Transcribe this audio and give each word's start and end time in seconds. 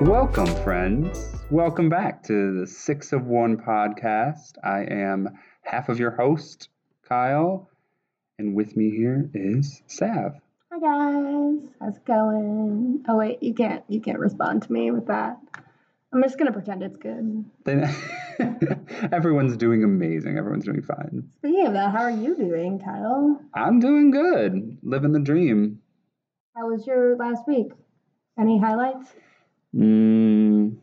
Welcome, 0.00 0.46
friends. 0.62 1.34
Welcome 1.50 1.88
back 1.88 2.22
to 2.28 2.60
the 2.60 2.66
Six 2.68 3.12
of 3.12 3.26
One 3.26 3.56
podcast. 3.56 4.52
I 4.62 4.84
am 4.88 5.30
half 5.62 5.88
of 5.88 5.98
your 5.98 6.12
host, 6.12 6.68
Kyle, 7.08 7.68
and 8.38 8.54
with 8.54 8.76
me 8.76 8.90
here 8.90 9.28
is 9.34 9.82
Sav. 9.88 10.34
Hi 10.70 10.78
guys, 10.78 11.58
how's 11.80 11.96
it 11.96 12.04
going? 12.04 13.04
Oh 13.08 13.16
wait, 13.16 13.42
you 13.42 13.52
can't 13.52 13.82
you 13.88 14.00
can't 14.00 14.20
respond 14.20 14.62
to 14.62 14.72
me 14.72 14.92
with 14.92 15.08
that. 15.08 15.40
I'm 16.12 16.22
just 16.22 16.38
gonna 16.38 16.52
pretend 16.52 16.84
it's 16.84 16.98
good. 16.98 17.44
Everyone's 19.12 19.56
doing 19.56 19.84
amazing. 19.84 20.38
Everyone's 20.38 20.64
doing 20.64 20.82
fine. 20.82 21.28
Speaking 21.36 21.66
of 21.66 21.72
that, 21.74 21.92
how 21.92 22.02
are 22.02 22.10
you 22.10 22.36
doing, 22.36 22.78
Kyle? 22.78 23.40
I'm 23.54 23.80
doing 23.80 24.10
good. 24.10 24.78
Living 24.82 25.12
the 25.12 25.20
dream. 25.20 25.80
How 26.56 26.68
was 26.68 26.86
your 26.86 27.16
last 27.16 27.46
week? 27.46 27.68
Any 28.38 28.58
highlights? 28.58 29.08
Mm, 29.74 30.76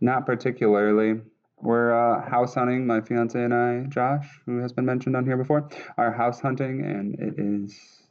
not 0.00 0.26
particularly. 0.26 1.20
We're 1.58 1.92
uh, 1.92 2.28
house 2.28 2.54
hunting. 2.54 2.86
My 2.86 3.00
fiance 3.00 3.40
and 3.42 3.54
I, 3.54 3.84
Josh, 3.88 4.26
who 4.44 4.58
has 4.58 4.72
been 4.72 4.84
mentioned 4.84 5.16
on 5.16 5.24
here 5.24 5.36
before, 5.36 5.68
are 5.96 6.12
house 6.12 6.40
hunting, 6.40 6.84
and 6.84 7.14
it 7.18 7.34
is 7.38 8.02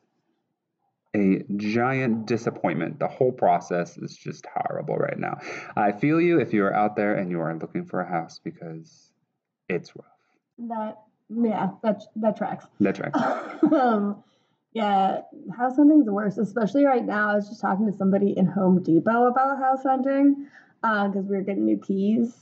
a 1.15 1.43
giant 1.55 2.25
disappointment. 2.25 2.99
The 2.99 3.07
whole 3.07 3.31
process 3.31 3.97
is 3.97 4.15
just 4.15 4.45
horrible 4.53 4.97
right 4.97 5.17
now. 5.17 5.39
I 5.75 5.91
feel 5.93 6.19
you 6.19 6.39
if 6.39 6.53
you 6.53 6.63
are 6.65 6.73
out 6.73 6.95
there 6.95 7.15
and 7.15 7.31
you 7.31 7.39
are 7.39 7.55
looking 7.55 7.85
for 7.85 8.01
a 8.01 8.07
house 8.07 8.39
because 8.43 9.11
it's 9.69 9.95
rough. 9.95 10.05
That 10.59 10.99
yeah, 11.29 11.69
that 11.83 12.03
that 12.17 12.37
tracks. 12.37 12.65
That 12.79 12.95
tracks. 12.95 13.19
um, 13.73 14.23
yeah, 14.73 15.21
house 15.57 15.77
hunting's 15.77 16.05
the 16.05 16.13
worst, 16.13 16.37
especially 16.37 16.85
right 16.85 17.03
now. 17.03 17.31
I 17.31 17.35
was 17.35 17.47
just 17.47 17.61
talking 17.61 17.89
to 17.89 17.97
somebody 17.97 18.37
in 18.37 18.45
Home 18.45 18.83
Depot 18.83 19.27
about 19.27 19.57
house 19.57 19.83
hunting 19.83 20.47
because 20.81 21.25
we 21.25 21.37
were 21.37 21.43
getting 21.43 21.65
new 21.65 21.77
keys 21.77 22.33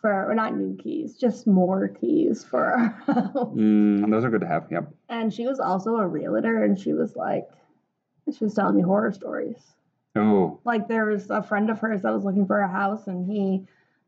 for, 0.00 0.30
or 0.30 0.34
not 0.34 0.56
new 0.56 0.76
keys, 0.76 1.16
just 1.16 1.46
more 1.46 1.88
keys 1.88 2.42
for 2.42 2.64
our 2.64 2.78
house. 3.06 3.54
Mm, 3.54 4.10
those 4.10 4.24
are 4.24 4.30
good 4.30 4.40
to 4.40 4.46
have. 4.46 4.66
Yep. 4.70 4.92
And 5.08 5.32
she 5.32 5.46
was 5.46 5.60
also 5.60 5.96
a 5.96 6.06
realtor, 6.06 6.64
and 6.64 6.78
she 6.78 6.92
was 6.92 7.14
like, 7.14 7.46
she 8.34 8.44
was 8.44 8.54
telling 8.54 8.76
me 8.76 8.82
horror 8.82 9.12
stories. 9.12 9.62
Oh, 10.16 10.60
Like 10.64 10.88
there 10.88 11.04
was 11.06 11.28
a 11.30 11.42
friend 11.42 11.68
of 11.70 11.78
hers 11.80 12.02
that 12.02 12.12
was 12.12 12.24
looking 12.24 12.46
for 12.46 12.60
a 12.60 12.68
house, 12.68 13.06
and 13.06 13.30
he 13.30 13.66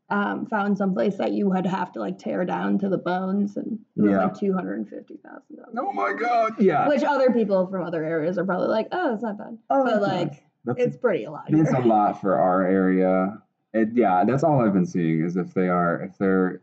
um, 0.09 0.47
found 0.47 0.75
someplace 0.77 1.17
that 1.17 1.33
you 1.33 1.47
would 1.49 1.67
have 1.67 1.91
to 1.91 1.99
like 1.99 2.17
tear 2.17 2.43
down 2.43 2.79
to 2.79 2.89
the 2.89 2.97
bones, 2.97 3.57
and 3.57 3.79
it 3.95 4.01
was 4.01 4.11
Yeah. 4.11 4.23
like 4.23 4.33
two 4.39 4.53
hundred 4.53 4.79
and 4.79 4.89
fifty 4.89 5.17
thousand 5.17 5.57
dollars. 5.57 5.75
oh 5.77 5.93
my 5.93 6.13
God. 6.13 6.53
Yeah. 6.59 6.87
Which 6.87 7.03
other 7.03 7.29
people 7.31 7.67
from 7.67 7.83
other 7.83 8.03
areas 8.03 8.37
are 8.39 8.43
probably 8.45 8.69
like, 8.69 8.87
oh, 8.91 9.13
it's 9.13 9.21
not 9.23 9.37
bad. 9.37 9.57
Oh, 9.69 9.83
but 9.85 10.01
like, 10.01 10.27
nice. 10.31 10.39
That's 10.65 10.81
it's 10.81 10.97
pretty 10.97 11.25
a 11.25 11.31
lot. 11.31 11.45
It's 11.47 11.71
a 11.71 11.79
lot 11.79 12.19
for 12.21 12.35
our 12.37 12.63
area. 12.67 13.41
It, 13.73 13.89
yeah, 13.93 14.23
that's 14.25 14.43
all 14.43 14.59
I've 14.65 14.73
been 14.73 14.85
seeing 14.87 15.23
is 15.23 15.37
if 15.37 15.53
they 15.53 15.69
are 15.69 16.01
if 16.01 16.17
they're 16.17 16.61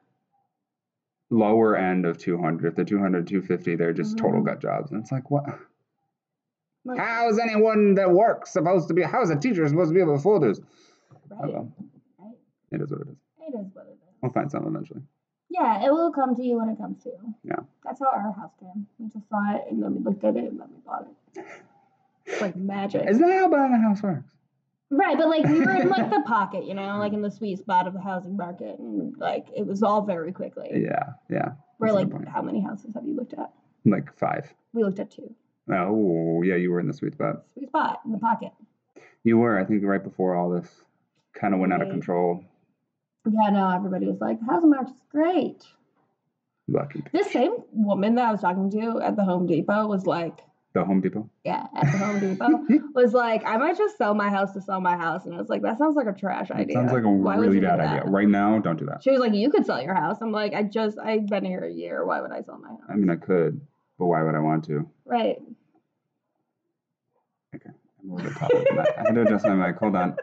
lower 1.30 1.76
end 1.76 2.04
of 2.04 2.18
200, 2.18 2.66
if 2.68 2.74
they're 2.76 2.84
200, 2.84 3.26
250, 3.26 3.76
they're 3.76 3.92
just 3.92 4.18
total 4.18 4.40
Mhm. 4.42 4.46
gut 4.46 4.60
jobs. 4.60 4.90
And 4.90 5.00
it's 5.00 5.12
like, 5.12 5.30
what? 5.30 5.44
Like, 6.86 6.98
How 7.00 7.28
is 7.28 7.38
anyone 7.40 7.96
that 7.96 8.10
works 8.12 8.52
supposed 8.52 8.86
to 8.88 8.94
be? 8.94 9.02
How 9.02 9.20
is 9.20 9.30
a 9.30 9.36
teacher 9.36 9.66
supposed 9.68 9.90
to 9.90 9.94
be 9.94 10.00
able 10.00 10.12
to 10.14 10.20
afford 10.20 10.42
this? 10.42 10.60
Oh, 11.32 11.36
right, 11.36 11.52
well, 11.52 11.72
it 12.70 12.80
is 12.80 12.90
what 12.90 13.00
it 13.00 13.08
is. 13.08 13.16
It 13.40 13.58
is 13.58 13.66
what 13.72 13.86
it 13.86 13.92
is. 13.92 13.98
We'll 14.22 14.30
find 14.32 14.50
some 14.50 14.66
eventually. 14.68 15.00
Yeah, 15.50 15.84
it 15.84 15.90
will 15.90 16.12
come 16.12 16.36
to 16.36 16.42
you 16.44 16.58
when 16.58 16.68
it 16.68 16.78
comes 16.78 17.02
to 17.02 17.08
you. 17.08 17.34
Yeah. 17.42 17.56
That's 17.84 17.98
how 17.98 18.06
our 18.06 18.32
house 18.32 18.52
came. 18.60 18.86
We 18.98 19.08
just 19.08 19.28
saw 19.28 19.56
it, 19.56 19.62
and 19.68 19.82
then 19.82 19.96
we 19.96 20.00
looked 20.00 20.22
at 20.22 20.36
it, 20.36 20.44
and 20.44 20.60
then 20.60 20.68
we 20.70 20.80
bought 20.86 21.08
it. 21.34 21.44
It's 22.26 22.40
like 22.40 22.54
magic. 22.56 23.04
Isn't 23.08 23.26
that 23.26 23.36
how 23.36 23.48
buying 23.48 23.72
a 23.72 23.80
house 23.80 24.02
works? 24.02 24.32
Right, 24.90 25.18
but 25.18 25.28
like 25.28 25.44
we 25.44 25.60
were 25.60 25.74
in 25.74 25.88
like 25.88 26.10
the 26.10 26.20
pocket, 26.26 26.64
you 26.64 26.74
know, 26.74 26.98
like 26.98 27.12
in 27.12 27.22
the 27.22 27.30
sweet 27.30 27.58
spot 27.58 27.88
of 27.88 27.94
the 27.94 28.00
housing 28.00 28.36
market, 28.36 28.78
and 28.78 29.16
like 29.18 29.46
it 29.56 29.66
was 29.66 29.82
all 29.82 30.02
very 30.02 30.30
quickly. 30.30 30.70
Yeah, 30.72 31.14
yeah. 31.28 31.52
We're 31.80 31.90
like, 31.90 32.08
how 32.28 32.42
many 32.42 32.60
houses 32.60 32.94
have 32.94 33.04
you 33.04 33.14
looked 33.16 33.32
at? 33.32 33.50
Like 33.84 34.16
five. 34.16 34.52
We 34.72 34.84
looked 34.84 35.00
at 35.00 35.10
two. 35.10 35.34
Oh, 35.70 36.42
yeah, 36.42 36.54
you 36.56 36.70
were 36.70 36.80
in 36.80 36.86
the 36.86 36.92
sweet 36.94 37.12
spot. 37.14 37.42
Sweet 37.54 37.68
spot 37.68 38.00
in 38.04 38.12
the 38.12 38.18
pocket. 38.18 38.52
You 39.24 39.38
were, 39.38 39.58
I 39.58 39.64
think, 39.64 39.82
right 39.84 40.02
before 40.02 40.36
all 40.36 40.50
this 40.50 40.68
kind 41.34 41.52
of 41.54 41.60
went 41.60 41.72
out 41.72 41.82
of 41.82 41.88
control. 41.88 42.44
Yeah, 43.28 43.50
no, 43.50 43.70
everybody 43.70 44.06
was 44.06 44.20
like, 44.20 44.38
the 44.38 44.46
housing 44.46 44.70
market's 44.70 45.00
great. 45.10 45.64
Lucky. 46.68 47.02
This 47.12 47.30
same 47.32 47.52
woman 47.72 48.14
that 48.16 48.28
I 48.28 48.32
was 48.32 48.40
talking 48.40 48.70
to 48.70 49.00
at 49.00 49.16
the 49.16 49.24
Home 49.24 49.46
Depot 49.46 49.86
was 49.88 50.06
like, 50.06 50.38
The 50.74 50.84
Home 50.84 51.00
Depot. 51.00 51.28
yeah, 51.44 51.66
at 51.74 51.90
the 51.92 51.98
Home 51.98 52.20
Depot 52.20 52.88
was 52.94 53.12
like, 53.12 53.42
I 53.44 53.56
might 53.56 53.76
just 53.76 53.98
sell 53.98 54.14
my 54.14 54.30
house 54.30 54.52
to 54.52 54.60
sell 54.60 54.80
my 54.80 54.96
house, 54.96 55.26
and 55.26 55.34
I 55.34 55.38
was 55.38 55.48
like, 55.48 55.62
that 55.62 55.78
sounds 55.78 55.96
like 55.96 56.06
a 56.06 56.12
trash 56.12 56.50
It 56.50 56.56
idea. 56.56 56.74
sounds 56.74 56.92
like 56.92 57.02
a 57.02 57.08
Why 57.10 57.36
really 57.36 57.58
bad 57.60 57.80
idea. 57.80 58.04
Right 58.04 58.28
now, 58.28 58.58
don't 58.60 58.78
do 58.78 58.86
that. 58.86 59.02
She 59.02 59.10
was 59.10 59.18
like, 59.20 59.34
you 59.34 59.50
could 59.50 59.66
sell 59.66 59.82
your 59.82 59.94
house. 59.94 60.18
I'm 60.20 60.30
like, 60.32 60.54
I 60.54 60.62
just, 60.62 60.98
I've 60.98 61.26
been 61.26 61.44
here 61.44 61.64
a 61.64 61.70
year. 61.72 62.04
Why 62.06 62.20
would 62.20 62.30
I 62.32 62.42
sell 62.42 62.58
my 62.58 62.68
house? 62.68 62.80
I 62.88 62.94
mean, 62.94 63.10
I 63.10 63.16
could, 63.16 63.60
but 63.98 64.06
why 64.06 64.22
would 64.22 64.34
I 64.36 64.40
want 64.40 64.64
to? 64.66 64.88
Right. 65.04 65.36
Okay, 68.08 68.14
I'm 68.14 68.14
little 68.14 68.30
bit 68.30 68.38
taller 68.38 68.64
than 68.68 68.76
that. 68.76 68.98
I 68.98 69.00
had 69.06 69.14
to 69.14 69.22
adjust 69.22 69.46
my 69.46 69.54
mic. 69.54 69.76
Hold 69.78 69.96
on. 69.96 70.16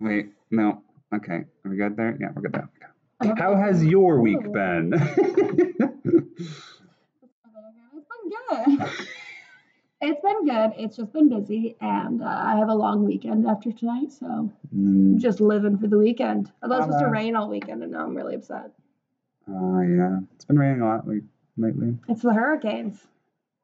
Wait, 0.00 0.30
no. 0.50 0.82
Okay, 1.14 1.44
are 1.64 1.70
we 1.70 1.76
good 1.76 1.96
there? 1.96 2.16
Yeah, 2.20 2.28
we're 2.34 2.42
good 2.42 2.52
there. 2.52 2.68
Okay. 3.24 3.40
How 3.40 3.54
has 3.56 3.84
your 3.84 4.20
week 4.20 4.52
been? 4.52 4.92
It's 7.22 8.06
been 8.10 8.30
good. 8.30 8.96
It's 10.02 10.20
been 10.20 10.44
good. 10.44 10.72
It's 10.76 10.96
just 10.96 11.12
been 11.12 11.28
busy, 11.28 11.76
and 11.80 12.22
uh, 12.22 12.26
I 12.26 12.56
have 12.56 12.68
a 12.68 12.74
long 12.74 13.04
weekend 13.04 13.46
after 13.46 13.72
tonight, 13.72 14.12
so 14.12 14.50
Mm, 14.74 15.18
just 15.18 15.40
living 15.40 15.78
for 15.78 15.86
the 15.86 15.96
weekend. 15.96 16.50
Although 16.62 16.76
was 16.76 16.84
supposed 16.86 17.00
to 17.00 17.06
Uh, 17.06 17.10
rain 17.10 17.36
all 17.36 17.48
weekend, 17.48 17.82
and 17.82 17.92
now 17.92 18.04
I'm 18.04 18.14
really 18.14 18.34
upset. 18.34 18.72
Oh 19.48 19.80
yeah, 19.80 20.18
it's 20.34 20.44
been 20.44 20.58
raining 20.58 20.82
a 20.82 20.86
lot 20.86 21.06
lately. 21.56 21.96
It's 22.08 22.20
the 22.22 22.34
hurricanes. 22.34 23.06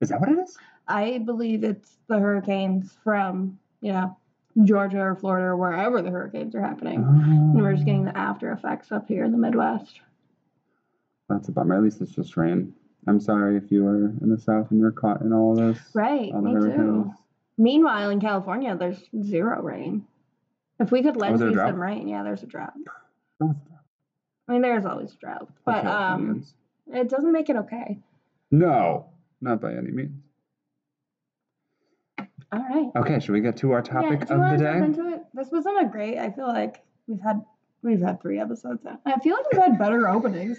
Is 0.01 0.09
that 0.09 0.21
what 0.21 0.31
it 0.31 0.39
is? 0.39 0.57
I 0.89 1.19
believe 1.19 1.65
it's 1.65 1.99
the 2.09 2.19
hurricanes 2.19 2.97
from 3.05 3.59
you 3.81 3.93
know 3.93 4.17
Georgia 4.65 5.01
or 5.01 5.15
Florida 5.17 5.47
or 5.47 5.57
wherever 5.57 6.03
the 6.03 6.11
hurricanes 6.11 6.55
are 6.55 6.61
happening. 6.63 6.97
And 7.03 7.55
we're 7.63 7.73
just 7.75 7.85
getting 7.87 8.03
Oh, 8.09 8.13
the 8.13 8.19
after 8.19 8.53
effects 8.53 8.93
up 8.93 9.09
here 9.09 9.25
in 9.25 9.33
the 9.33 9.39
Midwest. 9.39 10.01
That's 11.29 11.49
a 11.49 11.53
bummer. 11.53 11.77
At 11.77 11.83
least 11.83 12.01
it's 12.03 12.13
just 12.13 12.37
rain. 12.37 12.75
I'm 13.07 13.19
sorry 13.21 13.57
if 13.57 13.71
you 13.73 13.85
were 13.85 14.07
in 14.21 14.29
the 14.29 14.39
south 14.39 14.71
and 14.71 14.79
you're 14.79 14.93
caught 14.93 15.23
in 15.23 15.33
all 15.33 15.55
this. 15.57 15.79
Right, 15.95 16.31
all 16.33 16.43
me 16.43 16.53
hurricanes. 16.53 16.77
too. 16.77 17.13
Meanwhile, 17.59 18.11
in 18.11 18.21
California, 18.21 18.77
there's 18.77 19.03
zero 19.23 19.61
rain. 19.63 20.05
If 20.79 20.91
we 20.93 21.03
could 21.03 21.17
Oh, 21.17 21.21
lend 21.21 21.35
is 21.35 21.41
there 21.41 21.49
a 21.49 21.51
you 21.53 21.57
drought? 21.57 21.71
some 21.71 21.81
rain, 21.81 22.09
yeah, 22.09 22.23
there's 22.23 22.43
a 22.43 22.47
drought. 22.47 22.75
Oh, 23.43 23.55
I 24.49 24.53
mean, 24.53 24.63
there's 24.63 24.85
always 24.85 25.13
a 25.13 25.17
drought, 25.17 25.49
but 25.65 25.87
um, 25.87 26.45
it 26.89 27.09
doesn't 27.09 27.33
make 27.33 27.49
it 27.49 27.57
okay. 27.57 27.99
no, 28.51 29.07
not 29.41 29.61
by 29.61 29.73
any 29.75 29.91
means. 29.91 30.21
All 32.53 32.59
right. 32.69 32.89
Okay, 32.97 33.19
should 33.21 33.33
we 33.33 33.41
get 33.41 33.57
to 33.59 33.73
our 33.73 33.79
yeah, 33.79 33.93
topic 33.93 34.21
do 34.29 34.35
you 34.35 34.35
of 34.35 34.41
want 34.41 34.59
the 34.59 34.65
to 34.65 34.73
day? 34.73 34.79
jump 34.79 34.99
into 34.99 35.15
it? 35.15 35.23
This 35.35 35.49
wasn't 35.51 35.83
a 35.83 35.89
great. 35.89 36.19
I 36.19 36.31
feel 36.31 36.47
like 36.47 36.83
we've 37.07 37.21
had 37.21 37.43
we've 37.83 38.01
had 38.03 38.21
three 38.21 38.39
episodes 38.39 38.85
now. 38.85 38.99
I 39.07 39.19
feel 39.21 39.37
like 39.37 39.47
we've 39.53 39.63
had 39.63 39.79
better 39.79 40.09
openings. 40.09 40.59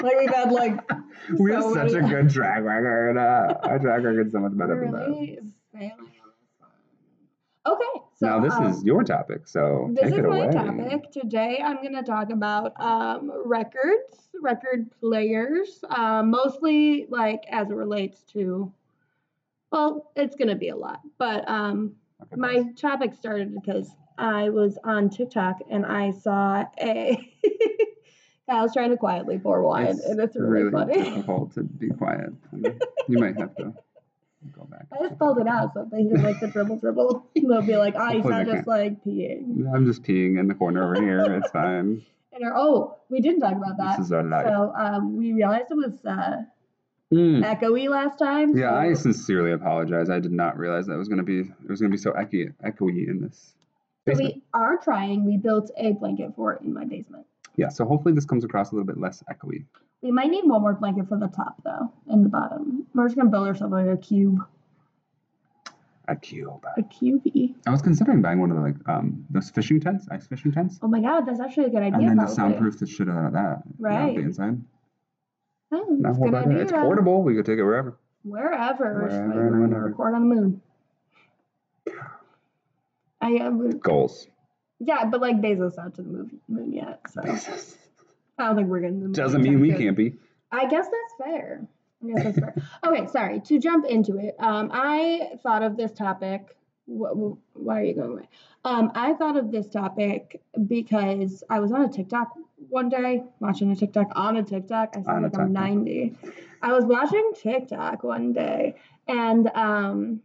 Like 0.00 0.16
we've 0.18 0.30
had 0.34 0.52
like 0.52 0.80
We 1.38 1.52
have 1.52 1.62
so 1.64 1.74
such 1.74 1.92
a 1.92 2.00
good 2.02 2.30
track 2.30 2.62
record. 2.62 3.16
Uh, 3.18 3.54
our 3.62 3.78
track 3.78 4.02
record's 4.02 4.32
so 4.32 4.40
much 4.40 4.56
better 4.56 4.76
We're 4.76 4.82
than 4.84 4.92
that. 4.92 5.08
really 5.08 5.38
failing 5.72 5.90
on 5.92 6.06
this 6.06 6.50
one. 6.58 6.70
Okay, 7.74 8.04
so 8.14 8.26
now 8.26 8.40
this 8.40 8.54
um, 8.54 8.66
is 8.66 8.82
your 8.84 9.02
topic, 9.04 9.46
so 9.48 9.90
This 9.92 10.04
take 10.10 10.12
is 10.14 10.18
it 10.20 10.28
my 10.28 10.44
away. 10.44 10.52
topic. 10.52 11.10
Today 11.12 11.60
I'm 11.64 11.76
going 11.76 11.94
to 11.94 12.02
talk 12.02 12.30
about 12.30 12.72
um, 12.80 13.30
records, 13.44 14.28
record 14.40 14.90
players, 15.00 15.84
um, 15.90 16.30
mostly 16.30 17.06
like 17.08 17.42
as 17.50 17.70
it 17.70 17.74
relates 17.74 18.22
to, 18.32 18.72
well, 19.72 20.12
it's 20.14 20.36
going 20.36 20.48
to 20.48 20.54
be 20.54 20.68
a 20.68 20.76
lot. 20.76 21.00
But 21.18 21.48
um, 21.48 21.96
Okay, 22.22 22.36
my 22.36 22.60
boss. 22.60 22.80
topic 22.80 23.14
started 23.14 23.54
because 23.54 23.90
I 24.18 24.50
was 24.50 24.78
on 24.84 25.10
TikTok 25.10 25.58
and 25.70 25.84
I 25.84 26.12
saw 26.12 26.64
a. 26.80 27.18
I 28.48 28.60
was 28.60 28.74
trying 28.74 28.90
to 28.90 28.98
quietly 28.98 29.38
pour 29.38 29.62
wine, 29.62 29.86
it's 29.86 30.04
and 30.04 30.20
it's 30.20 30.36
really, 30.36 30.70
funny. 30.70 30.94
It's 30.94 31.08
difficult 31.14 31.54
to 31.54 31.62
be 31.62 31.88
quiet. 31.88 32.32
you 33.08 33.18
might 33.18 33.38
have 33.38 33.56
to 33.56 33.72
go 34.54 34.64
back. 34.64 34.86
I 34.92 34.98
just 35.04 35.14
spelled 35.14 35.38
it 35.38 35.46
out 35.46 35.72
so 35.72 35.82
if 35.82 35.90
they 35.90 36.02
hear 36.02 36.16
like 36.18 36.38
the 36.38 36.48
dribble 36.48 36.78
dribble, 36.80 37.30
they'll 37.34 37.62
be 37.62 37.76
like, 37.76 37.94
"Ah, 37.96 38.10
you 38.10 38.16
Hopefully 38.16 38.34
sound 38.34 38.48
just 38.48 38.66
like 38.66 39.02
peeing." 39.04 39.72
I'm 39.74 39.86
just 39.86 40.02
peeing 40.02 40.38
in 40.38 40.48
the 40.48 40.54
corner 40.54 40.84
over 40.84 41.00
here. 41.00 41.24
It's 41.42 41.50
fine. 41.50 42.04
And 42.34 42.44
our, 42.44 42.56
oh, 42.56 42.96
we 43.08 43.20
didn't 43.20 43.40
talk 43.40 43.52
about 43.52 43.78
that. 43.78 43.98
This 43.98 44.06
is 44.06 44.12
our 44.12 44.22
life. 44.22 44.46
So 44.46 44.72
um, 44.76 45.16
we 45.16 45.32
realized 45.32 45.66
it 45.70 45.74
was 45.74 46.04
uh, 46.04 46.42
Mm. 47.12 47.44
echoey 47.44 47.88
last 47.90 48.18
time. 48.18 48.56
Yeah, 48.56 48.74
I 48.74 48.94
sincerely 48.94 49.52
apologize. 49.52 50.08
I 50.08 50.18
did 50.18 50.32
not 50.32 50.56
realize 50.56 50.86
that 50.86 50.96
was 50.96 51.08
gonna 51.08 51.22
be 51.22 51.40
it 51.40 51.68
was 51.68 51.80
gonna 51.80 51.90
be 51.90 51.98
so 51.98 52.12
echoey, 52.12 52.54
echoey 52.64 53.06
in 53.08 53.20
this. 53.20 53.54
so 54.08 54.14
we 54.16 54.42
are 54.54 54.78
trying. 54.78 55.24
We 55.26 55.36
built 55.36 55.70
a 55.76 55.92
blanket 55.92 56.34
fort 56.34 56.62
in 56.62 56.72
my 56.72 56.84
basement. 56.84 57.26
Yeah, 57.56 57.68
so 57.68 57.84
hopefully 57.84 58.14
this 58.14 58.24
comes 58.24 58.44
across 58.44 58.72
a 58.72 58.74
little 58.74 58.86
bit 58.86 58.96
less 58.98 59.22
echoey. 59.30 59.64
We 60.00 60.10
might 60.10 60.30
need 60.30 60.44
one 60.46 60.62
more 60.62 60.72
blanket 60.72 61.06
for 61.08 61.18
the 61.18 61.28
top 61.28 61.62
though, 61.64 61.92
and 62.08 62.24
the 62.24 62.30
bottom. 62.30 62.86
We're 62.94 63.04
just 63.06 63.16
gonna 63.16 63.28
build 63.30 63.46
ourselves 63.46 63.72
like 63.72 63.86
a 63.88 63.96
cube, 63.98 64.38
A 66.08 66.16
cube. 66.16 66.64
a 66.78 66.82
cubey. 66.82 67.54
I 67.66 67.70
was 67.70 67.82
considering 67.82 68.22
buying 68.22 68.40
one 68.40 68.50
of 68.50 68.56
the 68.56 68.62
like 68.62 68.76
um 68.88 69.26
those 69.30 69.50
fishing 69.50 69.80
tents, 69.80 70.06
ice 70.10 70.26
fishing 70.26 70.50
tents, 70.50 70.78
Oh 70.82 70.88
my 70.88 71.00
god, 71.00 71.26
that's 71.26 71.40
actually 71.40 71.66
a 71.66 71.70
good 71.70 71.82
idea. 71.82 71.98
and 71.98 72.08
then 72.08 72.16
probably. 72.16 72.34
soundproof 72.34 72.78
the 72.78 72.86
shit 72.86 73.08
out 73.10 73.26
of 73.26 73.32
that. 73.34 73.62
you 73.66 73.84
know, 73.84 73.88
Right. 73.90 74.16
the 74.16 74.22
inside. 74.22 74.58
Oh, 75.72 75.96
that's 76.00 76.18
a 76.18 76.20
good 76.20 76.34
idea. 76.34 76.58
It's 76.62 76.72
portable. 76.72 77.22
We 77.22 77.34
could 77.34 77.46
take 77.46 77.58
it 77.58 77.64
wherever. 77.64 77.96
Wherever. 78.24 79.02
Wherever 79.02 79.46
and 79.48 79.62
whenever. 79.62 79.86
record 79.86 80.14
on 80.14 80.28
the 80.28 80.34
moon. 80.34 80.62
I 83.20 83.36
uh, 83.36 83.50
Goals. 83.50 84.26
yeah, 84.80 85.04
but 85.04 85.20
like 85.20 85.36
Bezos 85.36 85.76
not 85.76 85.94
to 85.94 86.02
the 86.02 86.08
moon, 86.08 86.40
moon 86.48 86.72
yet, 86.72 87.00
so 87.08 87.20
I 88.38 88.46
don't 88.46 88.56
think 88.56 88.68
we're 88.68 88.80
getting 88.80 88.98
the 89.00 89.04
moon 89.06 89.12
Doesn't 89.12 89.42
mean 89.42 89.60
we 89.60 89.72
can't 89.72 89.96
be. 89.96 90.14
I 90.50 90.66
guess 90.66 90.86
that's 90.86 91.30
fair. 91.30 91.66
I 92.02 92.06
guess 92.08 92.24
that's 92.24 92.38
fair. 92.38 92.54
Okay, 92.86 93.06
sorry. 93.06 93.40
To 93.40 93.58
jump 93.58 93.86
into 93.86 94.18
it, 94.18 94.34
um, 94.38 94.70
I 94.72 95.30
thought 95.42 95.62
of 95.62 95.76
this 95.76 95.92
topic. 95.92 96.56
Wh- 96.86 97.14
wh- 97.14 97.56
why 97.56 97.80
are 97.80 97.84
you 97.84 97.94
going 97.94 98.12
away? 98.12 98.28
Um, 98.64 98.90
I 98.94 99.14
thought 99.14 99.36
of 99.36 99.52
this 99.52 99.68
topic 99.68 100.42
because 100.66 101.44
I 101.48 101.60
was 101.60 101.70
on 101.72 101.82
a 101.82 101.88
TikTok 101.88 102.36
one 102.72 102.88
day, 102.88 103.22
watching 103.38 103.70
a 103.70 103.76
TikTok 103.76 104.08
on 104.14 104.36
a 104.36 104.42
TikTok. 104.42 104.94
I 104.96 105.02
sound 105.02 105.24
like 105.24 105.38
I'm 105.38 105.52
90. 105.52 106.16
I 106.62 106.72
was 106.72 106.84
watching 106.84 107.32
TikTok 107.40 108.02
one 108.02 108.32
day, 108.32 108.76
and 109.06 109.48
um, 109.54 110.22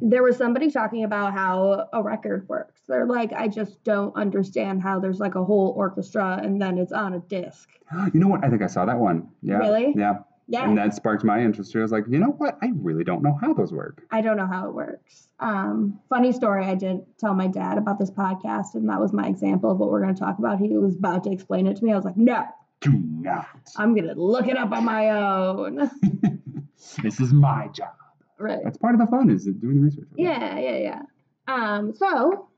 there 0.00 0.22
was 0.22 0.36
somebody 0.36 0.70
talking 0.70 1.04
about 1.04 1.32
how 1.32 1.88
a 1.92 2.02
record 2.02 2.48
works. 2.48 2.80
They're 2.88 3.06
like, 3.06 3.32
I 3.32 3.48
just 3.48 3.82
don't 3.84 4.14
understand 4.16 4.82
how 4.82 5.00
there's 5.00 5.20
like 5.20 5.34
a 5.34 5.44
whole 5.44 5.74
orchestra 5.76 6.40
and 6.42 6.60
then 6.60 6.78
it's 6.78 6.92
on 6.92 7.14
a 7.14 7.20
disc. 7.20 7.68
You 8.12 8.20
know 8.20 8.28
what? 8.28 8.44
I 8.44 8.50
think 8.50 8.62
I 8.62 8.66
saw 8.66 8.84
that 8.84 8.98
one. 8.98 9.28
Yeah. 9.42 9.58
Really? 9.58 9.94
Yeah. 9.96 10.18
Yeah. 10.48 10.68
And 10.68 10.78
that 10.78 10.94
sparked 10.94 11.24
my 11.24 11.40
interest. 11.40 11.74
I 11.74 11.80
was 11.80 11.90
like, 11.90 12.04
you 12.08 12.18
know 12.18 12.30
what? 12.38 12.56
I 12.62 12.70
really 12.76 13.02
don't 13.02 13.22
know 13.22 13.36
how 13.40 13.52
those 13.52 13.72
work. 13.72 14.04
I 14.12 14.20
don't 14.20 14.36
know 14.36 14.46
how 14.46 14.68
it 14.68 14.74
works. 14.74 15.28
Um, 15.40 15.98
funny 16.08 16.32
story, 16.32 16.64
I 16.64 16.76
did 16.76 17.00
tell 17.18 17.34
my 17.34 17.48
dad 17.48 17.78
about 17.78 17.98
this 17.98 18.10
podcast, 18.10 18.74
and 18.74 18.88
that 18.88 19.00
was 19.00 19.12
my 19.12 19.26
example 19.26 19.72
of 19.72 19.78
what 19.78 19.90
we're 19.90 20.02
going 20.02 20.14
to 20.14 20.20
talk 20.20 20.38
about. 20.38 20.58
He 20.60 20.68
was 20.76 20.94
about 20.94 21.24
to 21.24 21.32
explain 21.32 21.66
it 21.66 21.76
to 21.78 21.84
me. 21.84 21.92
I 21.92 21.96
was 21.96 22.04
like, 22.04 22.16
no, 22.16 22.44
Do 22.80 22.92
not. 22.92 23.72
I'm 23.76 23.94
going 23.94 24.06
to 24.06 24.14
look 24.14 24.46
it 24.46 24.56
up 24.56 24.70
on 24.70 24.84
my 24.84 25.10
own. 25.10 25.90
this 27.02 27.18
is 27.20 27.32
my 27.32 27.68
job. 27.68 27.94
right. 28.38 28.60
That's 28.62 28.78
part 28.78 28.94
of 28.94 29.00
the 29.00 29.06
fun 29.08 29.30
is 29.30 29.44
doing 29.44 29.76
the 29.76 29.80
research. 29.82 30.08
Yeah, 30.14 30.58
yeah, 30.58 30.76
yeah. 30.76 31.02
Um, 31.48 31.92
so 31.94 32.48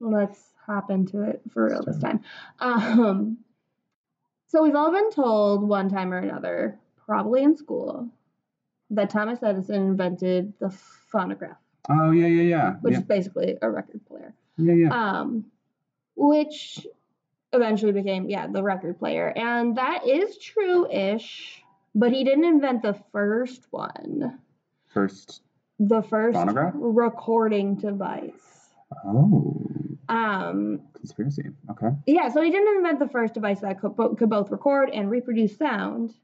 let's 0.00 0.40
hop 0.66 0.90
into 0.90 1.22
it 1.22 1.40
for 1.52 1.66
real 1.66 1.82
this 1.84 1.98
time. 1.98 2.20
Um, 2.58 3.38
so 4.48 4.62
we've 4.62 4.74
all 4.74 4.92
been 4.92 5.10
told 5.10 5.66
one 5.66 5.88
time 5.88 6.12
or 6.12 6.18
another, 6.18 6.78
probably 7.06 7.42
in 7.42 7.56
school, 7.56 8.08
that 8.90 9.10
Thomas 9.10 9.42
Edison 9.42 9.76
invented 9.82 10.52
the 10.60 10.70
phonograph, 10.70 11.56
Oh 11.88 12.10
yeah, 12.10 12.26
yeah, 12.26 12.42
yeah. 12.42 12.72
which 12.80 12.92
yeah, 12.92 12.98
is 13.00 13.04
basically 13.04 13.56
a 13.62 13.70
record 13.70 14.04
player. 14.06 14.34
yeah, 14.56 14.74
yeah. 14.74 14.90
um, 15.20 15.46
which 16.16 16.86
eventually 17.52 17.92
became 17.92 18.28
yeah 18.30 18.46
the 18.46 18.62
record 18.62 18.98
player, 18.98 19.32
and 19.36 19.76
that 19.76 20.06
is 20.06 20.38
true-ish. 20.38 21.62
But 21.94 22.10
he 22.12 22.24
didn't 22.24 22.44
invent 22.44 22.80
the 22.82 22.94
first 23.12 23.66
one, 23.70 24.38
First. 24.94 25.42
the 25.78 26.00
first 26.02 26.34
Phonograph? 26.38 26.72
recording 26.74 27.74
device. 27.74 28.70
Oh, 29.04 29.60
Um, 30.08 30.80
conspiracy. 30.94 31.50
Okay. 31.70 31.88
yeah, 32.06 32.28
so 32.30 32.40
he 32.42 32.50
didn't 32.50 32.76
invent 32.76 32.98
the 32.98 33.08
first 33.08 33.34
device 33.34 33.60
that 33.60 33.78
could, 33.80 33.94
could 34.18 34.30
both 34.30 34.50
record 34.50 34.88
and 34.90 35.10
reproduce 35.10 35.56
sound. 35.58 36.14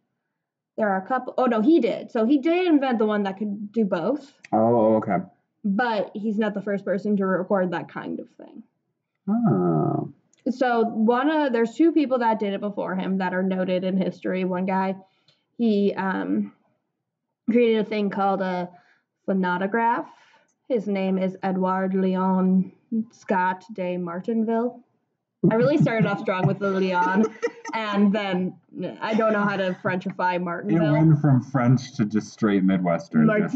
There 0.79 0.89
are 0.89 0.97
a 0.97 1.07
couple. 1.07 1.35
Oh 1.37 1.47
no, 1.47 1.61
he 1.61 1.81
did. 1.81 2.11
So 2.13 2.25
he 2.25 2.39
did 2.39 2.67
invent 2.69 2.99
the 2.99 3.05
one 3.05 3.25
that 3.25 3.37
could 3.37 3.73
do 3.73 3.85
both, 3.85 4.33
Oh, 4.53 4.95
okay. 4.97 5.17
but 5.65 6.13
he's 6.15 6.39
not 6.39 6.55
the 6.55 6.63
first 6.63 6.85
person 6.85 7.17
to 7.17 7.27
record 7.27 7.73
that 7.73 7.89
kind 7.91 8.21
of 8.21 8.29
thing. 8.31 8.63
Oh. 9.29 10.13
So 10.51 10.85
one 10.85 11.29
of 11.29 11.53
there's 11.53 11.75
two 11.75 11.91
people 11.93 12.21
that 12.21 12.39
did 12.39 12.55
it 12.55 12.61
before 12.61 12.95
him 12.95 13.19
that 13.19 13.35
are 13.35 13.43
noted 13.43 13.83
in 13.85 13.97
history. 13.97 14.45
One 14.45 14.67
guy, 14.67 14.95
he 15.59 15.93
um, 15.95 16.53
created 17.51 17.81
a 17.81 17.85
thing 17.85 18.09
called 18.09 18.41
a 18.41 18.71
phonautograph. 19.29 20.07
His 20.69 20.87
name 20.87 21.19
is 21.19 21.37
Edward 21.43 21.95
Leon 21.95 22.71
Scott 23.11 23.65
de 23.73 23.97
Martinville. 23.97 24.81
I 25.51 25.55
really 25.55 25.79
started 25.79 26.07
off 26.07 26.19
strong 26.21 26.47
with 26.49 26.59
the 26.59 26.71
Leon, 26.71 27.25
and 27.73 28.13
then 28.13 28.57
I 29.01 29.15
don't 29.15 29.33
know 29.33 29.43
how 29.45 29.57
to 29.57 29.79
Frenchify 29.83 30.43
Martin. 30.43 30.71
It 30.77 30.81
went 30.93 31.21
from 31.21 31.41
French 31.43 31.95
to 31.97 32.05
just 32.05 32.33
straight 32.33 32.65
Midwestern. 32.65 33.27
just- 33.43 33.55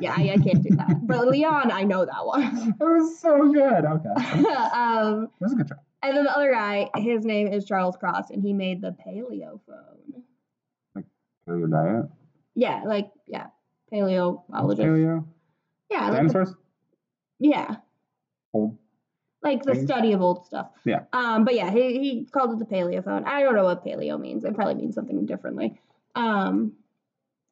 Yeah, 0.00 0.14
I, 0.16 0.22
I 0.32 0.36
can't 0.38 0.62
do 0.62 0.74
that. 0.76 1.06
But 1.06 1.28
Leon, 1.28 1.70
I 1.70 1.82
know 1.82 2.06
that 2.06 2.24
one. 2.24 2.74
It 2.80 2.84
was 2.84 3.18
so 3.20 3.52
good. 3.52 3.84
Okay. 3.84 4.44
um, 4.74 5.24
It 5.24 5.30
was 5.44 5.52
a 5.52 5.56
good 5.56 5.68
try. 5.68 5.76
And 6.02 6.16
then 6.16 6.24
the 6.24 6.34
other 6.34 6.50
guy, 6.52 6.88
his 6.96 7.24
name 7.24 7.48
is 7.48 7.64
Charles 7.66 7.96
Cross, 7.96 8.30
and 8.30 8.42
he 8.42 8.52
made 8.54 8.80
the 8.80 8.94
paleo 9.06 9.60
phone. 9.66 10.22
Like 10.94 11.04
Paleo 11.48 11.70
diet. 11.70 12.06
Yeah, 12.54 12.82
like 12.86 13.10
yeah, 13.26 13.48
paleoologist. 13.92 14.42
Paleo. 14.78 15.26
Yeah, 15.90 16.10
like 16.10 16.28
the- 16.32 16.54
yeah, 17.40 17.76
Old. 18.54 18.78
Like 19.44 19.62
the 19.62 19.74
Things? 19.74 19.86
study 19.86 20.12
of 20.12 20.22
old 20.22 20.44
stuff. 20.46 20.70
Yeah. 20.84 21.00
Um, 21.12 21.44
but 21.44 21.54
yeah, 21.54 21.70
he 21.70 21.98
he 22.00 22.24
called 22.24 22.52
it 22.52 22.58
the 22.58 22.64
paleophone. 22.64 23.24
I 23.24 23.42
don't 23.42 23.54
know 23.54 23.64
what 23.64 23.84
paleo 23.84 24.18
means. 24.18 24.44
It 24.44 24.54
probably 24.54 24.74
means 24.74 24.94
something 24.94 25.26
differently. 25.26 25.78
Um, 26.14 26.72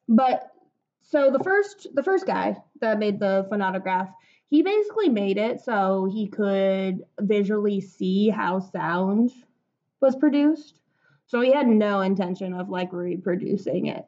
but 0.09 0.51
so 1.03 1.31
the 1.31 1.43
first 1.43 1.87
the 1.93 2.03
first 2.03 2.25
guy 2.25 2.57
that 2.81 2.99
made 2.99 3.19
the 3.19 3.45
phonograph, 3.49 4.09
he 4.49 4.63
basically 4.63 5.09
made 5.09 5.37
it 5.37 5.61
so 5.61 6.09
he 6.11 6.27
could 6.27 7.03
visually 7.19 7.79
see 7.79 8.29
how 8.29 8.59
sound 8.59 9.31
was 10.01 10.15
produced. 10.15 10.79
So 11.27 11.41
he 11.41 11.53
had 11.53 11.67
no 11.67 12.01
intention 12.01 12.53
of 12.53 12.69
like 12.69 12.91
reproducing 12.91 13.87
it. 13.87 14.05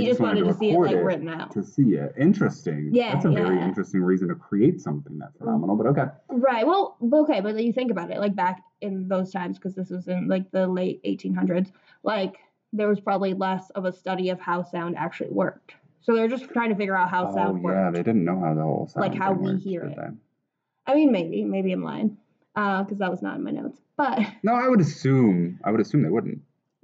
He 0.00 0.06
just 0.06 0.20
wanted 0.20 0.44
to 0.44 0.54
see 0.54 0.70
it 0.70 0.78
like 0.78 0.96
written 0.96 1.28
out. 1.28 1.52
To 1.52 1.62
see 1.62 1.94
it. 1.94 2.14
Interesting. 2.18 2.90
Yeah, 2.92 3.12
That's 3.14 3.24
a 3.24 3.30
very 3.30 3.60
interesting 3.60 4.02
reason 4.02 4.28
to 4.28 4.34
create 4.34 4.80
something 4.80 5.18
that's 5.18 5.36
phenomenal. 5.36 5.76
But 5.76 5.86
okay. 5.88 6.04
Right. 6.28 6.66
Well, 6.66 6.96
okay, 7.12 7.40
but 7.40 7.62
you 7.62 7.72
think 7.72 7.90
about 7.90 8.10
it, 8.10 8.18
like 8.18 8.34
back 8.34 8.62
in 8.80 9.08
those 9.08 9.30
times, 9.32 9.58
because 9.58 9.74
this 9.74 9.90
was 9.90 10.08
in 10.08 10.28
like 10.28 10.50
the 10.50 10.66
late 10.66 11.02
1800s, 11.04 11.70
like 12.02 12.36
there 12.72 12.88
was 12.88 13.00
probably 13.00 13.34
less 13.34 13.70
of 13.70 13.84
a 13.84 13.92
study 13.92 14.30
of 14.30 14.40
how 14.40 14.62
sound 14.62 14.96
actually 14.96 15.30
worked. 15.30 15.74
So 16.00 16.14
they're 16.14 16.28
just 16.28 16.48
trying 16.50 16.68
to 16.70 16.76
figure 16.76 16.96
out 16.96 17.08
how 17.08 17.28
oh 17.28 17.34
sound 17.34 17.62
worked. 17.62 17.76
yeah, 17.76 17.90
they 17.90 18.02
didn't 18.02 18.24
know 18.24 18.38
how 18.38 18.54
the 18.54 18.62
whole 18.62 18.88
sound 18.92 19.08
Like 19.08 19.18
how 19.18 19.32
we 19.32 19.52
worked, 19.52 19.62
hear 19.62 19.84
it. 19.84 19.96
they? 19.96 20.92
I 20.92 20.94
mean, 20.94 21.12
maybe, 21.12 21.44
maybe 21.44 21.72
I'm 21.72 21.82
lying, 21.82 22.18
uh, 22.56 22.82
because 22.82 22.98
that 22.98 23.10
was 23.10 23.22
not 23.22 23.36
in 23.36 23.42
my 23.44 23.52
notes. 23.52 23.78
But 23.96 24.20
No, 24.42 24.52
I 24.54 24.68
would 24.68 24.80
assume. 24.80 25.60
I 25.64 25.70
would 25.70 25.80
assume 25.80 26.02
they 26.02 26.10
wouldn't. 26.10 26.40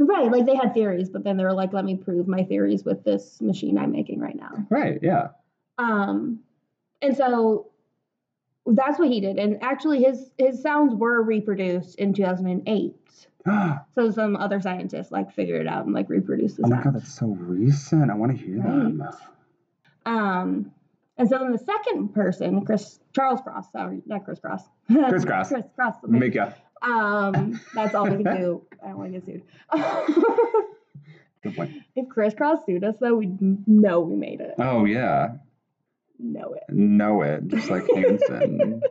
Right, 0.06 0.30
like 0.30 0.46
they 0.46 0.56
had 0.56 0.74
theories, 0.74 1.08
but 1.10 1.24
then 1.24 1.36
they 1.36 1.44
were 1.44 1.52
like, 1.52 1.72
"Let 1.72 1.84
me 1.84 1.96
prove 1.96 2.26
my 2.26 2.42
theories 2.44 2.84
with 2.84 3.04
this 3.04 3.40
machine 3.40 3.78
I'm 3.78 3.92
making 3.92 4.20
right 4.20 4.36
now." 4.36 4.66
Right. 4.70 4.98
Yeah. 5.02 5.28
Um, 5.78 6.40
and 7.02 7.16
so 7.16 7.70
that's 8.66 8.98
what 8.98 9.08
he 9.08 9.20
did. 9.20 9.38
And 9.38 9.62
actually, 9.62 10.02
his 10.02 10.30
his 10.38 10.62
sounds 10.62 10.94
were 10.94 11.22
reproduced 11.22 11.98
in 11.98 12.12
2008. 12.12 12.94
oh 13.46 13.78
So 13.94 14.10
some 14.10 14.36
other 14.36 14.60
scientists 14.60 15.10
like 15.10 15.32
figured 15.32 15.62
it 15.62 15.68
out 15.68 15.84
and 15.84 15.94
like 15.94 16.08
reproduced 16.08 16.56
the 16.56 16.68
my 16.68 16.82
god, 16.82 16.94
that's 16.94 17.12
so 17.12 17.26
recent. 17.26 18.10
I 18.10 18.14
want 18.14 18.36
to 18.36 18.44
hear. 18.44 18.58
Right. 18.58 19.14
Um, 20.06 20.72
and 21.18 21.28
so 21.28 21.38
then 21.38 21.52
the 21.52 21.58
second 21.58 22.14
person, 22.14 22.64
Chris 22.64 22.98
Charles 23.14 23.40
Cross, 23.42 23.72
sorry, 23.72 24.02
not 24.06 24.24
Chris 24.24 24.40
Cross. 24.40 24.64
Chris 24.86 25.24
Cross. 25.24 25.48
Chris 25.48 25.64
Cross. 25.76 25.96
Mika. 26.08 26.56
Um, 26.82 27.60
that's 27.74 27.94
all 27.94 28.04
we 28.08 28.22
can 28.22 28.36
do. 28.36 28.62
I 28.82 28.88
don't 28.88 28.98
want 28.98 29.12
to 29.12 29.20
get 29.20 29.26
sued. 29.26 29.42
Good 31.42 31.56
point. 31.56 31.72
if 31.96 32.08
Kris 32.08 32.34
Kross 32.34 32.64
sued 32.66 32.84
us, 32.84 32.96
though, 33.00 33.14
we'd 33.16 33.38
know 33.68 34.00
we 34.00 34.16
made 34.16 34.40
it. 34.40 34.54
Oh 34.58 34.84
yeah. 34.84 35.32
Know 36.18 36.54
it. 36.54 36.64
Know 36.74 37.22
it. 37.22 37.48
Just 37.48 37.70
like 37.70 37.84
Hanson. 37.94 38.82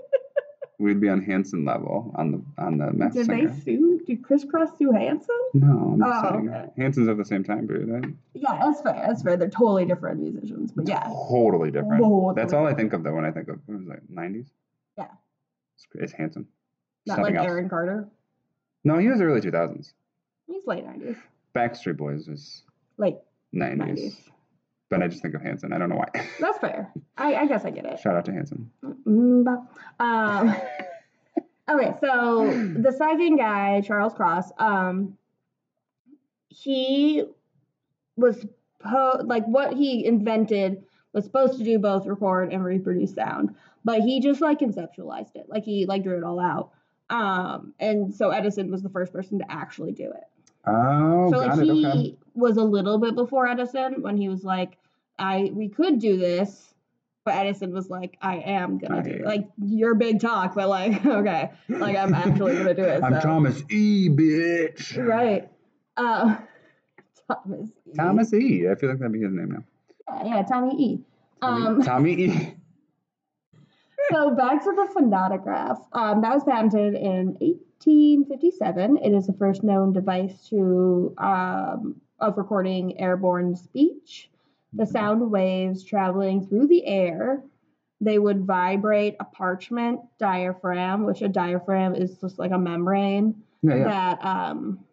We'd 0.80 1.02
be 1.02 1.10
on 1.10 1.22
Hanson 1.22 1.66
level 1.66 2.12
on 2.16 2.32
the 2.32 2.42
on 2.64 2.78
the 2.78 2.92
Masked 2.94 3.18
Did 3.18 3.28
they 3.28 3.42
Singer. 3.48 3.62
sue? 3.64 4.00
Did 4.08 4.24
Kris 4.24 4.46
Kross 4.46 4.78
sue 4.78 4.92
Hanson? 4.92 5.36
No, 5.54 5.68
I'm 5.94 6.00
just 6.00 6.26
Oh, 6.26 6.30
saying. 6.32 6.50
okay. 6.50 6.66
Hanson's 6.78 7.08
of 7.10 7.18
the 7.18 7.26
same 7.26 7.44
time 7.44 7.68
period, 7.68 7.90
right? 7.90 8.06
Yeah, 8.34 8.58
that's 8.64 8.82
fair. 8.82 9.04
That's 9.06 9.22
fair. 9.22 9.36
They're 9.38 9.50
totally 9.50 9.86
different 9.86 10.22
musicians, 10.22 10.72
but 10.72 10.88
yeah. 10.88 11.04
Totally 11.30 11.70
different. 11.70 12.02
Totally 12.02 12.34
That's 12.36 12.54
all 12.54 12.66
I 12.66 12.74
think 12.74 12.94
of 12.94 13.04
though 13.04 13.14
when 13.14 13.26
I 13.26 13.32
think 13.32 13.50
of 13.50 13.60
was 13.68 13.82
it, 13.90 14.12
90s? 14.16 14.48
Yeah. 14.98 15.08
It's, 15.76 15.86
it's 15.96 16.14
Hanson. 16.14 16.48
Not 17.06 17.22
like 17.22 17.36
else. 17.36 17.48
Aaron 17.48 17.70
Carter. 17.70 18.08
No, 18.84 18.98
he 18.98 19.08
was 19.08 19.22
early 19.22 19.42
2000s. 19.42 19.94
He's 20.48 20.66
late 20.66 20.86
90s. 20.86 21.18
Backstreet 21.56 21.98
Boys 21.98 22.28
was 22.28 22.64
Late 22.98 23.18
90s. 23.54 23.78
90s. 23.78 24.16
But 24.90 25.04
I 25.04 25.08
just 25.08 25.22
think 25.22 25.36
of 25.36 25.42
Hanson. 25.42 25.72
I 25.74 25.78
don't 25.78 25.90
know 25.90 25.98
why. 25.98 26.10
That's 26.40 26.58
fair. 26.58 26.92
I, 27.18 27.36
I 27.36 27.46
guess 27.46 27.66
I 27.66 27.70
get 27.70 27.86
it. 27.86 28.00
Shout 28.00 28.16
out 28.16 28.26
to 28.26 28.34
Hanson. 28.34 28.72
Mm, 28.84 29.68
um, 30.00 30.56
Okay, 31.70 31.94
so 32.02 32.46
the 32.78 32.92
second 32.92 33.38
guy, 33.38 33.82
Charles 33.82 34.14
Cross, 34.14 34.52
um, 34.58 35.16
he 36.48 37.24
was 38.18 38.44
po- 38.80 39.22
like 39.24 39.46
what 39.46 39.74
he 39.74 40.04
invented 40.04 40.84
was 41.14 41.26
supposed 41.26 41.60
to 41.60 41.64
do 41.64 41.78
both 41.78 42.08
record 42.08 42.52
and 42.52 42.64
reproduce 42.64 43.14
sound, 43.14 43.56
but 43.86 44.02
he 44.02 44.20
just 44.20 44.42
like 44.42 44.60
conceptualized 44.60 45.36
it, 45.36 45.46
like 45.48 45.64
he 45.64 45.86
like 45.86 46.02
drew 46.04 46.18
it 46.18 46.24
all 46.24 46.40
out. 46.40 46.72
Um, 47.10 47.74
and 47.80 48.14
so 48.14 48.30
Edison 48.30 48.70
was 48.72 48.84
the 48.84 48.90
first 48.90 49.12
person 49.14 49.40
to 49.40 49.46
actually 49.52 49.92
do 49.94 50.12
it. 50.12 50.24
Oh, 50.66 51.32
so 51.32 51.40
like 51.40 51.58
it. 51.58 51.64
he 51.66 51.86
Okay. 51.88 52.18
was 52.36 52.58
a 52.58 52.64
little 52.64 53.00
bit 53.00 53.16
before 53.16 53.48
Edison 53.48 54.02
when 54.02 54.18
he 54.18 54.30
was 54.30 54.44
like, 54.44 54.78
I 55.18 55.50
we 55.54 55.70
could 55.70 56.00
do 56.00 56.18
this, 56.18 56.74
but 57.26 57.34
Edison 57.36 57.74
was 57.74 57.90
like, 57.90 58.18
I 58.22 58.38
am 58.38 58.78
gonna 58.78 59.00
I 59.00 59.02
do 59.02 59.12
am. 59.12 59.24
Like 59.24 59.48
you're 59.58 59.96
big 59.96 60.20
talk, 60.22 60.54
but 60.56 60.70
like 60.70 61.04
okay, 61.06 61.52
like 61.70 61.98
I'm 61.98 62.14
actually 62.14 62.58
gonna 62.58 62.74
do 62.76 62.84
it. 62.84 63.02
I'm 63.04 63.14
so. 63.16 63.22
Thomas 63.22 63.64
E. 63.72 64.10
Bitch. 64.10 64.98
Right. 65.04 65.50
Uh, 65.98 66.38
Thomas. 67.28 67.70
E. 67.88 67.96
Thomas 67.96 68.34
E. 68.34 68.68
I 68.70 68.76
feel 68.76 68.90
like 68.90 69.00
that'd 69.00 69.12
be 69.14 69.22
his 69.22 69.32
name 69.34 69.52
now. 69.52 69.64
Yeah, 70.26 70.36
yeah, 70.36 70.44
Tommy 70.44 70.76
E. 70.76 71.00
Tommy, 71.42 71.66
Um, 71.68 71.82
Tommy 71.82 72.14
E. 72.14 72.54
so 74.12 74.36
back 74.36 74.64
to 74.64 74.72
the 74.72 74.88
phonautograph. 74.94 75.86
Um, 75.94 76.22
that 76.22 76.34
was 76.34 76.44
patented 76.44 76.96
in 76.96 77.38
1857. 77.40 78.98
It 78.98 79.14
is 79.14 79.28
the 79.28 79.34
first 79.34 79.64
known 79.64 79.94
device 79.94 80.48
to 80.50 81.14
um, 81.18 82.02
of 82.20 82.38
recording 82.38 83.00
airborne 83.00 83.56
speech. 83.56 84.30
The 84.74 84.86
sound 84.86 85.32
waves 85.32 85.84
traveling 85.84 86.46
through 86.46 86.68
the 86.68 86.86
air, 86.86 87.44
they 88.02 88.20
would 88.20 88.46
vibrate 88.46 89.16
a 89.20 89.26
parchment 89.26 90.02
diaphragm, 90.20 91.06
which 91.06 91.22
a 91.22 91.28
diaphragm 91.28 91.96
is 91.96 92.18
just 92.18 92.38
like 92.38 92.52
a 92.52 92.58
membrane 92.58 93.36
Yeah, 93.64 93.76
yeah, 93.76 93.84
that 93.86 94.26
um, 94.26 94.86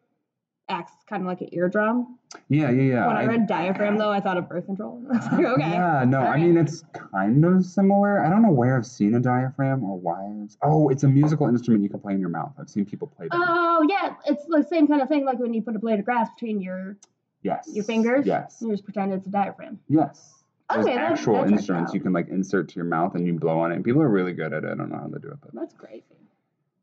acts 0.68 0.92
kind 1.08 1.22
of 1.22 1.28
like 1.28 1.40
an 1.40 1.48
eardrum. 1.52 2.18
yeah, 2.48 2.70
yeah, 2.70 2.82
yeah. 2.82 3.06
when 3.06 3.16
I, 3.16 3.24
read 3.24 3.46
diaphragm, 3.46 3.96
though, 3.98 4.10
I 4.10 4.20
thought 4.20 4.36
of 4.36 4.48
birth 4.48 4.66
control. 4.66 5.02
I 5.10 5.16
was 5.16 5.26
like, 5.26 5.44
okay. 5.44 5.70
Yeah, 5.70 6.04
no, 6.06 6.20
I 6.20 6.38
mean 6.38 6.56
it's 6.56 6.84
kind 6.92 7.44
of 7.44 7.64
similar. 7.64 8.24
I 8.24 8.28
don't 8.28 8.42
know 8.42 8.50
where 8.50 8.76
I've 8.76 8.86
seen 8.86 9.14
a 9.14 9.20
diaphragm 9.20 9.84
or 9.84 9.98
why. 9.98 10.32
It's, 10.44 10.56
oh, 10.62 10.88
it's 10.88 11.04
a 11.04 11.08
musical 11.08 11.46
instrument 11.48 11.82
you 11.82 11.88
can 11.88 12.00
play 12.00 12.14
in 12.14 12.20
your 12.20 12.30
mouth. 12.30 12.52
I've 12.58 12.68
seen 12.68 12.84
people 12.84 13.08
play 13.16 13.28
that. 13.30 13.38
Oh 13.38 13.86
yeah, 13.88 14.14
it's 14.26 14.44
the 14.46 14.66
same 14.68 14.86
kind 14.88 15.00
of 15.02 15.08
thing 15.08 15.24
like 15.24 15.38
when 15.38 15.54
you 15.54 15.62
put 15.62 15.76
a 15.76 15.78
blade 15.78 15.98
of 15.98 16.04
grass 16.04 16.28
between 16.34 16.60
your 16.60 16.96
yes. 17.42 17.68
your 17.72 17.84
fingers. 17.84 18.26
Yes. 18.26 18.58
You 18.60 18.70
just 18.70 18.84
pretend 18.84 19.12
it's 19.12 19.26
a 19.26 19.30
diaphragm. 19.30 19.78
Yes. 19.88 20.32
There's 20.68 20.84
Okay, 20.84 20.96
actual 20.96 21.44
that 21.44 21.52
instruments 21.52 21.94
you 21.94 22.00
can 22.00 22.12
like 22.12 22.28
insert 22.28 22.68
to 22.70 22.74
your 22.74 22.86
mouth 22.86 23.14
and 23.14 23.24
you 23.24 23.34
blow 23.34 23.60
on 23.60 23.70
it. 23.70 23.76
And 23.76 23.84
people 23.84 24.02
are 24.02 24.08
really 24.08 24.32
good 24.32 24.52
at 24.52 24.64
it. 24.64 24.70
I 24.72 24.74
don't 24.74 24.90
know 24.90 24.98
how 24.98 25.06
they 25.06 25.20
do 25.20 25.28
it, 25.28 25.38
but 25.40 25.54
That's 25.54 25.74
crazy. 25.74 26.02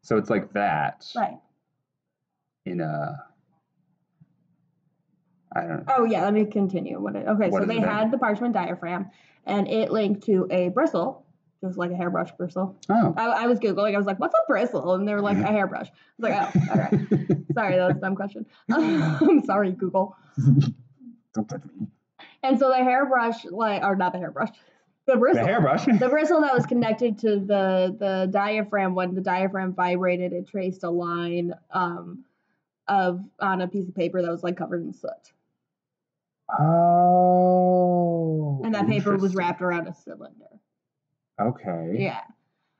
so 0.01 0.15
it's 0.17 0.29
like 0.29 0.53
that 0.53 1.05
Right. 1.15 1.37
in 2.65 2.79
a. 2.79 3.25
I 5.55 5.61
don't 5.61 5.87
know. 5.87 5.93
Oh 5.97 6.05
yeah, 6.05 6.23
let 6.23 6.33
me 6.33 6.45
continue. 6.45 6.99
What 6.99 7.15
it, 7.15 7.27
okay, 7.27 7.49
What 7.49 7.61
so 7.63 7.67
they 7.67 7.79
had 7.79 8.11
the 8.11 8.17
parchment 8.17 8.53
diaphragm, 8.53 9.09
and 9.45 9.67
it 9.67 9.91
linked 9.91 10.23
to 10.23 10.47
a 10.49 10.69
bristle, 10.69 11.25
just 11.61 11.77
like 11.77 11.91
a 11.91 11.95
hairbrush 11.95 12.31
bristle. 12.31 12.77
Oh. 12.89 13.13
I, 13.15 13.25
I 13.25 13.47
was 13.47 13.59
googling. 13.59 13.93
I 13.93 13.97
was 13.97 14.05
like, 14.05 14.19
"What's 14.19 14.33
a 14.33 14.43
bristle?" 14.47 14.93
And 14.95 15.07
they 15.07 15.13
were 15.13 15.21
like, 15.21 15.37
"A 15.37 15.47
hairbrush." 15.47 15.87
I 15.87 15.91
was 16.17 16.29
like, 16.29 16.55
"Oh, 16.55 16.71
all 16.71 16.77
right." 16.77 16.91
Sorry, 17.53 17.75
that 17.75 17.87
was 17.87 17.97
a 17.97 17.99
dumb 17.99 18.15
question. 18.15 18.45
I'm 18.71 19.41
sorry, 19.45 19.71
Google. 19.71 20.15
don't 21.33 21.47
touch 21.47 21.61
me. 21.65 21.87
And 22.41 22.59
so 22.59 22.69
the 22.69 22.83
hairbrush, 22.83 23.45
like, 23.45 23.83
or 23.83 23.95
not 23.95 24.11
the 24.11 24.19
hairbrush, 24.19 24.49
the 25.05 25.17
bristle. 25.17 25.43
The 25.43 25.47
hairbrush. 25.47 25.85
the 25.85 26.09
bristle 26.09 26.41
that 26.41 26.53
was 26.53 26.65
connected 26.65 27.19
to 27.19 27.39
the 27.39 27.95
the 27.97 28.27
diaphragm 28.31 28.95
when 28.95 29.13
the 29.13 29.21
diaphragm 29.21 29.73
vibrated 29.73 30.33
it 30.33 30.47
traced 30.47 30.83
a 30.83 30.89
line 30.89 31.53
um 31.71 32.23
of 32.87 33.21
on 33.39 33.61
a 33.61 33.67
piece 33.67 33.87
of 33.87 33.95
paper 33.95 34.21
that 34.21 34.31
was 34.31 34.43
like 34.43 34.57
covered 34.57 34.83
in 34.83 34.93
soot 34.93 35.31
Oh. 37.23 38.61
and 38.63 38.73
that 38.75 38.87
paper 38.87 39.15
was 39.17 39.35
wrapped 39.35 39.61
around 39.61 39.87
a 39.87 39.93
cylinder 39.93 40.45
Okay. 41.41 41.95
yeah 41.97 42.21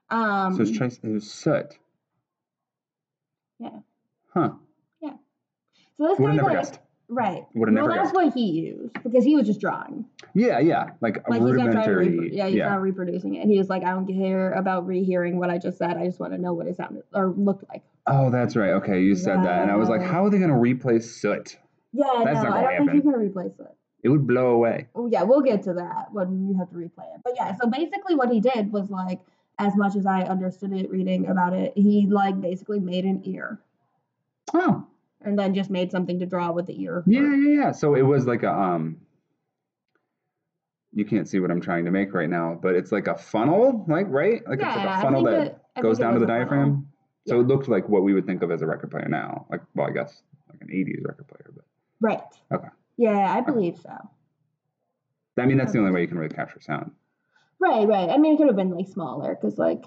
um 0.10 0.56
So 0.56 0.62
it's 0.64 0.78
trace. 0.78 1.00
It 1.04 1.10
was 1.10 1.32
soot. 1.32 1.78
Yeah. 3.60 3.80
Huh. 4.34 4.52
Yeah. 5.02 5.14
So 5.98 6.08
this 6.08 6.20
guy's 6.20 6.40
like 6.42 6.52
guessed. 6.58 6.80
right 7.08 7.46
Would 7.56 7.70
have 7.70 7.76
well 7.76 7.88
never 7.88 8.00
that's 8.00 8.12
guessed. 8.12 8.16
what 8.26 8.34
he 8.34 8.46
used 8.52 8.94
because 9.04 9.24
he 9.24 9.36
was 9.36 9.48
just 9.48 9.60
drawing 9.60 10.06
Yeah, 10.36 10.60
yeah. 10.60 10.92
Like 11.02 11.18
a 11.26 11.30
like 11.32 11.42
he's 11.42 11.56
not 11.56 11.72
trying 11.72 11.86
to 11.86 11.92
rudimentary. 11.92 12.30
repro- 12.30 12.38
yeah 12.38 12.48
he's 12.48 12.60
not 12.60 12.82
reproducing 12.82 13.36
it 13.36 13.40
and 13.42 13.50
he 13.52 13.58
was 13.58 13.70
like 13.70 13.84
i 13.84 13.90
don't 13.92 14.08
care 14.08 14.52
about 14.54 14.86
rehearing 14.86 15.38
what 15.40 15.50
i 15.50 15.58
just 15.58 15.78
said 15.80 15.98
i 15.98 16.06
just 16.06 16.20
want 16.20 16.34
to 16.34 16.38
know 16.40 16.54
what 16.54 16.68
it 16.68 16.76
sounded 16.78 17.04
or 17.14 17.34
looked 17.36 17.64
like 17.70 17.82
Oh, 18.06 18.30
that's 18.30 18.58
right. 18.58 18.72
Okay, 18.72 19.02
you 19.02 19.16
said 19.16 19.46
that, 19.46 19.62
and 19.62 19.72
I 19.72 19.78
was 19.78 19.88
like, 19.88 20.02
Yeah. 20.02 20.12
how 20.12 20.26
are 20.26 20.30
they 20.30 20.38
gonna 20.38 20.60
replace 20.60 21.10
soot? 21.16 21.58
Yeah 21.94 22.24
That's 22.26 22.44
no 22.44 22.52
i 22.52 22.76
don't 22.78 22.88
think 22.90 22.96
you 22.96 23.02
can 23.12 23.20
replace 23.20 23.58
it 23.60 23.76
It 24.04 24.10
would 24.10 24.28
blow 24.28 24.48
away. 24.52 24.88
Oh 24.96 25.08
yeah, 25.08 25.24
we'll 25.24 25.42
get 25.42 25.64
to 25.64 25.74
that 25.76 26.12
when 26.12 26.48
you 26.48 26.58
have 26.60 26.70
to 26.72 26.76
replay 26.76 27.08
it. 27.16 27.22
But 27.24 27.34
yeah, 27.38 27.56
so 27.56 27.70
basically 27.70 28.16
what 28.16 28.30
he 28.30 28.42
did 28.42 28.74
was 28.74 28.90
like, 28.90 29.22
as 29.60 29.78
much 29.78 29.96
as 29.96 30.06
I 30.06 30.24
understood 30.24 30.74
it 30.74 30.90
reading 30.92 31.28
about 31.28 31.54
it, 31.54 31.72
he 31.78 32.06
like 32.08 32.36
basically 32.42 32.82
made 32.82 33.06
an 33.06 33.22
ear 33.24 33.62
Oh, 34.54 34.86
and 35.22 35.40
then 35.40 35.54
just 35.56 35.70
made 35.70 35.90
something 35.90 36.20
to 36.20 36.26
draw 36.26 36.52
with 36.52 36.66
the 36.68 36.76
ear. 36.84 37.04
yeah, 37.08 37.22
yeah, 37.22 37.54
yeah. 37.62 37.72
So 37.72 37.96
it 37.96 38.02
was 38.14 38.28
like 38.28 38.44
a 38.44 38.52
um. 38.52 38.84
You 40.92 41.06
can't 41.06 41.28
see 41.28 41.40
what 41.40 41.50
I'm 41.50 41.62
trying 41.62 41.86
to 41.86 41.92
make 41.92 42.14
right 42.14 42.30
now, 42.30 42.60
but 42.62 42.76
it's 42.76 42.92
like 42.92 43.08
a 43.08 43.18
funnel, 43.18 43.86
like 43.88 44.08
right, 44.10 44.42
like 44.48 44.60
it's 44.60 44.76
like 44.76 44.98
a 45.00 45.02
funnel 45.02 45.24
that 45.24 45.48
it- 45.48 45.82
goes 45.82 45.98
down 45.98 46.14
to 46.14 46.20
the 46.20 46.28
diaphragm. 46.28 46.88
So 47.28 47.40
it 47.40 47.48
looked 47.48 47.68
like 47.70 47.88
what 47.88 48.04
we 48.04 48.14
would 48.14 48.26
think 48.28 48.44
of 48.44 48.52
as 48.52 48.62
a 48.62 48.68
record 48.68 48.92
player 48.92 49.08
now, 49.08 49.48
like 49.50 49.62
well, 49.76 49.88
I 49.88 49.92
guess 49.92 50.22
like 50.52 50.60
an 50.62 50.68
'80s 50.68 51.06
record 51.08 51.28
player, 51.30 51.50
but 51.56 51.66
Right. 52.04 52.22
Okay. 52.54 52.68
Yeah, 52.98 53.34
I 53.34 53.42
believe 53.42 53.80
so. 53.82 53.98
I 55.40 55.46
mean 55.48 55.58
that's 55.58 55.72
the 55.72 55.80
only 55.80 55.92
way 55.92 56.02
you 56.02 56.08
can 56.08 56.20
really 56.20 56.36
capture 56.36 56.60
sound. 56.62 56.92
Right, 57.60 57.88
right. 57.88 58.10
I 58.10 58.18
mean, 58.18 58.34
it 58.34 58.38
could 58.38 58.48
have 58.48 58.58
been 58.58 58.72
like 58.72 58.90
smaller 58.90 59.36
because 59.36 59.58
like, 59.58 59.86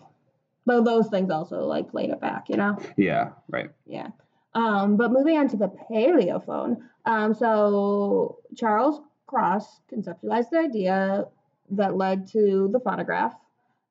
though 0.65 0.83
those 0.83 1.09
things 1.09 1.31
also 1.31 1.67
like 1.67 1.91
played 1.91 2.09
it 2.09 2.21
back, 2.23 2.49
you 2.49 2.57
know. 2.57 2.79
Yeah, 2.97 3.33
right. 3.49 3.71
Yeah. 3.87 4.09
Um, 4.55 4.97
but 4.97 5.13
moving 5.13 5.37
on 5.37 5.49
to 5.49 5.59
the 5.59 5.69
paleophone. 5.69 6.89
Um, 7.05 7.35
so 7.35 8.39
Charles 8.57 9.03
Cross 9.27 9.83
conceptualized 9.93 10.51
the 10.51 10.59
idea 10.59 11.27
that 11.73 11.99
led 11.99 12.29
to 12.29 12.71
the 12.73 12.81
phonograph. 12.81 13.35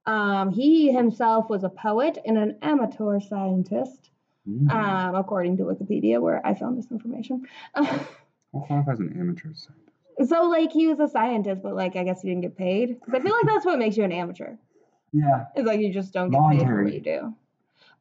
Um, 0.08 0.52
he 0.52 0.92
himself 0.92 1.48
was 1.48 1.64
a 1.64 1.70
poet 1.70 2.18
and 2.26 2.40
an 2.40 2.58
amateur 2.64 3.20
scientist, 3.20 4.10
Mm. 4.48 4.72
um, 4.72 5.16
according 5.16 5.58
to 5.58 5.64
Wikipedia, 5.64 6.22
where 6.22 6.46
I 6.46 6.54
found 6.54 6.78
this 6.78 6.92
information. 6.92 7.46
What 8.52 8.68
qualifies 8.68 9.00
an 9.00 9.16
amateur? 9.20 9.50
Scientist. 9.54 10.30
So, 10.30 10.44
like, 10.48 10.72
he 10.72 10.88
was 10.88 11.00
a 11.00 11.08
scientist, 11.10 11.62
but 11.64 11.76
like, 11.76 11.96
I 11.96 12.04
guess 12.04 12.22
he 12.22 12.30
didn't 12.30 12.42
get 12.44 12.56
paid. 12.58 13.00
'Cause 13.02 13.14
I 13.14 13.20
feel 13.20 13.34
like 13.34 13.46
that's 13.48 13.66
what 13.66 13.80
makes 13.80 13.98
you 13.98 14.04
an 14.04 14.12
amateur. 14.12 14.56
Yeah. 15.12 15.46
It's 15.56 15.68
like 15.68 15.80
you 15.82 15.92
just 15.92 16.14
don't 16.14 16.30
get 16.30 16.42
paid 16.52 16.62
for 16.68 16.84
what 16.84 16.94
you 16.94 17.02
do. 17.02 17.34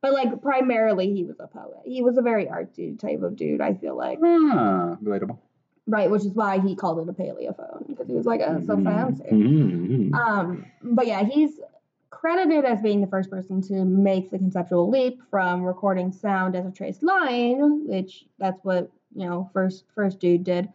But 0.01 0.13
like, 0.13 0.43
primarily, 0.43 1.13
he 1.15 1.25
was 1.25 1.41
a 1.41 1.47
poet. 1.47 1.79
He 1.85 2.03
was 2.03 2.19
a 2.19 2.23
very 2.23 2.47
artsy 2.47 2.99
type 2.99 3.23
of 3.23 3.37
dude. 3.37 3.61
I 3.63 3.75
feel 3.75 3.97
like. 3.97 4.19
Ah, 4.23 4.97
relatable. 5.03 5.39
Right, 5.87 6.11
which 6.11 6.23
is 6.25 6.33
why 6.33 6.61
he 6.61 6.77
called 6.77 6.99
it 7.01 7.09
a 7.09 7.13
paleophone 7.13 7.85
because 7.89 8.07
he 8.09 8.15
was 8.15 8.27
like, 8.27 8.41
oh, 8.43 8.61
so 8.67 8.77
Mhm. 8.77 8.85
fancy. 8.85 9.25
Mhm. 9.31 10.15
Um, 10.15 10.65
but 10.83 11.07
yeah, 11.07 11.25
he's 11.25 11.61
credited 12.15 12.65
as 12.65 12.81
being 12.81 13.01
the 13.01 13.07
first 13.07 13.31
person 13.31 13.61
to 13.63 13.85
make 13.85 14.31
the 14.31 14.39
conceptual 14.39 14.89
leap 14.89 15.21
from 15.31 15.63
recording 15.63 16.13
sound 16.13 16.55
as 16.57 16.65
a 16.65 16.71
traced 16.71 17.03
line, 17.03 17.87
which 17.87 18.25
that's 18.39 18.65
what 18.65 18.91
you 19.15 19.27
know 19.29 19.51
first 19.53 19.85
first 19.95 20.21
dude 20.21 20.45
did, 20.45 20.69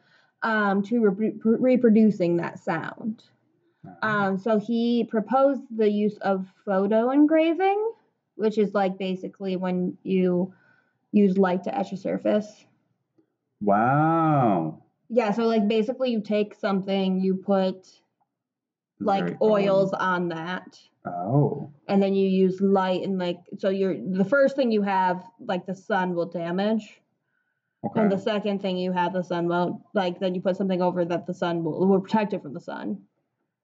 um, 0.43 0.83
to 0.83 0.95
repro- 0.95 1.39
reproducing 1.43 2.37
that 2.37 2.59
sound. 2.59 3.23
Um, 4.01 4.37
so 4.37 4.59
he 4.59 5.05
proposed 5.09 5.61
the 5.75 5.89
use 5.89 6.17
of 6.17 6.47
photo 6.65 7.11
engraving, 7.11 7.91
which 8.35 8.57
is 8.57 8.73
like 8.73 8.97
basically 8.97 9.55
when 9.55 9.97
you 10.03 10.53
use 11.11 11.37
light 11.37 11.63
to 11.63 11.77
etch 11.77 11.91
a 11.91 11.97
surface. 11.97 12.65
Wow. 13.61 14.83
Yeah, 15.09 15.31
so 15.31 15.43
like 15.47 15.67
basically 15.67 16.11
you 16.11 16.21
take 16.21 16.53
something, 16.53 17.19
you 17.19 17.35
put 17.35 17.87
like 18.99 19.23
Very 19.23 19.37
oils 19.41 19.93
on 19.93 20.29
that, 20.29 20.79
Oh. 21.05 21.71
and 21.87 22.01
then 22.03 22.13
you 22.13 22.27
use 22.27 22.59
light 22.61 23.03
and 23.03 23.17
like 23.17 23.39
so 23.57 23.69
you're 23.69 23.95
the 23.97 24.25
first 24.25 24.55
thing 24.55 24.71
you 24.71 24.81
have 24.81 25.23
like 25.39 25.65
the 25.65 25.75
sun 25.75 26.15
will 26.15 26.25
damage. 26.25 27.01
Okay. 27.85 28.01
And 28.01 28.11
the 28.11 28.17
second 28.17 28.61
thing 28.61 28.77
you 28.77 28.91
have 28.91 29.13
the 29.13 29.23
sun 29.23 29.47
won't 29.47 29.81
like 29.93 30.19
then 30.19 30.35
you 30.35 30.41
put 30.41 30.57
something 30.57 30.81
over 30.81 31.05
that 31.05 31.25
the 31.25 31.33
sun 31.33 31.63
will 31.63 31.87
will 31.87 32.01
protect 32.01 32.33
it 32.33 32.41
from 32.41 32.53
the 32.53 32.59
sun. 32.59 33.01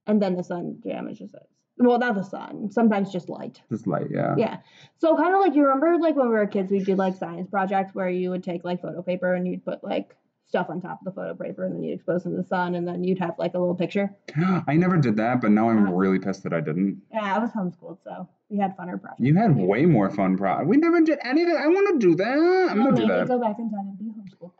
And 0.07 0.21
then 0.21 0.35
the 0.35 0.43
sun 0.43 0.79
damages 0.81 1.33
it. 1.33 1.43
Well, 1.77 1.99
not 1.99 2.15
the 2.15 2.23
sun, 2.23 2.71
sometimes 2.71 3.11
just 3.11 3.27
light. 3.27 3.61
Just 3.69 3.85
light, 3.85 4.07
yeah. 4.09 4.35
Yeah. 4.37 4.57
So 4.99 5.17
kind 5.17 5.33
of 5.35 5.41
like 5.41 5.55
you 5.55 5.63
remember 5.63 5.97
like 5.99 6.15
when 6.15 6.29
we 6.29 6.35
were 6.35 6.47
kids 6.47 6.71
we 6.71 6.79
did 6.79 6.97
like 6.97 7.17
science 7.17 7.49
projects 7.49 7.93
where 7.93 8.07
you 8.09 8.29
would 8.29 8.43
take 8.45 8.63
like 8.63 8.81
photo 8.81 9.01
paper 9.01 9.33
and 9.33 9.45
you'd 9.45 9.65
put 9.65 9.83
like 9.83 10.15
stuff 10.47 10.67
on 10.69 10.79
top 10.79 10.99
of 10.99 11.05
the 11.05 11.11
photo 11.11 11.33
paper 11.33 11.65
and 11.65 11.75
then 11.75 11.83
you'd 11.83 11.93
expose 11.95 12.25
it 12.25 12.29
in 12.29 12.37
the 12.37 12.43
sun 12.43 12.75
and 12.75 12.87
then 12.87 13.03
you'd 13.03 13.17
have 13.19 13.33
like 13.39 13.53
a 13.55 13.59
little 13.59 13.75
picture. 13.75 14.09
I 14.67 14.75
never 14.75 14.97
did 14.97 15.17
that, 15.17 15.41
but 15.41 15.51
now 15.51 15.69
I'm 15.69 15.87
Uh, 15.87 15.91
really 15.91 16.19
pissed 16.19 16.43
that 16.43 16.53
I 16.53 16.61
didn't. 16.61 17.01
Yeah, 17.11 17.35
I 17.35 17.39
was 17.39 17.49
homeschooled, 17.51 17.97
so 18.03 18.29
we 18.49 18.57
had 18.57 18.77
funner 18.77 19.01
projects. 19.01 19.19
You 19.21 19.35
had 19.35 19.55
way 19.55 19.85
more 19.85 20.09
fun. 20.09 20.37
Pro- 20.37 20.63
we 20.63 20.77
never 20.77 21.01
did 21.01 21.19
anything. 21.23 21.55
I 21.57 21.67
want 21.67 21.99
to 21.99 22.07
do 22.07 22.15
that. 22.15 22.67
I'm 22.69 22.83
gonna 22.83 22.95
do 22.95 23.07
that, 23.07 23.27
go 23.27 23.39
back 23.39 23.57
in 23.59 23.69
time 23.71 23.87
and 23.87 23.97
be 23.97 24.05
homeschooled. 24.05 24.51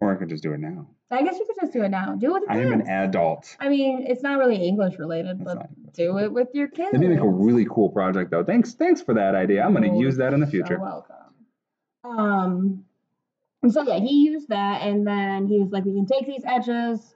or 0.00 0.12
I 0.12 0.16
could 0.16 0.28
just 0.28 0.42
do 0.42 0.52
it 0.52 0.58
now. 0.60 0.88
I 1.10 1.22
guess 1.22 1.38
you 1.38 1.46
could 1.46 1.56
just 1.60 1.72
do 1.72 1.82
it 1.84 1.90
now. 1.90 2.16
Do 2.16 2.34
it 2.36 2.40
with 2.40 2.42
your 2.42 2.50
I 2.50 2.54
kids. 2.62 2.72
am 2.72 2.80
an 2.80 2.88
adult. 2.88 3.56
I 3.60 3.68
mean, 3.68 4.04
it's 4.08 4.22
not 4.22 4.38
really 4.38 4.56
English 4.56 4.98
related, 4.98 5.36
It's 5.36 5.44
but 5.44 5.54
not- 5.54 5.70
do 5.94 6.18
it 6.18 6.32
with 6.32 6.48
your 6.54 6.66
kids. 6.66 6.90
That'd 6.92 7.00
be 7.08 7.14
like 7.14 7.22
a 7.22 7.28
really 7.28 7.66
cool 7.70 7.88
project, 7.90 8.32
though. 8.32 8.42
Thanks, 8.44 8.74
thanks 8.74 9.00
for 9.00 9.14
that 9.14 9.36
idea. 9.36 9.64
I'm 9.64 9.72
gonna 9.72 9.96
use 9.96 10.16
that 10.16 10.34
in 10.34 10.40
the 10.40 10.46
future. 10.46 10.76
So 10.76 10.82
welcome. 10.82 11.14
Um, 12.02 12.83
and 13.64 13.72
so 13.72 13.82
yeah, 13.82 13.98
he 13.98 14.26
used 14.26 14.48
that, 14.50 14.82
and 14.82 15.06
then 15.06 15.46
he 15.46 15.58
was 15.58 15.72
like, 15.72 15.84
we 15.84 15.94
can 15.94 16.06
take 16.06 16.26
these 16.26 16.44
edges 16.46 17.14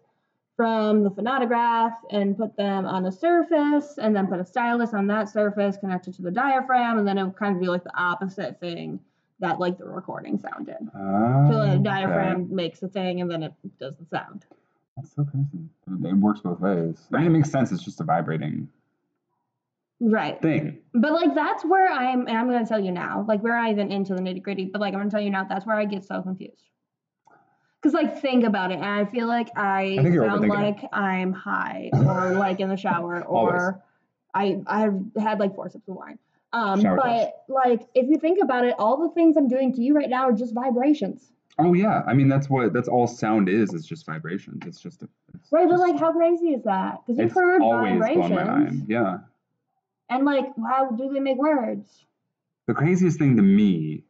from 0.57 1.05
the 1.05 1.11
phonautograph 1.11 1.95
and 2.11 2.37
put 2.37 2.57
them 2.57 2.85
on 2.87 3.07
a 3.07 3.13
surface, 3.13 3.99
and 3.99 4.17
then 4.17 4.27
put 4.27 4.41
a 4.41 4.45
stylus 4.45 4.95
on 4.95 5.07
that 5.07 5.29
surface 5.29 5.77
connected 5.77 6.15
to 6.15 6.23
the 6.23 6.31
diaphragm, 6.31 6.99
and 6.99 7.07
then 7.07 7.19
it 7.19 7.25
would 7.25 7.37
kind 7.37 7.55
of 7.55 7.61
be 7.61 7.69
like 7.69 7.85
the 7.85 7.97
opposite 7.97 8.59
thing 8.59 8.99
that 9.41 9.61
like 9.61 9.79
the 9.79 9.85
recording 9.85 10.39
sounded. 10.39 10.79
Ah, 10.97 11.47
So 11.49 11.61
the 11.61 11.75
okay. 11.75 11.83
diaphragm 11.83 12.53
makes 12.53 12.81
the 12.81 12.89
thing, 12.89 13.21
and 13.21 13.31
then 13.31 13.43
it 13.43 13.53
does 13.79 13.95
the 13.99 14.07
sound. 14.07 14.47
That's 14.97 15.15
so 15.15 15.25
crazy. 15.25 16.09
It 16.09 16.17
works 16.17 16.41
both 16.41 16.61
ways. 16.61 16.97
I 17.13 17.19
mean, 17.19 17.27
it 17.27 17.31
makes 17.31 17.51
sense. 17.51 17.71
It's 17.71 17.85
just 17.85 18.01
a 18.01 18.05
vibrating 18.05 18.69
Right. 20.01 20.41
thing. 20.41 20.79
But 20.95 21.13
like 21.13 21.35
that's 21.35 21.65
where 21.65 21.91
I'm, 21.91 22.27
and 22.29 22.37
I'm 22.37 22.49
gonna 22.49 22.67
tell 22.67 22.81
you 22.81 22.93
now, 22.93 23.25
like 23.27 23.43
we're 23.43 23.57
not 23.57 23.71
even 23.71 23.91
into 23.91 24.15
the 24.15 24.21
nitty 24.21 24.43
gritty, 24.43 24.67
but 24.67 24.81
like 24.81 24.95
I'm 24.95 25.01
gonna 25.01 25.11
tell 25.11 25.21
you 25.21 25.31
now, 25.31 25.45
that's 25.45 25.67
where 25.67 25.77
I 25.77 25.85
get 25.85 26.05
so 26.05 26.23
confused. 26.23 26.63
Cause 27.83 27.93
like 27.93 28.21
think 28.21 28.45
about 28.45 28.73
it, 28.73 28.77
and 28.77 28.85
I 28.85 29.05
feel 29.05 29.29
like 29.29 29.49
I, 29.57 29.97
I 30.01 30.03
sound 30.03 30.49
like 30.49 30.79
I'm 30.93 31.33
high 31.33 31.91
or 31.93 32.33
like 32.33 32.61
in 32.61 32.69
the 32.69 32.77
shower 32.77 33.25
or 33.25 33.83
I 34.35 34.61
I've 34.67 35.01
had 35.17 35.39
like 35.39 35.55
four 35.55 35.69
sips 35.69 35.89
of 35.89 35.95
wine. 35.95 36.19
Um, 36.53 36.81
Shower 36.81 36.97
but 36.97 37.45
like 37.49 37.83
if 37.95 38.09
you 38.09 38.19
think 38.19 38.39
about 38.43 38.65
it, 38.65 38.75
all 38.79 39.07
the 39.07 39.15
things 39.15 39.37
I'm 39.37 39.49
doing 39.49 39.73
to 39.75 39.83
you 39.83 39.95
right 39.95 40.09
now 40.09 40.29
are 40.29 40.33
just 40.33 40.55
vibrations, 40.55 41.31
Oh 41.61 41.75
yeah, 41.75 42.03
I 42.07 42.15
mean 42.15 42.29
that's 42.29 42.49
what 42.49 42.73
that's 42.73 42.89
all 42.89 43.07
sound 43.09 43.49
is. 43.49 43.75
It's 43.75 43.87
just 43.87 44.07
vibrations. 44.07 44.63
It's 44.65 44.81
just 44.81 45.03
a, 45.03 45.09
it's 45.35 45.51
right? 45.51 45.67
But 45.69 45.77
just- 45.77 45.83
like 45.83 45.99
how 45.99 46.13
crazy 46.13 46.51
is 46.51 46.63
that? 46.65 47.01
Because 47.05 47.19
you've 47.19 47.33
heard 47.33 47.63
always 47.63 47.99
blown 47.99 48.35
my 48.35 48.45
mind. 48.45 48.87
Yeah. 48.89 49.19
And 50.09 50.25
like 50.25 50.47
how 50.69 50.91
do 50.91 51.11
they 51.13 51.21
make 51.21 51.39
words? 51.39 52.05
The 52.67 52.75
craziest 52.75 53.19
thing 53.19 53.37
to 53.37 53.43
me 53.43 54.05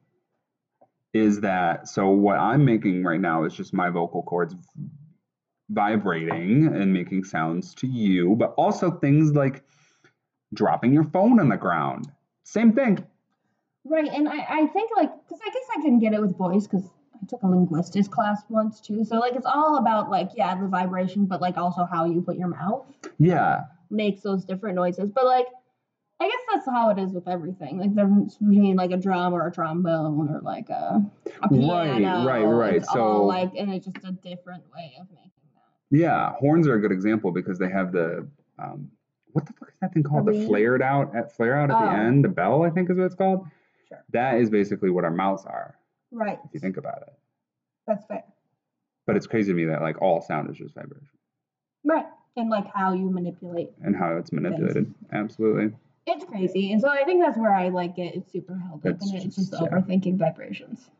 is 1.14 1.40
that 1.40 1.88
so 1.88 2.08
what 2.08 2.38
I'm 2.38 2.64
making 2.64 3.04
right 3.04 3.20
now 3.20 3.44
is 3.44 3.54
just 3.54 3.72
my 3.72 3.88
vocal 3.90 4.22
cords 4.22 4.54
vibrating 5.70 6.66
and 6.66 6.92
making 6.92 7.24
sounds 7.24 7.74
to 7.76 7.86
you, 7.86 8.34
but 8.36 8.54
also 8.56 8.90
things 8.90 9.32
like 9.34 9.64
dropping 10.54 10.92
your 10.92 11.04
phone 11.04 11.40
on 11.40 11.48
the 11.48 11.56
ground. 11.56 12.10
Same 12.44 12.72
thing. 12.72 13.04
Right, 13.84 14.10
and 14.10 14.28
I, 14.28 14.38
I 14.62 14.66
think 14.66 14.90
like 14.96 15.10
because 15.24 15.40
I 15.46 15.50
guess 15.50 15.68
I 15.78 15.82
can 15.82 15.98
get 15.98 16.12
it 16.12 16.20
with 16.20 16.36
voice 16.36 16.66
because 16.66 16.88
I 17.14 17.26
took 17.26 17.42
a 17.42 17.46
linguistics 17.46 18.08
class 18.08 18.42
once 18.48 18.80
too. 18.80 19.04
So 19.04 19.18
like 19.18 19.34
it's 19.34 19.46
all 19.46 19.78
about 19.78 20.10
like 20.10 20.30
yeah 20.36 20.54
the 20.54 20.66
vibration, 20.66 21.26
but 21.26 21.40
like 21.40 21.56
also 21.56 21.84
how 21.84 22.04
you 22.04 22.20
put 22.22 22.36
your 22.36 22.48
mouth 22.48 22.84
Yeah. 23.18 23.62
makes 23.90 24.22
those 24.22 24.44
different 24.44 24.76
noises. 24.76 25.10
But 25.10 25.24
like 25.24 25.46
I 26.20 26.26
guess 26.28 26.40
that's 26.52 26.66
how 26.66 26.90
it 26.90 26.98
is 26.98 27.12
with 27.12 27.28
everything. 27.28 27.78
Like 27.78 27.94
the 27.94 28.02
difference 28.02 28.36
between 28.36 28.74
like 28.76 28.90
a 28.90 28.96
drum 28.96 29.32
or 29.34 29.46
a 29.46 29.52
trombone 29.52 30.28
or 30.28 30.40
like 30.40 30.68
a, 30.68 31.00
a 31.42 31.48
Right, 31.48 31.96
piano. 31.98 32.26
right, 32.26 32.42
right. 32.42 32.74
It's 32.74 32.92
So- 32.92 33.00
all 33.04 33.26
like 33.26 33.52
and 33.56 33.72
it's 33.72 33.86
just 33.86 34.04
a 34.04 34.12
different 34.12 34.64
way 34.74 34.94
of 35.00 35.06
making 35.10 35.30
that. 35.54 35.96
Yeah. 35.96 36.32
Horns 36.32 36.66
are 36.66 36.74
a 36.74 36.80
good 36.80 36.90
example 36.92 37.30
because 37.30 37.58
they 37.58 37.68
have 37.70 37.92
the 37.92 38.26
um 38.58 38.90
what 39.32 39.46
the 39.46 39.52
fuck 39.52 39.68
is 39.68 39.76
that 39.80 39.92
thing 39.94 40.02
called? 40.02 40.26
The 40.26 40.44
flared 40.46 40.82
out 40.82 41.14
at 41.14 41.36
flare 41.36 41.56
out 41.56 41.70
at 41.70 41.76
Oh. 41.76 41.84
the 41.86 41.92
end, 41.92 42.24
the 42.24 42.28
bell, 42.28 42.62
I 42.64 42.70
think 42.70 42.90
is 42.90 42.96
what 42.96 43.04
it's 43.04 43.14
called. 43.14 43.46
Sure. 43.88 44.02
That 44.12 44.38
is 44.38 44.50
basically 44.50 44.90
what 44.90 45.04
our 45.04 45.10
mouths 45.12 45.44
are, 45.46 45.76
Right. 46.10 46.38
if 46.44 46.52
you 46.52 46.58
think 46.60 46.78
about 46.78 47.02
it. 47.02 47.12
That's 47.86 48.04
fair. 48.06 48.24
But 49.06 49.16
it's 49.16 49.26
crazy 49.28 49.52
to 49.52 49.56
me 49.56 49.66
that 49.66 49.82
like 49.82 50.02
all 50.02 50.20
sound 50.20 50.50
is 50.50 50.56
just 50.56 50.74
vibration 50.74 51.06
Right. 51.84 52.06
And 52.36 52.50
like 52.50 52.66
how 52.74 52.92
you 52.92 53.08
manipulate 53.08 53.70
and 53.82 53.94
how 53.94 54.16
it's 54.16 54.32
manipulated. 54.32 54.92
Absolutely. 55.12 55.72
It's 56.06 56.24
crazy, 56.24 56.72
and 56.72 56.80
so 56.80 56.88
I 56.88 57.04
think 57.04 57.22
that's 57.22 57.36
where 57.38 57.52
I 57.54 57.68
like 57.68 57.98
it. 57.98 58.14
It's 58.14 58.32
super 58.32 58.56
held 58.56 58.86
up, 58.86 58.92
It's 58.94 59.06
and 59.10 59.16
it's 59.22 59.36
just- 59.36 59.50
just 59.50 59.62
yeah. 59.62 59.68
overthinking 59.68 60.16
vibrations. 60.18 60.90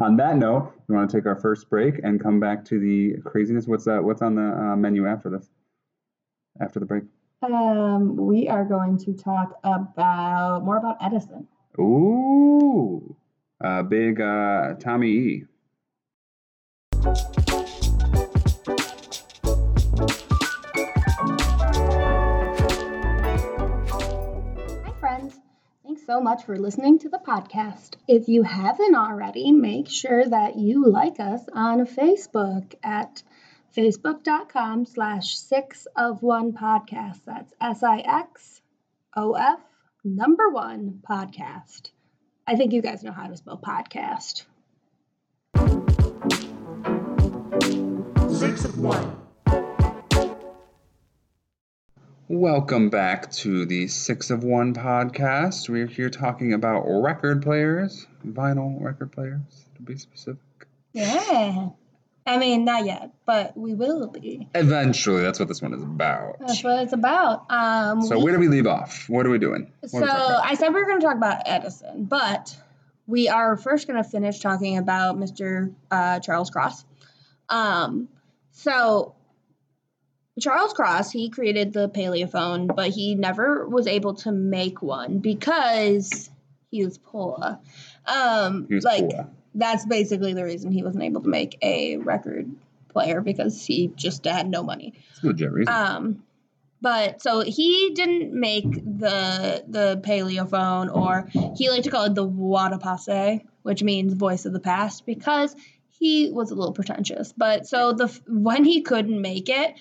On 0.00 0.16
that 0.16 0.36
note, 0.38 0.72
we 0.88 0.94
want 0.94 1.10
to 1.10 1.16
take 1.16 1.26
our 1.26 1.36
first 1.36 1.68
break 1.68 2.00
and 2.02 2.20
come 2.20 2.40
back 2.40 2.64
to 2.66 2.78
the 2.80 3.16
craziness. 3.22 3.66
What's 3.66 3.84
that? 3.84 4.02
What's 4.02 4.22
on 4.22 4.34
the 4.34 4.42
uh, 4.42 4.76
menu 4.76 5.06
after 5.06 5.28
this? 5.30 5.50
After 6.60 6.80
the 6.80 6.86
break. 6.86 7.04
Um, 7.42 8.16
we 8.16 8.48
are 8.48 8.64
going 8.64 8.96
to 8.98 9.12
talk 9.12 9.58
about 9.62 10.64
more 10.64 10.78
about 10.78 10.96
Edison. 11.02 11.46
Ooh, 11.78 13.14
uh, 13.62 13.82
big 13.82 14.20
uh, 14.20 14.74
Tommy 14.80 15.08
E. 15.10 15.44
so 26.06 26.20
much 26.20 26.44
for 26.44 26.58
listening 26.58 26.98
to 27.00 27.08
the 27.08 27.18
podcast. 27.18 27.94
If 28.06 28.28
you 28.28 28.42
haven't 28.42 28.94
already, 28.94 29.52
make 29.52 29.88
sure 29.88 30.24
that 30.24 30.56
you 30.56 30.86
like 30.86 31.18
us 31.18 31.42
on 31.52 31.86
Facebook 31.86 32.74
at 32.82 33.22
facebook.com 33.76 34.86
slash 34.86 35.36
six 35.36 35.86
of 35.96 36.22
one 36.22 36.52
podcast. 36.52 37.20
That's 37.24 37.52
S 37.60 37.82
I 37.82 37.98
X 37.98 38.60
O 39.16 39.32
F 39.32 39.60
number 40.04 40.50
one 40.50 41.00
podcast. 41.08 41.90
I 42.46 42.56
think 42.56 42.72
you 42.72 42.82
guys 42.82 43.02
know 43.02 43.12
how 43.12 43.28
to 43.28 43.36
spell 43.36 43.58
podcast. 43.58 44.44
Six 48.38 48.64
of 48.64 48.78
one. 48.78 49.23
Welcome 52.28 52.88
back 52.88 53.30
to 53.32 53.66
the 53.66 53.86
Six 53.88 54.30
of 54.30 54.44
One 54.44 54.72
podcast. 54.72 55.68
We're 55.68 55.86
here 55.86 56.08
talking 56.08 56.54
about 56.54 56.84
record 56.86 57.42
players, 57.42 58.06
vinyl 58.26 58.80
record 58.80 59.12
players, 59.12 59.66
to 59.76 59.82
be 59.82 59.98
specific. 59.98 60.40
Yeah. 60.94 61.68
I 62.26 62.38
mean, 62.38 62.64
not 62.64 62.86
yet, 62.86 63.10
but 63.26 63.54
we 63.54 63.74
will 63.74 64.06
be. 64.06 64.48
Eventually, 64.54 65.20
that's 65.20 65.38
what 65.38 65.48
this 65.48 65.60
one 65.60 65.74
is 65.74 65.82
about. 65.82 66.36
That's 66.40 66.64
what 66.64 66.82
it's 66.82 66.94
about. 66.94 67.44
Um, 67.50 68.00
So, 68.00 68.16
we- 68.16 68.24
where 68.24 68.32
do 68.32 68.38
we 68.38 68.48
leave 68.48 68.66
off? 68.66 69.04
What 69.10 69.26
are 69.26 69.30
we 69.30 69.38
doing? 69.38 69.70
What 69.80 69.90
So 69.90 69.98
we? 70.00 70.06
I 70.06 70.54
said 70.54 70.68
we 70.72 70.80
were 70.80 70.86
going 70.86 71.00
to 71.00 71.06
talk 71.06 71.16
about 71.16 71.42
Edison, 71.44 72.04
but 72.04 72.56
we 73.06 73.28
are 73.28 73.58
first 73.58 73.86
going 73.86 74.02
to 74.02 74.08
finish 74.08 74.40
talking 74.40 74.78
about 74.78 75.18
Mr. 75.18 75.74
Uh, 75.90 76.20
Charles 76.20 76.48
Cross. 76.48 76.86
Um, 77.50 78.08
so 78.52 79.14
Charles 80.40 80.72
Cross, 80.72 81.12
he 81.12 81.28
created 81.30 81.72
the 81.72 81.88
paleophone, 81.88 82.66
but 82.66 82.90
he 82.90 83.14
never 83.14 83.68
was 83.68 83.86
able 83.86 84.14
to 84.14 84.32
make 84.32 84.82
one 84.82 85.18
because 85.18 86.28
he 86.70 86.84
was 86.84 86.98
poor. 86.98 87.58
Um, 88.06 88.66
He 88.68 88.74
was 88.74 88.84
like 88.84 89.10
poor. 89.10 89.28
that's 89.54 89.86
basically 89.86 90.34
the 90.34 90.44
reason 90.44 90.72
he 90.72 90.82
wasn't 90.82 91.04
able 91.04 91.20
to 91.22 91.28
make 91.28 91.56
a 91.62 91.98
record 91.98 92.50
player 92.88 93.20
because 93.20 93.64
he 93.64 93.92
just 93.94 94.24
had 94.24 94.48
no 94.48 94.62
money. 94.62 94.94
It's 95.10 95.22
a 95.22 95.26
legit 95.28 95.52
reason. 95.52 95.72
Um, 95.72 96.22
but 96.80 97.22
so 97.22 97.40
he 97.40 97.92
didn't 97.94 98.32
make 98.38 98.64
the 98.74 99.64
the 99.68 100.00
paleophone, 100.02 100.88
or 100.90 101.28
he 101.56 101.70
liked 101.70 101.84
to 101.84 101.90
call 101.90 102.04
it 102.04 102.14
the 102.14 102.26
voix 102.26 102.68
du 102.68 102.76
passé, 102.78 103.42
which 103.62 103.82
means 103.82 104.12
voice 104.14 104.44
of 104.44 104.52
the 104.52 104.60
past, 104.60 105.06
because 105.06 105.54
he 105.90 106.30
was 106.30 106.50
a 106.50 106.54
little 106.54 106.74
pretentious. 106.74 107.32
But 107.32 107.66
so 107.66 107.92
the 107.92 108.08
when 108.28 108.64
he 108.64 108.82
couldn't 108.82 109.22
make 109.22 109.48
it, 109.48 109.74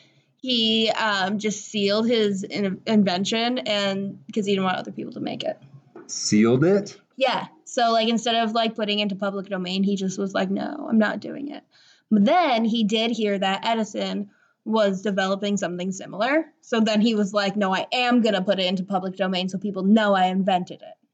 he 0.44 0.90
um, 0.90 1.40
just 1.40 1.68
sealed 1.68 2.06
his 2.06 2.44
in- 2.44 2.82
invention, 2.86 3.60
and 3.60 4.20
because 4.28 4.46
he 4.46 4.52
didn't 4.52 4.66
want 4.66 4.76
other 4.76 4.92
people 4.92 5.14
to 5.14 5.22
make 5.22 5.42
it. 5.42 5.58
Sealed 6.08 6.66
it? 6.66 7.00
Yeah. 7.16 7.48
So 7.64 7.94
like 7.94 8.10
instead 8.10 8.36
of 8.36 8.52
like 8.52 8.76
putting 8.76 9.00
into 9.00 9.16
public 9.16 9.48
domain, 9.48 9.84
he 9.84 9.96
just 9.96 10.20
was 10.20 10.34
like, 10.34 10.52
no, 10.52 10.86
I'm 10.90 10.98
not 10.98 11.22
doing 11.22 11.50
it. 11.50 11.64
But 12.12 12.26
then 12.26 12.66
he 12.66 12.84
did 12.84 13.12
hear 13.12 13.40
that 13.40 13.66
Edison 13.66 14.32
was 14.66 15.02
developing 15.02 15.56
something 15.56 15.94
similar. 15.94 16.46
So 16.60 16.82
then 16.82 17.00
he 17.00 17.16
was 17.16 17.34
like, 17.34 17.56
no, 17.56 17.74
I 17.74 17.88
am 17.94 18.22
gonna 18.22 18.44
put 18.44 18.60
it 18.60 18.66
into 18.66 18.84
public 18.84 19.16
domain 19.16 19.48
so 19.48 19.58
people 19.58 19.84
know 19.84 20.14
I 20.14 20.26
invented 20.26 20.82
it. 20.82 21.08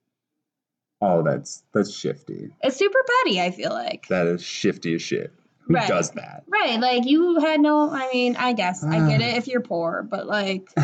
Oh, 1.02 1.22
that's 1.22 1.62
that's 1.72 1.94
shifty. 1.94 2.50
It's 2.64 2.78
super 2.78 3.00
petty, 3.24 3.40
I 3.40 3.52
feel 3.52 3.70
like. 3.70 4.08
That 4.08 4.26
is 4.26 4.42
shifty 4.42 4.96
as 4.96 5.04
shit. 5.04 5.32
Who 5.70 5.76
Right. 5.76 5.88
does 5.88 6.12
that? 6.12 6.44
Right, 6.48 6.80
like 6.80 7.06
you 7.06 7.40
had 7.40 7.62
no 7.62 7.90
I 7.92 8.12
mean, 8.12 8.36
I 8.36 8.54
guess 8.54 8.84
I 8.84 9.08
get 9.08 9.22
it 9.22 9.38
if 9.38 9.48
you're 9.48 9.62
poor, 9.62 10.02
but 10.04 10.26
like 10.28 10.68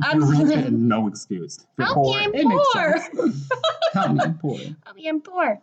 I'm 0.00 0.22
and 0.22 0.88
no 0.88 1.08
excuse. 1.08 1.58
You're 1.76 1.88
I'm 1.88 1.92
poor, 1.94 2.20
makes 2.32 2.44
poor. 2.74 2.98
sense. 2.98 3.48
I'm 3.96 4.16
being 4.16 4.34
poor. 4.40 4.60
I'm 4.86 5.20
poor. 5.20 5.60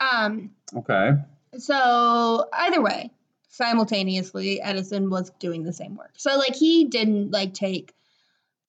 Um 0.00 0.50
Okay. 0.74 1.10
So 1.58 2.48
either 2.50 2.80
way, 2.80 3.10
simultaneously, 3.48 4.62
Edison 4.62 5.10
was 5.10 5.30
doing 5.38 5.64
the 5.64 5.72
same 5.74 5.96
work. 5.96 6.12
So 6.16 6.36
like 6.38 6.54
he 6.54 6.86
didn't 6.86 7.30
like 7.30 7.52
take 7.52 7.92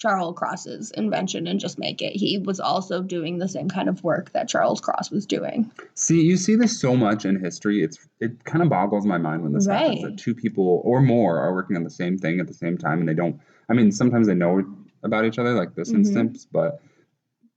Charles 0.04 0.38
Cross's 0.38 0.92
invention 0.92 1.48
and 1.48 1.62
just 1.62 1.80
make 1.80 2.02
it. 2.02 2.12
He 2.13 2.38
was 2.38 2.60
also 2.60 3.02
doing 3.02 3.38
the 3.38 3.48
same 3.48 3.70
kind 3.70 3.88
of 3.88 4.04
work 4.04 4.34
that 4.34 4.50
Charles 4.50 4.82
Cross 4.82 5.12
was 5.12 5.26
doing. 5.26 5.72
See, 5.94 6.22
you 6.22 6.36
see 6.36 6.56
this 6.58 6.78
so 6.78 6.94
much 6.98 7.24
in 7.24 7.39
history. 7.39 7.82
It's 7.82 7.98
it 8.20 8.44
kind 8.44 8.62
of 8.62 8.68
boggles 8.68 9.06
my 9.06 9.18
mind 9.18 9.44
when 9.44 9.54
this 9.54 9.66
happens 9.66 10.02
that 10.02 10.18
two 10.18 10.36
people 10.36 10.82
or 10.84 11.02
more 11.02 11.39
are 11.39 11.54
working 11.54 11.78
on 11.78 11.86
the 11.86 11.89
same 11.89 12.18
thing 12.18 12.42
at 12.42 12.48
the 12.48 12.54
same 12.54 12.78
time 12.78 13.00
and 13.00 13.08
they 13.08 13.13
don't. 13.13 13.39
I 13.70 13.74
mean, 13.74 13.94
sometimes 13.94 14.28
they 14.28 14.34
know 14.34 14.62
about 15.04 15.24
each 15.24 15.39
other, 15.39 15.54
like 15.54 15.74
this 15.74 15.92
Mhm. 15.92 16.00
instance, 16.00 16.46
but 16.52 16.82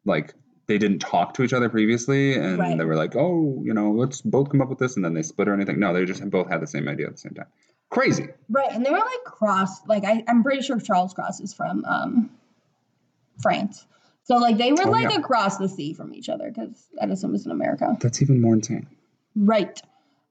like 0.04 0.34
they 0.68 0.78
didn't 0.78 1.00
talk 1.00 1.34
to 1.34 1.42
each 1.42 1.52
other 1.52 1.68
previously, 1.68 2.34
and 2.34 2.58
Right. 2.60 2.78
they 2.78 2.84
were 2.84 2.94
like, 2.96 3.16
"Oh, 3.16 3.60
you 3.64 3.74
know, 3.74 3.90
let's 3.90 4.20
both 4.22 4.50
come 4.50 4.60
up 4.62 4.68
with 4.68 4.78
this," 4.78 4.94
and 4.94 5.04
then 5.04 5.14
they 5.14 5.22
split 5.22 5.48
or 5.48 5.54
anything. 5.54 5.80
No, 5.80 5.92
they 5.92 6.04
just 6.04 6.28
both 6.30 6.48
had 6.48 6.60
the 6.60 6.66
same 6.68 6.86
idea 6.86 7.06
at 7.06 7.12
the 7.12 7.18
same 7.18 7.34
time. 7.34 7.46
Crazy. 7.90 8.28
Right. 8.48 8.70
And 8.72 8.84
they 8.84 8.90
were 8.90 8.98
like 8.98 9.24
cross, 9.24 9.86
like 9.86 10.04
I, 10.04 10.24
I'm 10.28 10.42
pretty 10.42 10.62
sure 10.62 10.78
Charles 10.80 11.14
Cross 11.14 11.40
is 11.40 11.54
from 11.54 11.84
um, 11.84 12.30
France. 13.40 13.86
So 14.24 14.36
like 14.36 14.58
they 14.58 14.72
were 14.72 14.86
oh, 14.86 14.90
like 14.90 15.10
yeah. 15.10 15.18
across 15.18 15.56
the 15.58 15.68
sea 15.68 15.94
from 15.94 16.12
each 16.12 16.28
other 16.28 16.50
because 16.50 16.88
Edison 17.00 17.32
was 17.32 17.46
in 17.46 17.52
America. 17.52 17.96
That's 18.00 18.22
even 18.22 18.40
more 18.40 18.54
insane. 18.54 18.88
Right. 19.36 19.80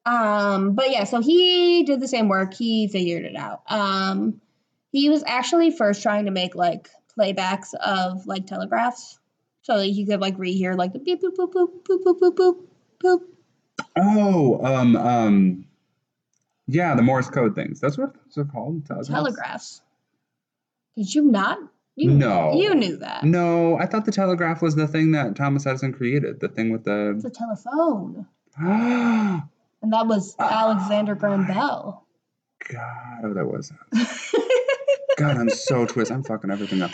Um, 0.05 0.73
but 0.73 0.91
yeah, 0.91 1.05
so 1.05 1.21
he 1.21 1.83
did 1.83 1.99
the 1.99 2.07
same 2.07 2.27
work. 2.27 2.53
He 2.53 2.87
figured 2.87 3.23
it 3.23 3.35
out. 3.35 3.61
Um, 3.69 4.41
he 4.91 5.09
was 5.09 5.23
actually 5.25 5.71
first 5.71 6.03
trying 6.03 6.25
to 6.25 6.31
make 6.31 6.55
like 6.55 6.89
playbacks 7.17 7.73
of 7.73 8.27
like 8.27 8.45
telegraphs, 8.45 9.17
so 9.61 9.77
that 9.79 9.85
he 9.85 10.05
could 10.05 10.21
like 10.21 10.37
rehear 10.37 10.77
like 10.77 10.93
the 10.93 10.99
beep 10.99 11.21
boop 11.21 11.35
boop 11.35 11.53
boop 11.53 11.69
boop 11.83 12.03
boop 12.03 12.19
boop 12.19 12.35
boop. 12.35 12.57
boop. 13.03 13.19
Oh, 13.97 14.63
um, 14.63 14.95
um, 14.95 15.65
yeah, 16.67 16.95
the 16.95 17.01
Morse 17.01 17.29
code 17.29 17.55
things. 17.55 17.79
That's 17.79 17.97
what 17.97 18.15
they're 18.35 18.45
called. 18.45 18.85
Telegraphs. 18.85 19.09
Telegraphs. 19.09 19.81
Did 20.97 21.13
you 21.13 21.23
not? 21.23 21.59
You, 21.97 22.11
No. 22.11 22.53
You 22.53 22.75
knew 22.75 22.97
that. 22.97 23.23
No, 23.23 23.77
I 23.77 23.85
thought 23.85 24.05
the 24.05 24.11
telegraph 24.11 24.61
was 24.61 24.75
the 24.75 24.87
thing 24.87 25.11
that 25.11 25.35
Thomas 25.35 25.65
Edison 25.65 25.93
created. 25.93 26.39
The 26.41 26.49
thing 26.49 26.71
with 26.71 26.87
It's 26.87 27.23
the. 27.23 27.29
a 27.29 27.31
telephone. 27.31 28.25
And 29.81 29.93
that 29.93 30.07
was 30.07 30.35
Alexander 30.39 31.13
Graham 31.13 31.45
oh 31.47 31.53
Bell. 31.53 32.07
God, 32.69 33.21
oh, 33.23 33.33
that 33.35 33.45
was. 33.45 33.71
God, 35.17 35.37
I'm 35.37 35.49
so 35.49 35.85
twisted. 35.85 36.15
I'm 36.15 36.23
fucking 36.23 36.49
everything 36.49 36.81
up. 36.81 36.89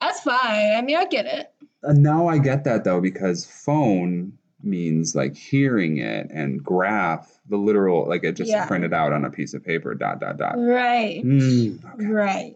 That's 0.00 0.20
fine. 0.20 0.74
I 0.76 0.80
mean, 0.80 0.96
I 0.96 1.04
get 1.04 1.26
it. 1.26 1.52
And 1.82 2.02
now 2.02 2.28
I 2.28 2.38
get 2.38 2.64
that 2.64 2.84
though 2.84 3.02
because 3.02 3.44
phone 3.44 4.38
means 4.64 5.14
like 5.14 5.36
hearing 5.36 5.98
it 5.98 6.30
and 6.30 6.62
graph 6.62 7.38
the 7.48 7.56
literal 7.56 8.08
like 8.08 8.24
it 8.24 8.32
just 8.36 8.50
Yeah. 8.50 8.66
printed 8.66 8.92
out 8.92 9.12
on 9.12 9.24
a 9.24 9.30
piece 9.30 9.54
of 9.54 9.64
paper. 9.64 9.94
Dot 9.94 10.20
dot 10.20 10.36
dot. 10.38 10.54
Right. 10.58 11.22
Mm, 11.24 11.84
okay. 11.94 12.06
Right. 12.06 12.54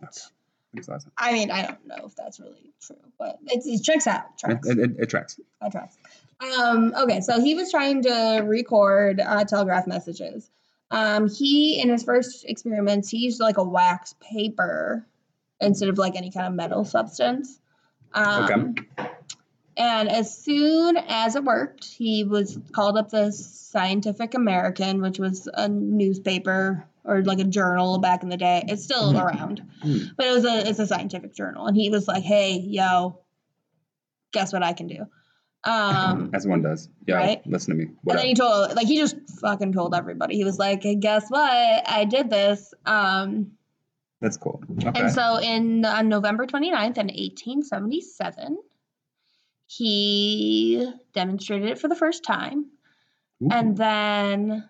Makes 0.73 0.89
a 0.89 0.91
lot 0.91 0.97
of 0.97 1.03
sense. 1.03 1.15
I 1.19 1.33
mean, 1.33 1.51
I 1.51 1.63
don't 1.63 1.87
know 1.87 2.05
if 2.07 2.15
that's 2.17 2.39
really 2.41 2.73
true, 2.83 2.97
but 3.19 3.39
it, 3.47 3.63
it 3.65 3.83
checks 3.83 4.07
out. 4.07 4.25
It, 4.35 4.39
Tracks. 4.41 4.69
it, 4.69 4.79
it, 4.79 4.91
it 4.99 5.07
tracks. 5.07 5.41
I 5.63 5.69
trust. 5.71 5.99
Um, 6.41 6.93
okay, 6.99 7.21
so 7.23 7.41
he 7.41 7.55
was 7.55 7.71
trying 7.71 8.03
to 8.03 8.43
record 8.45 9.21
uh, 9.21 9.45
telegraph 9.45 9.87
messages. 9.87 10.51
Um, 10.91 11.29
he, 11.31 11.81
in 11.81 11.89
his 11.89 12.03
first 12.05 12.45
experiments, 12.45 13.09
he 13.09 13.19
used 13.19 13.41
like 13.41 13.57
a 13.57 13.65
wax 13.65 14.15
paper 14.21 15.07
instead 15.61 15.89
of 15.89 15.97
like 15.99 16.15
any 16.15 16.31
kind 16.31 16.47
of 16.47 16.53
metal 16.53 16.85
substance. 16.85 17.59
Um, 18.13 18.75
And 19.77 20.09
as 20.09 20.37
soon 20.37 20.97
as 20.97 21.37
it 21.37 21.45
worked, 21.45 21.85
he 21.85 22.25
was 22.25 22.59
called 22.73 22.97
up 22.97 23.11
the 23.11 23.31
Scientific 23.33 24.35
American, 24.35 25.03
which 25.03 25.19
was 25.19 25.49
a 25.53 25.69
newspaper 25.69 26.87
or 27.05 27.23
like 27.23 27.39
a 27.41 27.45
journal 27.45 27.99
back 27.99 28.23
in 28.23 28.29
the 28.31 28.37
day. 28.39 28.65
It's 28.69 28.83
still 28.85 29.13
Mhm. 29.13 29.23
around, 29.23 29.63
Hmm. 29.83 29.99
but 30.17 30.27
it 30.27 30.33
was 30.33 30.45
a 30.45 30.69
it's 30.69 30.79
a 30.79 30.87
scientific 30.87 31.35
journal, 31.35 31.67
and 31.67 31.77
he 31.77 31.91
was 31.91 32.09
like, 32.09 32.23
"Hey, 32.25 32.59
yo, 32.59 33.21
guess 34.33 34.53
what 34.53 34.63
I 34.63 34.73
can 34.73 34.87
do?" 34.89 35.07
Um, 35.65 36.31
As 36.35 36.47
one 36.47 36.63
does. 36.63 36.89
Yeah. 37.07 37.17
right? 37.17 37.47
Listen 37.47 37.73
to 37.75 37.79
me. 37.79 37.85
and 37.85 37.95
then 38.07 38.17
up? 38.19 38.25
he 38.25 38.35
told, 38.35 38.75
like, 38.77 38.87
he 38.87 38.97
just 38.99 39.17
fucking 39.41 39.73
told 39.73 39.95
everybody. 39.95 40.37
He 40.37 40.45
was 40.45 40.59
like, 40.59 40.83
hey, 40.83 40.95
"Guess 40.95 41.29
what? 41.29 41.89
I 41.89 42.05
did 42.05 42.31
this." 42.31 42.73
Um, 42.87 43.53
That's 44.21 44.37
cool. 44.39 44.63
Okay. 44.87 44.93
and 45.01 45.13
so 45.13 45.37
in 45.39 45.85
on 45.85 46.09
November 46.09 46.47
29th 46.47 46.97
in 46.99 47.09
1877, 47.11 48.57
he 49.67 50.91
demonstrated 51.15 51.69
it 51.71 51.79
for 51.79 51.89
the 51.89 51.97
first 51.97 52.25
time. 52.25 52.67
Ooh. 53.43 53.49
And 53.51 53.77
then 53.77 54.69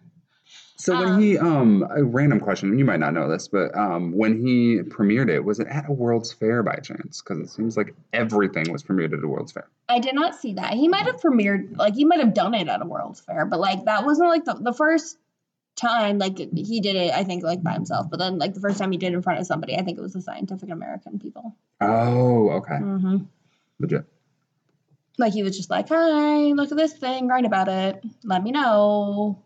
So 0.76 0.92
when 0.98 1.08
Um, 1.14 1.20
he 1.20 1.38
um 1.38 1.86
a 1.90 2.04
random 2.04 2.40
question, 2.40 2.78
you 2.78 2.84
might 2.84 3.00
not 3.00 3.14
know 3.14 3.28
this, 3.28 3.48
but 3.48 3.74
um 3.76 4.12
when 4.12 4.40
he 4.40 4.80
premiered 4.82 5.28
it, 5.30 5.44
was 5.44 5.60
it 5.60 5.66
at 5.68 5.88
a 5.88 5.92
World's 5.92 6.32
Fair 6.32 6.62
by 6.62 6.76
chance? 6.76 7.22
Because 7.22 7.38
it 7.40 7.50
seems 7.50 7.76
like 7.76 7.94
everything 8.12 8.72
was 8.72 8.82
premiered 8.82 9.16
at 9.16 9.22
a 9.24 9.28
World's 9.28 9.52
Fair. 9.52 9.68
I 9.88 10.00
did 10.00 10.14
not 10.14 10.34
see 10.34 10.54
that. 10.54 10.74
He 10.74 10.88
might 10.88 11.06
have 11.06 11.20
premiered, 11.20 11.76
like 11.76 11.94
he 11.94 12.04
might 12.04 12.18
have 12.20 12.34
done 12.34 12.54
it 12.54 12.68
at 12.68 12.82
a 12.82 12.86
World's 12.86 13.20
Fair, 13.20 13.46
but 13.46 13.60
like 13.60 13.84
that 13.84 14.04
wasn't 14.04 14.28
like 14.28 14.44
the, 14.44 14.54
the 14.54 14.72
first 14.74 15.18
time 15.76 16.18
like 16.18 16.38
he 16.38 16.80
did 16.80 16.96
it. 16.96 17.12
I 17.12 17.22
think 17.24 17.44
like 17.44 17.62
by 17.62 17.72
himself, 17.72 18.08
but 18.10 18.18
then 18.18 18.38
like 18.38 18.54
the 18.54 18.60
first 18.60 18.78
time 18.78 18.90
he 18.92 18.98
did 18.98 19.12
it 19.12 19.16
in 19.16 19.22
front 19.22 19.40
of 19.40 19.46
somebody, 19.46 19.76
I 19.76 19.82
think 19.82 19.98
it 19.98 20.02
was 20.02 20.14
the 20.14 20.22
Scientific 20.22 20.70
American 20.70 21.18
people. 21.18 21.54
Oh, 21.80 22.50
okay. 22.50 22.76
hmm 22.76 23.16
Legit. 23.78 24.04
Like 25.18 25.32
he 25.32 25.42
was 25.42 25.56
just 25.56 25.70
like, 25.70 25.88
"Hi, 25.88 26.52
look 26.52 26.70
at 26.70 26.76
this 26.76 26.92
thing. 26.92 27.28
Write 27.28 27.44
about 27.44 27.68
it. 27.68 28.04
Let 28.24 28.42
me 28.42 28.50
know." 28.50 29.42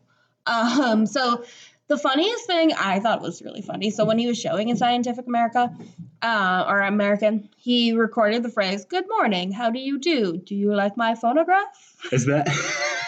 Um, 0.46 1.06
so 1.06 1.44
the 1.88 1.98
funniest 1.98 2.46
thing 2.46 2.72
I 2.72 3.00
thought 3.00 3.20
was 3.20 3.42
really 3.42 3.62
funny. 3.62 3.90
So 3.90 4.04
when 4.04 4.18
he 4.18 4.26
was 4.26 4.38
showing 4.38 4.68
in 4.68 4.76
Scientific 4.76 5.26
America, 5.26 5.76
uh, 6.22 6.64
or 6.68 6.80
American, 6.80 7.48
he 7.56 7.92
recorded 7.92 8.42
the 8.42 8.48
phrase, 8.48 8.84
"Good 8.84 9.08
morning. 9.08 9.52
How 9.52 9.70
do 9.70 9.78
you 9.78 9.98
do? 9.98 10.38
Do 10.38 10.54
you 10.54 10.74
like 10.74 10.96
my 10.96 11.14
phonograph?" 11.14 11.96
Is 12.12 12.26
that 12.26 12.48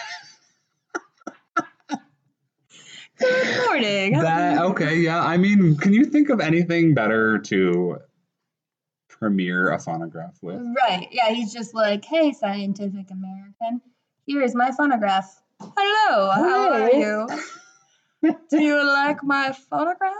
Good 3.19 3.65
morning. 3.65 4.19
That 4.19 4.59
okay, 4.59 4.97
yeah. 4.97 5.23
I 5.23 5.37
mean, 5.37 5.77
can 5.77 5.93
you 5.93 6.05
think 6.05 6.29
of 6.29 6.39
anything 6.39 6.93
better 6.93 7.37
to 7.39 7.97
premiere 9.23 9.71
a 9.71 9.79
phonograph 9.79 10.37
with? 10.41 10.61
Right. 10.85 11.07
Yeah, 11.11 11.29
he's 11.29 11.53
just 11.53 11.73
like, 11.73 12.03
"Hey, 12.03 12.33
Scientific 12.33 13.09
American, 13.09 13.81
here 14.25 14.41
is 14.41 14.53
my 14.53 14.71
phonograph. 14.71 15.41
Hello, 15.61 16.29
how 16.31 16.73
are 16.73 16.91
you? 16.91 17.27
Do 18.49 18.61
you 18.61 18.85
like 18.85 19.23
my 19.23 19.53
phonograph?" 19.69 20.13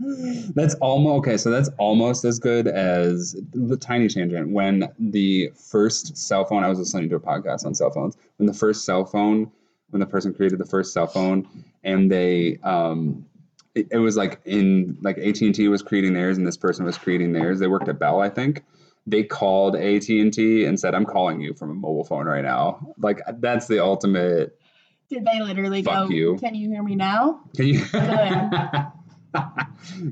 That's 0.54 0.74
almost 0.76 1.18
okay. 1.20 1.36
So 1.38 1.50
that's 1.50 1.70
almost 1.78 2.24
as 2.24 2.38
good 2.38 2.66
as 2.66 3.36
the 3.52 3.76
tiny 3.76 4.08
tangent. 4.08 4.50
When 4.50 4.88
the 4.98 5.50
first 5.56 6.16
cell 6.18 6.44
phone, 6.44 6.62
I 6.62 6.68
was 6.68 6.78
listening 6.78 7.08
to 7.08 7.16
a 7.16 7.20
podcast 7.20 7.64
on 7.64 7.74
cell 7.74 7.90
phones. 7.90 8.18
When 8.36 8.46
the 8.46 8.52
first 8.52 8.84
cell 8.84 9.06
phone, 9.06 9.50
when 9.90 10.00
the 10.00 10.06
person 10.06 10.34
created 10.34 10.58
the 10.58 10.66
first 10.66 10.92
cell 10.92 11.06
phone, 11.06 11.48
and 11.84 12.10
they, 12.10 12.58
um, 12.64 13.24
it, 13.74 13.88
it 13.90 13.98
was 13.98 14.16
like 14.16 14.40
in 14.44 14.98
like 15.02 15.18
AT 15.18 15.40
and 15.40 15.54
T 15.54 15.68
was 15.68 15.82
creating 15.82 16.14
theirs, 16.14 16.38
and 16.38 16.46
this 16.46 16.56
person 16.56 16.84
was 16.84 16.96
creating 16.96 17.32
theirs. 17.32 17.58
They 17.60 17.66
worked 17.66 17.88
at 17.88 17.98
Bell, 17.98 18.20
I 18.20 18.28
think. 18.28 18.64
They 19.06 19.22
called 19.22 19.76
AT 19.76 20.08
and 20.08 20.80
said, 20.80 20.94
"I'm 20.94 21.04
calling 21.04 21.40
you 21.40 21.54
from 21.54 21.70
a 21.70 21.74
mobile 21.74 22.04
phone 22.04 22.26
right 22.26 22.44
now." 22.44 22.94
Like 22.98 23.20
that's 23.38 23.66
the 23.66 23.82
ultimate. 23.82 24.58
Did 25.10 25.24
they 25.26 25.40
literally 25.40 25.82
Fuck 25.82 26.08
go, 26.08 26.14
you. 26.14 26.36
Can 26.38 26.54
you 26.54 26.70
hear 26.70 26.82
me 26.82 26.94
now? 26.94 27.40
Can 27.54 27.66
you? 27.66 27.84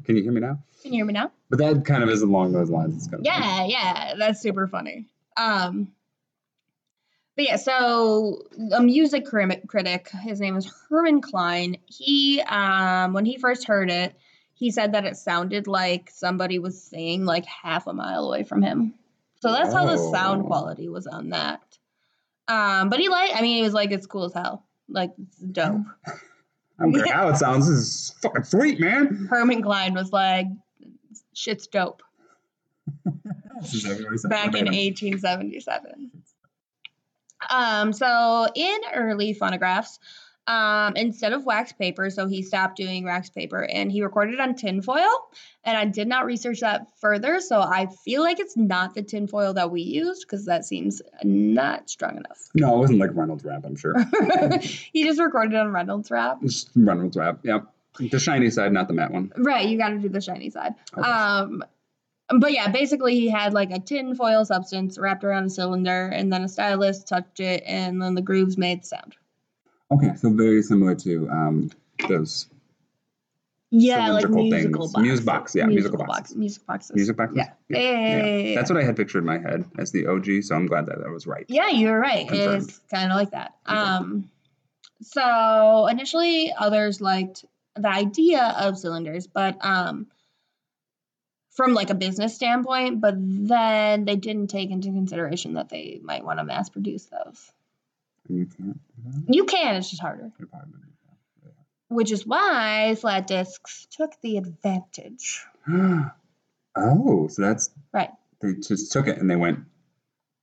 Can 0.05 0.17
you 0.17 0.23
hear 0.23 0.33
me 0.33 0.41
now? 0.41 0.59
Can 0.83 0.93
you 0.93 0.99
hear 0.99 1.05
me 1.07 1.13
now? 1.15 1.31
But 1.49 1.61
that 1.61 1.85
kind 1.85 2.03
of 2.03 2.11
is 2.11 2.23
along 2.23 2.53
those 2.53 2.69
lines. 2.69 2.97
It's 2.97 3.07
kind 3.07 3.27
of 3.27 3.33
funny. 3.33 3.47
Yeah, 3.47 3.65
yeah, 3.67 4.15
that's 4.19 4.41
super 4.41 4.67
funny. 4.67 5.07
Um, 5.37 5.93
but 7.37 7.45
yeah, 7.45 7.57
so 7.57 8.43
a 8.73 8.83
music 8.83 9.27
critic, 9.27 10.09
his 10.23 10.41
name 10.41 10.57
is 10.57 10.71
Herman 10.89 11.23
Klein. 11.23 11.79
He, 11.87 12.43
um, 12.43 13.15
when 13.15 13.25
he 13.25 13.39
first 13.39 13.67
heard 13.67 13.91
it, 13.91 14.15
he 14.53 14.71
said 14.71 14.93
that 14.93 15.07
it 15.07 15.17
sounded 15.17 15.67
like 15.67 16.11
somebody 16.11 16.59
was 16.59 16.83
singing 16.83 17.25
like 17.25 17.47
half 17.47 17.87
a 17.87 17.93
mile 17.93 18.27
away 18.27 18.43
from 18.45 18.63
him. 18.63 18.95
So 19.41 19.51
that's 19.51 19.73
how 19.73 19.87
the 19.87 19.99
sound 19.99 20.45
quality 20.45 20.89
was 20.89 21.07
on 21.07 21.31
that. 21.31 21.63
Um, 22.49 22.91
but 22.91 23.01
he 23.01 23.09
liked, 23.09 23.35
I 23.37 23.41
mean, 23.41 23.57
he 23.57 23.63
was 23.63 23.73
like, 23.73 23.91
it's 23.91 24.07
cool 24.07 24.25
as 24.25 24.35
hell. 24.35 24.65
Like, 24.89 25.13
it's 25.19 25.39
dope. 25.39 25.81
I 26.07 26.13
don't 26.85 26.95
care 26.95 27.15
how 27.15 27.29
it 27.29 27.37
sounds. 27.37 27.69
This 27.69 27.79
is 27.79 28.15
fucking 28.23 28.45
sweet, 28.45 28.79
man. 28.79 29.27
Herman 29.31 29.63
Klein 29.63 29.95
was 29.95 30.13
like, 30.13 30.47
shit's 31.35 31.67
dope. 31.67 32.03
This 33.61 33.75
is 33.75 33.87
everybody 33.87 34.19
said 34.19 34.29
back 34.29 34.57
in 34.57 34.65
1877. 34.65 36.11
Um, 37.53 37.93
so 37.93 38.49
in 38.55 38.79
early 38.95 39.35
phonographs, 39.35 39.99
um, 40.47 40.95
instead 40.97 41.33
of 41.33 41.45
wax 41.45 41.73
paper. 41.73 42.11
So 42.11 42.27
he 42.27 42.43
stopped 42.43 42.77
doing 42.77 43.05
wax 43.05 43.31
paper 43.31 43.63
and 43.63 43.93
he 43.93 44.03
recorded 44.03 44.41
on 44.41 44.55
tinfoil. 44.55 45.09
And 45.65 45.77
I 45.77 45.85
did 45.85 46.09
not 46.09 46.27
research 46.27 46.61
that 46.61 46.89
further. 47.01 47.41
So 47.41 47.61
I 47.61 47.87
feel 48.05 48.23
like 48.23 48.41
it's 48.41 48.57
not 48.57 48.95
the 48.95 49.03
tinfoil 49.03 49.55
that 49.55 49.71
we 49.71 49.83
used 49.83 50.23
because 50.23 50.47
that 50.47 50.65
seems 50.65 51.01
not 51.23 51.89
strong 51.89 52.17
enough. 52.17 52.49
No, 52.55 52.75
it 52.75 52.79
wasn't 52.79 52.99
like 52.99 53.11
Reynolds 53.15 53.45
wrap, 53.45 53.65
I'm 53.65 53.77
sure. 53.77 53.95
he 54.61 55.05
just 55.05 55.21
recorded 55.21 55.55
on 55.55 55.73
Reynolds 55.73 56.11
wrap. 56.11 56.39
Reynolds 56.75 57.17
wrap, 57.17 57.39
yep. 57.45 57.67
The 57.99 58.19
shiny 58.19 58.51
side, 58.51 58.73
not 58.73 58.89
the 58.89 58.95
matte 58.95 59.13
one. 59.13 59.33
Right, 59.37 59.69
you 59.69 59.77
got 59.77 59.91
to 59.91 59.99
do 59.99 60.09
the 60.09 60.23
shiny 60.23 60.49
side. 60.49 60.75
Okay. 60.97 61.09
Um, 61.09 61.63
but 62.41 62.53
yeah, 62.53 62.69
basically 62.69 63.15
he 63.19 63.29
had 63.29 63.53
like 63.53 63.71
a 63.71 63.79
tin 63.79 64.15
foil 64.15 64.45
substance 64.45 64.99
wrapped 64.99 65.25
around 65.25 65.45
a 65.45 65.51
cylinder, 65.51 66.07
and 66.09 66.33
then 66.33 66.43
a 66.43 66.49
stylus 66.49 67.05
touched 67.05 67.41
it, 67.41 67.63
and 67.67 68.01
then 68.01 68.15
the 68.15 68.23
grooves 68.23 68.57
made 68.59 68.83
the 68.83 68.87
sound. 68.87 69.17
Okay, 69.91 70.15
so 70.17 70.31
very 70.31 70.63
similar 70.63 70.95
to 70.97 71.29
um, 71.31 71.71
those 72.09 72.47
Yeah, 73.71 74.11
like 74.11 74.29
musical 74.31 74.51
things. 74.51 74.77
boxes. 74.77 74.97
Music 75.03 75.25
box, 75.27 75.55
yeah, 75.55 75.67
musical 75.67 75.99
boxes. 75.99 76.37
music 76.37 76.67
boxes. 76.67 76.97
music 76.97 77.17
boxes. 77.17 77.37
Yeah. 77.37 77.53
Yeah, 77.69 77.79
yeah, 77.79 78.09
yeah, 78.17 78.37
yeah. 78.37 78.55
That's 78.55 78.71
what 78.71 78.79
I 78.81 78.85
had 78.85 78.97
pictured 78.97 79.19
in 79.19 79.27
my 79.27 79.39
head 79.39 79.65
as 79.79 79.93
the 79.93 80.07
OG, 80.07 80.43
so 80.45 80.55
I'm 80.55 80.67
glad 80.67 80.87
that 80.87 80.99
that 80.99 81.11
was 81.11 81.27
right. 81.27 81.45
Yeah, 81.49 81.69
you're 81.69 81.99
right. 81.99 82.29
Confirmed. 82.29 82.69
It's 82.69 82.79
kind 82.91 83.11
of 83.11 83.17
like 83.17 83.31
that. 83.33 83.55
Confirmed. 83.67 84.05
Um, 84.05 84.31
so 85.03 85.89
initially, 85.89 86.53
others 86.57 87.01
liked 87.01 87.45
the 87.77 87.89
idea 87.89 88.55
of 88.59 88.79
cylinders, 88.79 89.27
but 89.27 89.57
um, 89.65 90.07
from 91.55 91.75
like 91.75 91.91
a 91.91 91.95
business 91.95 92.35
standpoint, 92.35 93.01
but 93.01 93.15
then 93.19 94.05
they 94.05 94.17
didn't 94.17 94.49
take 94.49 94.71
into 94.71 94.89
consideration 94.89 95.55
that 95.55 95.69
they 95.69 96.01
might 96.03 96.25
want 96.25 96.39
to 96.39 96.45
mass 96.45 96.69
produce 96.71 97.05
those. 97.07 97.53
You 98.29 98.47
can't? 98.47 98.81
You 99.29 99.45
can, 99.45 99.75
it's 99.77 99.91
just 99.91 100.01
harder. 100.01 100.31
Probably 100.39 100.79
Which 101.89 102.11
is 102.13 102.27
why 102.27 102.95
flat 102.99 103.27
discs 103.27 103.87
took 103.91 104.13
the 104.23 104.39
advantage. 104.39 105.45
gonna 105.67 105.79
do 105.89 105.89
that. 105.95 106.13
oh, 106.77 107.29
so 107.29 107.43
that's 107.43 107.71
Right. 107.93 108.11
They 108.41 108.55
just 108.55 108.93
took 108.93 109.07
it 109.07 109.19
and 109.19 109.31
they 109.31 109.37
went, 109.37 109.61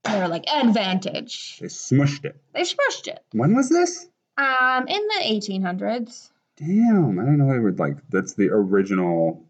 They 0.03 0.19
were 0.19 0.27
like 0.27 0.45
advantage. 0.47 1.57
they 1.59 1.67
smushed 1.67 2.25
it. 2.25 2.35
They 2.53 2.61
smushed 2.61 3.07
it. 3.07 3.23
When 3.33 3.55
was 3.55 3.69
this? 3.69 4.07
Um, 4.37 4.87
in 4.87 5.01
the 5.07 5.23
1800s. 5.25 6.29
Damn, 6.57 7.17
I 7.19 7.23
didn't 7.23 7.39
know 7.39 7.51
they 7.51 7.59
were 7.59 7.71
like, 7.73 7.97
that's 8.09 8.33
the 8.35 8.49
original 8.49 9.43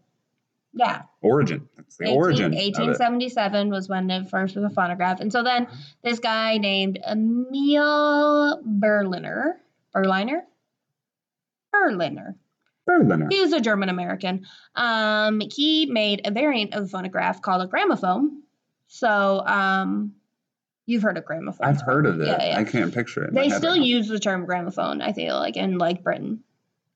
Yeah. 0.72 1.02
origin. 1.20 1.68
That's 1.76 1.96
the 1.96 2.04
18 2.04 2.16
origin. 2.16 2.44
of 2.46 2.52
it. 2.52 2.56
1877 2.56 3.70
was 3.70 3.88
when 3.88 4.10
it 4.10 4.30
first 4.30 4.54
was 4.54 4.64
a 4.64 4.70
phonograph. 4.70 5.20
And 5.20 5.32
so 5.32 5.42
then 5.42 5.66
this 6.02 6.20
guy 6.20 6.58
named 6.58 6.98
Emil 7.06 8.62
Berliner, 8.64 9.60
Berliner? 9.92 10.44
Berliner. 11.72 12.36
Berliner. 12.86 13.28
He 13.30 13.40
was 13.40 13.52
a 13.52 13.60
German 13.60 13.88
American. 13.88 14.46
Um, 14.74 15.40
he 15.40 15.86
made 15.86 16.26
a 16.26 16.30
variant 16.30 16.74
of 16.74 16.84
the 16.84 16.88
phonograph 16.88 17.42
called 17.42 17.62
a 17.62 17.66
gramophone. 17.66 18.42
So, 18.88 19.44
um, 19.46 20.14
you've 20.86 21.02
heard 21.02 21.16
of 21.16 21.24
gramophone. 21.24 21.66
I've 21.66 21.80
heard 21.80 22.06
of 22.06 22.20
it. 22.20 22.26
Yeah, 22.26 22.44
yeah. 22.44 22.58
I 22.58 22.64
can't 22.64 22.92
picture 22.92 23.24
it. 23.24 23.32
They 23.32 23.50
still 23.50 23.76
use 23.76 24.08
the 24.08 24.18
term 24.18 24.44
gramophone, 24.46 25.00
I 25.00 25.12
feel 25.12 25.36
like, 25.36 25.56
in 25.56 25.78
like 25.78 26.02
Britain. 26.02 26.42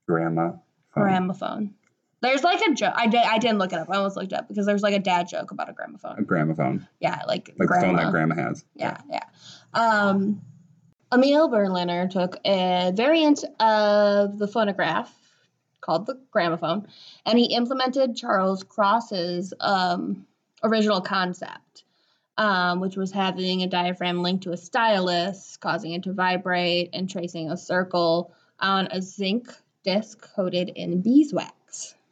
grandma. 0.08 0.52
Gramophone. 0.92 1.74
There's 2.24 2.42
like 2.42 2.62
a 2.66 2.72
joke. 2.72 2.94
I, 2.96 3.06
did, 3.06 3.20
I 3.20 3.36
didn't 3.36 3.58
look 3.58 3.74
it 3.74 3.78
up. 3.78 3.90
I 3.90 3.96
almost 3.96 4.16
looked 4.16 4.32
it 4.32 4.38
up 4.38 4.48
because 4.48 4.64
there's 4.64 4.82
like 4.82 4.94
a 4.94 4.98
dad 4.98 5.28
joke 5.28 5.50
about 5.50 5.68
a 5.68 5.74
gramophone. 5.74 6.18
A 6.18 6.22
gramophone. 6.22 6.88
Yeah, 6.98 7.20
like, 7.28 7.50
Like 7.58 7.68
the 7.68 7.80
phone 7.82 7.96
that 7.96 8.10
grandma 8.12 8.34
has. 8.34 8.64
Yeah, 8.74 8.98
yeah. 9.10 9.24
Um, 9.74 10.40
Emil 11.12 11.48
Berliner 11.48 12.08
took 12.08 12.38
a 12.46 12.92
variant 12.94 13.44
of 13.60 14.38
the 14.38 14.48
phonograph 14.48 15.14
called 15.82 16.06
the 16.06 16.18
gramophone, 16.30 16.88
and 17.26 17.38
he 17.38 17.54
implemented 17.54 18.16
Charles 18.16 18.64
Cross's 18.64 19.52
um, 19.60 20.26
original 20.62 21.02
concept, 21.02 21.84
um, 22.38 22.80
which 22.80 22.96
was 22.96 23.12
having 23.12 23.62
a 23.62 23.66
diaphragm 23.66 24.22
linked 24.22 24.44
to 24.44 24.52
a 24.52 24.56
stylus, 24.56 25.58
causing 25.58 25.92
it 25.92 26.04
to 26.04 26.14
vibrate, 26.14 26.88
and 26.94 27.10
tracing 27.10 27.50
a 27.50 27.56
circle 27.58 28.32
on 28.60 28.88
a 28.92 29.02
zinc 29.02 29.54
disc 29.84 30.26
coated 30.34 30.70
in 30.70 31.02
beeswax. 31.02 31.52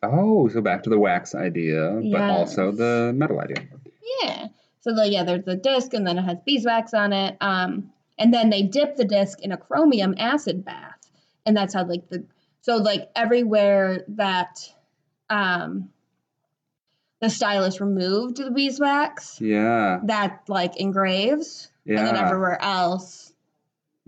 Oh, 0.03 0.49
so 0.49 0.61
back 0.61 0.83
to 0.85 0.91
the 0.91 0.99
wax 0.99 1.35
idea, 1.35 2.01
but 2.11 2.21
also 2.21 2.73
the 2.73 3.13
metal 3.15 3.41
idea. 3.41 3.65
Yeah. 4.23 4.49
So 4.81 4.95
the 4.95 5.09
yeah, 5.09 5.23
there's 5.25 5.45
the 5.45 5.55
disc 5.57 5.95
and 5.95 6.07
then 6.07 6.19
it 6.19 6.23
has 6.23 6.39
beeswax 6.45 6.93
on 6.93 7.13
it. 7.13 7.37
Um, 7.41 7.93
and 8.19 8.35
then 8.35 8.51
they 8.51 8.63
dip 8.63 8.97
the 8.97 9.05
disc 9.05 9.41
in 9.41 9.53
a 9.53 9.57
chromium 9.57 10.15
acid 10.19 10.65
bath, 10.65 10.99
and 11.47 11.57
that's 11.57 11.73
how 11.75 11.85
like 11.87 12.09
the 12.09 12.25
so 12.63 12.77
like 12.77 13.11
everywhere 13.15 14.05
that 14.09 14.59
um 15.31 15.89
the 17.21 17.31
stylus 17.31 17.81
removed 17.81 18.39
the 18.39 18.51
beeswax, 18.51 19.41
Yeah. 19.41 20.01
that 20.05 20.43
like 20.49 20.77
engraves, 20.79 21.71
Yeah. 21.85 21.99
and 22.01 22.09
then 22.09 22.17
everywhere 22.17 22.61
else, 22.61 23.33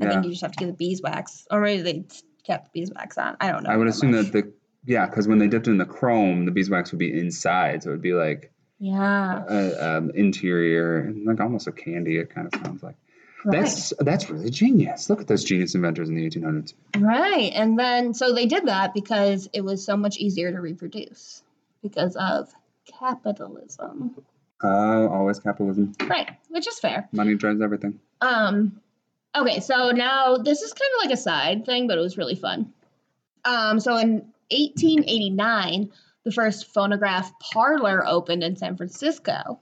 I 0.00 0.06
Yeah. 0.06 0.10
think 0.10 0.24
you 0.24 0.30
just 0.32 0.42
have 0.42 0.50
to 0.52 0.58
get 0.58 0.66
the 0.66 0.72
beeswax, 0.72 1.46
or 1.52 1.60
maybe 1.60 1.82
they 1.82 2.04
kept 2.44 2.72
the 2.72 2.80
beeswax 2.80 3.16
on. 3.16 3.36
I 3.40 3.52
don't 3.52 3.62
know. 3.62 3.70
I 3.70 3.76
would 3.76 3.86
assume 3.86 4.10
much. 4.10 4.26
that 4.26 4.32
the 4.32 4.52
yeah, 4.86 5.06
because 5.06 5.26
when 5.26 5.38
they 5.38 5.48
dipped 5.48 5.68
in 5.68 5.78
the 5.78 5.84
chrome, 5.84 6.44
the 6.44 6.50
beeswax 6.50 6.92
would 6.92 6.98
be 6.98 7.12
inside, 7.12 7.82
so 7.82 7.90
it 7.90 7.92
would 7.92 8.02
be 8.02 8.12
like 8.12 8.52
yeah, 8.78 9.44
um, 9.80 10.10
interior, 10.14 11.12
like 11.24 11.40
almost 11.40 11.66
a 11.66 11.72
candy. 11.72 12.18
It 12.18 12.34
kind 12.34 12.52
of 12.52 12.60
sounds 12.60 12.82
like. 12.82 12.96
right. 13.44 13.60
That's 13.60 13.92
that's 13.98 14.28
really 14.28 14.50
genius. 14.50 15.08
Look 15.08 15.20
at 15.20 15.26
those 15.26 15.44
genius 15.44 15.74
inventors 15.74 16.08
in 16.08 16.16
the 16.16 16.28
1800s. 16.28 16.74
Right. 16.98 17.52
And 17.54 17.78
then, 17.78 18.12
so 18.14 18.34
they 18.34 18.46
did 18.46 18.66
that 18.66 18.92
because 18.92 19.48
it 19.52 19.62
was 19.62 19.84
so 19.84 19.96
much 19.96 20.18
easier 20.18 20.52
to 20.52 20.60
reproduce 20.60 21.42
because 21.82 22.16
of 22.16 22.52
capitalism. 22.98 24.16
Uh, 24.62 25.08
always 25.08 25.38
capitalism. 25.38 25.94
Right. 26.06 26.30
Which 26.48 26.66
is 26.68 26.78
fair. 26.78 27.08
Money 27.12 27.36
drives 27.36 27.62
everything. 27.62 28.00
Um, 28.20 28.80
okay. 29.34 29.60
So 29.60 29.92
now 29.92 30.36
this 30.36 30.60
is 30.60 30.72
kind 30.72 30.90
of 30.96 31.06
like 31.06 31.14
a 31.14 31.20
side 31.20 31.64
thing, 31.64 31.86
but 31.86 31.96
it 31.96 32.02
was 32.02 32.18
really 32.18 32.34
fun. 32.34 32.72
Um, 33.46 33.78
so 33.80 33.96
in 33.98 34.33
1889, 34.54 35.90
the 36.24 36.32
first 36.32 36.72
phonograph 36.72 37.32
parlor 37.40 38.06
opened 38.06 38.42
in 38.42 38.56
San 38.56 38.76
Francisco, 38.76 39.60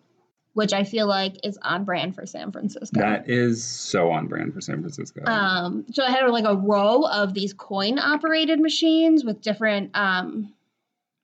which 0.54 0.72
I 0.72 0.84
feel 0.84 1.06
like 1.06 1.36
is 1.44 1.58
on 1.62 1.84
brand 1.84 2.14
for 2.14 2.26
San 2.26 2.52
Francisco. 2.52 3.00
That 3.00 3.28
is 3.28 3.64
so 3.64 4.10
on 4.10 4.26
brand 4.28 4.54
for 4.54 4.60
San 4.60 4.80
Francisco. 4.80 5.22
Um, 5.26 5.86
so 5.92 6.04
it 6.04 6.10
had 6.10 6.26
like 6.28 6.44
a 6.44 6.54
row 6.56 7.02
of 7.04 7.34
these 7.34 7.52
coin 7.52 7.98
operated 7.98 8.60
machines 8.60 9.24
with 9.24 9.40
different 9.40 9.90
um 9.96 10.52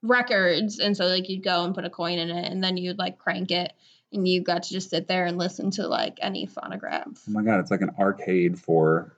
records. 0.03 0.79
And 0.79 0.97
so 0.97 1.07
like 1.07 1.29
you'd 1.29 1.43
go 1.43 1.65
and 1.65 1.75
put 1.75 1.85
a 1.85 1.91
coin 1.91 2.19
in 2.19 2.31
it 2.31 2.51
and 2.51 2.63
then 2.63 2.77
you'd 2.77 2.99
like 2.99 3.19
crank 3.19 3.51
it 3.51 3.73
and 4.13 4.27
you 4.27 4.41
got 4.43 4.63
to 4.63 4.71
just 4.71 4.91
sit 4.91 5.09
there 5.09 5.27
and 5.27 5.37
listen 5.37 5.71
to 5.73 5.87
like 5.89 6.19
any 6.23 6.47
phonograph. 6.47 7.07
oh 7.29 7.33
my 7.33 7.43
god, 7.43 7.61
it's 7.61 7.71
like 7.71 7.81
an 7.83 7.91
arcade 7.99 8.59
for 8.59 9.13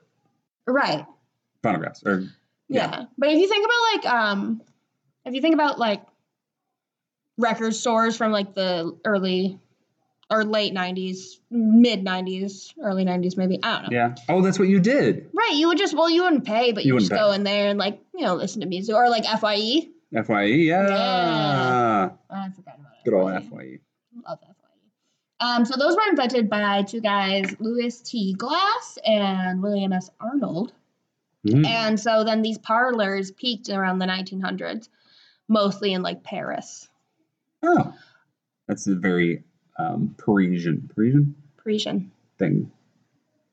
Right. 0.67 1.05
phonographs. 1.63 2.03
Or 2.05 2.23
Yeah. 2.71 2.89
Yeah. 2.91 3.05
But 3.17 3.29
if 3.29 3.39
you 3.39 3.47
think 3.47 3.65
about 3.65 4.05
like 4.05 4.13
um 4.21 4.61
if 5.25 5.33
you 5.33 5.41
think 5.41 5.53
about 5.53 5.77
like 5.79 6.01
record 7.37 7.75
stores 7.75 8.15
from 8.17 8.31
like 8.31 8.53
the 8.53 8.97
early 9.05 9.59
or 10.29 10.45
late 10.45 10.73
90s, 10.73 11.39
mid 11.49 12.05
90s, 12.05 12.73
early 12.81 13.03
90s 13.03 13.35
maybe, 13.35 13.59
I 13.61 13.81
don't 13.81 13.91
know. 13.91 13.97
yeah. 13.97 14.15
Oh, 14.29 14.41
that's 14.41 14.57
what 14.57 14.69
you 14.69 14.79
did. 14.79 15.29
Right, 15.33 15.55
you 15.55 15.67
would 15.67 15.77
just 15.77 15.93
well, 15.93 16.09
you 16.09 16.23
wouldn't 16.23 16.45
pay, 16.45 16.71
but 16.71 16.85
You 16.85 16.93
you, 16.93 16.99
just 16.99 17.11
wouldn't 17.11 17.27
go 17.29 17.33
in 17.33 17.43
there 17.43 17.69
and 17.69 17.77
like 17.77 17.99
you 18.15 18.25
know 18.25 18.35
listen 18.35 18.61
to 18.61 18.67
music 18.67 18.95
or 18.95 19.09
like 19.09 19.25
FYE. 19.25 19.89
FYE. 20.23 20.43
Yeah. 20.45 20.87
Yeah. 20.87 22.09
I 22.29 22.49
forgot 22.49 22.79
about 22.79 22.93
it. 22.93 23.03
Good 23.05 23.13
old 23.13 23.31
FYE. 23.31 23.79
Love 24.27 24.39
FYE. 24.41 24.47
Um, 25.41 25.65
so 25.65 25.75
those 25.77 25.95
were 25.95 26.07
invented 26.09 26.49
by 26.49 26.83
two 26.83 27.01
guys, 27.01 27.55
Louis 27.59 27.99
T. 28.01 28.33
Glass 28.33 28.99
and 29.05 29.61
William 29.63 29.91
S. 29.91 30.09
Arnold. 30.19 30.71
Mm. 31.45 31.65
And 31.65 31.99
so 31.99 32.23
then 32.23 32.41
these 32.41 32.57
parlors 32.57 33.31
peaked 33.31 33.69
around 33.69 33.99
the 33.99 34.05
1900s, 34.05 34.89
mostly 35.47 35.93
in 35.93 36.01
like 36.03 36.23
Paris, 36.23 36.87
Oh, 37.63 37.93
that's 38.67 38.87
a 38.87 38.95
very 38.95 39.43
um, 39.77 40.15
Parisian 40.17 40.89
Parisian 40.93 41.35
Parisian. 41.57 42.11
thing. 42.37 42.71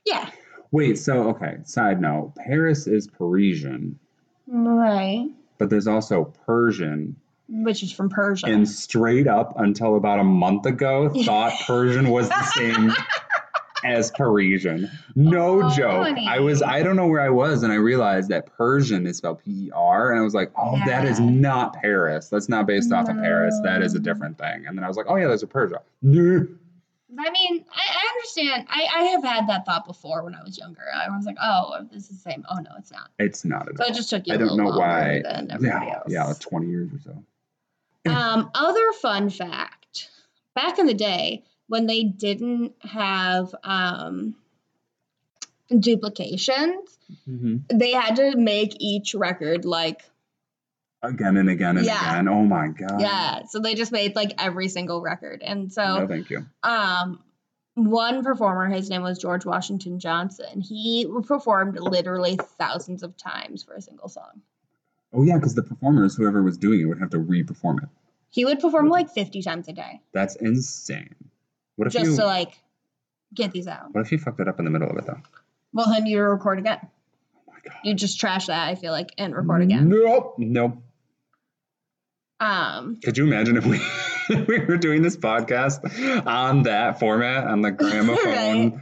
Yeah, 0.07 0.31
Wait, 0.71 0.99
so 0.99 1.31
okay. 1.31 1.59
Side 1.65 2.01
note: 2.01 2.35
Paris 2.37 2.87
is 2.87 3.07
Parisian, 3.07 3.99
right. 4.47 5.29
but 5.59 5.71
there's 5.71 5.87
also 5.87 6.33
Persian. 6.47 7.17
Which 7.51 7.83
is 7.83 7.91
from 7.91 8.11
Persia. 8.11 8.47
And 8.47 8.69
straight 8.69 9.27
up 9.27 9.55
until 9.59 9.97
about 9.97 10.21
a 10.21 10.25
month 10.25 10.67
ago, 10.67 11.09
thought 11.25 11.55
Persian 11.67 12.11
was 12.11 12.29
the 12.29 12.45
same 12.45 12.93
as 13.85 14.11
Parisian. 14.13 14.91
No 15.15 15.63
Oh, 15.63 15.71
joke. 15.77 16.17
I 16.27 16.41
was 16.41 16.63
I 16.63 16.83
don't 16.83 16.97
know 16.97 17.07
where 17.07 17.21
I 17.21 17.31
was, 17.31 17.63
and 17.63 17.73
I 17.73 17.77
realized 17.77 18.29
that 18.31 18.47
Persian 18.47 19.07
is 19.07 19.19
spelled 19.19 19.43
P 19.45 19.51
E 19.67 19.71
R, 19.75 20.11
and 20.11 20.21
I 20.21 20.23
was 20.23 20.35
like, 20.35 20.51
oh, 20.57 20.79
that 20.87 21.05
is 21.05 21.21
not 21.21 21.75
Paris. 21.75 22.29
That's 22.29 22.49
not 22.49 22.67
based 22.67 22.93
off 22.93 23.09
of 23.09 23.17
Paris. 23.17 23.59
That 23.65 23.83
is 23.83 23.95
a 23.95 24.01
different 24.01 24.39
thing. 24.39 24.67
And 24.67 24.77
then 24.77 24.85
I 24.85 24.89
was 24.89 24.97
like, 24.97 25.07
oh 25.09 25.17
yeah, 25.17 25.27
there's 25.29 25.43
a 25.43 25.47
Persia. 25.47 25.81
No. 26.03 26.47
I 27.21 27.31
mean, 27.31 27.65
I, 27.75 27.81
I 27.81 28.09
understand. 28.13 28.67
I, 28.69 28.87
I 28.95 29.03
have 29.05 29.25
had 29.25 29.49
that 29.49 29.65
thought 29.65 29.87
before 29.87 30.23
when 30.23 30.35
I 30.35 30.43
was 30.45 30.57
younger. 30.59 30.83
I 30.95 31.09
was 31.09 31.25
like, 31.25 31.37
oh, 31.43 31.87
this 31.91 32.11
is 32.11 32.23
the 32.23 32.31
same. 32.31 32.45
Oh 32.51 32.57
no, 32.57 32.71
it's 32.79 32.93
not. 32.93 33.11
It's 33.19 33.45
not 33.45 33.69
at 33.69 33.77
So 33.79 33.85
all. 33.85 33.91
it 33.91 33.95
just 33.95 34.11
took 34.11 34.27
you. 34.27 34.35
I 34.35 34.37
don't 34.37 34.57
know 34.57 34.67
why. 34.71 35.23
Yeah, 35.61 35.95
else. 35.95 36.05
yeah, 36.07 36.25
like 36.25 36.39
20 36.39 36.67
years 36.69 36.91
or 36.93 36.99
so. 37.01 38.13
Um, 38.13 38.51
other 38.55 38.93
fun 39.01 39.31
fact: 39.31 40.11
back 40.55 40.79
in 40.79 40.87
the 40.87 40.95
day, 40.95 41.45
when 41.69 41.87
they 41.87 42.03
didn't 42.03 42.75
have 42.83 43.55
um, 43.65 44.35
duplications, 45.77 46.95
Mm-hmm. 47.27 47.79
they 47.79 47.93
had 47.93 48.17
to 48.17 48.37
make 48.37 48.77
each 48.81 49.15
record 49.15 49.65
like 49.65 50.03
Again 51.03 51.39
and 51.39 51.49
again 51.49 51.79
and 51.79 51.87
Yeah. 51.87 52.11
again. 52.11 52.29
Oh 52.29 52.43
my 52.45 52.69
god. 52.69 53.01
yeah. 53.01 53.45
So 53.47 53.61
they 53.61 53.75
just 53.75 53.93
made 53.93 54.15
like 54.15 54.33
every 54.37 54.69
single 54.69 55.01
record, 55.01 55.41
and 55.43 55.73
so 55.73 56.01
No, 56.01 56.07
thank 56.07 56.29
you. 56.29 56.45
um 56.63 57.23
one 57.75 58.25
performer 58.25 58.69
his 58.69 58.91
name 58.91 59.03
was 59.03 59.19
george 59.19 59.47
washington 59.47 60.01
johnson 60.01 60.61
he 60.61 61.07
performed 61.25 61.79
literally 61.79 62.37
thousands 62.59 63.05
of 63.05 63.17
times 63.17 63.63
for 63.63 63.75
a 63.75 63.81
single 63.81 64.09
song 64.09 64.43
Oh 65.13 65.23
yeah, 65.23 65.37
because 65.37 65.55
the 65.55 65.63
performers, 65.63 66.17
whoever 66.17 66.43
was 66.43 66.59
doing 66.59 66.81
it, 66.81 66.85
would 66.87 66.99
have 66.99 67.11
to 67.11 67.19
re-perform 67.21 67.79
it. 67.85 67.89
he 68.31 68.45
would 68.45 68.59
perform 68.59 68.89
like 68.89 69.09
50 69.11 69.43
times 69.43 69.69
a 69.69 69.73
day 69.73 70.01
That's 70.13 70.35
insane. 70.37 71.15
What 71.79 71.87
if 71.87 71.93
just 71.95 72.11
you? 72.11 72.17
to 72.17 72.25
like 72.27 72.53
get 73.35 73.53
these 73.53 73.67
out 73.67 73.93
what 73.95 74.01
if 74.05 74.13
you 74.13 74.19
fucked 74.19 74.41
it 74.41 74.49
up 74.49 74.59
in 74.59 74.65
the 74.65 74.71
middle 74.71 74.91
of 74.91 74.97
it 74.99 75.07
though? 75.07 75.21
well 75.73 75.91
then 75.91 76.05
you 76.07 76.21
record 76.21 76.59
again 76.59 76.79
Oh 76.83 77.41
my 77.47 77.59
god. 77.65 77.77
you 77.85 77.95
just 77.95 78.19
trash 78.21 78.47
that 78.47 78.69
i 78.69 78.75
feel 78.75 78.93
like 78.93 79.11
and 79.19 79.35
record 79.35 79.63
again 79.63 79.89
Nope. 79.89 80.35
Nope. 80.39 80.79
um 82.41 82.97
Could 83.03 83.17
you 83.19 83.25
imagine 83.27 83.57
if 83.57 83.67
we 83.67 83.81
we 84.47 84.59
were 84.65 84.77
doing 84.77 85.03
this 85.03 85.17
podcast 85.17 85.81
on 86.27 86.63
that 86.65 86.99
format 87.01 87.47
on 87.47 87.63
the 87.63 87.71
gramophone? 87.71 88.17
Right. 88.25 88.73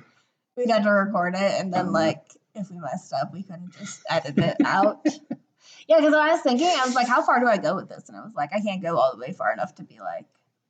we'd 0.56 0.70
have 0.70 0.84
to 0.84 0.90
record 0.90 1.34
it 1.34 1.60
and 1.60 1.72
then 1.72 1.86
Um, 1.88 1.92
like 1.92 2.22
if 2.54 2.70
we 2.70 2.78
messed 2.78 3.12
up 3.12 3.32
we 3.32 3.42
couldn't 3.42 3.72
just 3.78 4.00
edit 4.08 4.38
it 4.38 4.56
out 4.64 5.04
yeah 5.88 5.98
because 5.98 6.14
i 6.14 6.32
was 6.32 6.40
thinking 6.40 6.66
i 6.68 6.84
was 6.86 6.94
like 6.94 7.06
how 7.08 7.20
far 7.22 7.40
do 7.40 7.46
i 7.46 7.58
go 7.58 7.74
with 7.74 7.88
this 7.88 8.08
and 8.08 8.16
i 8.16 8.20
was 8.22 8.32
like 8.34 8.50
i 8.54 8.60
can't 8.60 8.82
go 8.82 8.96
all 8.96 9.12
the 9.12 9.20
way 9.20 9.32
far 9.32 9.52
enough 9.52 9.74
to 9.74 9.82
be 9.84 9.98
like 10.00 10.24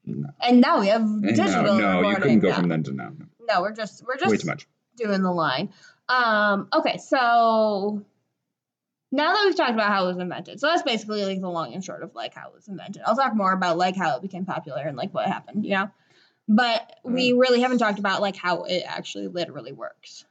No. 0.07 0.29
and 0.41 0.61
now 0.61 0.81
we 0.81 0.87
have 0.87 1.23
digital 1.23 1.79
no, 1.79 2.01
no, 2.01 2.11
you 2.11 2.17
couldn't 2.17 2.39
go 2.39 2.51
now. 2.51 2.57
from 2.57 2.69
then 2.69 2.85
to 2.85 2.93
now. 2.93 3.13
No, 3.41 3.61
we're 3.61 3.73
just 3.73 4.07
we're 4.07 4.17
just 4.17 4.31
Way 4.31 4.37
too 4.37 4.47
much. 4.47 4.67
doing 4.97 5.23
the 5.23 5.33
line. 5.33 5.71
Um, 6.09 6.69
okay, 6.73 6.99
so 6.99 8.05
now 9.11 9.33
that 9.33 9.43
we've 9.45 9.57
talked 9.57 9.73
about 9.73 9.89
how 9.89 10.05
it 10.05 10.09
was 10.09 10.19
invented, 10.19 10.61
so 10.61 10.69
that's 10.69 10.83
basically 10.83 11.25
like 11.25 11.41
the 11.41 11.49
long 11.51 11.75
and 11.75 11.85
short 11.85 12.03
of 12.03 12.15
like 12.15 12.35
how 12.35 12.49
it 12.49 12.55
was 12.55 12.69
invented. 12.69 13.03
I'll 13.05 13.17
talk 13.17 13.35
more 13.35 13.53
about 13.53 13.77
like 13.77 13.97
how 13.97 14.17
it 14.17 14.23
became 14.23 14.45
popular 14.45 14.83
and 14.83 14.97
like 14.97 15.13
what 15.13 15.27
happened, 15.27 15.65
you 15.65 15.75
know. 15.75 15.91
But 16.49 17.01
we 17.03 17.33
really 17.33 17.61
haven't 17.61 17.79
talked 17.79 17.99
about 17.99 18.21
like 18.21 18.37
how 18.37 18.63
it 18.65 18.85
actually 18.87 19.27
literally 19.27 19.73
works. 19.73 20.25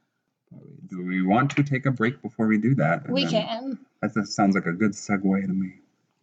Do 0.88 1.04
we 1.04 1.22
want 1.22 1.52
to 1.58 1.64
take 1.64 1.86
a 1.86 1.92
break 1.92 2.22
before 2.22 2.48
we 2.48 2.58
do 2.58 2.76
that? 2.76 3.10
We 3.10 3.26
can. 3.26 3.80
That 4.02 4.28
sounds 4.28 4.56
like 4.56 4.68
a 4.68 4.72
good 4.72 4.92
segue 4.92 5.42
to 5.42 5.54
me. 5.54 5.74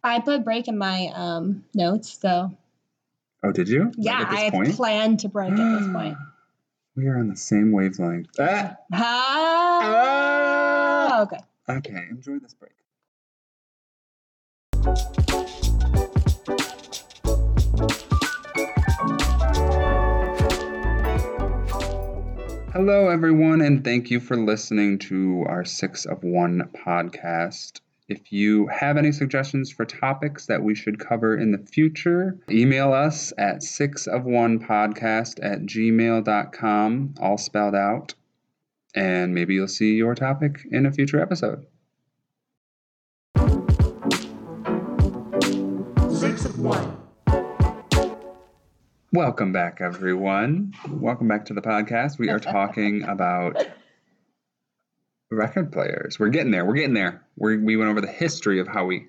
I 0.03 0.19
put 0.19 0.43
break 0.43 0.67
in 0.67 0.77
my 0.77 1.11
um 1.13 1.65
notes, 1.73 2.17
so 2.19 2.51
Oh, 3.43 3.51
did 3.51 3.67
you? 3.67 3.85
Like, 3.85 3.93
yeah, 3.97 4.29
this 4.29 4.39
I 4.39 4.49
point? 4.51 4.75
plan 4.75 5.17
to 5.17 5.27
break 5.27 5.51
at 5.51 5.79
this 5.79 5.87
point. 5.91 6.17
We 6.95 7.07
are 7.07 7.17
on 7.17 7.27
the 7.27 7.35
same 7.35 7.71
wavelength. 7.71 8.29
Ah! 8.39 8.75
Ah, 8.93 10.01
okay. 11.23 11.39
Okay, 11.67 12.05
enjoy 12.11 12.37
this 12.37 12.53
break. 12.53 12.73
Hello, 22.73 23.09
everyone, 23.09 23.61
and 23.61 23.83
thank 23.83 24.11
you 24.11 24.19
for 24.19 24.35
listening 24.37 24.99
to 24.99 25.43
our 25.47 25.65
Six 25.65 26.05
of 26.05 26.23
One 26.23 26.69
podcast. 26.85 27.81
If 28.13 28.31
you 28.31 28.67
have 28.67 28.97
any 28.97 29.11
suggestions 29.11 29.71
for 29.71 29.85
topics 29.85 30.45
that 30.45 30.61
we 30.61 30.75
should 30.75 30.99
cover 30.99 31.35
in 31.35 31.51
the 31.51 31.57
future, 31.57 32.37
email 32.47 32.93
us 32.93 33.33
at 33.39 33.61
sixofonepodcast 33.61 35.39
at 35.41 35.61
gmail.com, 35.61 37.15
all 37.19 37.37
spelled 37.39 37.73
out, 37.73 38.13
and 38.93 39.33
maybe 39.33 39.55
you'll 39.55 39.67
see 39.67 39.95
your 39.95 40.13
topic 40.13 40.59
in 40.69 40.85
a 40.85 40.91
future 40.91 41.19
episode. 41.19 41.65
Six 46.11 46.45
of 46.45 46.59
one. 46.59 46.95
Welcome 49.11 49.51
back, 49.51 49.79
everyone. 49.81 50.75
Welcome 50.87 51.27
back 51.27 51.45
to 51.45 51.55
the 51.55 51.63
podcast. 51.63 52.19
We 52.19 52.29
are 52.29 52.39
talking 52.39 53.01
about 53.01 53.65
record 55.35 55.71
players. 55.71 56.19
We're 56.19 56.29
getting 56.29 56.51
there. 56.51 56.65
We're 56.65 56.75
getting 56.75 56.93
there. 56.93 57.23
we 57.35 57.57
we 57.57 57.77
went 57.77 57.89
over 57.91 58.01
the 58.01 58.07
history 58.07 58.59
of 58.59 58.67
how 58.67 58.85
we 58.85 59.07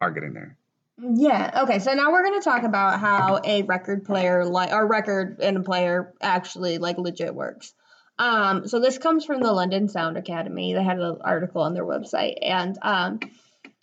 are 0.00 0.10
getting 0.10 0.34
there. 0.34 0.56
Yeah. 0.98 1.62
Okay. 1.64 1.78
So 1.78 1.92
now 1.92 2.10
we're 2.10 2.24
going 2.24 2.40
to 2.40 2.44
talk 2.44 2.62
about 2.62 3.00
how 3.00 3.40
a 3.44 3.62
record 3.62 4.04
player, 4.06 4.44
like 4.44 4.70
a 4.72 4.84
record 4.84 5.40
and 5.42 5.58
a 5.58 5.60
player, 5.60 6.14
actually 6.22 6.78
like 6.78 6.96
legit 6.98 7.34
works. 7.34 7.74
Um, 8.18 8.66
so 8.66 8.80
this 8.80 8.96
comes 8.96 9.26
from 9.26 9.40
the 9.42 9.52
London 9.52 9.88
Sound 9.90 10.16
Academy. 10.16 10.72
They 10.72 10.82
had 10.82 10.98
an 10.98 11.18
article 11.20 11.60
on 11.60 11.74
their 11.74 11.84
website, 11.84 12.38
and 12.40 12.78
um, 12.80 13.20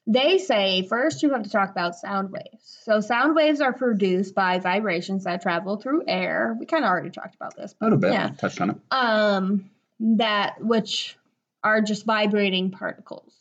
they 0.07 0.39
say 0.39 0.87
first 0.87 1.21
you 1.21 1.29
have 1.33 1.43
to 1.43 1.51
talk 1.51 1.69
about 1.69 1.95
sound 1.95 2.31
waves. 2.31 2.79
So 2.83 2.99
sound 2.99 3.35
waves 3.35 3.61
are 3.61 3.73
produced 3.73 4.33
by 4.33 4.57
vibrations 4.57 5.25
that 5.25 5.43
travel 5.43 5.77
through 5.77 6.03
air. 6.07 6.57
We 6.59 6.65
kind 6.65 6.83
of 6.83 6.89
already 6.89 7.11
talked 7.11 7.35
about 7.35 7.55
this, 7.55 7.75
A 7.79 7.85
little 7.85 7.99
bit. 7.99 8.11
Yeah. 8.13 8.29
Touched 8.29 8.59
on 8.59 8.71
it. 8.71 8.77
um, 8.89 9.69
that 9.99 10.55
which 10.59 11.15
are 11.63 11.81
just 11.81 12.05
vibrating 12.05 12.71
particles. 12.71 13.33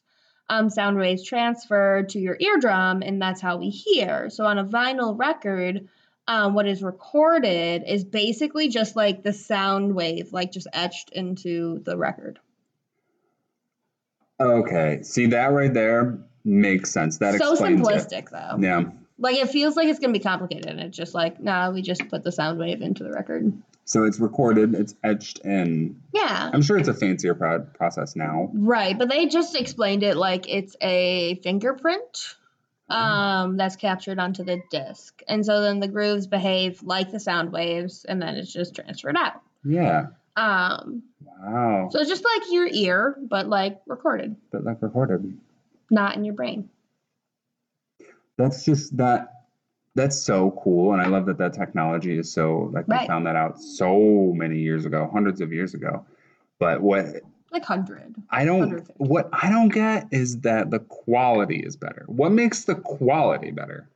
Um, 0.48 0.68
sound 0.68 0.98
waves 0.98 1.24
transfer 1.24 2.04
to 2.10 2.18
your 2.18 2.36
eardrum, 2.38 3.02
and 3.02 3.20
that's 3.20 3.40
how 3.40 3.56
we 3.56 3.70
hear. 3.70 4.28
So 4.28 4.44
on 4.44 4.58
a 4.58 4.64
vinyl 4.64 5.18
record, 5.18 5.88
um, 6.28 6.54
what 6.54 6.66
is 6.66 6.82
recorded 6.82 7.84
is 7.86 8.04
basically 8.04 8.68
just 8.68 8.94
like 8.94 9.22
the 9.22 9.32
sound 9.32 9.94
wave, 9.94 10.32
like 10.32 10.52
just 10.52 10.66
etched 10.72 11.10
into 11.10 11.80
the 11.84 11.96
record. 11.96 12.38
Okay. 14.40 15.02
See 15.02 15.26
that 15.26 15.52
right 15.52 15.72
there 15.72 16.18
makes 16.44 16.90
sense. 16.90 17.18
That 17.18 17.38
so 17.38 17.52
explains 17.52 17.80
simplistic, 17.80 18.30
though. 18.30 18.56
it. 18.56 18.62
Yeah. 18.62 18.84
Like 19.18 19.36
it 19.36 19.50
feels 19.50 19.76
like 19.76 19.88
it's 19.88 19.98
gonna 19.98 20.12
be 20.12 20.18
complicated, 20.18 20.66
and 20.66 20.80
it's 20.80 20.96
just 20.96 21.14
like, 21.14 21.40
nah, 21.40 21.70
we 21.70 21.82
just 21.82 22.08
put 22.08 22.24
the 22.24 22.32
sound 22.32 22.58
wave 22.58 22.82
into 22.82 23.04
the 23.04 23.10
record. 23.10 23.52
So 23.84 24.04
it's 24.04 24.20
recorded. 24.20 24.74
It's 24.74 24.94
etched 25.02 25.40
in. 25.40 26.00
Yeah. 26.12 26.50
I'm 26.52 26.62
sure 26.62 26.78
it's 26.78 26.88
a 26.88 26.94
fancier 26.94 27.34
pro- 27.34 27.60
process 27.60 28.14
now. 28.14 28.50
Right, 28.54 28.96
but 28.98 29.08
they 29.10 29.26
just 29.26 29.56
explained 29.56 30.02
it 30.02 30.16
like 30.16 30.48
it's 30.48 30.76
a 30.80 31.34
fingerprint 31.42 32.36
um 32.88 33.56
that's 33.56 33.76
captured 33.76 34.18
onto 34.18 34.44
the 34.44 34.60
disc. 34.70 35.20
And 35.26 35.46
so 35.46 35.62
then 35.62 35.80
the 35.80 35.88
grooves 35.88 36.26
behave 36.26 36.82
like 36.82 37.10
the 37.10 37.20
sound 37.20 37.50
waves 37.52 38.04
and 38.04 38.20
then 38.20 38.34
it's 38.36 38.52
just 38.52 38.74
transferred 38.74 39.16
out. 39.16 39.40
Yeah. 39.64 40.06
Um 40.36 41.02
Wow. 41.40 41.88
so 41.90 41.98
it's 42.00 42.08
just 42.10 42.24
like 42.24 42.52
your 42.52 42.68
ear 42.68 43.16
but 43.20 43.48
like 43.48 43.80
recorded, 43.86 44.36
But 44.52 44.64
like 44.64 44.80
recorded. 44.82 45.38
not 45.90 46.16
in 46.16 46.24
your 46.24 46.34
brain. 46.34 46.68
That's 48.36 48.64
just 48.64 48.96
that. 48.96 49.31
That's 49.94 50.16
so 50.16 50.58
cool, 50.62 50.92
and 50.94 51.02
I 51.02 51.06
love 51.06 51.26
that 51.26 51.38
that 51.38 51.52
technology 51.52 52.18
is 52.18 52.32
so 52.32 52.70
like 52.72 52.88
we 52.88 53.06
found 53.06 53.26
that 53.26 53.36
out 53.36 53.60
so 53.60 54.32
many 54.34 54.58
years 54.58 54.86
ago, 54.86 55.10
hundreds 55.12 55.40
of 55.40 55.52
years 55.52 55.74
ago. 55.74 56.06
But 56.58 56.80
what 56.80 57.06
Like 57.50 57.68
100. 57.68 58.14
I 58.30 58.44
don't 58.44 58.88
what 58.98 59.28
I 59.32 59.50
don't 59.50 59.68
get 59.68 60.08
is 60.10 60.40
that 60.40 60.70
the 60.70 60.78
quality 60.78 61.58
is 61.58 61.76
better. 61.76 62.04
What 62.06 62.32
makes 62.32 62.64
the 62.64 62.74
quality 62.74 63.50
better? 63.50 63.88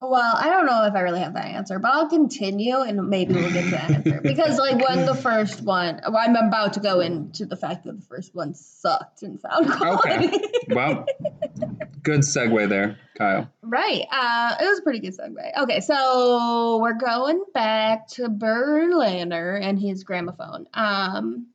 Well, 0.00 0.34
I 0.36 0.50
don't 0.50 0.66
know 0.66 0.84
if 0.84 0.94
I 0.94 1.00
really 1.00 1.20
have 1.20 1.34
that 1.34 1.46
answer, 1.46 1.78
but 1.78 1.90
I'll 1.90 2.08
continue 2.08 2.76
and 2.80 3.08
maybe 3.08 3.34
we'll 3.34 3.50
get 3.50 3.64
to 3.64 3.70
that 3.70 3.90
answer. 3.90 4.20
Because 4.22 4.58
like 4.58 4.86
when 4.86 5.06
the 5.06 5.14
first 5.14 5.62
one, 5.62 6.00
well, 6.06 6.18
I'm 6.18 6.36
about 6.36 6.74
to 6.74 6.80
go 6.80 7.00
into 7.00 7.46
the 7.46 7.56
fact 7.56 7.84
that 7.84 7.98
the 7.98 8.06
first 8.06 8.34
one 8.34 8.54
sucked 8.54 9.22
in 9.22 9.38
sound 9.38 9.70
quality. 9.70 10.38
Well, 10.68 11.06
good 12.06 12.20
segue 12.20 12.68
there, 12.68 12.96
Kyle. 13.18 13.50
Right. 13.62 14.06
Uh, 14.10 14.54
it 14.60 14.64
was 14.64 14.78
a 14.78 14.82
pretty 14.82 15.00
good 15.00 15.18
segue. 15.18 15.58
Okay, 15.58 15.80
so 15.80 16.78
we're 16.80 16.94
going 16.94 17.44
back 17.52 18.06
to 18.10 18.28
Berliner 18.28 19.56
and 19.56 19.76
his 19.76 20.04
gramophone. 20.04 20.68
Um, 20.72 21.48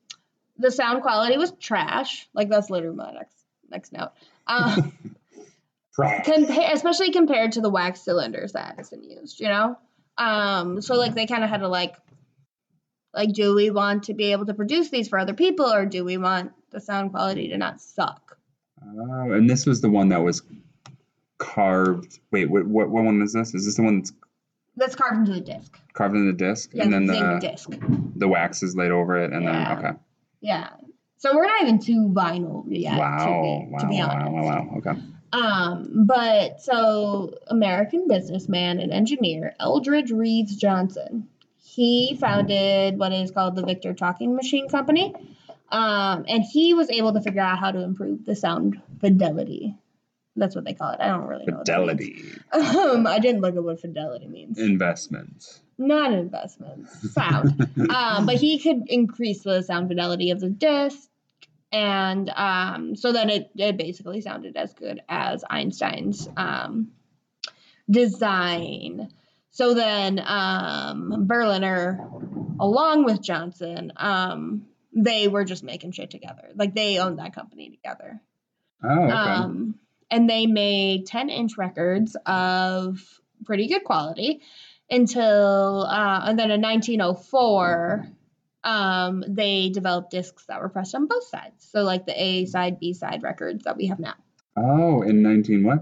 the 0.57 0.69
sound 0.69 1.03
quality 1.03 1.37
was 1.37 1.53
trash. 1.53 2.27
Like 2.33 2.49
that's 2.49 2.69
literally 2.69 2.97
my 2.97 3.13
next 3.13 3.35
next 3.69 3.93
note. 3.93 4.11
Um, 4.45 5.15
compa- 5.97 6.73
especially 6.73 7.11
compared 7.11 7.53
to 7.53 7.61
the 7.61 7.69
wax 7.69 8.01
cylinders 8.01 8.51
that 8.51 8.73
Edison 8.73 9.03
used. 9.03 9.39
You 9.39 9.47
know. 9.47 9.77
Um, 10.17 10.81
so 10.81 10.95
like 10.95 11.15
they 11.15 11.27
kind 11.27 11.45
of 11.45 11.49
had 11.49 11.61
to 11.61 11.69
like, 11.69 11.95
like, 13.13 13.31
do 13.31 13.55
we 13.55 13.71
want 13.71 14.03
to 14.03 14.13
be 14.13 14.33
able 14.33 14.47
to 14.47 14.53
produce 14.53 14.89
these 14.89 15.07
for 15.07 15.17
other 15.17 15.33
people, 15.33 15.71
or 15.71 15.85
do 15.85 16.03
we 16.03 16.17
want 16.17 16.51
the 16.71 16.81
sound 16.81 17.11
quality 17.11 17.47
to 17.47 17.57
not 17.57 17.79
suck? 17.79 18.30
Oh, 18.83 19.31
and 19.31 19.49
this 19.49 19.65
was 19.65 19.81
the 19.81 19.89
one 19.89 20.09
that 20.09 20.21
was 20.23 20.41
carved. 21.37 22.19
Wait, 22.31 22.49
what, 22.49 22.65
what 22.65 22.89
what 22.89 23.03
one 23.03 23.21
is 23.21 23.33
this? 23.33 23.53
Is 23.53 23.65
this 23.65 23.75
the 23.75 23.83
one 23.83 23.99
that's 23.99 24.13
That's 24.77 24.95
carved 24.95 25.17
into 25.19 25.33
the 25.33 25.41
disc. 25.41 25.77
Carved 25.93 26.15
into 26.15 26.31
the 26.31 26.37
disc, 26.37 26.71
Yeah, 26.73 26.83
and 26.83 26.93
then 26.93 27.05
the 27.05 27.39
disc. 27.41 27.69
the 28.15 28.27
wax 28.27 28.63
is 28.63 28.75
laid 28.75 28.91
over 28.91 29.17
it, 29.17 29.31
and 29.33 29.43
Yeah. 29.43 29.75
then 29.75 29.77
okay. 29.85 29.99
Yeah. 30.41 30.69
So 31.17 31.35
we're 31.35 31.45
not 31.45 31.61
even 31.61 31.79
too 31.79 32.09
vinyl 32.11 32.63
yet. 32.67 32.97
wow, 32.97 33.17
To 33.17 33.25
be, 33.25 33.71
wow, 33.71 33.79
to 33.79 33.87
be 33.87 33.95
wow, 33.99 34.09
honest. 34.09 34.31
wow, 34.31 34.43
wow. 34.43 34.77
Okay. 34.77 35.01
Um, 35.33 36.05
but 36.07 36.59
so 36.61 37.35
American 37.47 38.07
businessman 38.07 38.79
and 38.79 38.91
engineer 38.91 39.53
Eldridge 39.59 40.11
Reeves 40.11 40.55
Johnson. 40.55 41.27
He 41.63 42.17
founded 42.19 42.97
what 42.97 43.13
is 43.13 43.31
called 43.31 43.55
the 43.55 43.63
Victor 43.63 43.93
Talking 43.93 44.35
Machine 44.35 44.67
Company. 44.67 45.13
Um, 45.71 46.25
and 46.27 46.43
he 46.43 46.73
was 46.73 46.89
able 46.89 47.13
to 47.13 47.21
figure 47.21 47.41
out 47.41 47.57
how 47.59 47.71
to 47.71 47.81
improve 47.81 48.25
the 48.25 48.35
sound 48.35 48.81
fidelity. 48.99 49.75
That's 50.35 50.55
what 50.55 50.63
they 50.65 50.73
call 50.73 50.91
it. 50.91 50.99
I 51.01 51.07
don't 51.09 51.27
really 51.27 51.45
know. 51.45 51.57
what 51.57 51.65
that 51.65 51.79
means. 51.85 51.99
Fidelity, 52.53 52.77
Um, 52.77 53.07
I 53.07 53.19
didn't 53.19 53.41
look 53.41 53.55
at 53.55 53.63
what 53.63 53.79
fidelity 53.81 54.27
means. 54.27 54.57
investments. 54.57 55.61
Not 55.77 56.13
investments, 56.13 57.13
sound. 57.13 57.67
um, 57.89 58.25
but 58.25 58.35
he 58.35 58.59
could 58.59 58.83
increase 58.87 59.41
the 59.43 59.61
sound 59.63 59.87
fidelity 59.87 60.29
of 60.31 60.39
the 60.39 60.49
disc, 60.49 61.09
and 61.71 62.29
um, 62.35 62.95
so 62.95 63.11
then 63.11 63.29
it, 63.29 63.49
it 63.55 63.77
basically 63.77 64.21
sounded 64.21 64.55
as 64.57 64.73
good 64.73 65.01
as 65.09 65.43
Einstein's 65.49 66.29
um, 66.37 66.91
design. 67.89 69.09
So 69.51 69.73
then 69.73 70.21
um, 70.25 71.25
Berliner, 71.27 71.99
along 72.59 73.03
with 73.05 73.21
Johnson, 73.21 73.91
um, 73.97 74.65
they 74.93 75.27
were 75.27 75.45
just 75.45 75.63
making 75.63 75.91
shit 75.91 76.09
together. 76.11 76.49
Like 76.55 76.75
they 76.75 76.99
owned 76.99 77.19
that 77.19 77.33
company 77.35 77.69
together. 77.69 78.21
Oh, 78.83 79.03
okay. 79.03 79.11
Um, 79.11 79.75
and 80.09 80.29
they 80.29 80.45
made 80.47 81.05
10 81.05 81.29
inch 81.29 81.57
records 81.57 82.17
of 82.25 82.99
pretty 83.45 83.67
good 83.67 83.83
quality 83.83 84.41
until, 84.89 85.83
uh, 85.89 86.21
and 86.25 86.37
then 86.37 86.51
in 86.51 86.61
1904, 86.61 88.07
um, 88.63 89.23
they 89.27 89.69
developed 89.69 90.11
discs 90.11 90.45
that 90.47 90.61
were 90.61 90.69
pressed 90.69 90.93
on 90.93 91.07
both 91.07 91.23
sides. 91.23 91.67
So, 91.71 91.83
like 91.83 92.05
the 92.05 92.21
A 92.21 92.45
side, 92.45 92.79
B 92.79 92.93
side 92.93 93.23
records 93.23 93.63
that 93.63 93.77
we 93.77 93.87
have 93.87 93.99
now. 93.99 94.13
oh, 94.57 95.01
in 95.01 95.23
nineteen 95.23 95.63
what? 95.63 95.79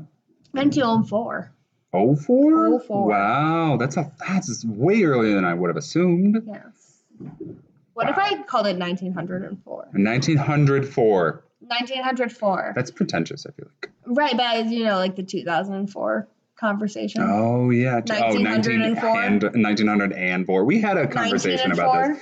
1904. 0.51 1.51
Oh 1.91 2.15
four. 2.15 2.79
04. 2.79 3.07
Wow, 3.07 3.77
that's 3.77 3.97
a 3.97 4.11
that's 4.19 4.63
way 4.63 5.03
earlier 5.03 5.35
than 5.35 5.43
I 5.43 5.53
would 5.55 5.69
have 5.69 5.77
assumed. 5.77 6.43
Yes. 6.45 7.01
What 7.93 8.09
if 8.09 8.17
I 8.17 8.41
called 8.43 8.67
it 8.67 8.77
1904? 8.77 9.89
Nineteen 9.93 10.37
hundred 10.37 10.87
four. 10.87 11.43
1904. 11.61 12.73
That's 12.75 12.91
pretentious. 12.91 13.45
I 13.45 13.51
feel 13.51 13.67
like. 13.81 13.91
right, 14.05 14.31
but 14.35 14.55
as 14.55 14.71
you 14.71 14.85
know, 14.85 14.95
like 14.95 15.15
the 15.15 15.23
2004 15.23 16.27
conversation. 16.55 17.21
Oh 17.23 17.69
yeah. 17.69 17.99
t- 18.01 18.13
Oh, 18.13 18.33
1904? 18.41 19.09
and 19.21 19.43
1904. 19.43 20.63
We 20.65 20.79
had 20.81 20.97
a 20.97 21.07
conversation 21.07 21.71
about 21.71 21.93
this. 21.93 22.17
1904? 22.17 22.21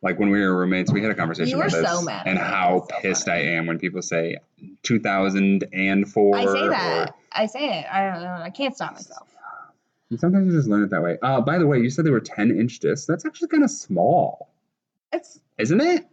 Like 0.00 0.18
when 0.20 0.30
we 0.30 0.40
were 0.40 0.54
roommates, 0.56 0.92
we 0.92 1.02
had 1.02 1.10
a 1.10 1.14
conversation 1.14 1.50
You 1.50 1.56
were 1.56 1.64
about 1.66 1.82
this. 1.82 1.90
so 1.90 2.02
mad 2.02 2.26
and 2.26 2.38
how 2.38 2.86
so 2.88 3.00
pissed 3.00 3.24
funny. 3.26 3.40
I 3.48 3.52
am 3.56 3.66
when 3.66 3.78
people 3.78 4.00
say 4.02 4.36
2004. 4.82 6.36
I 6.36 6.44
say 6.44 6.48
or- 6.50 6.70
that. 6.70 7.14
I 7.32 7.46
say 7.46 7.80
it. 7.80 7.86
I 7.90 8.10
don't 8.10 8.22
know. 8.22 8.38
I 8.42 8.50
can't 8.50 8.74
stop 8.74 8.92
myself. 8.92 9.28
And 10.10 10.18
Sometimes 10.18 10.46
you 10.46 10.58
just 10.58 10.68
learn 10.68 10.82
it 10.84 10.90
that 10.90 11.02
way. 11.02 11.18
Uh, 11.22 11.40
by 11.40 11.58
the 11.58 11.66
way, 11.66 11.78
you 11.80 11.90
said 11.90 12.04
they 12.06 12.10
were 12.10 12.20
10 12.20 12.50
inch 12.58 12.78
discs. 12.78 13.06
That's 13.06 13.26
actually 13.26 13.48
kind 13.48 13.62
of 13.64 13.70
small, 13.70 14.48
It's 15.12 15.38
isn't 15.58 15.80
it? 15.80 16.06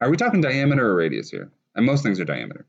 Are 0.00 0.10
we 0.10 0.16
talking 0.16 0.40
diameter 0.40 0.86
or 0.86 0.94
radius 0.96 1.30
here? 1.30 1.50
And 1.74 1.86
most 1.86 2.02
things 2.02 2.20
are 2.20 2.24
diameter. 2.24 2.66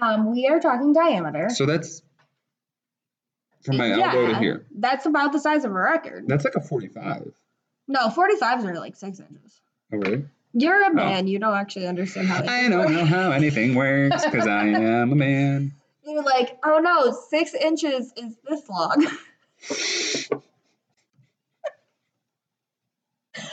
um 0.00 0.32
we 0.32 0.46
are 0.48 0.60
talking 0.60 0.92
diameter. 0.92 1.48
So 1.50 1.66
that's 1.66 2.02
from 3.62 3.76
my 3.76 3.90
elbow 3.90 4.26
to 4.26 4.32
Yeah, 4.32 4.38
here. 4.40 4.66
That's 4.74 5.06
about 5.06 5.32
the 5.32 5.38
size 5.38 5.64
of 5.64 5.70
a 5.72 5.74
record. 5.74 6.24
That's 6.26 6.44
like 6.44 6.54
a 6.54 6.60
45. 6.60 7.32
no, 7.88 8.08
45s 8.08 8.64
are 8.64 8.74
like 8.78 8.96
six 8.96 9.20
inches. 9.20 9.60
Oh, 9.92 9.98
really? 9.98 10.24
You're 10.52 10.82
a 10.84 10.92
man. 10.94 11.26
You 11.28 11.38
don't 11.38 11.54
actually 11.54 11.86
understand 11.86 12.26
how. 12.26 12.42
I 12.42 12.68
don't 12.68 12.80
work. 12.80 12.90
know 12.90 13.04
how 13.04 13.30
anything 13.30 13.74
works 13.74 14.24
because 14.24 14.46
I 14.48 14.66
am 14.68 15.12
a 15.12 15.14
man. 15.14 15.72
You're 16.04 16.22
like, 16.24 16.58
oh 16.64 16.78
no, 16.80 17.16
six 17.28 17.54
inches 17.54 18.12
is 18.16 18.36
this 18.48 18.68
long. 18.68 19.06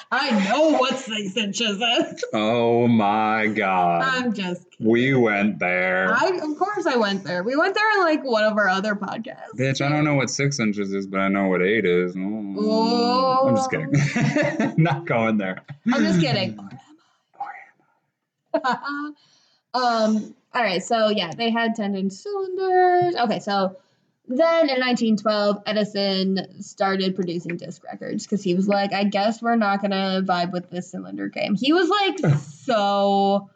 I 0.10 0.50
know 0.50 0.78
what 0.78 0.98
six 0.98 1.36
inches 1.36 1.82
is. 1.82 2.24
Oh 2.34 2.88
my 2.88 3.48
God. 3.48 4.04
I'm 4.04 4.34
just 4.34 4.70
kidding. 4.72 4.88
we 4.92 5.14
went 5.14 5.60
there. 5.60 6.14
I 6.14 6.40
of 6.42 6.58
course 6.58 6.86
I 6.86 6.96
went 6.96 7.24
there. 7.26 7.44
We 7.44 7.58
went 7.58 7.76
there 7.76 7.92
in 7.98 8.00
like 8.06 8.24
one 8.24 8.46
of 8.46 8.58
our 8.58 8.70
other 8.70 8.96
podcasts. 8.96 9.56
Bitch, 9.58 9.86
I 9.86 9.90
don't 9.90 10.06
know 10.06 10.16
what 10.16 10.30
six 10.30 10.60
inches 10.60 10.94
is, 10.94 11.08
but 11.08 11.20
I 11.20 11.28
know 11.28 11.48
what 11.48 11.62
eight 11.62 11.86
is. 11.86 12.16
Oh. 12.18 12.56
Oh. 12.60 13.48
I'm 13.50 13.56
just 13.56 13.70
kidding. 13.70 14.74
Not 14.84 15.06
going 15.06 15.38
there. 15.38 15.62
I'm 15.94 16.04
just 16.04 16.22
kidding. 16.22 16.58
um. 19.74 20.36
All 20.54 20.64
right. 20.64 20.82
So 20.82 21.10
yeah, 21.10 21.34
they 21.34 21.50
had 21.52 21.76
tendon 21.76 22.10
cylinders. 22.10 23.16
Okay. 23.16 23.40
So 23.40 23.76
then 24.28 24.70
in 24.70 24.80
1912, 24.82 25.64
Edison 25.66 26.62
started 26.62 27.16
producing 27.16 27.58
disc 27.58 27.84
records 27.84 28.24
because 28.26 28.44
he 28.44 28.54
was 28.56 28.68
like, 28.68 28.94
I 28.94 29.04
guess 29.06 29.42
we're 29.42 29.56
not 29.56 29.82
gonna 29.82 30.22
vibe 30.26 30.52
with 30.52 30.70
this 30.70 30.92
cylinder 30.92 31.30
game. 31.30 31.56
He 31.56 31.74
was 31.74 31.90
like 31.90 32.36
so 32.42 33.50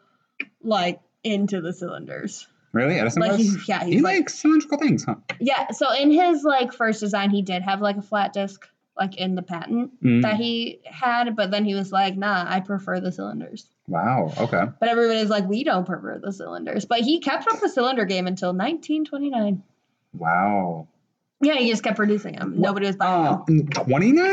like 0.62 1.00
into 1.24 1.60
the 1.60 1.72
cylinders. 1.72 2.46
Really? 2.72 2.98
Edison 2.98 3.20
Like 3.22 3.32
was? 3.32 3.40
he, 3.40 3.56
yeah, 3.68 3.84
he 3.84 4.00
like 4.00 4.20
likes 4.20 4.34
cylindrical 4.34 4.78
things, 4.78 5.04
huh? 5.04 5.16
yeah. 5.40 5.72
So 5.72 5.92
in 5.92 6.10
his 6.10 6.42
like 6.42 6.72
first 6.72 7.00
design, 7.00 7.30
he 7.30 7.42
did 7.42 7.62
have 7.62 7.80
like 7.82 7.96
a 7.98 8.02
flat 8.02 8.32
disc 8.32 8.66
like 8.96 9.16
in 9.16 9.34
the 9.34 9.42
patent 9.42 9.90
Mm. 10.02 10.22
that 10.22 10.36
he 10.36 10.80
had, 10.84 11.34
but 11.36 11.50
then 11.50 11.64
he 11.64 11.74
was 11.74 11.92
like, 11.92 12.16
nah, 12.16 12.44
I 12.46 12.60
prefer 12.60 13.00
the 13.00 13.10
cylinders. 13.12 13.66
Wow. 13.88 14.32
Okay. 14.38 14.64
But 14.80 14.88
everybody's 14.90 15.30
like, 15.30 15.48
we 15.48 15.64
don't 15.64 15.86
prefer 15.86 16.18
the 16.18 16.32
cylinders. 16.32 16.84
But 16.84 17.00
he 17.00 17.18
kept 17.20 17.46
up 17.50 17.58
the 17.60 17.68
cylinder 17.70 18.04
game 18.04 18.26
until 18.26 18.50
1929. 18.50 19.62
Wow. 20.14 20.88
Yeah, 21.40 21.54
he 21.54 21.68
just 21.70 21.82
kept 21.82 21.96
producing 21.96 22.36
them. 22.36 22.54
Nobody 22.60 22.86
was 22.86 22.96
buying 22.96 23.26
Uh, 23.26 23.44
them. 23.46 23.66
29? 23.68 24.24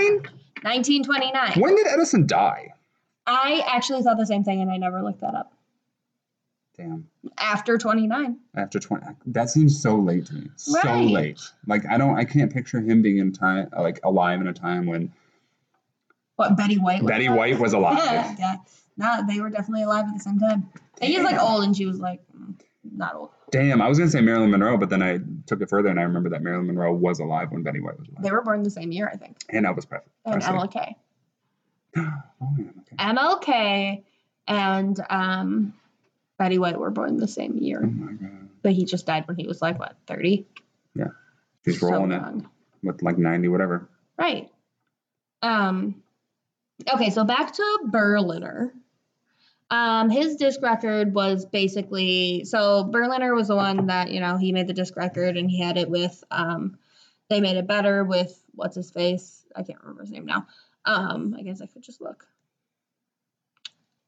1929. 0.61 1.53
When 1.59 1.75
did 1.75 1.87
Edison 1.87 2.27
die? 2.27 2.73
I 3.25 3.63
actually 3.67 4.01
thought 4.03 4.17
the 4.17 4.25
same 4.25 4.43
thing 4.43 4.61
and 4.61 4.69
I 4.71 4.77
never 4.77 5.01
looked 5.01 5.21
that 5.21 5.33
up. 5.35 5.53
Damn. 6.77 7.07
After 7.37 7.77
29. 7.77 8.37
After 8.55 8.79
20. 8.79 9.05
That 9.27 9.49
seems 9.49 9.79
so 9.81 9.95
late 9.97 10.25
to 10.27 10.35
me. 10.35 10.49
So 10.55 10.79
late. 11.01 11.39
Like, 11.67 11.85
I 11.87 11.97
don't, 11.97 12.17
I 12.17 12.23
can't 12.25 12.51
picture 12.53 12.79
him 12.79 13.01
being 13.01 13.17
in 13.17 13.31
time, 13.31 13.69
like, 13.77 13.99
alive 14.03 14.39
in 14.39 14.47
a 14.47 14.53
time 14.53 14.85
when 14.85 15.11
What, 16.37 16.55
Betty 16.55 16.77
White? 16.77 17.05
Betty 17.05 17.25
alive? 17.25 17.37
White 17.37 17.59
was 17.59 17.73
alive. 17.73 17.97
Yeah, 18.05 18.35
yeah. 18.39 18.55
No, 18.97 19.25
they 19.27 19.39
were 19.39 19.49
definitely 19.49 19.83
alive 19.83 20.05
at 20.07 20.13
the 20.13 20.19
same 20.19 20.39
time. 20.39 20.69
And 21.01 21.11
he's 21.13 21.23
like 21.23 21.39
old 21.41 21.63
and 21.63 21.75
she 21.75 21.85
was 21.85 21.99
like, 21.99 22.21
mm, 22.37 22.53
not 22.83 23.15
old. 23.15 23.29
Damn, 23.51 23.81
I 23.81 23.87
was 23.87 23.97
gonna 23.97 24.11
say 24.11 24.21
Marilyn 24.21 24.51
Monroe, 24.51 24.77
but 24.77 24.89
then 24.89 25.01
I 25.01 25.19
took 25.47 25.61
it 25.61 25.69
further 25.69 25.89
and 25.89 25.99
I 25.99 26.03
remember 26.03 26.29
that 26.29 26.41
Marilyn 26.41 26.67
Monroe 26.67 26.93
was 26.93 27.19
alive 27.19 27.51
when 27.51 27.63
Betty 27.63 27.79
White 27.79 27.99
was 27.99 28.07
alive. 28.09 28.23
They 28.23 28.31
were 28.31 28.41
born 28.41 28.63
the 28.63 28.69
same 28.69 28.91
year, 28.91 29.09
I 29.11 29.17
think. 29.17 29.37
and 29.49 29.65
Elvis 29.65 29.87
Presley. 29.87 30.11
And 30.25 30.41
MLK. 30.41 30.95
oh 31.97 32.55
yeah, 32.57 32.65
okay. 32.81 32.95
MLK 32.97 34.03
and 34.47 34.99
um, 35.09 35.73
Betty 36.37 36.59
White 36.59 36.79
were 36.79 36.91
born 36.91 37.17
the 37.17 37.27
same 37.27 37.57
year. 37.57 37.81
Oh 37.83 37.87
my 37.87 38.11
god. 38.13 38.49
But 38.61 38.73
he 38.73 38.85
just 38.85 39.05
died 39.05 39.27
when 39.27 39.37
he 39.37 39.47
was 39.47 39.61
like, 39.61 39.79
what, 39.79 39.95
30? 40.07 40.45
She's 41.65 41.79
So 41.81 41.89
rolling 41.89 42.13
it 42.13 42.45
with 42.83 43.01
like 43.01 43.17
90, 43.17 43.49
whatever. 43.49 43.89
Right. 44.17 44.49
Um 45.41 46.01
okay, 46.91 47.09
so 47.09 47.25
back 47.25 47.53
to 47.53 47.79
Berliner. 47.85 48.73
Um 49.71 50.09
his 50.09 50.35
disc 50.35 50.61
record 50.61 51.13
was 51.13 51.45
basically 51.45 52.43
so 52.45 52.83
Berliner 52.85 53.35
was 53.35 53.47
the 53.47 53.55
one 53.55 53.87
that, 53.87 54.11
you 54.11 54.19
know, 54.19 54.37
he 54.37 54.51
made 54.51 54.67
the 54.67 54.73
disc 54.73 54.95
record 54.95 55.37
and 55.37 55.49
he 55.49 55.59
had 55.59 55.77
it 55.77 55.89
with 55.89 56.23
um 56.31 56.77
they 57.29 57.41
made 57.41 57.57
it 57.57 57.67
better 57.67 58.03
with 58.03 58.43
what's 58.55 58.75
his 58.75 58.89
face? 58.91 59.45
I 59.55 59.63
can't 59.63 59.79
remember 59.81 60.01
his 60.01 60.11
name 60.11 60.25
now. 60.25 60.47
Um 60.85 61.35
I 61.37 61.43
guess 61.43 61.61
I 61.61 61.67
could 61.67 61.83
just 61.83 62.01
look. 62.01 62.25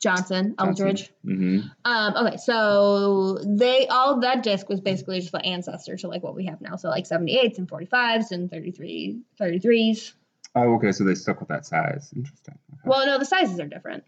Johnson, 0.02 0.56
Eldridge. 0.58 1.12
Mm-hmm. 1.24 1.68
Um, 1.86 2.26
okay, 2.26 2.38
so 2.38 3.38
they 3.46 3.88
all 3.88 4.20
that 4.22 4.42
disc 4.42 4.68
was 4.68 4.82
basically 4.82 5.20
just 5.20 5.32
the 5.32 5.46
ancestor 5.46 5.96
to 5.98 6.08
like 6.08 6.24
what 6.24 6.36
we 6.36 6.46
have 6.48 6.60
now. 6.60 6.76
So 6.76 6.90
like 6.90 7.08
78s 7.08 7.60
and 7.60 7.70
45s 7.70 8.32
and 8.32 8.50
33 8.50 9.22
33s. 9.40 10.14
Oh, 10.56 10.74
okay. 10.76 10.92
So 10.92 11.04
they 11.04 11.16
stuck 11.16 11.40
with 11.40 11.50
that 11.50 11.66
size. 11.66 12.12
Interesting. 12.16 12.58
Okay. 12.74 12.82
Well, 12.84 13.06
no, 13.06 13.20
the 13.20 13.26
sizes 13.26 13.60
are 13.60 13.68
different. 13.68 14.04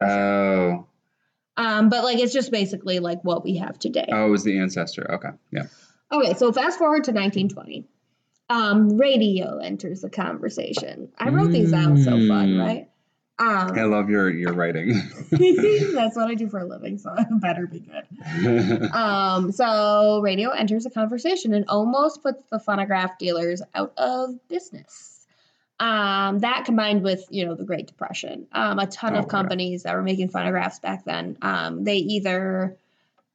Oh, 0.00 0.86
Um, 1.56 1.88
but 1.88 2.04
like 2.04 2.18
it's 2.18 2.32
just 2.32 2.50
basically 2.50 2.98
like 3.00 3.22
what 3.24 3.44
we 3.44 3.56
have 3.56 3.78
today. 3.78 4.06
oh, 4.12 4.26
it 4.26 4.30
was 4.30 4.44
the 4.44 4.58
ancestor. 4.58 5.14
Okay, 5.14 5.30
yeah. 5.52 5.64
Okay, 6.12 6.34
so 6.34 6.52
fast 6.52 6.78
forward 6.78 7.04
to 7.04 7.12
1920. 7.12 7.84
Um, 8.50 8.96
radio 8.96 9.58
enters 9.58 10.00
the 10.00 10.08
conversation. 10.08 11.10
I 11.18 11.28
wrote 11.28 11.50
these 11.50 11.72
out 11.74 11.98
so 11.98 12.12
fun, 12.12 12.48
Mm. 12.54 12.58
right? 12.64 12.88
I 13.40 13.66
Um, 13.82 13.90
love 13.92 14.08
your 14.10 14.30
your 14.30 14.52
writing. 14.52 14.94
that's 15.30 16.16
what 16.16 16.28
I 16.28 16.34
do 16.34 16.48
for 16.50 16.58
a 16.60 16.64
living, 16.64 16.98
so 16.98 17.12
it 17.16 17.26
better 17.40 17.66
be 17.68 17.80
good. 17.80 18.90
Um, 18.92 19.52
so 19.52 20.20
radio 20.22 20.50
enters 20.50 20.84
the 20.84 20.90
conversation 20.90 21.52
and 21.54 21.64
almost 21.68 22.22
puts 22.22 22.42
the 22.50 22.58
phonograph 22.58 23.16
dealers 23.18 23.62
out 23.74 23.92
of 23.96 24.30
business. 24.48 25.17
Um, 25.80 26.40
that 26.40 26.64
combined 26.64 27.02
with 27.02 27.24
you 27.30 27.46
know 27.46 27.54
the 27.54 27.64
Great 27.64 27.86
Depression, 27.86 28.46
um, 28.52 28.78
a 28.78 28.86
ton 28.86 29.14
Oh, 29.14 29.20
of 29.20 29.28
companies 29.28 29.84
that 29.84 29.94
were 29.94 30.02
making 30.02 30.28
phonographs 30.28 30.80
back 30.80 31.04
then, 31.04 31.36
um, 31.42 31.84
they 31.84 31.98
either 31.98 32.76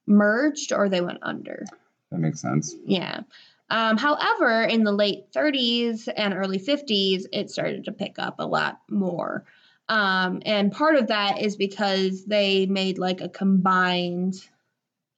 merged 0.06 0.74
or 0.74 0.90
they 0.90 1.02
went 1.02 1.20
under. 1.22 1.66
That 2.12 2.20
makes 2.20 2.42
sense. 2.42 2.76
Yeah. 2.86 3.22
Um, 3.70 3.98
however, 3.98 4.62
in 4.64 4.84
the 4.84 4.92
late 4.92 5.32
30s 5.32 6.08
and 6.16 6.34
early 6.34 6.60
50s, 6.60 7.26
it 7.32 7.50
started 7.50 7.86
to 7.86 7.92
pick 7.92 8.20
up 8.20 8.36
a 8.40 8.46
lot 8.46 8.82
more. 8.90 9.46
Um, 9.90 10.42
and 10.46 10.72
part 10.72 10.96
of 10.96 11.08
that 11.08 11.42
is 11.42 11.56
because 11.56 12.26
they 12.26 12.66
made 12.66 12.98
like 13.00 13.22
a 13.22 13.30
combined 13.30 14.36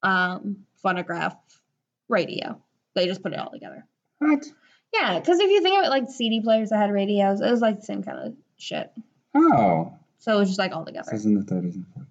um, 0.04 0.58
phonograph 0.76 1.36
radio. 2.08 2.62
They 2.94 3.08
just 3.08 3.22
put 3.24 3.34
it 3.34 3.40
all 3.40 3.52
together. 3.52 3.86
What? 4.20 4.46
Yeah, 4.94 5.20
because 5.20 5.40
if 5.40 5.50
you 5.50 5.62
think 5.62 5.78
of 5.80 5.86
it 5.86 5.90
like 5.90 6.10
CD 6.10 6.42
players 6.42 6.70
that 6.70 6.78
had 6.78 6.92
radios, 6.92 7.42
it 7.42 7.50
was 7.52 7.62
like 7.62 7.80
the 7.80 7.86
same 7.86 8.04
kind 8.04 8.20
of 8.20 8.34
shit. 8.58 8.92
Oh, 9.34 9.92
So 10.20 10.36
it 10.36 10.40
was 10.40 10.50
just 10.50 10.60
like 10.60 10.72
all 10.72 10.84
this 10.86 10.94
together. 10.94 11.14
is 11.16 11.26
in 11.26 11.36
the 11.36 11.42
30s 11.42 11.76
and 11.76 11.86
40s. 11.98 12.06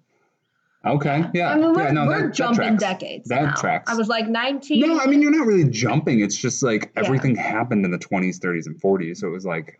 Okay, 0.85 1.23
yeah. 1.33 1.49
I 1.51 1.55
mean, 1.55 1.73
we're, 1.73 1.81
yeah, 1.85 1.91
no, 1.91 2.05
we're 2.05 2.17
that, 2.21 2.27
that 2.27 2.33
jumping 2.35 2.77
tracks. 2.77 2.83
decades. 2.83 3.29
That 3.29 3.41
now. 3.41 3.53
tracks. 3.55 3.91
I 3.91 3.95
was 3.95 4.07
like 4.07 4.27
19. 4.27 4.81
No, 4.81 4.99
I 4.99 5.07
mean 5.07 5.19
you're 5.19 5.35
not 5.35 5.47
really 5.47 5.67
jumping. 5.67 6.19
It's 6.19 6.37
just 6.37 6.61
like 6.61 6.91
Yeah. 6.95 7.03
everything 7.03 7.35
happened 7.35 7.85
in 7.85 7.91
the 7.91 7.97
20s, 7.97 8.37
30s, 8.39 8.67
and 8.67 8.79
40s. 8.79 9.17
So 9.17 9.27
it 9.27 9.31
was 9.31 9.45
like 9.47 9.79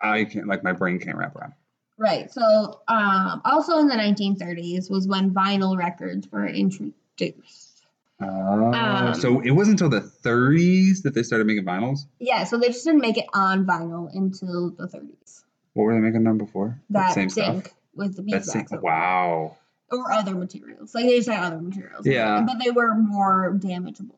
I 0.00 0.24
can't 0.24 0.46
like 0.46 0.62
my 0.62 0.70
brain 0.72 1.00
can't 1.00 1.16
wrap 1.16 1.34
around. 1.34 1.54
Right. 1.98 2.30
So, 2.32 2.80
um, 2.86 3.42
also 3.44 3.78
in 3.78 3.88
the 3.88 3.94
1930s 3.96 4.90
was 4.90 5.08
when 5.08 5.32
vinyl 5.32 5.76
records 5.76 6.30
were 6.30 6.46
introduced. 6.46 7.73
Oh, 8.20 8.72
Um, 8.72 9.14
so 9.14 9.40
it 9.40 9.50
wasn't 9.50 9.80
until 9.80 10.00
the 10.00 10.06
30s 10.06 11.02
that 11.02 11.14
they 11.14 11.22
started 11.22 11.46
making 11.46 11.64
vinyls. 11.64 12.00
Yeah, 12.20 12.44
so 12.44 12.58
they 12.58 12.68
just 12.68 12.84
didn't 12.84 13.00
make 13.00 13.18
it 13.18 13.26
on 13.34 13.66
vinyl 13.66 14.08
until 14.14 14.70
the 14.70 14.86
30s. 14.86 15.42
What 15.72 15.84
were 15.84 15.94
they 15.94 16.00
making 16.00 16.24
them 16.24 16.38
before? 16.38 16.80
That 16.90 17.12
same 17.12 17.28
zinc 17.28 17.66
stuff. 17.66 17.76
with 17.94 18.16
the 18.16 18.22
beeswax. 18.22 18.70
wow. 18.72 19.56
Or 19.90 20.12
other 20.12 20.34
materials. 20.34 20.94
Like 20.94 21.06
they 21.06 21.16
just 21.16 21.28
had 21.28 21.42
other 21.42 21.60
materials. 21.60 22.06
Yeah. 22.06 22.42
But 22.46 22.62
they 22.64 22.70
were 22.70 22.94
more 22.94 23.52
damageable. 23.58 24.14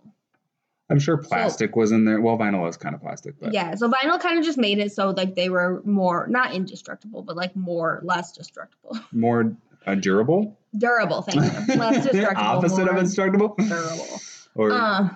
I'm 0.88 1.00
sure 1.00 1.16
plastic 1.16 1.74
was 1.74 1.90
in 1.90 2.04
there. 2.04 2.20
Well, 2.20 2.38
vinyl 2.38 2.68
is 2.68 2.76
kind 2.76 2.94
of 2.94 3.00
plastic, 3.00 3.40
but 3.40 3.52
Yeah, 3.52 3.74
so 3.74 3.90
vinyl 3.90 4.20
kind 4.20 4.38
of 4.38 4.44
just 4.44 4.58
made 4.58 4.78
it 4.78 4.92
so 4.92 5.10
like 5.10 5.34
they 5.34 5.48
were 5.48 5.82
more 5.84 6.26
not 6.28 6.54
indestructible, 6.54 7.22
but 7.22 7.34
like 7.34 7.56
more 7.56 8.00
less 8.04 8.32
destructible. 8.32 8.96
more 9.12 9.56
uh, 9.86 9.94
durable. 9.96 10.56
Durable, 10.76 11.22
thank 11.22 11.42
you. 11.68 11.74
Less 11.76 12.04
destructible. 12.04 12.42
Opposite 12.42 12.88
of 12.88 12.96
indestructible. 12.96 13.54
durable. 13.58 14.20
Or 14.54 14.72
Uh, 14.72 15.08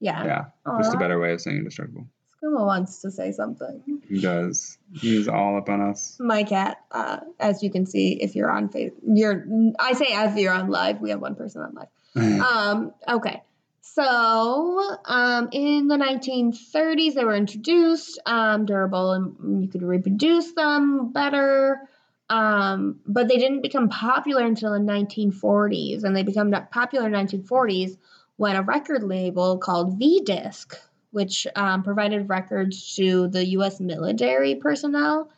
yeah. 0.00 0.24
yeah, 0.24 0.44
Aw, 0.66 0.78
just 0.78 0.94
a 0.94 0.98
better 0.98 1.18
way 1.18 1.32
of 1.32 1.40
saying 1.40 1.58
indestructible. 1.58 2.06
Skuma 2.42 2.64
wants 2.66 3.00
to 3.02 3.10
say 3.10 3.32
something. 3.32 3.82
He 4.08 4.20
does. 4.20 4.76
He's 4.92 5.28
all 5.28 5.56
up 5.56 5.68
on 5.70 5.80
us. 5.80 6.16
My 6.20 6.42
cat, 6.44 6.78
uh, 6.90 7.20
as 7.40 7.62
you 7.62 7.70
can 7.70 7.86
see, 7.86 8.20
if 8.22 8.34
you're 8.34 8.50
on 8.50 8.68
face, 8.68 8.92
you're. 9.06 9.46
I 9.78 9.94
say 9.94 10.12
as 10.12 10.36
you're 10.36 10.52
on 10.52 10.68
live. 10.68 11.00
We 11.00 11.10
have 11.10 11.20
one 11.20 11.34
person 11.36 11.62
on 11.62 11.74
live. 11.74 11.88
Um. 12.42 12.92
Okay. 13.08 13.42
So, 13.80 14.02
um, 15.04 15.50
in 15.52 15.86
the 15.88 15.96
1930s, 15.96 17.14
they 17.14 17.22
were 17.24 17.34
introduced, 17.34 18.20
um, 18.26 18.66
durable, 18.66 19.12
and 19.12 19.62
you 19.62 19.68
could 19.68 19.82
reproduce 19.82 20.52
them 20.52 21.12
better. 21.12 21.80
Um, 22.30 23.00
but 23.06 23.28
they 23.28 23.36
didn't 23.36 23.60
become 23.60 23.88
popular 23.88 24.44
until 24.44 24.72
the 24.72 24.78
1940s, 24.78 26.04
and 26.04 26.16
they 26.16 26.22
become 26.22 26.52
popular 26.72 27.06
in 27.06 27.12
1940s 27.12 27.96
when 28.36 28.56
a 28.56 28.62
record 28.62 29.02
label 29.02 29.58
called 29.58 29.98
V-Disc, 29.98 30.76
which 31.10 31.46
um, 31.54 31.82
provided 31.82 32.28
records 32.28 32.96
to 32.96 33.28
the 33.28 33.44
U.S. 33.46 33.78
military 33.78 34.56
personnel, 34.56 35.30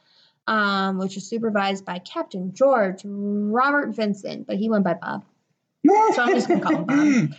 um, 0.47 0.99
which 0.99 1.16
was 1.16 1.26
supervised 1.26 1.84
by 1.84 1.99
Captain 1.99 2.55
George 2.55 3.03
Robert 3.05 3.95
Vincent, 3.95 4.47
but 4.47 4.57
he 4.57 4.70
went 4.70 4.84
by 4.84 4.95
Bob. 4.95 5.24
So 5.87 6.22
I'm 6.22 6.34
just 6.34 6.49
gonna 6.49 6.61
call 6.61 6.76
him 6.89 7.34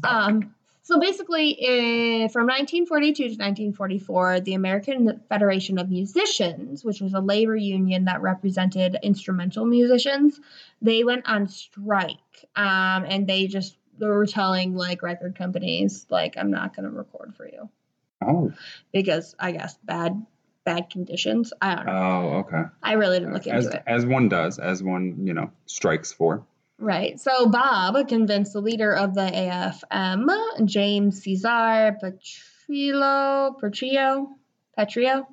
Bob. 0.00 0.04
Um, 0.04 0.54
so 0.84 0.98
basically, 0.98 1.56
eh, 1.60 2.28
from 2.28 2.46
1942 2.46 3.14
to 3.14 3.28
1944, 3.30 4.40
the 4.40 4.54
American 4.54 5.20
Federation 5.28 5.78
of 5.78 5.88
Musicians, 5.88 6.84
which 6.84 7.00
was 7.00 7.14
a 7.14 7.20
labor 7.20 7.56
union 7.56 8.06
that 8.06 8.20
represented 8.20 8.98
instrumental 9.02 9.64
musicians, 9.64 10.40
they 10.80 11.04
went 11.04 11.28
on 11.28 11.46
strike, 11.46 12.16
um, 12.56 13.04
and 13.06 13.28
they 13.28 13.46
just 13.46 13.76
they 13.98 14.06
were 14.06 14.26
telling 14.26 14.74
like 14.74 15.02
record 15.02 15.36
companies 15.36 16.06
like 16.10 16.34
I'm 16.36 16.50
not 16.50 16.74
going 16.74 16.90
to 16.90 16.96
record 16.96 17.36
for 17.36 17.46
you 17.46 17.68
oh, 18.20 18.52
because 18.92 19.36
I 19.38 19.52
guess 19.52 19.76
bad 19.84 20.26
bad 20.64 20.90
conditions. 20.90 21.52
I 21.60 21.74
don't 21.76 21.86
know. 21.86 21.92
oh, 21.92 22.38
okay. 22.38 22.62
I 22.82 22.94
really 22.94 23.20
didn't 23.20 23.34
look 23.34 23.46
into 23.46 23.56
As 23.56 23.66
it. 23.66 23.82
as 23.86 24.06
one 24.06 24.28
does, 24.28 24.58
as 24.58 24.82
one 24.82 25.26
you 25.26 25.34
know 25.34 25.50
strikes 25.66 26.12
for. 26.12 26.44
Right. 26.82 27.20
So 27.20 27.48
Bob 27.48 28.08
convinced 28.08 28.52
the 28.54 28.60
leader 28.60 28.92
of 28.92 29.14
the 29.14 29.20
AFM, 29.22 30.66
James 30.66 31.22
Caesar 31.22 31.96
Petrillo, 32.02 33.54
Petrio, 33.62 34.26
Petrio, 34.76 35.26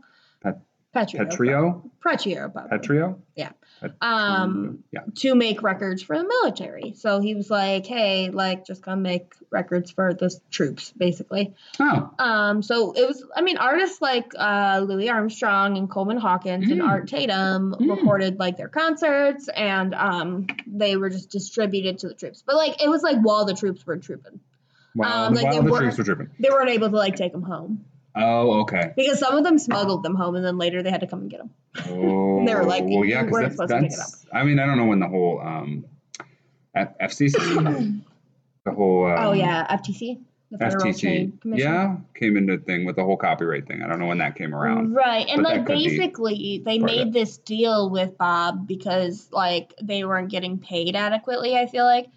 Pet- 0.43 0.61
Petrio, 0.95 1.27
Petrio, 1.27 1.91
Petrio, 2.05 2.53
probably. 2.53 2.77
Petrio. 2.77 3.19
Yeah. 3.35 3.49
Um, 4.01 4.83
yeah. 4.91 5.01
to 5.17 5.35
make 5.35 5.61
records 5.63 6.01
for 6.03 6.17
the 6.17 6.23
military. 6.27 6.93
So 6.95 7.19
he 7.19 7.35
was 7.35 7.49
like, 7.49 7.85
"Hey, 7.85 8.29
like, 8.29 8.65
just 8.65 8.81
come 8.83 9.01
make 9.01 9.33
records 9.51 9.91
for 9.91 10.13
the 10.13 10.33
troops, 10.51 10.91
basically." 10.97 11.53
Oh, 11.79 12.09
Um, 12.19 12.61
so 12.61 12.91
it 12.93 13.07
was, 13.07 13.23
I 13.35 13.41
mean, 13.41 13.57
artists 13.57 14.01
like 14.01 14.31
uh, 14.37 14.83
Louis 14.87 15.09
Armstrong 15.09 15.77
and 15.77 15.89
Coleman 15.89 16.17
Hawkins 16.17 16.69
and 16.71 16.81
Mm. 16.81 16.87
Art 16.87 17.07
Tatum 17.07 17.75
Mm. 17.79 17.89
recorded 17.97 18.39
like 18.39 18.57
their 18.57 18.69
concerts, 18.69 19.47
and 19.49 19.93
um, 19.95 20.47
they 20.67 20.95
were 20.97 21.09
just 21.09 21.29
distributed 21.29 21.99
to 21.99 22.07
the 22.09 22.13
troops. 22.15 22.43
But 22.45 22.55
like, 22.55 22.81
it 22.83 22.89
was 22.89 23.03
like 23.03 23.17
while 23.21 23.45
the 23.45 23.53
troops 23.53 23.85
were 23.85 23.97
trooping, 23.97 24.39
wow. 24.95 25.27
Um, 25.27 25.33
like 25.33 25.45
while 25.45 25.63
the 25.63 25.71
were- 25.71 25.79
troops 25.79 25.97
were 25.97 26.03
dripping. 26.03 26.29
they 26.39 26.49
weren't 26.49 26.69
able 26.69 26.89
to 26.89 26.95
like 26.95 27.15
take 27.15 27.31
them 27.31 27.43
home 27.43 27.85
Oh, 28.19 28.61
okay. 28.61 28.91
because 28.95 29.19
some 29.19 29.35
of 29.37 29.43
them 29.43 29.57
smuggled 29.57 30.03
them 30.03 30.15
home, 30.15 30.35
and 30.35 30.45
then 30.45 30.57
later 30.57 30.83
they 30.83 30.91
had 30.91 31.01
to 31.01 31.07
come 31.07 31.21
and 31.21 31.29
get 31.29 31.39
them. 31.39 31.49
Oh, 31.89 32.43
they 32.45 32.53
were 32.53 32.65
like, 32.65 32.83
well, 32.85 33.05
yeah, 33.05 33.19
you 33.19 33.23
'cause 33.25 33.31
weren't 33.31 33.43
that's, 33.45 33.55
supposed 33.55 33.69
to 33.71 33.75
pick 33.79 33.91
it 33.91 33.95
that's- 33.95 34.25
I 34.33 34.43
mean, 34.43 34.59
I 34.59 34.65
don't 34.65 34.77
know 34.77 34.85
when 34.85 34.99
the 34.99 35.07
whole 35.07 35.39
um, 35.41 35.85
F- 36.75 36.97
FCC, 37.01 37.33
the 38.65 38.71
whole 38.71 39.05
um, 39.05 39.17
oh 39.27 39.31
yeah, 39.33 39.65
FTC, 39.77 40.19
the 40.51 40.57
Federal 40.57 40.83
FTC, 40.93 40.99
Trade 40.99 41.41
Commission. 41.41 41.67
yeah, 41.71 41.95
came 42.15 42.37
into 42.37 42.57
thing 42.57 42.85
with 42.85 42.95
the 42.95 43.03
whole 43.03 43.17
copyright 43.17 43.67
thing. 43.67 43.81
I 43.81 43.87
don't 43.87 43.99
know 43.99 44.07
when 44.07 44.17
that 44.19 44.35
came 44.35 44.53
around. 44.53 44.93
Right. 44.93 45.27
And 45.29 45.41
like 45.43 45.65
basically 45.65 46.61
they 46.65 46.79
made 46.79 47.13
this 47.13 47.37
deal 47.37 47.89
with 47.89 48.17
Bob 48.17 48.67
because 48.67 49.29
like 49.31 49.73
they 49.81 50.03
weren't 50.03 50.29
getting 50.29 50.57
paid 50.59 50.95
adequately, 50.95 51.55
I 51.57 51.67
feel 51.67 51.85
like. 51.85 52.07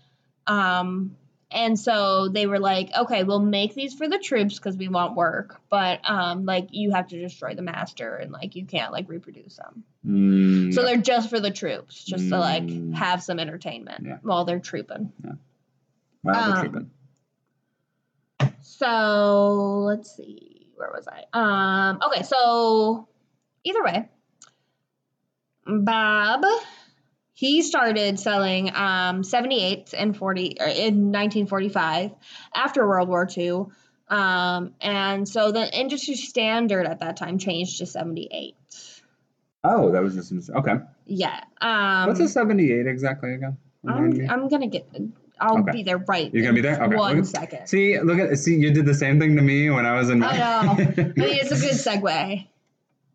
Um 0.47 1.17
and 1.55 1.79
so 1.79 2.29
they 2.29 2.47
were 2.47 2.59
like, 2.59 2.91
okay, 2.97 3.25
we'll 3.25 3.41
make 3.41 3.75
these 3.75 3.95
for 3.95 4.09
the 4.09 4.19
troops 4.19 4.57
because 4.59 4.77
we 4.77 4.89
want 4.89 5.15
work, 5.17 5.61
but 5.71 6.01
um 6.09 6.45
like 6.45 6.69
you 6.71 6.91
have 6.93 7.09
to 7.09 7.21
destroy 7.21 7.55
the 7.55 7.63
master 7.63 8.17
and 8.17 8.33
like 8.33 8.57
you 8.57 8.65
can't 8.67 8.93
like 8.93 9.09
reproduce 9.09 9.57
them. 9.57 9.85
Mm, 10.07 10.73
So 10.75 10.83
they're 10.85 10.97
just 10.97 11.31
for 11.31 11.39
the 11.41 11.51
troops, 11.51 12.05
just 12.05 12.29
to 12.31 12.39
like 12.39 12.65
Mm. 12.65 12.95
have 12.95 13.23
some 13.23 13.39
entertainment 13.39 14.05
Yeah. 14.07 14.19
while 14.23 14.45
they're 14.45 14.59
trooping. 14.61 15.13
wow, 16.23 16.33
they're 16.33 16.55
um, 16.55 16.61
tripping. 16.61 16.91
So 18.63 19.83
let's 19.87 20.17
see, 20.17 20.69
where 20.77 20.91
was 20.91 21.07
I? 21.09 21.25
Um, 21.33 22.01
okay, 22.07 22.23
so 22.23 23.09
either 23.65 23.83
way, 23.85 24.09
Bob 25.67 26.45
he 27.35 27.63
started 27.63 28.19
selling 28.19 28.75
um 28.75 29.23
78 29.25 29.95
and 29.97 30.17
40 30.17 30.45
in 30.47 31.13
1945 31.13 32.11
after 32.55 32.87
World 32.87 33.09
War 33.09 33.29
II. 33.37 33.65
Um, 34.09 34.75
and 34.81 35.27
so 35.27 35.53
the 35.53 35.71
industry 35.79 36.17
standard 36.17 36.87
at 36.87 37.01
that 37.01 37.17
time 37.17 37.39
changed 37.39 37.79
to 37.79 37.87
78. 37.87 38.55
Oh, 39.65 39.93
that 39.93 40.03
was 40.03 40.15
just 40.15 40.51
okay. 40.51 40.75
Yeah. 41.07 41.41
Um, 41.61 42.09
What's 42.09 42.21
a 42.21 42.29
seventy-eight 42.29 42.87
exactly 42.87 43.35
again? 43.35 43.57
I'm, 43.87 44.29
I'm 44.29 44.49
gonna 44.49 44.67
get. 44.67 44.87
I'll 45.41 45.61
Okay. 45.61 45.71
be 45.73 45.83
there 45.85 45.99
right. 45.99 46.33
You're 46.35 46.43
gonna 46.43 46.53
be 46.53 46.59
in 46.67 46.75
there? 46.75 46.83
Okay, 46.83 46.97
One 46.97 47.17
look- 47.19 47.25
second. 47.27 47.69
See, 47.69 47.99
look 48.01 48.19
at 48.19 48.37
see, 48.39 48.57
you 48.57 48.73
did 48.73 48.87
the 48.87 48.95
same 48.95 49.21
thing 49.21 49.37
to 49.37 49.43
me 49.43 49.71
when 49.71 49.87
I 49.87 49.93
was 49.95 50.11
in. 50.11 50.23
I 50.23 50.37
know. 50.37 50.71
I 50.73 50.77
mean, 50.77 51.15
it's 51.17 51.53
a 51.53 51.61
good 51.61 51.75
segue. 52.03 52.47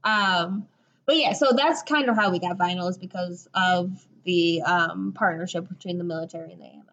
Um, 0.06 0.68
but 1.08 1.16
yeah, 1.16 1.34
so 1.34 1.54
that's 1.56 1.82
kind 1.82 2.10
of 2.10 2.16
how 2.16 2.30
we 2.30 2.38
got 2.38 2.58
vinyl 2.58 2.90
is 2.90 2.98
because 2.98 3.48
of 3.54 4.06
the 4.26 4.62
um, 4.62 5.14
partnership 5.14 5.68
between 5.70 5.98
the 5.98 6.04
military 6.04 6.52
and 6.52 6.62
the 6.62 6.66
AMF. 6.66 6.84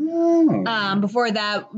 Oh. 0.00 0.64
Um, 0.66 1.00
before 1.02 1.30
that, 1.30 1.68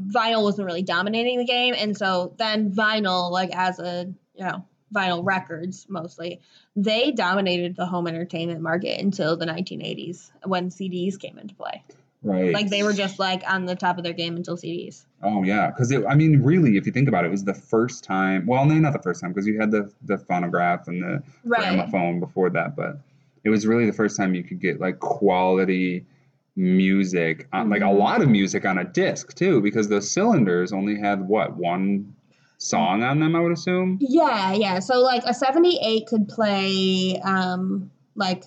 vinyl 0.00 0.44
wasn't 0.44 0.66
really 0.66 0.82
dominating 0.82 1.38
the 1.38 1.44
game, 1.44 1.74
and 1.76 1.96
so 1.96 2.32
then 2.38 2.70
vinyl, 2.72 3.32
like 3.32 3.50
as 3.52 3.80
a 3.80 4.06
you 4.36 4.44
know 4.44 4.64
vinyl 4.94 5.24
records 5.24 5.86
mostly, 5.88 6.40
they 6.76 7.10
dominated 7.10 7.74
the 7.74 7.84
home 7.84 8.06
entertainment 8.06 8.60
market 8.60 9.00
until 9.00 9.36
the 9.36 9.46
1980s 9.46 10.30
when 10.44 10.70
CDs 10.70 11.18
came 11.18 11.36
into 11.38 11.54
play. 11.54 11.82
Right. 12.22 12.52
Like 12.52 12.68
they 12.68 12.84
were 12.84 12.92
just 12.92 13.18
like 13.18 13.42
on 13.48 13.66
the 13.66 13.74
top 13.74 13.98
of 13.98 14.04
their 14.04 14.12
game 14.12 14.36
until 14.36 14.56
CDs. 14.56 15.04
Oh 15.22 15.42
yeah, 15.42 15.68
because 15.70 15.92
I 15.92 16.14
mean, 16.14 16.42
really, 16.42 16.76
if 16.76 16.86
you 16.86 16.92
think 16.92 17.08
about 17.08 17.24
it, 17.24 17.28
it 17.28 17.30
was 17.32 17.44
the 17.44 17.54
first 17.54 18.04
time. 18.04 18.46
Well, 18.46 18.64
no, 18.66 18.74
not 18.74 18.92
the 18.92 19.00
first 19.02 19.20
time, 19.20 19.32
because 19.32 19.46
you 19.46 19.58
had 19.60 19.70
the 19.72 19.92
the 20.02 20.16
phonograph 20.18 20.86
and 20.86 21.02
the 21.02 21.22
gramophone 21.44 22.20
before 22.20 22.50
that, 22.50 22.76
but 22.76 23.00
it 23.44 23.50
was 23.50 23.66
really 23.66 23.86
the 23.86 23.92
first 23.92 24.16
time 24.16 24.34
you 24.34 24.44
could 24.44 24.60
get 24.60 24.80
like 24.80 25.00
quality 25.00 26.06
music, 26.54 27.48
on, 27.52 27.68
like 27.70 27.82
a 27.82 27.84
Mhm. 27.84 27.98
lot 27.98 28.20
of 28.22 28.28
music 28.28 28.64
on 28.64 28.78
a 28.78 28.84
disc 28.84 29.34
too, 29.34 29.60
because 29.60 29.88
those 29.88 30.10
cylinders 30.10 30.72
only 30.72 30.96
had 30.98 31.26
what 31.28 31.56
one 31.56 32.14
song 32.58 33.02
on 33.02 33.20
them, 33.20 33.34
I 33.36 33.40
would 33.40 33.52
assume. 33.52 33.98
Yeah, 34.00 34.52
yeah. 34.52 34.78
So 34.80 35.00
like 35.00 35.22
a 35.24 35.34
78 35.34 36.06
could 36.06 36.28
play 36.28 37.20
um 37.24 37.90
like 38.14 38.44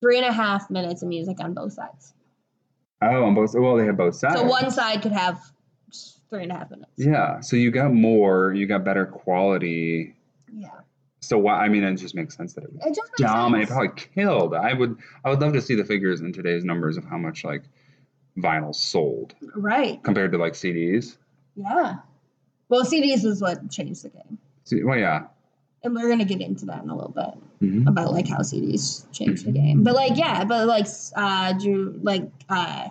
three 0.00 0.16
and 0.16 0.26
a 0.26 0.32
half 0.32 0.70
minutes 0.70 1.02
of 1.02 1.08
music 1.08 1.38
on 1.40 1.52
both 1.54 1.72
sides. 1.74 2.14
Oh, 3.02 3.24
on 3.24 3.34
both. 3.34 3.54
Well, 3.54 3.76
they 3.76 3.84
had 3.86 3.96
both 3.96 4.14
sides. 4.14 4.40
So 4.40 4.46
one 4.46 4.70
side 4.70 5.02
could 5.02 5.12
have 5.12 5.51
three 6.32 6.44
and 6.44 6.52
a 6.52 6.54
half 6.56 6.70
minutes. 6.70 6.90
Yeah, 6.96 7.40
so 7.40 7.56
you 7.56 7.70
got 7.70 7.92
more, 7.92 8.54
you 8.54 8.66
got 8.66 8.84
better 8.84 9.04
quality. 9.04 10.16
Yeah. 10.50 10.68
So 11.20 11.36
why? 11.38 11.62
I 11.64 11.68
mean, 11.68 11.84
it 11.84 11.94
just 11.96 12.14
makes 12.14 12.34
sense 12.34 12.54
that 12.54 12.64
it 12.64 12.72
was 12.72 12.82
It 12.86 12.94
just. 12.96 13.12
It 13.20 13.68
probably 13.68 13.90
killed. 14.14 14.54
I 14.54 14.72
would, 14.72 14.96
I 15.24 15.30
would 15.30 15.40
love 15.40 15.52
to 15.52 15.60
see 15.60 15.74
the 15.74 15.84
figures 15.84 16.20
in 16.22 16.32
today's 16.32 16.64
numbers 16.64 16.96
of 16.96 17.04
how 17.04 17.18
much 17.18 17.44
like 17.44 17.62
vinyl 18.38 18.74
sold 18.74 19.34
Right. 19.54 20.02
compared 20.02 20.32
to 20.32 20.38
like 20.38 20.54
CDs. 20.54 21.18
Yeah. 21.54 21.96
Well, 22.70 22.84
CDs 22.84 23.24
is 23.26 23.42
what 23.42 23.70
changed 23.70 24.02
the 24.04 24.08
game. 24.08 24.38
See, 24.64 24.82
well, 24.82 24.98
yeah. 24.98 25.24
And 25.84 25.94
we're 25.94 26.08
gonna 26.08 26.24
get 26.24 26.40
into 26.40 26.64
that 26.66 26.82
in 26.82 26.88
a 26.88 26.96
little 26.96 27.12
bit 27.12 27.34
Mhm. 27.68 27.86
about 27.88 28.12
like 28.12 28.26
how 28.26 28.38
CDs 28.38 29.04
changed 29.12 29.44
the 29.44 29.52
game. 29.52 29.82
But 29.82 29.94
like 29.94 30.16
yeah, 30.16 30.44
but 30.44 30.66
like 30.66 30.86
uh 31.14 31.52
Drew 31.58 32.00
like 32.02 32.22
uh 32.48 32.88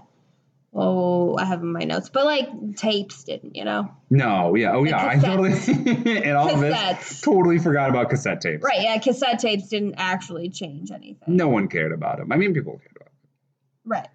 oh 0.73 1.35
I 1.37 1.45
have 1.45 1.61
in 1.61 1.71
my 1.71 1.81
notes. 1.83 2.09
But 2.09 2.25
like 2.25 2.75
tapes 2.75 3.23
didn't, 3.23 3.55
you 3.55 3.65
know? 3.65 3.91
No, 4.09 4.55
yeah, 4.55 4.73
oh 4.73 4.81
Like 4.81 4.89
yeah. 4.91 5.07
I 5.07 5.17
totally, 5.19 5.49
cassettes. 5.51 6.23
in 6.23 6.35
all 6.35 6.53
of 6.53 6.59
this, 6.59 7.21
totally 7.21 7.59
forgot 7.59 7.89
about 7.89 8.09
cassette 8.09 8.41
tapes. 8.41 8.63
Right, 8.63 8.81
yeah, 8.81 8.97
cassette 8.99 9.39
tapes 9.39 9.67
didn't 9.69 9.95
actually 9.97 10.49
change 10.49 10.91
anything. 10.91 11.35
No 11.35 11.47
one 11.49 11.67
cared 11.67 11.91
about 11.91 12.17
them. 12.17 12.31
I 12.31 12.37
mean, 12.37 12.53
people 12.53 12.77
cared 12.79 12.95
about. 12.95 13.09
Right. 13.85 14.07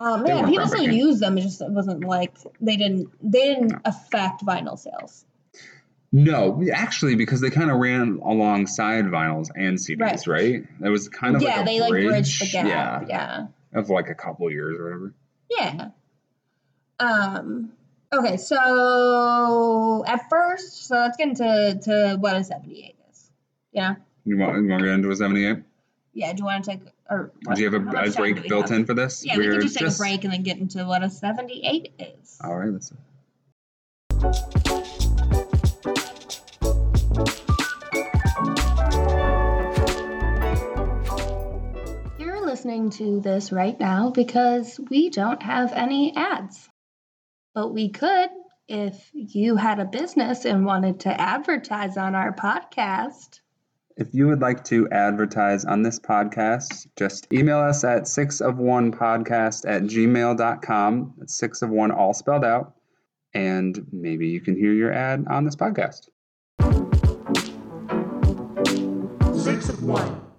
Um, 0.00 0.26
yeah, 0.26 0.44
people 0.44 0.66
still 0.66 0.90
use 0.90 1.20
them. 1.20 1.38
It 1.38 1.42
just 1.42 1.62
it 1.62 1.70
wasn't 1.70 2.04
like 2.04 2.34
they 2.60 2.76
didn't 2.76 3.08
they 3.22 3.54
didn't 3.54 3.74
affect 3.84 4.44
vinyl 4.44 4.78
sales. 4.78 5.24
No, 6.16 6.62
actually, 6.72 7.16
because 7.16 7.40
they 7.40 7.50
kind 7.50 7.70
of 7.70 7.78
ran 7.78 8.20
alongside 8.22 9.04
vinyls 9.06 9.48
and 9.56 9.76
CDs, 9.78 10.28
right? 10.28 10.28
Right. 10.28 10.64
It 10.84 10.88
was 10.88 11.08
kind 11.08 11.34
of 11.34 11.42
yeah, 11.42 11.56
like 11.56 11.62
a 11.62 11.64
they 11.64 11.80
like 11.80 11.90
bridge, 11.90 12.06
bridged 12.08 12.42
the 12.42 12.52
gap. 12.52 12.66
yeah, 12.66 13.04
Yeah. 13.08 13.46
of 13.80 13.88
like 13.90 14.08
a 14.10 14.14
couple 14.14 14.48
years 14.50 14.78
or 14.78 14.84
whatever. 14.84 15.14
Yeah. 15.58 15.88
Um. 16.98 17.72
Okay, 18.12 18.36
so 18.36 20.04
at 20.06 20.28
first, 20.30 20.86
so 20.86 20.96
let's 20.96 21.16
get 21.16 21.28
into 21.28 21.80
to 21.82 22.16
what 22.20 22.36
a 22.36 22.44
seventy-eight 22.44 22.96
is. 23.10 23.30
Yeah. 23.72 23.96
You 24.24 24.38
want, 24.38 24.62
you 24.62 24.68
want 24.68 24.80
to 24.80 24.86
get 24.86 24.94
into 24.94 25.10
a 25.10 25.16
78? 25.16 25.58
Yeah. 26.14 26.32
Do 26.32 26.38
you 26.38 26.44
want 26.44 26.64
to 26.64 26.70
take 26.70 26.80
or 27.10 27.32
Do 27.54 27.60
you 27.60 27.70
have 27.70 27.86
a, 27.86 28.06
a 28.06 28.10
break 28.12 28.48
built 28.48 28.70
have? 28.70 28.78
in 28.78 28.86
for 28.86 28.94
this? 28.94 29.24
Yeah, 29.24 29.36
we 29.36 29.46
We're 29.46 29.52
can 29.54 29.62
just 29.62 29.78
take 29.78 29.88
a 29.88 29.92
break 29.92 30.24
and 30.24 30.32
then 30.32 30.42
get 30.42 30.58
into 30.58 30.84
what 30.86 31.02
a 31.02 31.10
seventy-eight 31.10 31.92
is. 31.98 32.38
All 32.42 32.56
right, 32.56 32.70
let's. 32.70 32.92
Listening 42.64 42.88
to 42.88 43.20
this 43.20 43.52
right 43.52 43.78
now 43.78 44.08
because 44.08 44.80
we 44.88 45.10
don't 45.10 45.42
have 45.42 45.70
any 45.74 46.16
ads. 46.16 46.66
But 47.54 47.74
we 47.74 47.90
could 47.90 48.30
if 48.68 49.10
you 49.12 49.56
had 49.56 49.80
a 49.80 49.84
business 49.84 50.46
and 50.46 50.64
wanted 50.64 51.00
to 51.00 51.20
advertise 51.20 51.98
on 51.98 52.14
our 52.14 52.32
podcast. 52.32 53.40
If 53.98 54.14
you 54.14 54.28
would 54.28 54.40
like 54.40 54.64
to 54.64 54.88
advertise 54.88 55.66
on 55.66 55.82
this 55.82 56.00
podcast, 56.00 56.86
just 56.96 57.30
email 57.34 57.58
us 57.58 57.84
at 57.84 58.08
six 58.08 58.40
of 58.40 58.56
one 58.56 58.92
podcast 58.92 59.68
at 59.68 59.82
gmail.com. 59.82 61.14
That's 61.18 61.36
six 61.36 61.60
of 61.60 61.68
one 61.68 61.90
all 61.90 62.14
spelled 62.14 62.46
out. 62.46 62.76
And 63.34 63.78
maybe 63.92 64.28
you 64.28 64.40
can 64.40 64.56
hear 64.56 64.72
your 64.72 64.90
ad 64.90 65.26
on 65.28 65.44
this 65.44 65.56
podcast. 65.56 66.08
Six 69.44 69.68
of 69.68 69.84
one. 69.84 70.33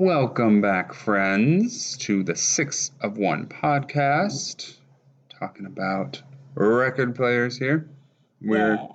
Welcome 0.00 0.62
back, 0.62 0.94
friends, 0.94 1.94
to 1.98 2.22
the 2.22 2.34
Six 2.34 2.90
of 3.02 3.18
One 3.18 3.44
podcast. 3.44 4.78
Talking 5.28 5.66
about 5.66 6.22
record 6.54 7.14
players 7.14 7.58
here. 7.58 7.86
We're 8.40 8.76
Yeah. 8.76 8.86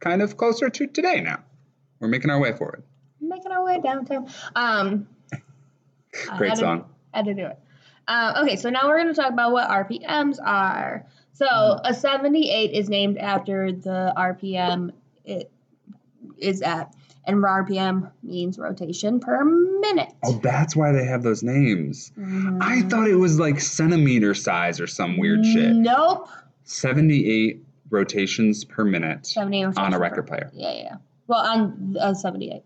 kind 0.00 0.20
of 0.20 0.36
closer 0.36 0.68
to 0.68 0.86
today 0.88 1.20
now. 1.20 1.44
We're 2.00 2.08
making 2.08 2.30
our 2.32 2.40
way 2.40 2.52
forward. 2.54 2.82
making 3.20 3.52
our 3.52 3.64
way 3.64 3.80
downtown. 3.80 4.26
Um. 4.56 5.06
I 6.28 6.38
Great 6.38 6.50
to- 6.54 6.56
song. 6.56 6.84
had 7.14 7.26
to 7.26 7.34
do 7.34 7.46
it. 7.46 7.58
Um, 8.08 8.42
okay, 8.42 8.56
so 8.56 8.68
now 8.68 8.88
we're 8.88 8.96
going 9.00 9.14
to 9.14 9.20
talk 9.20 9.30
about 9.32 9.52
what 9.52 9.68
RPMs 9.70 10.38
are. 10.44 11.06
So 11.34 11.46
Mm-hmm. 11.46 11.86
a 11.86 11.94
78 11.94 12.72
is 12.72 12.88
named 12.88 13.16
after 13.18 13.70
the 13.70 14.12
RPM 14.16 14.90
it 15.24 15.52
is 16.36 16.62
at, 16.62 16.92
and 17.28 17.44
RPM 17.44 18.10
means 18.22 18.58
rotation 18.58 19.20
per 19.20 19.44
minute. 19.44 20.08
Oh, 20.24 20.40
that's 20.42 20.74
why 20.74 20.92
they 20.92 21.04
have 21.04 21.22
those 21.22 21.42
names. 21.42 22.10
I 22.16 22.20
Mhm. 22.20 22.90
thought 22.90 23.06
it 23.06 23.16
was 23.16 23.38
like 23.38 23.60
centimeter 23.60 24.34
size 24.34 24.80
or 24.80 24.86
some 24.86 25.18
weird 25.18 25.44
shit. 25.44 25.76
Nope. 25.76 26.28
78 26.64 27.64
rotations 27.90 28.64
per 28.64 28.84
minute 28.84 29.26
78 29.26 29.76
on 29.78 29.92
a 29.92 29.96
per- 29.96 30.02
record 30.02 30.26
player. 30.26 30.50
Yeah, 30.54 30.72
yeah. 30.72 30.96
Well, 31.26 31.40
on 31.46 31.96
a 32.00 32.14
78. 32.14 32.62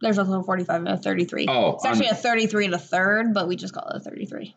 There's 0.00 0.18
also 0.18 0.40
a 0.40 0.42
45 0.42 0.80
and 0.80 0.88
a 0.88 0.96
33. 0.96 1.46
Oh, 1.48 1.74
it's 1.76 1.84
actually 1.84 2.08
on- 2.08 2.14
a 2.14 2.16
33 2.16 2.64
and 2.66 2.74
a 2.74 2.78
third, 2.78 3.32
but 3.32 3.46
we 3.48 3.56
just 3.56 3.72
call 3.72 3.88
it 3.88 3.96
a 3.96 4.00
33. 4.00 4.54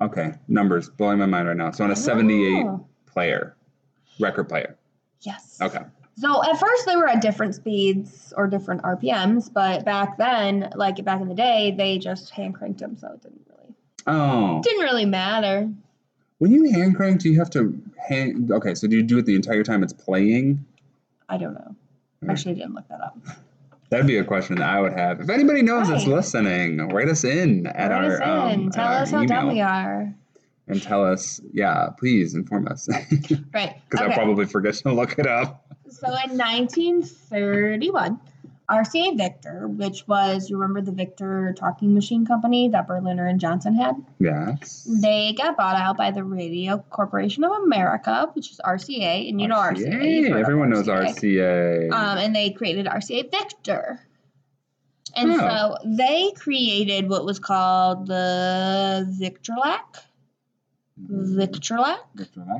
Okay, 0.00 0.32
numbers 0.48 0.88
blowing 0.88 1.18
my 1.18 1.26
mind 1.26 1.46
right 1.46 1.56
now. 1.56 1.70
So 1.70 1.84
on 1.84 1.90
a 1.90 1.96
78 1.96 2.64
Oh, 2.66 2.86
player, 3.06 3.54
record 4.18 4.48
player. 4.48 4.76
Yes. 5.20 5.58
Okay. 5.62 5.82
So 6.16 6.42
at 6.44 6.58
first 6.60 6.86
they 6.86 6.96
were 6.96 7.08
at 7.08 7.20
different 7.20 7.54
speeds 7.56 8.32
or 8.36 8.46
different 8.46 8.82
RPMs, 8.82 9.52
but 9.52 9.84
back 9.84 10.16
then, 10.16 10.70
like 10.76 11.04
back 11.04 11.20
in 11.20 11.28
the 11.28 11.34
day, 11.34 11.74
they 11.76 11.98
just 11.98 12.30
hand 12.30 12.54
cranked 12.54 12.78
them, 12.80 12.96
so 12.96 13.08
it 13.08 13.22
didn't 13.22 13.40
really 13.48 13.74
Oh, 14.06 14.60
didn't 14.62 14.82
really 14.82 15.06
matter. 15.06 15.68
when 16.38 16.52
you 16.52 16.70
hand 16.72 16.94
crank, 16.96 17.20
do 17.20 17.28
you 17.30 17.38
have 17.38 17.50
to 17.50 17.80
hand? 18.08 18.50
Okay, 18.52 18.74
so 18.74 18.86
do 18.86 18.96
you 18.96 19.02
do 19.02 19.18
it 19.18 19.26
the 19.26 19.34
entire 19.34 19.64
time 19.64 19.82
it's 19.82 19.92
playing? 19.92 20.64
I 21.28 21.36
don't 21.38 21.54
know. 21.54 21.74
Hmm. 22.22 22.30
Actually, 22.30 22.54
didn't 22.56 22.74
look 22.74 22.86
that 22.88 23.00
up. 23.00 23.18
That'd 23.90 24.06
be 24.06 24.18
a 24.18 24.24
question 24.24 24.56
that 24.56 24.68
I 24.68 24.80
would 24.80 24.92
have. 24.92 25.20
If 25.20 25.30
anybody 25.30 25.62
knows 25.62 25.88
that's 25.88 26.06
listening, 26.06 26.78
write 26.88 27.08
us 27.08 27.24
in 27.24 27.66
at 27.66 27.90
Write 27.90 28.04
our 28.04 28.22
us 28.22 28.52
in. 28.54 28.60
um, 28.64 28.70
Tell 28.70 28.86
us 28.92 29.10
how 29.10 29.24
dumb 29.24 29.48
we 29.48 29.60
are. 29.60 30.12
and 30.68 30.82
tell 30.82 31.04
us. 31.04 31.40
Yeah, 31.52 31.90
please 31.98 32.34
inform 32.34 32.66
us 32.68 32.88
right. 32.92 33.06
because 33.10 33.38
Right. 33.52 33.76
I 33.98 34.04
okay. 34.06 34.14
probably 34.14 34.46
forget 34.46 34.74
to 34.74 34.92
look 34.92 35.18
it 35.18 35.26
up. 35.26 35.63
So 35.94 36.08
in 36.08 36.36
1931, 36.36 38.18
RCA 38.68 39.16
Victor, 39.16 39.68
which 39.68 40.06
was 40.08 40.48
you 40.50 40.56
remember 40.58 40.80
the 40.80 40.90
Victor 40.92 41.54
talking 41.56 41.94
machine 41.94 42.24
company 42.26 42.68
that 42.70 42.86
Berliner 42.88 43.26
and 43.26 43.38
Johnson 43.38 43.74
had, 43.74 43.94
Yes. 44.18 44.88
they 45.02 45.34
got 45.36 45.56
bought 45.56 45.76
out 45.76 45.96
by 45.96 46.10
the 46.10 46.24
Radio 46.24 46.78
Corporation 46.90 47.44
of 47.44 47.52
America, 47.52 48.30
which 48.34 48.50
is 48.50 48.60
RCA, 48.64 49.28
and 49.28 49.40
you 49.40 49.48
know 49.48 49.56
RCA. 49.56 50.34
Everyone 50.40 50.70
knows 50.70 50.88
RCA. 50.88 51.92
um, 51.92 52.18
and 52.18 52.34
they 52.34 52.50
created 52.50 52.86
RCA 52.86 53.30
Victor. 53.30 54.00
And 55.16 55.30
Oh. 55.32 55.38
so 55.38 55.76
they 55.84 56.32
created 56.32 57.08
what 57.08 57.24
was 57.24 57.38
called 57.38 58.06
the 58.08 59.06
Victorlac. 59.20 60.02
Victorlac. 61.00 61.98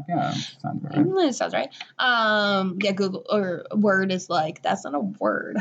yeah, 0.09 0.33
sounds 0.33 0.83
right. 0.83 1.05
That 1.05 1.35
sounds 1.35 1.55
right. 1.55 1.71
Um, 1.99 2.79
yeah, 2.83 2.93
Google 2.93 3.25
or 3.31 3.65
Word 3.73 4.11
is 4.11 4.29
like 4.29 4.63
that's 4.63 4.85
not 4.85 4.95
a 4.95 5.01
word. 5.01 5.57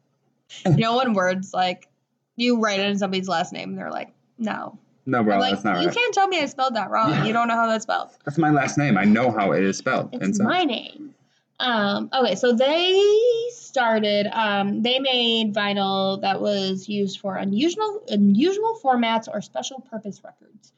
you 0.66 0.76
know 0.76 0.96
when 0.96 1.14
words 1.14 1.54
like 1.54 1.88
you 2.36 2.60
write 2.60 2.80
it 2.80 2.86
in 2.86 2.98
somebody's 2.98 3.28
last 3.28 3.52
name, 3.52 3.70
and 3.70 3.78
they're 3.78 3.90
like, 3.90 4.12
no. 4.38 4.78
No, 5.06 5.22
bro, 5.22 5.38
like, 5.38 5.52
that's 5.52 5.64
not 5.64 5.80
you 5.80 5.88
right. 5.88 5.96
can't 5.96 6.14
tell 6.14 6.28
me 6.28 6.40
I 6.40 6.46
spelled 6.46 6.74
that 6.74 6.90
wrong. 6.90 7.10
Yeah. 7.10 7.24
You 7.24 7.32
don't 7.32 7.48
know 7.48 7.54
how 7.54 7.66
that's 7.66 7.84
spelled. 7.84 8.10
That's 8.24 8.38
my 8.38 8.50
last 8.50 8.76
name. 8.76 8.98
I 8.98 9.04
know 9.04 9.30
how 9.30 9.52
it 9.52 9.62
is 9.62 9.78
spelled. 9.78 10.10
It's 10.12 10.24
inside. 10.24 10.44
my 10.44 10.64
name. 10.64 11.14
Um, 11.58 12.08
okay, 12.12 12.34
so 12.34 12.52
they 12.52 13.02
started. 13.52 14.26
Um, 14.32 14.82
they 14.82 14.98
made 14.98 15.54
vinyl 15.54 16.20
that 16.22 16.40
was 16.40 16.88
used 16.88 17.20
for 17.20 17.36
unusual 17.36 18.02
unusual 18.08 18.78
formats 18.82 19.28
or 19.32 19.40
special 19.42 19.80
purpose 19.80 20.22
records. 20.24 20.72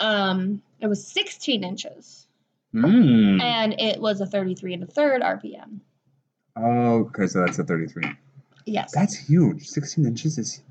Um, 0.00 0.62
it 0.80 0.86
was 0.86 1.06
16 1.06 1.64
inches, 1.64 2.26
Mm. 2.74 3.40
and 3.40 3.80
it 3.80 4.00
was 4.00 4.20
a 4.20 4.26
33 4.26 4.74
and 4.74 4.82
a 4.82 4.86
third 4.86 5.22
RPM. 5.22 5.78
Oh, 6.56 7.06
okay, 7.06 7.26
so 7.28 7.40
that's 7.44 7.58
a 7.58 7.64
33. 7.64 8.04
Yes. 8.66 8.92
That's 8.92 9.14
huge. 9.16 9.66
16 9.68 10.06
inches 10.06 10.38
is. 10.38 10.62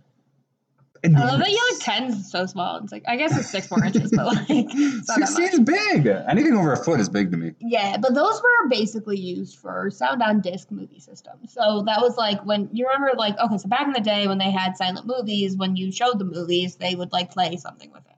enormous. 1.03 1.29
I 1.29 1.31
love 1.31 1.39
that 1.41 1.49
you 1.51 1.69
like 1.73 1.81
10 1.81 2.03
is 2.05 2.31
so 2.31 2.45
small. 2.45 2.77
It's 2.77 2.91
like, 2.91 3.03
I 3.07 3.17
guess 3.17 3.37
it's 3.37 3.49
six 3.49 3.69
more 3.69 3.83
inches, 3.85 4.11
but 4.15 4.25
like, 4.25 4.45
it's 4.49 5.07
not 5.07 5.27
16 5.27 5.47
is 5.47 5.59
big. 5.59 6.07
Anything 6.07 6.53
over 6.53 6.71
a 6.73 6.77
foot 6.77 6.99
is 7.01 7.09
big 7.09 7.29
to 7.31 7.37
me. 7.37 7.51
Yeah, 7.59 7.97
but 7.97 8.13
those 8.13 8.41
were 8.41 8.69
basically 8.69 9.17
used 9.17 9.57
for 9.57 9.89
sound 9.91 10.21
on 10.23 10.39
disc 10.41 10.71
movie 10.71 10.99
systems. 11.01 11.51
So 11.53 11.83
that 11.87 11.99
was 12.01 12.15
like 12.17 12.43
when 12.45 12.69
you 12.71 12.87
remember, 12.87 13.17
like, 13.17 13.37
okay, 13.37 13.57
so 13.57 13.67
back 13.67 13.85
in 13.85 13.91
the 13.93 13.99
day 14.01 14.27
when 14.27 14.37
they 14.37 14.51
had 14.51 14.77
silent 14.77 15.05
movies, 15.05 15.57
when 15.57 15.75
you 15.75 15.91
showed 15.91 16.19
the 16.19 16.25
movies, 16.25 16.75
they 16.77 16.95
would 16.95 17.11
like 17.11 17.31
play 17.31 17.57
something 17.57 17.91
with 17.91 18.05
it. 18.05 18.12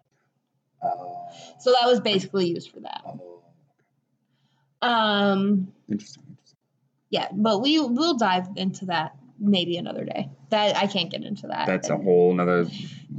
Oh. 0.86 1.28
So 1.60 1.72
that 1.72 1.88
was 1.88 2.00
basically 2.00 2.48
used 2.48 2.72
for 2.72 2.80
that. 2.82 3.02
oh. 3.06 3.42
Um, 4.82 5.72
Interesting. 5.90 6.24
interesting. 6.30 6.58
yeah, 7.10 7.28
but 7.32 7.62
we 7.62 7.80
we'll 7.80 8.18
dive 8.18 8.48
into 8.56 8.86
that 8.86 9.16
maybe 9.40 9.78
another 9.78 10.04
day. 10.06 10.30
That 10.50 10.76
I 10.78 10.88
can't 10.88 11.10
get 11.10 11.24
into 11.24 11.48
that. 11.48 11.66
That's 11.66 11.90
a 11.90 11.98
whole 11.98 12.34
nother 12.34 12.66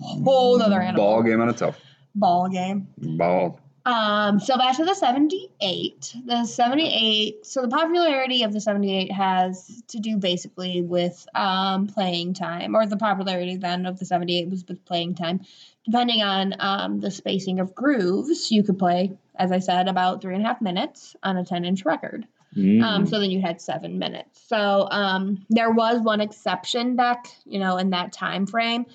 Whole 0.01 0.59
nother 0.59 0.81
animal. 0.81 1.05
ball 1.05 1.23
game 1.23 1.41
on 1.41 1.49
itself. 1.49 1.79
ball 2.15 2.49
game. 2.49 2.89
Ball. 2.99 3.59
Um, 3.87 4.41
so 4.41 4.59
back 4.59 4.77
to 4.79 4.85
the 4.85 4.95
78. 4.95 6.17
The 6.27 6.45
78, 6.45 7.47
so 7.47 7.63
the 7.63 7.69
popularity 7.69 8.43
of 8.43 8.53
the 8.53 8.61
78 8.61 9.13
has 9.13 9.81
to 9.89 10.01
do 10.01 10.17
basically 10.17 10.83
with 10.83 11.25
um, 11.37 11.87
playing 11.87 12.35
time, 12.35 12.75
or 12.75 12.85
the 12.85 12.97
popularity 12.97 13.57
then 13.57 13.87
of 13.87 14.01
the 14.01 14.05
78 14.05 14.51
was 14.51 14.65
with 14.67 14.85
playing 14.85 15.15
time. 15.15 15.43
Depending 15.85 16.21
on 16.21 16.55
um, 16.59 16.99
the 16.99 17.13
spacing 17.13 17.61
of 17.61 17.77
grooves, 17.77 18.51
you 18.51 18.65
could 18.65 18.77
play, 18.77 19.17
as 19.37 19.53
I 19.53 19.61
said, 19.61 19.87
about 19.87 20.21
three 20.21 20.35
and 20.35 20.45
a 20.45 20.49
half 20.49 20.61
minutes 20.61 21.15
on 21.23 21.37
a 21.37 21.45
10 21.45 21.65
inch 21.65 21.85
record. 21.85 22.27
Mm. 22.57 22.83
Um, 22.83 23.07
so 23.07 23.21
then 23.21 23.31
you 23.31 23.41
had 23.41 23.61
seven 23.61 24.01
minutes. 24.01 24.43
So 24.49 24.89
um, 24.91 25.47
there 25.49 25.71
was 25.71 26.01
one 26.01 26.21
exception 26.21 26.97
back, 26.97 27.29
you 27.45 27.61
know, 27.61 27.77
in 27.77 27.91
that 27.91 28.13
time 28.13 28.47
frame. 28.47 28.87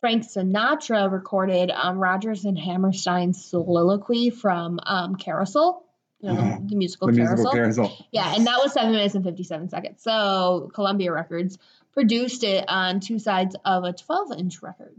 Frank 0.00 0.24
Sinatra 0.24 1.10
recorded 1.10 1.70
um, 1.70 1.98
Rodgers 1.98 2.44
and 2.44 2.58
Hammerstein's 2.58 3.44
soliloquy 3.44 4.30
from 4.30 4.80
um, 4.82 5.16
Carousel, 5.16 5.84
you 6.20 6.32
know, 6.32 6.36
the, 6.36 6.66
the 6.70 6.76
musical 6.76 7.08
the 7.08 7.14
Carousel. 7.14 7.36
musical 7.36 7.52
carousel. 7.52 8.06
Yeah, 8.10 8.34
and 8.34 8.46
that 8.46 8.60
was 8.62 8.72
seven 8.72 8.92
minutes 8.92 9.14
and 9.14 9.24
57 9.24 9.68
seconds. 9.68 10.02
So 10.02 10.70
Columbia 10.72 11.12
Records 11.12 11.58
produced 11.92 12.44
it 12.44 12.64
on 12.68 13.00
two 13.00 13.18
sides 13.18 13.56
of 13.64 13.84
a 13.84 13.92
12 13.92 14.38
inch 14.38 14.62
record 14.62 14.96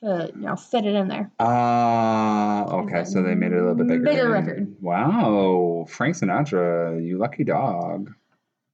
to, 0.00 0.32
you 0.34 0.42
know, 0.42 0.56
fit 0.56 0.84
it 0.84 0.94
in 0.94 1.06
there. 1.06 1.30
Ah, 1.38 2.64
okay. 2.82 3.04
So 3.04 3.22
they 3.22 3.34
made 3.34 3.52
it 3.52 3.58
a 3.58 3.60
little 3.60 3.74
bit 3.76 3.86
bigger. 3.86 4.02
Bigger 4.02 4.28
record. 4.28 4.76
Wow, 4.80 5.86
Frank 5.88 6.16
Sinatra, 6.16 7.04
you 7.04 7.18
lucky 7.18 7.44
dog. 7.44 8.12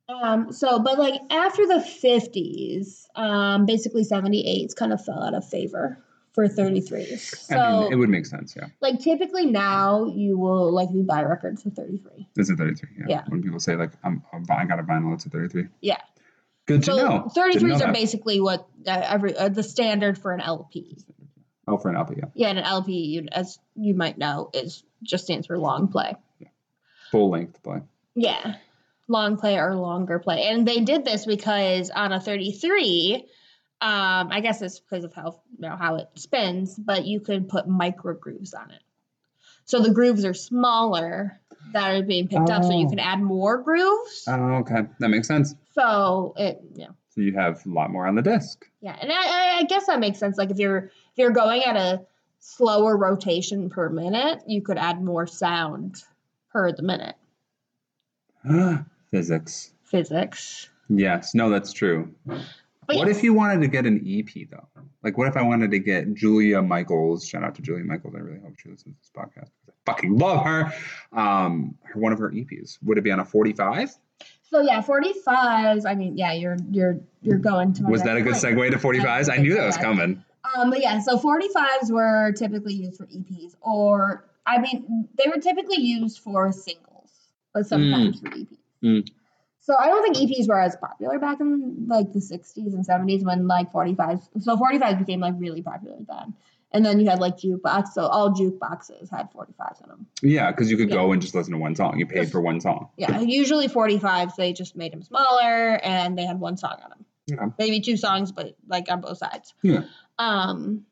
Um, 0.09 0.53
so, 0.53 0.79
but 0.79 0.99
like 0.99 1.21
after 1.31 1.67
the 1.67 1.85
50s, 1.85 3.07
um, 3.17 3.67
basically 3.67 4.05
78s 4.05 4.75
kind 4.75 4.93
of 4.93 5.05
fell 5.05 5.23
out 5.23 5.35
of 5.35 5.49
favor 5.49 5.99
for 6.33 6.47
33s. 6.47 7.35
So, 7.35 7.57
I 7.59 7.81
mean, 7.83 7.93
it 7.93 7.97
would 7.97 8.09
make 8.09 8.27
sense. 8.27 8.55
Yeah, 8.57 8.67
like 8.81 9.01
typically 9.01 9.47
now 9.47 10.05
you 10.07 10.39
will 10.39 10.71
likely 10.71 11.03
buy 11.03 11.23
records 11.23 11.63
for 11.63 11.71
33. 11.71 12.29
it's 12.37 12.51
a 12.51 12.57
33. 12.57 12.89
Yeah. 12.99 13.05
Yeah. 13.09 13.23
When 13.29 13.43
people 13.43 13.59
say 13.59 13.75
like 13.75 13.93
I'm, 14.05 14.23
I 14.33 14.65
got 14.65 14.79
a 14.79 14.83
vinyl, 14.83 15.15
it's 15.15 15.27
a 15.27 15.31
33. 15.31 15.67
Yeah. 15.81 15.97
Good 16.67 16.83
to 16.85 16.93
So 16.93 16.97
know. 16.97 17.31
Didn't 17.35 17.69
know 17.69 17.75
33s 17.75 17.77
are 17.77 17.79
that. 17.87 17.95
basically 17.95 18.41
what 18.41 18.69
uh, 18.87 19.03
every 19.05 19.37
uh, 19.37 19.49
the 19.49 19.63
standard 19.63 20.19
for 20.19 20.33
an 20.33 20.41
LP. 20.41 20.99
Oh, 21.69 21.79
for 21.79 21.89
an 21.89 21.97
LP, 21.97 22.15
yeah. 22.19 22.25
Yeah, 22.35 22.49
and 22.51 22.59
an 22.59 22.65
LP, 22.65 22.93
you, 22.93 23.27
as 23.33 23.59
you 23.75 23.95
might 23.95 24.19
know, 24.19 24.51
is 24.55 24.85
just 25.03 25.25
stands 25.25 25.49
for 25.49 25.59
long 25.59 25.89
play. 25.89 26.15
Full 27.11 27.31
length 27.31 27.61
play. 27.63 27.81
Yeah, 28.15 28.57
long 29.09 29.37
play 29.37 29.59
or 29.59 29.75
longer 29.75 30.19
play, 30.19 30.45
and 30.45 30.67
they 30.67 30.81
did 30.81 31.05
this 31.05 31.27
because 31.27 31.91
on 31.91 32.13
a 32.13 32.21
33, 32.21 33.25
um, 33.81 34.29
I 34.31 34.41
guess 34.41 34.63
it's 34.63 34.81
because 34.81 35.05
of 35.05 35.13
how 35.15 35.41
you 35.59 35.69
know 35.69 35.77
how 35.77 35.97
it 35.97 36.09
spins, 36.17 36.75
but 36.77 37.05
you 37.07 37.21
could 37.21 37.49
put 37.49 37.69
micro 37.69 38.15
grooves 38.15 38.55
on 38.55 38.71
it. 38.71 38.83
So 39.65 39.81
the 39.81 39.91
grooves 39.93 40.25
are 40.25 40.35
smaller 40.35 41.41
that 41.73 41.91
are 41.97 42.03
being 42.03 42.29
picked 42.29 42.51
up, 42.51 42.63
so 42.65 42.73
you 42.73 42.87
Oh. 42.87 42.91
can 42.91 42.99
add 43.01 43.21
more 43.21 43.59
grooves. 43.59 44.25
Oh, 44.29 44.55
okay, 44.61 44.87
that 45.01 45.09
makes 45.09 45.27
sense. 45.29 45.55
so 45.73 46.33
it, 46.37 46.63
yeah, 46.75 46.89
So 47.11 47.21
you 47.21 47.35
have 47.35 47.65
a 47.67 47.69
lot 47.69 47.91
more 47.91 48.07
on 48.07 48.15
the 48.15 48.23
disc. 48.23 48.65
yeah, 48.81 48.97
and 49.01 49.11
I, 49.13 49.17
I- 49.17 49.57
I 49.59 49.63
guess 49.65 49.87
that 49.87 50.01
makes 50.01 50.19
sense. 50.19 50.39
Like 50.39 50.51
if 50.51 50.59
you're 50.59 50.85
if 50.87 51.17
you're 51.17 51.31
going 51.33 51.63
at 51.65 51.77
a 51.77 52.07
slower 52.39 52.97
rotation 52.97 53.69
per 53.71 53.89
minute, 53.89 54.43
you 54.47 54.63
could 54.63 54.79
add 54.79 55.03
more 55.03 55.27
sound 55.27 56.03
per 56.51 56.73
the 56.73 56.83
minute. 56.83 57.17
Physics. 59.11 59.73
Physics. 59.85 60.69
Yes, 60.89 61.35
no, 61.35 61.51
that's 61.51 61.73
true. 61.73 62.15
But 62.87 62.97
what 62.99 63.09
yes. 63.09 63.17
if 63.17 63.23
you 63.25 63.35
wanted 63.35 63.61
to 63.63 63.69
get 63.69 63.87
an 63.87 64.05
EP 64.07 64.49
though? 64.49 64.67
Like, 65.03 65.19
what 65.19 65.27
if 65.29 65.37
I 65.37 65.43
wanted 65.43 65.71
to 65.73 65.79
get 65.79 66.15
Julia 66.15 66.63
Michaels? 66.63 67.27
Shout 67.27 67.43
out 67.43 67.55
to 67.57 67.63
Julia 67.63 67.85
Michaels. 67.85 68.15
I 68.15 68.19
really 68.19 68.41
hope 68.41 68.59
she 68.59 68.69
listens 68.69 68.95
to 68.97 69.01
this 69.01 69.11
podcast. 69.17 69.51
Because 69.65 69.69
I 69.87 69.91
fucking 69.91 70.17
love 70.17 70.45
her. 70.45 70.73
Um, 71.13 71.77
her 71.83 71.99
one 71.99 72.13
of 72.13 72.19
her 72.19 72.31
EPs. 72.31 72.79
Would 72.83 72.99
it 72.99 73.03
be 73.03 73.11
on 73.11 73.21
a 73.21 73.25
45? 73.25 73.97
So 74.49 74.61
yeah, 74.61 74.81
forty 74.81 75.13
fives. 75.13 75.85
I 75.85 75.95
mean, 75.95 76.17
yeah, 76.17 76.33
you're 76.33 76.57
you're 76.71 77.01
you're 77.21 77.39
going 77.39 77.73
to. 77.75 77.85
Was 77.85 78.05
that 78.05 78.17
a 78.17 78.23
good 78.23 78.35
point. 78.35 78.45
segue 78.45 78.71
to 78.71 78.79
45s? 78.79 79.31
I 79.31 79.37
good 79.37 79.43
knew 79.43 79.55
that 79.55 79.67
was 79.67 79.77
coming. 79.77 80.25
Um, 80.57 80.71
but 80.71 80.81
yeah, 80.81 81.01
so 81.01 81.19
forty 81.19 81.49
fives 81.49 81.91
were 81.91 82.33
typically 82.33 82.75
used 82.75 82.97
for 82.97 83.07
EPs, 83.07 83.57
or 83.61 84.25
I 84.47 84.59
mean, 84.59 85.09
they 85.19 85.29
were 85.29 85.41
typically 85.41 85.81
used 85.81 86.21
for 86.21 86.53
singles, 86.53 87.11
but 87.53 87.67
sometimes 87.67 88.21
for 88.21 88.29
EPs. 88.29 88.57
Mm. 88.83 89.09
So 89.61 89.75
I 89.77 89.87
don't 89.89 90.03
think 90.03 90.31
EPs 90.31 90.49
were 90.49 90.61
as 90.61 90.77
popular 90.77 91.19
back 91.19 91.41
in 91.41 91.87
like 91.89 92.13
the 92.13 92.21
'60s 92.21 92.73
and 92.75 92.87
'70s 92.87 93.25
when 93.25 93.49
like 93.49 93.73
45s. 93.73 94.29
So 94.43 94.57
45s 94.57 94.99
became 94.99 95.21
like 95.21 95.35
really 95.39 95.61
popular 95.63 95.97
then, 96.07 96.35
and 96.71 96.87
then 96.87 97.01
you 97.01 97.09
had 97.11 97.19
like 97.19 97.37
jukebox. 97.37 97.89
So 97.89 98.07
all 98.07 98.31
jukeboxes 98.33 99.11
had 99.11 99.29
45s 99.33 99.83
in 99.83 99.89
them. 99.89 100.07
Yeah, 100.23 100.53
because 100.53 100.71
you 100.71 100.77
could 100.77 100.91
Yeah. 100.91 100.97
go 100.97 101.13
and 101.13 101.21
just 101.21 101.35
listen 101.35 101.53
to 101.53 101.59
one 101.59 101.75
song. 101.75 101.99
You 101.99 102.07
paid 102.07 102.31
for 102.31 102.41
one 102.41 102.61
song. 102.61 102.91
Yeah, 102.97 103.21
usually 103.21 103.67
45s 103.67 104.37
they 104.37 104.53
just 104.53 104.77
made 104.77 104.93
them 104.93 105.03
smaller 105.03 105.81
and 105.83 106.17
they 106.17 106.25
had 106.25 106.39
one 106.39 106.57
song 106.57 106.77
on 106.85 106.91
them. 106.91 107.05
Okay. 107.33 107.55
Maybe 107.59 107.81
two 107.81 107.97
songs, 107.97 108.31
but 108.31 108.57
like 108.69 108.89
on 108.89 109.01
both 109.01 109.19
sides. 109.19 109.53
Yeah. 109.63 109.83
Um. 110.19 110.87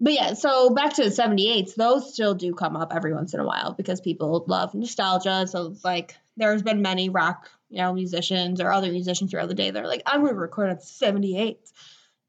But 0.00 0.14
yeah, 0.14 0.32
so 0.34 0.70
back 0.70 0.94
to 0.94 1.04
the 1.04 1.10
78s, 1.10 1.76
those 1.76 2.12
still 2.12 2.34
do 2.34 2.54
come 2.54 2.74
up 2.74 2.92
every 2.92 3.14
once 3.14 3.34
in 3.34 3.40
a 3.40 3.46
while 3.46 3.72
because 3.72 4.00
people 4.00 4.44
love 4.48 4.74
nostalgia. 4.74 5.46
So 5.46 5.66
it's 5.66 5.84
like 5.84 6.16
there's 6.36 6.62
been 6.62 6.82
many 6.82 7.08
rock, 7.08 7.50
you 7.68 7.78
know, 7.78 7.92
musicians 7.92 8.60
or 8.60 8.72
other 8.72 8.90
musicians 8.90 9.30
throughout 9.30 9.48
the 9.48 9.54
day 9.54 9.70
that 9.70 9.82
are 9.82 9.86
like, 9.88 10.02
I'm 10.06 10.20
going 10.22 10.34
to 10.34 10.38
record 10.40 10.70
at 10.70 10.82
78. 10.82 11.58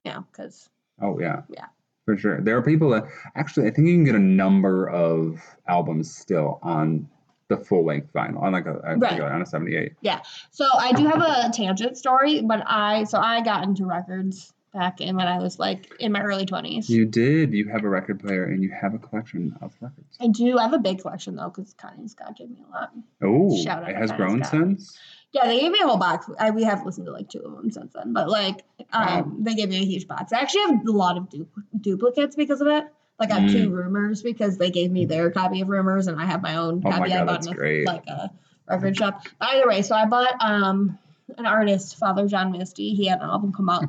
You 0.05 0.11
know, 0.11 0.25
because 0.31 0.69
Oh 1.01 1.19
yeah. 1.19 1.41
Yeah. 1.49 1.65
For 2.05 2.17
sure. 2.17 2.41
There 2.41 2.57
are 2.57 2.61
people 2.61 2.89
that 2.89 3.05
actually 3.35 3.67
I 3.67 3.71
think 3.71 3.87
you 3.87 3.95
can 3.95 4.03
get 4.03 4.15
a 4.15 4.19
number 4.19 4.89
of 4.89 5.39
albums 5.67 6.13
still 6.13 6.59
on 6.61 7.07
the 7.47 7.57
full 7.57 7.85
length 7.85 8.11
vinyl 8.13 8.41
on 8.41 8.51
like 8.53 8.65
a, 8.65 8.75
a 8.83 8.97
Right. 8.97 9.19
on 9.21 9.41
a 9.41 9.45
78. 9.45 9.93
Yeah. 10.01 10.21
So 10.51 10.65
I 10.77 10.91
do 10.93 11.05
have 11.05 11.21
a 11.21 11.49
tangent 11.53 11.97
story, 11.97 12.41
but 12.41 12.63
I 12.65 13.05
so 13.05 13.19
I 13.19 13.41
got 13.41 13.63
into 13.63 13.85
records 13.85 14.53
back 14.73 15.01
in 15.01 15.15
when 15.15 15.27
I 15.27 15.39
was 15.39 15.59
like 15.59 15.93
in 15.99 16.11
my 16.11 16.21
early 16.21 16.45
20s. 16.45 16.89
You 16.89 17.05
did. 17.05 17.53
You 17.53 17.69
have 17.69 17.83
a 17.83 17.89
record 17.89 18.19
player 18.19 18.43
and 18.45 18.63
you 18.63 18.71
have 18.71 18.93
a 18.93 18.97
collection 18.97 19.55
of 19.61 19.73
records. 19.79 20.17
I 20.19 20.27
do 20.27 20.57
I 20.57 20.63
have 20.63 20.73
a 20.73 20.79
big 20.79 20.99
collection 21.01 21.35
though, 21.35 21.49
because 21.49 21.73
Connie 21.75 22.07
Scott 22.07 22.35
gave 22.37 22.49
me 22.49 22.57
a 22.67 22.71
lot. 22.71 22.91
Oh, 23.21 23.55
Shout 23.63 23.83
out 23.83 23.89
it 23.89 23.95
has 23.95 24.09
Dennis 24.09 24.17
grown 24.17 24.39
Scott. 24.43 24.51
since. 24.51 24.97
Yeah, 25.31 25.47
they 25.47 25.59
gave 25.61 25.71
me 25.71 25.79
a 25.81 25.87
whole 25.87 25.97
box. 25.97 26.27
I, 26.39 26.51
we 26.51 26.63
have 26.63 26.85
listened 26.85 27.07
to 27.07 27.11
like 27.11 27.27
two 27.29 27.39
of 27.39 27.55
them 27.55 27.71
since 27.71 27.91
then, 27.93 28.13
but 28.13 28.29
like, 28.29 28.63
um, 28.91 29.37
they 29.39 29.55
gave 29.55 29.67
me 29.69 29.77
a 29.77 29.85
huge 29.85 30.07
box. 30.07 30.31
I 30.31 30.39
actually 30.41 30.61
have 30.75 30.87
a 30.87 30.91
lot 30.91 31.17
of 31.17 31.29
du- 31.29 31.47
duplicates 31.79 32.35
because 32.35 32.61
of 32.61 32.67
it. 32.67 32.85
Like 33.19 33.31
I 33.31 33.39
have 33.39 33.51
two 33.51 33.69
rumors 33.71 34.21
because 34.21 34.57
they 34.57 34.69
gave 34.69 34.91
me 34.91 35.05
their 35.05 35.31
copy 35.31 35.61
of 35.61 35.69
rumors, 35.69 36.05
and 36.07 36.19
I 36.21 36.25
have 36.25 36.41
my 36.43 36.57
own 36.57 36.81
Oh 36.85 36.89
my 36.89 36.97
copy 36.97 37.13
I 37.13 37.17
God, 37.19 37.25
bought 37.27 37.33
that's 37.33 37.47
in 37.47 37.53
a, 37.53 37.55
great. 37.55 37.85
like 37.87 38.05
a 38.07 38.31
record 38.67 38.95
shop. 38.97 39.25
But 39.39 39.49
either 39.49 39.67
way, 39.67 39.81
so 39.81 39.95
I 39.95 40.05
bought 40.05 40.35
um 40.39 40.99
an 41.37 41.45
artist, 41.47 41.97
Father 41.97 42.27
John 42.27 42.51
Misty. 42.51 42.93
He 42.93 43.07
had 43.07 43.19
an 43.21 43.29
album 43.29 43.53
come 43.53 43.69
out 43.69 43.85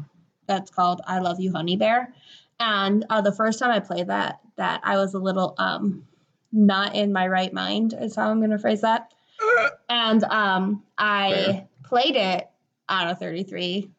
that's 0.47 0.70
called 0.70 1.01
"I 1.07 1.18
Love 1.20 1.40
You, 1.40 1.53
Honeybear," 1.53 2.09
and 2.61 3.05
uh, 3.11 3.20
the 3.20 3.32
first 3.32 3.59
time 3.59 3.70
I 3.70 3.80
played 3.80 4.09
that, 4.09 4.40
that 4.57 4.80
I 4.84 4.97
was 4.97 5.14
a 5.14 5.18
little 5.18 5.55
um 5.59 6.07
not 6.53 6.95
in 6.95 7.12
my 7.12 7.26
right 7.26 7.53
mind 7.53 7.95
is 7.99 8.14
how 8.14 8.30
I'm 8.30 8.40
gonna 8.40 8.59
phrase 8.59 8.82
that. 8.82 9.12
And 9.88 10.22
um 10.24 10.82
I 10.99 11.30
Fair. 11.30 11.68
played 11.84 12.16
it 12.16 12.49
on 12.88 13.09
a 13.09 13.14
33, 13.14 13.90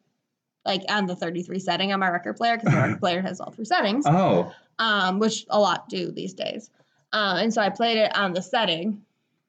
like 0.64 0.82
on 0.88 1.06
the 1.06 1.16
33 1.16 1.58
setting 1.58 1.92
on 1.92 2.00
my 2.00 2.08
record 2.08 2.36
player 2.36 2.56
because 2.56 2.72
my 2.72 2.82
record 2.82 3.00
player 3.00 3.20
has 3.20 3.40
all 3.40 3.50
three 3.50 3.64
settings, 3.64 4.06
Oh, 4.06 4.52
um, 4.78 5.18
which 5.18 5.44
a 5.50 5.58
lot 5.58 5.88
do 5.88 6.10
these 6.10 6.34
days. 6.34 6.70
Um, 7.12 7.38
and 7.38 7.54
so 7.54 7.62
I 7.62 7.70
played 7.70 7.98
it 7.98 8.16
on 8.16 8.32
the 8.32 8.42
setting 8.42 9.02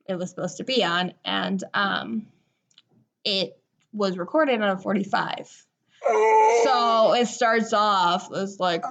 it 0.08 0.16
was 0.16 0.30
supposed 0.30 0.58
to 0.58 0.64
be 0.64 0.84
on, 0.84 1.14
and 1.26 1.64
um, 1.74 2.28
it 3.24 3.60
was 3.92 4.18
recorded 4.18 4.62
on 4.62 4.70
a 4.70 4.78
45. 4.78 5.67
So 6.04 6.12
oh. 6.14 7.16
it 7.18 7.28
starts 7.28 7.74
off 7.74 8.32
as 8.34 8.58
like, 8.60 8.84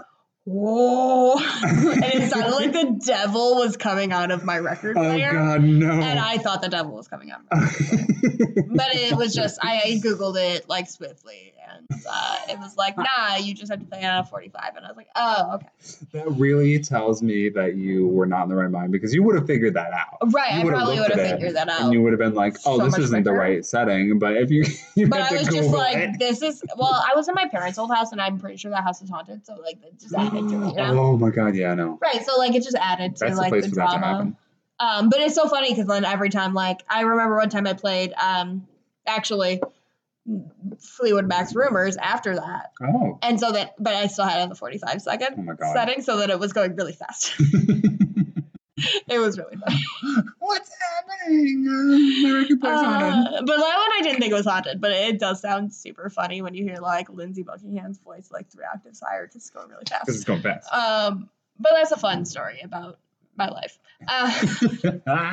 whoa, 0.47 1.37
and 1.63 2.05
it 2.05 2.31
sounded 2.31 2.53
like 2.53 2.73
the 2.73 3.01
devil 3.05 3.57
was 3.57 3.77
coming 3.77 4.13
out 4.13 4.31
of 4.31 4.45
my 4.45 4.59
record 4.59 4.97
player. 4.97 5.31
Oh 5.31 5.33
God, 5.33 5.63
no. 5.63 5.91
and 5.91 6.19
I 6.19 6.39
thought 6.39 6.63
the 6.63 6.69
devil 6.69 6.93
was 6.95 7.09
coming 7.09 7.33
out. 7.33 7.41
Of 7.51 7.59
my 7.59 8.07
but 8.69 8.95
it 8.95 9.17
was 9.17 9.35
just 9.35 9.59
I 9.63 10.01
googled 10.03 10.37
it 10.39 10.69
like 10.69 10.89
swiftly, 10.89 11.53
and 11.69 11.89
uh, 12.09 12.39
it 12.49 12.59
was 12.59 12.77
like, 12.77 12.97
nah, 12.97 13.37
you 13.37 13.55
just 13.55 13.71
have 13.71 13.81
to 13.81 13.87
play 13.87 14.05
on 14.05 14.19
a 14.19 14.25
45, 14.25 14.77
and 14.77 14.85
I 14.85 14.89
was 14.89 14.97
like, 14.97 15.09
oh, 15.17 15.55
okay, 15.55 15.67
that 16.13 16.31
really 16.33 16.79
tells 16.79 17.23
me 17.23 17.49
that 17.51 17.75
you 17.75 18.07
were 18.07 18.27
not 18.27 18.45
in 18.45 18.49
the 18.49 18.55
right 18.55 18.71
mind 18.71 18.93
because 18.93 19.13
you 19.13 19.23
would 19.25 19.35
have 19.35 19.47
figured 19.47 19.75
that 19.75 19.93
out. 19.93 20.33
right. 20.33 20.63
You 20.63 20.69
I 20.69 20.73
probably 20.73 21.01
would 21.01 21.11
have 21.11 21.31
figured 21.31 21.57
that 21.57 21.69
out. 21.69 21.83
And 21.83 21.93
you 21.93 22.03
would 22.03 22.13
have 22.13 22.21
been 22.21 22.35
like, 22.35 22.57
"Oh, 22.65 22.79
So 22.79 22.85
this 22.85 22.99
isn't 22.99 23.25
the 23.25 23.33
right 23.33 23.65
setting." 23.65 24.19
But 24.19 24.37
if 24.37 24.51
you, 24.51 24.65
you 24.95 25.09
but 25.09 25.21
I 25.21 25.37
was 25.37 25.49
just 25.49 25.71
like, 25.71 25.97
it. 25.97 26.19
this 26.19 26.43
is 26.43 26.63
well, 26.77 26.93
I 26.93 27.15
was 27.17 27.29
in 27.29 27.35
my 27.35 27.49
parents' 27.49 27.79
old 27.79 27.91
house, 27.91 28.13
and 28.13 28.21
I'm 28.21 28.39
pretty 28.39 28.59
sure 28.59 28.71
that 28.71 28.85
house 28.85 29.03
is 29.03 29.11
haunted, 29.11 29.45
so 29.45 29.57
like 29.57 29.81
that 29.83 29.99
just 29.99 30.15
added 30.37 30.49
to 30.51 30.63
it, 30.63 30.71
you 30.71 30.77
know. 30.77 30.99
Oh 30.99 31.17
my 31.17 31.31
God, 31.31 31.55
yeah, 31.55 31.73
I 31.73 31.75
know. 31.75 31.99
Right, 32.01 32.25
so 32.25 32.37
like 32.39 32.55
it 32.55 32.63
just 32.63 32.77
added 32.77 33.17
to 33.17 33.21
That's 33.21 33.37
the 33.37 33.41
like 33.41 33.51
place 33.51 33.65
the 33.65 33.71
to 33.71 33.75
drama. 33.75 34.37
Um, 34.79 35.09
but 35.09 35.21
it's 35.21 35.35
so 35.35 35.49
funny 35.49 35.71
because 35.71 35.87
then 35.87 36.05
every 36.05 36.29
time, 36.29 36.53
like, 36.53 36.83
I 36.89 37.01
remember 37.03 37.37
one 37.37 37.49
time 37.49 37.67
I 37.67 37.73
played, 37.73 38.13
um, 38.15 38.67
actually, 39.07 39.63
Fleetwood 40.79 41.27
Mac's 41.27 41.55
Rumours 41.55 41.97
after 41.97 42.35
that, 42.35 42.73
Oh. 42.83 43.19
and 43.23 43.41
so 43.41 43.53
that, 43.53 43.75
but 43.79 43.95
I 43.95 44.07
still 44.09 44.27
had 44.27 44.41
it 44.41 44.43
on 44.43 44.49
the 44.49 44.55
forty-five 44.55 45.01
second 45.01 45.49
Oh 45.49 45.73
setting, 45.73 46.03
so 46.03 46.19
that 46.19 46.31
it 46.31 46.39
was 46.39 46.53
going 46.53 46.75
really 46.77 46.93
fast. 46.93 47.35
it 49.09 49.19
was 49.19 49.39
really 49.39 49.57
funny. 49.57 49.81
What's 50.39 50.71
happening? 50.81 51.67
Uh, 51.67 52.27
my 52.29 52.39
record 52.41 52.61
player's. 52.61 52.79
Uh, 52.79 53.23
but 53.41 53.57
that 53.57 53.77
one 53.77 53.91
I 53.99 54.01
didn't 54.03 54.21
think 54.21 54.33
was 54.35 54.47
haunted, 54.47 54.81
but 54.81 54.91
it 54.93 55.19
does 55.19 55.41
sound 55.41 55.73
super 55.73 56.11
funny 56.11 56.43
when 56.43 56.55
you 56.55 56.65
hear 56.65 56.77
like 56.77 57.09
Lindsey 57.09 57.43
Buckingham's 57.43 57.99
voice 57.99 58.31
like 58.31 58.51
three 58.51 58.65
octaves 58.73 59.01
higher, 59.01 59.27
just 59.27 59.55
going 59.55 59.69
really 59.69 59.85
fast. 59.89 60.07
Because 60.07 60.17
it's 60.17 60.25
going 60.25 60.43
fast. 60.43 60.73
Um, 60.73 61.31
but 61.59 61.73
that's 61.75 61.93
a 61.93 61.97
fun 61.97 62.25
story 62.25 62.61
about 62.63 62.99
my 63.37 63.49
life. 63.49 63.79
Uh, 64.07 64.31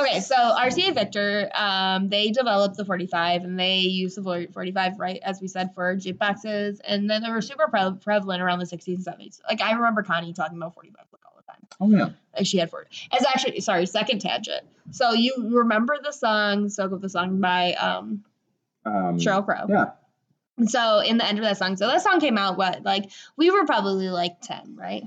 Okay, 0.00 0.20
so 0.20 0.34
RCA 0.34 0.92
Victor, 0.92 1.50
um, 1.54 2.08
they 2.08 2.30
developed 2.30 2.76
the 2.76 2.84
45 2.84 3.44
and 3.44 3.58
they 3.58 3.78
used 3.78 4.16
the 4.16 4.48
45, 4.52 4.98
right, 4.98 5.20
as 5.22 5.40
we 5.40 5.46
said, 5.46 5.72
for 5.74 5.94
jukeboxes. 5.96 6.80
And 6.84 7.08
then 7.08 7.22
they 7.22 7.30
were 7.30 7.40
super 7.40 7.68
pre- 7.68 7.94
prevalent 8.02 8.42
around 8.42 8.58
the 8.58 8.64
60s 8.64 8.88
and 8.88 9.06
70s. 9.06 9.40
Like, 9.48 9.62
I 9.62 9.72
remember 9.72 10.02
Connie 10.02 10.32
talking 10.32 10.56
about 10.56 10.74
45 10.74 11.06
oh 11.80 11.90
yeah. 11.90 12.10
She 12.42 12.58
had 12.58 12.68
40. 12.70 12.88
It's 13.12 13.24
actually, 13.24 13.60
sorry, 13.60 13.86
second 13.86 14.20
tangent. 14.20 14.64
So, 14.90 15.12
you 15.12 15.50
remember 15.52 15.96
the 16.02 16.12
song, 16.12 16.68
Soak 16.68 16.92
Up 16.92 17.00
the 17.00 17.08
Sun 17.08 17.40
by 17.40 17.74
um, 17.74 18.24
Um, 18.84 19.18
Sheryl 19.18 19.44
Crow? 19.44 19.66
Yeah. 19.68 19.90
So, 20.66 20.98
in 20.98 21.18
the 21.18 21.24
end 21.24 21.38
of 21.38 21.44
that 21.44 21.58
song, 21.58 21.76
so 21.76 21.86
that 21.86 22.02
song 22.02 22.18
came 22.18 22.36
out, 22.36 22.56
what, 22.58 22.82
like, 22.82 23.10
we 23.36 23.52
were 23.52 23.64
probably 23.66 24.08
like 24.08 24.40
10, 24.40 24.74
right? 24.76 25.04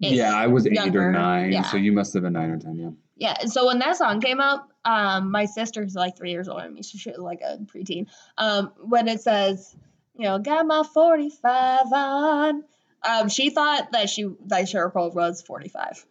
Ish. 0.00 0.12
Yeah, 0.12 0.34
I 0.34 0.46
was 0.48 0.66
eight 0.66 0.72
Younger, 0.74 1.08
or 1.08 1.12
nine, 1.12 1.52
yeah. 1.52 1.62
so 1.62 1.76
you 1.76 1.92
must 1.92 2.12
have 2.14 2.22
been 2.22 2.32
nine 2.32 2.50
or 2.50 2.58
ten. 2.58 2.76
Yeah. 2.76 2.90
Yeah, 3.16 3.46
so 3.46 3.66
when 3.66 3.78
that 3.78 3.96
song 3.96 4.20
came 4.20 4.40
out, 4.40 4.68
um, 4.84 5.30
my 5.30 5.44
sister's 5.44 5.94
like 5.94 6.16
three 6.16 6.32
years 6.32 6.48
older 6.48 6.64
than 6.64 6.74
me, 6.74 6.82
so 6.82 6.98
she 6.98 7.10
was 7.10 7.18
like 7.18 7.40
a 7.42 7.58
preteen. 7.58 8.08
Um, 8.36 8.72
when 8.78 9.06
it 9.06 9.20
says, 9.20 9.74
you 10.16 10.24
know, 10.24 10.38
got 10.40 10.66
my 10.66 10.82
forty 10.82 11.30
five 11.30 11.86
on, 11.92 12.64
um, 13.08 13.28
she 13.28 13.50
thought 13.50 13.92
that 13.92 14.08
she 14.10 14.24
that 14.46 14.64
Sheryl 14.64 14.90
Crow 14.92 15.08
was 15.08 15.42
forty 15.42 15.68
five. 15.68 16.04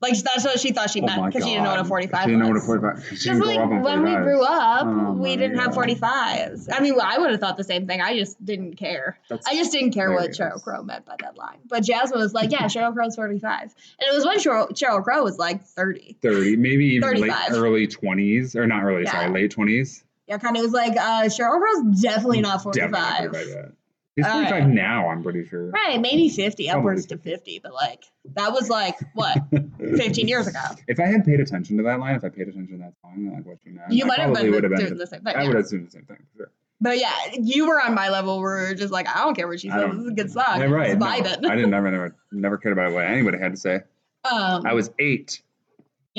Like 0.00 0.16
that's 0.22 0.44
what 0.44 0.60
she 0.60 0.70
thought 0.70 0.90
she 0.90 1.00
Oh 1.02 1.06
meant 1.06 1.26
because 1.26 1.42
she 1.44 1.50
didn't 1.50 1.64
know 1.64 1.70
what 1.70 1.80
a 1.80 1.84
forty 1.84 2.06
five 2.06 2.26
She 2.26 2.30
was. 2.36 2.38
didn't 2.38 2.42
know 2.42 2.48
what 2.50 2.56
a 2.56 2.60
forty-five. 2.60 3.04
She 3.04 3.14
Just 3.16 3.24
didn't 3.24 3.40
grow 3.40 3.76
like 3.78 3.84
when 3.84 4.02
we 4.04 4.14
grew 4.14 4.42
up, 4.44 4.86
Oh 4.86 5.12
we 5.14 5.34
didn't 5.36 5.58
have 5.58 5.74
forty 5.74 5.96
fives. 5.96 6.68
I 6.70 6.78
mean, 6.78 6.94
well, 6.94 7.04
I 7.04 7.18
would 7.18 7.32
have 7.32 7.40
thought 7.40 7.56
the 7.56 7.64
same 7.64 7.88
thing. 7.88 8.00
I 8.00 8.16
just 8.16 8.42
didn't 8.44 8.74
care. 8.76 9.18
That's 9.28 9.44
I 9.48 9.54
just 9.56 9.72
didn't 9.72 9.90
care 9.90 10.12
what. 10.12 10.30
Sheryl 10.30 10.62
Crow 10.62 10.84
meant 10.84 11.04
by 11.04 11.16
that 11.20 11.36
line. 11.36 11.58
But 11.66 11.82
Jasmine 11.82 12.20
was 12.20 12.32
like, 12.32 12.52
"Yeah, 12.52 12.66
Sheryl 12.66 12.94
Crow's 12.94 13.16
45," 13.16 13.60
and 13.62 13.72
it 14.00 14.14
was 14.14 14.24
when 14.24 14.38
Sheryl, 14.38 14.68
Sheryl 14.70 15.02
Crow 15.02 15.24
was 15.24 15.36
like 15.36 15.64
30. 15.64 16.16
30, 16.22 16.56
maybe 16.56 16.86
even 16.94 17.20
late 17.20 17.32
35. 17.32 17.52
early 17.60 17.88
20s, 17.88 18.54
or 18.54 18.68
not 18.68 18.84
early, 18.84 19.02
Yeah. 19.02 19.10
sorry, 19.10 19.30
late 19.32 19.52
20s. 19.52 20.04
Yeah, 20.28 20.38
kind 20.38 20.56
of 20.56 20.62
was 20.62 20.72
like, 20.72 20.92
uh, 20.92 21.22
Sheryl 21.24 21.58
Crow's 21.58 22.00
definitely 22.00 22.40
not 22.42 22.62
45. 22.62 22.92
Definitely 22.92 23.00
not 23.00 23.32
45 23.32 23.48
yet. 23.48 23.72
He's 24.18 24.26
All 24.26 24.32
45 24.32 24.50
right. 24.50 24.68
now, 24.68 25.08
I'm 25.08 25.22
pretty 25.22 25.46
sure. 25.46 25.70
Right, 25.70 26.00
maybe 26.00 26.28
50, 26.28 26.66
Probably 26.66 26.80
upwards 26.80 27.06
to 27.06 27.18
50. 27.18 27.30
50, 27.30 27.58
but 27.60 27.72
like, 27.72 28.02
that 28.34 28.50
was 28.52 28.68
like, 28.68 28.96
what, 29.14 29.38
15 29.78 30.26
years 30.26 30.48
ago? 30.48 30.58
If 30.88 30.98
I 30.98 31.06
had 31.06 31.24
paid 31.24 31.38
attention 31.38 31.76
to 31.76 31.84
that 31.84 32.00
line, 32.00 32.16
if 32.16 32.24
I 32.24 32.28
paid 32.30 32.48
attention 32.48 32.78
to 32.78 32.84
that 32.84 32.94
song, 33.00 33.32
like 33.32 33.46
what 33.46 33.58
you 33.64 33.74
meant, 33.74 33.92
You 33.92 34.06
I 34.06 34.08
might 34.08 34.18
have 34.18 34.34
been 34.34 34.50
would 34.50 34.64
have 34.64 34.74
doing 34.74 34.88
been. 34.88 34.98
the 34.98 35.06
same 35.06 35.20
thing. 35.20 35.36
I 35.36 35.42
yeah. 35.42 35.46
would 35.46 35.54
have 35.56 35.64
assumed 35.66 35.86
the 35.86 35.90
same 35.92 36.02
thing. 36.02 36.16
Sure. 36.36 36.50
But 36.80 36.98
yeah, 36.98 37.14
you 37.40 37.68
were 37.68 37.80
on 37.80 37.94
my 37.94 38.08
level 38.08 38.40
where 38.40 38.56
we 38.56 38.70
are 38.70 38.74
just 38.74 38.92
like, 38.92 39.08
I 39.08 39.20
don't 39.20 39.36
care 39.36 39.46
what 39.46 39.60
she 39.60 39.70
says. 39.70 39.88
This 39.92 40.00
is 40.00 40.08
a 40.08 40.14
good 40.14 40.32
song. 40.32 40.58
Yeah, 40.58 40.64
right. 40.64 40.98
No. 40.98 41.06
I 41.06 41.20
didn't 41.20 41.42
never, 41.70 41.88
never, 41.88 42.16
never 42.32 42.58
cared 42.58 42.72
about 42.72 42.92
what 42.92 43.04
anybody 43.04 43.38
had 43.38 43.52
to 43.52 43.56
say. 43.56 43.80
Um, 44.28 44.66
I 44.66 44.74
was 44.74 44.90
eight 44.98 45.42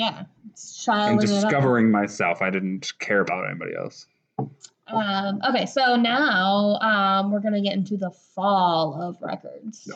yeah, 0.00 0.20
and 0.20 0.26
shiling 0.58 1.18
it 1.18 1.30
up. 1.30 1.42
discovering 1.42 1.90
myself. 1.90 2.40
I 2.40 2.48
didn't 2.48 2.92
care 2.98 3.20
about 3.20 3.46
anybody 3.48 3.74
else. 3.76 4.06
Um, 4.92 5.40
okay, 5.48 5.66
so 5.66 5.96
now 5.96 6.78
um, 6.80 7.32
we're 7.32 7.40
gonna 7.40 7.62
get 7.62 7.74
into 7.74 7.96
the 7.96 8.10
fall 8.10 9.00
of 9.00 9.20
records. 9.20 9.88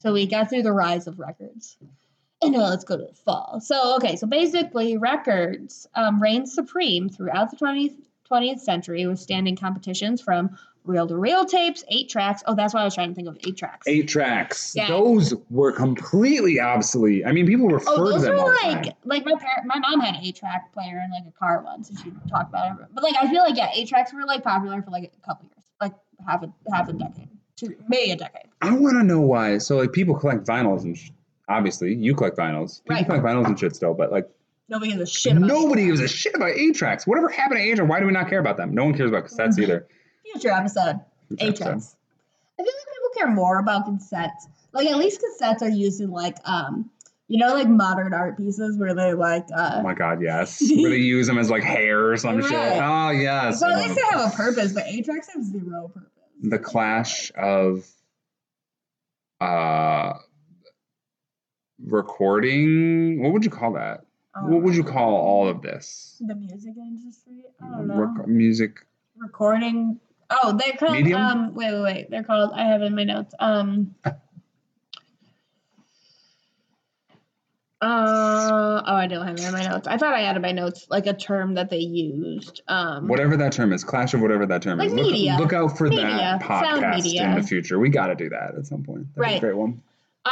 So 0.00 0.12
we 0.12 0.26
got 0.26 0.48
through 0.48 0.62
the 0.62 0.72
rise 0.72 1.06
of 1.06 1.18
records. 1.18 1.76
And 2.42 2.52
now 2.52 2.70
let's 2.70 2.84
go 2.84 2.96
to 2.96 3.04
the 3.04 3.14
fall. 3.14 3.60
So, 3.60 3.96
okay, 3.96 4.16
so 4.16 4.26
basically, 4.26 4.96
records 4.96 5.86
um, 5.94 6.22
reigned 6.22 6.48
supreme 6.48 7.10
throughout 7.10 7.50
the 7.50 7.56
20th, 7.58 7.96
20th 8.30 8.60
century, 8.60 9.06
withstanding 9.06 9.56
competitions 9.56 10.22
from 10.22 10.56
reel 10.84 11.06
to 11.06 11.16
reel 11.16 11.44
tapes, 11.44 11.84
eight 11.88 12.08
tracks. 12.08 12.42
Oh, 12.46 12.54
that's 12.54 12.72
what 12.74 12.80
I 12.80 12.84
was 12.84 12.94
trying 12.94 13.10
to 13.10 13.14
think 13.14 13.28
of 13.28 13.36
eight 13.46 13.56
tracks. 13.56 13.86
Eight 13.86 14.08
tracks. 14.08 14.72
Yeah. 14.74 14.88
Those 14.88 15.34
were 15.50 15.72
completely 15.72 16.58
obsolete. 16.60 17.24
I 17.26 17.32
mean, 17.32 17.46
people 17.46 17.68
refer 17.68 17.90
Oh, 17.90 18.04
to 18.06 18.12
those 18.12 18.22
them 18.22 18.38
all 18.38 18.46
the 18.46 18.52
like 18.52 18.82
time. 18.84 18.94
like 19.04 19.24
my 19.24 19.34
parent, 19.38 19.66
my 19.66 19.78
mom 19.78 20.00
had 20.00 20.14
an 20.16 20.20
eight 20.22 20.36
track 20.36 20.72
player 20.72 21.00
in 21.04 21.10
like 21.10 21.24
a 21.28 21.38
car 21.38 21.62
once, 21.62 21.90
and 21.90 21.98
she 21.98 22.10
talked 22.30 22.48
about 22.50 22.80
it. 22.80 22.86
But 22.92 23.02
like, 23.04 23.14
I 23.20 23.28
feel 23.30 23.42
like 23.42 23.56
yeah, 23.56 23.70
eight 23.74 23.88
tracks 23.88 24.12
were 24.12 24.24
like 24.26 24.42
popular 24.42 24.82
for 24.82 24.90
like 24.90 25.04
a 25.04 25.26
couple 25.26 25.46
years, 25.46 25.64
like 25.80 25.92
half 26.26 26.42
a 26.42 26.52
half 26.74 26.88
a 26.88 26.92
decade, 26.94 27.28
two 27.56 27.76
maybe 27.88 28.12
a 28.12 28.16
decade. 28.16 28.46
I 28.62 28.72
want 28.72 28.96
to 28.96 29.02
know 29.02 29.20
why. 29.20 29.58
So, 29.58 29.76
like, 29.78 29.92
people 29.92 30.14
collect 30.14 30.46
vinyls 30.46 30.82
and 30.84 30.96
sh- 30.96 31.10
obviously 31.48 31.94
you 31.94 32.14
collect 32.14 32.36
vinyls. 32.36 32.82
People 32.84 32.96
Right. 32.96 33.06
collect 33.06 33.24
vinyls 33.24 33.46
and 33.46 33.58
shit 33.58 33.74
still, 33.76 33.94
but 33.94 34.10
like 34.12 34.28
Nobody 34.68 34.92
gives 34.92 35.02
a 35.02 35.06
shit 35.06 35.36
about 35.36 35.46
nobody 35.48 35.86
gives 35.86 36.00
a 36.00 36.06
shit 36.08 36.34
about 36.34 36.50
eight 36.50 36.74
tracks. 36.76 37.06
Whatever 37.06 37.28
happened 37.28 37.58
to 37.58 37.64
eight 37.64 37.74
tracks? 37.76 37.88
Why 37.90 37.98
do 38.00 38.06
we 38.06 38.12
not 38.12 38.28
care 38.28 38.38
about 38.38 38.56
them? 38.56 38.72
No 38.72 38.84
one 38.84 38.94
cares 38.94 39.10
about 39.10 39.24
cassettes 39.24 39.56
Mhm. 39.56 39.62
either. 39.64 39.88
Future 40.32 40.50
episode. 40.50 41.00
Future 41.38 41.44
episode. 41.64 41.96
I 42.58 42.62
feel 42.62 42.72
like 42.72 42.86
people 42.94 43.10
care 43.16 43.30
more 43.30 43.58
about 43.58 43.86
cassettes. 43.86 44.48
Like 44.72 44.88
at 44.88 44.96
least 44.98 45.20
cassettes 45.40 45.62
are 45.62 45.68
used 45.68 46.00
in 46.00 46.10
like 46.10 46.36
um 46.44 46.90
you 47.28 47.38
know 47.38 47.54
like 47.54 47.68
modern 47.68 48.12
art 48.12 48.36
pieces 48.36 48.76
where 48.78 48.94
they 48.94 49.12
like 49.14 49.46
Oh 49.52 49.54
uh 49.56 49.80
my 49.82 49.94
god, 49.94 50.20
yes. 50.22 50.60
Where 50.76 50.90
they 50.90 50.96
use 50.98 51.26
them 51.26 51.38
as 51.38 51.48
like 51.50 51.62
hair 51.62 52.10
or 52.10 52.16
some 52.16 52.40
shit. 52.42 52.52
Oh 52.52 53.10
yes. 53.10 53.60
so 53.60 53.68
at 53.68 53.78
least 53.78 53.94
they 53.96 54.02
have 54.18 54.32
a 54.32 54.36
purpose, 54.36 54.72
but 54.72 54.84
tracks 55.04 55.28
have 55.34 55.42
zero 55.44 55.90
purpose. 55.94 56.10
the 56.42 56.58
clash 56.58 57.32
of 57.36 57.86
uh 59.40 60.12
recording. 61.82 63.22
What 63.22 63.32
would 63.32 63.44
you 63.44 63.50
call 63.50 63.72
that? 63.74 64.04
What 64.42 64.62
would 64.62 64.74
you 64.76 64.82
Um, 64.84 64.88
call 64.92 65.14
all 65.14 65.48
of 65.48 65.62
this? 65.62 66.16
the 66.24 66.34
music 66.34 66.74
industry? 66.76 67.44
I 67.60 67.68
don't 67.68 67.86
know. 67.88 67.94
Rec- 67.96 68.28
music. 68.28 68.86
Recording. 69.16 69.98
Oh, 70.30 70.56
they're 70.56 70.72
called 70.78 70.92
Medium? 70.92 71.20
um 71.20 71.54
wait 71.54 71.72
wait 71.74 71.82
wait. 71.82 72.10
They're 72.10 72.22
called 72.24 72.52
I 72.54 72.64
have 72.66 72.82
in 72.82 72.94
my 72.94 73.04
notes. 73.04 73.34
Um 73.38 73.94
Uh 77.82 78.82
oh, 78.86 78.94
I 78.94 79.06
don't 79.06 79.26
have 79.26 79.36
it 79.38 79.42
in 79.42 79.52
my 79.52 79.62
notes. 79.62 79.88
I 79.88 79.96
thought 79.96 80.12
I 80.12 80.20
had 80.20 80.36
in 80.36 80.42
my 80.42 80.52
notes 80.52 80.86
like 80.90 81.06
a 81.06 81.14
term 81.14 81.54
that 81.54 81.70
they 81.70 81.78
used. 81.78 82.60
Um, 82.68 83.08
Whatever 83.08 83.38
that 83.38 83.52
term 83.52 83.72
is, 83.72 83.84
clash 83.84 84.12
of 84.12 84.20
whatever 84.20 84.44
that 84.46 84.60
term 84.60 84.78
Like 84.78 84.88
is. 84.88 84.92
Look, 84.92 85.10
media. 85.12 85.36
look 85.38 85.54
out 85.54 85.78
for 85.78 85.88
Media. 85.88 86.02
that 86.06 86.42
podcast 86.42 87.14
in 87.16 87.34
the 87.36 87.42
future. 87.42 87.78
We 87.78 87.88
got 87.88 88.08
to 88.08 88.14
do 88.14 88.28
that 88.28 88.54
at 88.58 88.66
some 88.66 88.82
point. 88.84 89.06
That's 89.16 89.18
a 89.18 89.20
Right. 89.32 89.40
great 89.40 89.56
one. 89.56 89.80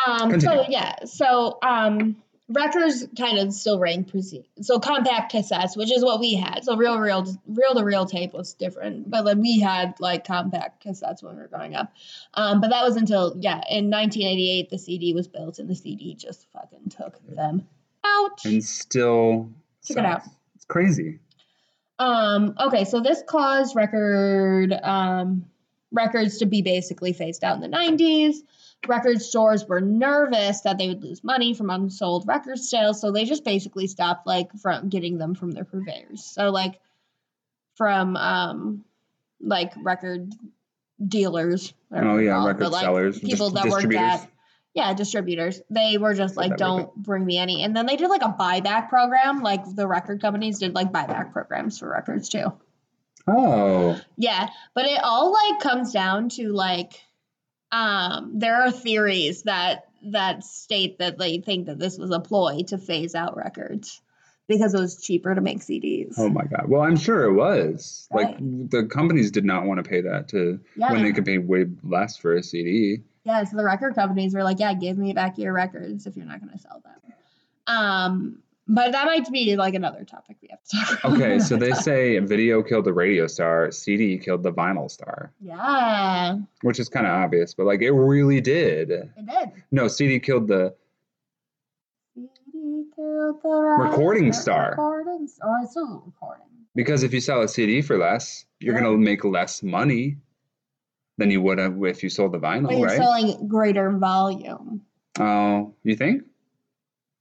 Um, 0.06 0.30
Continue. 0.30 0.64
so 0.64 0.64
yeah, 0.68 0.96
so 1.06 1.58
um, 1.62 2.16
records 2.48 3.06
kind 3.16 3.38
of 3.38 3.52
still 3.52 3.78
reign 3.78 4.04
proceed. 4.04 4.46
So 4.62 4.78
compact 4.78 5.32
cassettes, 5.32 5.76
which 5.76 5.92
is 5.92 6.02
what 6.02 6.18
we 6.18 6.34
had. 6.34 6.64
So 6.64 6.76
real, 6.76 6.98
real, 6.98 7.26
real 7.46 7.74
to 7.74 7.84
real 7.84 8.06
tape 8.06 8.32
was 8.32 8.54
different, 8.54 9.10
but 9.10 9.24
like 9.24 9.36
we 9.36 9.60
had 9.60 9.94
like 10.00 10.26
compact 10.26 10.84
cassettes 10.84 11.22
when 11.22 11.36
we 11.36 11.42
were 11.42 11.48
growing 11.48 11.74
up. 11.74 11.92
Um, 12.34 12.60
but 12.60 12.70
that 12.70 12.82
was 12.82 12.96
until 12.96 13.36
yeah, 13.38 13.60
in 13.68 13.90
1988 13.90 14.70
the 14.70 14.78
CD 14.78 15.12
was 15.12 15.28
built, 15.28 15.58
and 15.58 15.68
the 15.68 15.74
CD 15.74 16.14
just 16.14 16.46
fucking 16.52 16.88
took 16.90 17.18
them 17.26 17.68
out. 18.04 18.44
And 18.44 18.64
still. 18.64 19.50
Check 19.86 19.98
it 19.98 20.04
out. 20.04 20.22
It's 20.54 20.64
crazy. 20.64 21.20
Um, 21.98 22.54
okay, 22.60 22.84
so 22.84 23.00
this 23.00 23.22
caused 23.26 23.74
record 23.74 24.72
um, 24.72 25.46
records 25.90 26.38
to 26.38 26.46
be 26.46 26.62
basically 26.62 27.12
phased 27.12 27.42
out 27.42 27.56
in 27.56 27.70
the 27.70 27.76
90s. 27.76 28.36
Record 28.86 29.20
stores 29.20 29.66
were 29.66 29.80
nervous 29.80 30.62
that 30.62 30.78
they 30.78 30.88
would 30.88 31.02
lose 31.02 31.24
money 31.24 31.52
from 31.52 31.68
unsold 31.68 32.26
record 32.26 32.58
sales, 32.58 33.00
so 33.00 33.10
they 33.10 33.24
just 33.24 33.44
basically 33.44 33.86
stopped 33.86 34.26
like 34.26 34.52
from 34.62 34.88
getting 34.88 35.18
them 35.18 35.34
from 35.34 35.50
their 35.50 35.64
purveyors. 35.64 36.24
So 36.24 36.50
like 36.50 36.80
from 37.76 38.16
um 38.16 38.84
like 39.40 39.72
record 39.82 40.32
dealers. 41.04 41.72
Oh 41.92 42.18
yeah, 42.18 42.34
called, 42.34 42.46
record 42.48 42.68
like, 42.68 42.82
sellers, 42.82 43.18
people 43.20 43.50
that 43.50 43.68
worked 43.68 43.92
at 43.94 44.28
Yeah, 44.74 44.94
distributors. 44.94 45.60
They 45.70 45.98
were 45.98 46.14
just 46.14 46.36
like, 46.36 46.56
don't 46.56 46.94
bring 46.94 47.24
me 47.24 47.38
any. 47.38 47.62
And 47.64 47.76
then 47.76 47.86
they 47.86 47.96
did 47.96 48.08
like 48.08 48.22
a 48.22 48.36
buyback 48.38 48.88
program. 48.88 49.42
Like 49.42 49.64
the 49.74 49.86
record 49.86 50.20
companies 50.20 50.58
did 50.58 50.74
like 50.74 50.92
buyback 50.92 51.32
programs 51.32 51.78
for 51.78 51.88
records 51.88 52.28
too. 52.28 52.52
Oh, 53.26 54.00
Yeah, 54.16 54.48
but 54.74 54.86
it 54.86 55.00
all 55.02 55.32
like 55.32 55.60
comes 55.60 55.92
down 55.92 56.28
to 56.30 56.52
like 56.52 57.02
um 57.72 58.32
there 58.38 58.62
are 58.62 58.70
theories 58.70 59.42
that 59.42 59.88
that 60.02 60.44
state 60.44 60.98
that 60.98 61.18
they 61.18 61.38
think 61.38 61.66
that 61.66 61.78
this 61.78 61.98
was 61.98 62.10
a 62.10 62.20
ploy 62.20 62.62
to 62.62 62.78
phase 62.78 63.14
out 63.14 63.36
records 63.36 64.00
because 64.48 64.72
it 64.74 64.80
was 64.80 65.00
cheaper 65.02 65.34
to 65.34 65.40
make 65.40 65.58
CDs. 65.58 66.14
oh 66.16 66.30
my 66.30 66.44
God. 66.44 66.68
Well, 66.68 66.80
I'm 66.80 66.96
sure 66.96 67.24
it 67.24 67.34
was. 67.34 68.08
Like 68.10 68.38
the 68.38 68.88
companies 68.90 69.30
did 69.30 69.44
not 69.44 69.64
want 69.64 69.84
to 69.84 69.88
pay 69.88 70.00
that 70.00 70.28
to 70.28 70.58
yeah. 70.74 70.90
when 70.90 71.02
they 71.02 71.12
could 71.12 71.26
pay 71.26 71.36
way 71.38 71.66
less 71.82 72.16
for 72.16 72.34
a 72.34 72.42
CD. 72.42 73.02
yeah, 73.24 73.44
so 73.44 73.56
the 73.56 73.64
record 73.64 73.94
companies 73.94 74.34
were 74.34 74.42
like, 74.42 74.58
"Yeah, 74.58 74.72
give 74.72 74.96
me 74.96 75.12
back 75.12 75.36
your 75.36 75.52
records 75.52 76.06
if 76.06 76.16
you're 76.16 76.26
not 76.26 76.40
going 76.40 76.52
to 76.52 76.58
sell 76.58 76.82
them." 76.82 77.12
Um 77.66 78.42
but 78.68 78.92
that 78.92 79.06
might 79.06 79.30
be 79.32 79.56
like 79.56 79.74
another 79.74 80.04
topic 80.04 80.36
we 80.42 80.48
have 80.50 80.62
to 80.62 80.76
talk 80.76 81.04
about. 81.04 81.12
Okay, 81.14 81.38
so 81.38 81.56
they 81.56 81.72
say 81.88 82.18
video 82.18 82.62
killed 82.62 82.84
the 82.84 82.92
radio 82.92 83.26
star, 83.26 83.70
CD 83.72 84.18
killed 84.18 84.42
the 84.42 84.52
vinyl 84.52 84.90
star, 84.90 85.32
Yeah, 85.40 86.38
which 86.62 86.78
is 86.78 86.88
kind 86.88 87.06
of 87.06 87.12
obvious, 87.12 87.54
but 87.54 87.66
like 87.66 87.80
it 87.82 87.90
really 87.92 88.40
did. 88.40 88.90
it 88.90 89.10
did. 89.26 89.50
No, 89.70 89.88
CD 89.88 90.20
killed 90.20 90.48
the 90.48 90.74
CD 92.14 92.84
killed 92.94 93.42
the 93.42 93.76
Recording 93.78 94.32
star. 94.32 94.70
Recording. 94.70 95.28
Oh, 95.42 95.54
it's 95.62 95.70
still 95.72 96.02
recording. 96.06 96.44
because 96.74 97.02
if 97.02 97.12
you 97.14 97.20
sell 97.20 97.42
a 97.42 97.48
CD 97.48 97.82
for 97.82 97.96
less, 97.98 98.44
you're 98.60 98.74
Yeah. 98.74 98.82
gonna 98.82 98.96
make 98.98 99.24
less 99.24 99.62
money 99.62 100.18
than 101.16 101.30
you 101.30 101.40
would 101.42 101.58
have 101.58 101.82
if 101.84 102.02
you 102.02 102.08
sold 102.10 102.32
the 102.32 102.38
vinyl, 102.38 102.64
But 102.68 102.76
you're 102.78 102.86
right? 102.86 102.96
selling 102.98 103.48
greater 103.48 103.90
volume. 103.90 104.82
Oh, 105.18 105.74
you 105.82 105.96
think? 105.96 106.22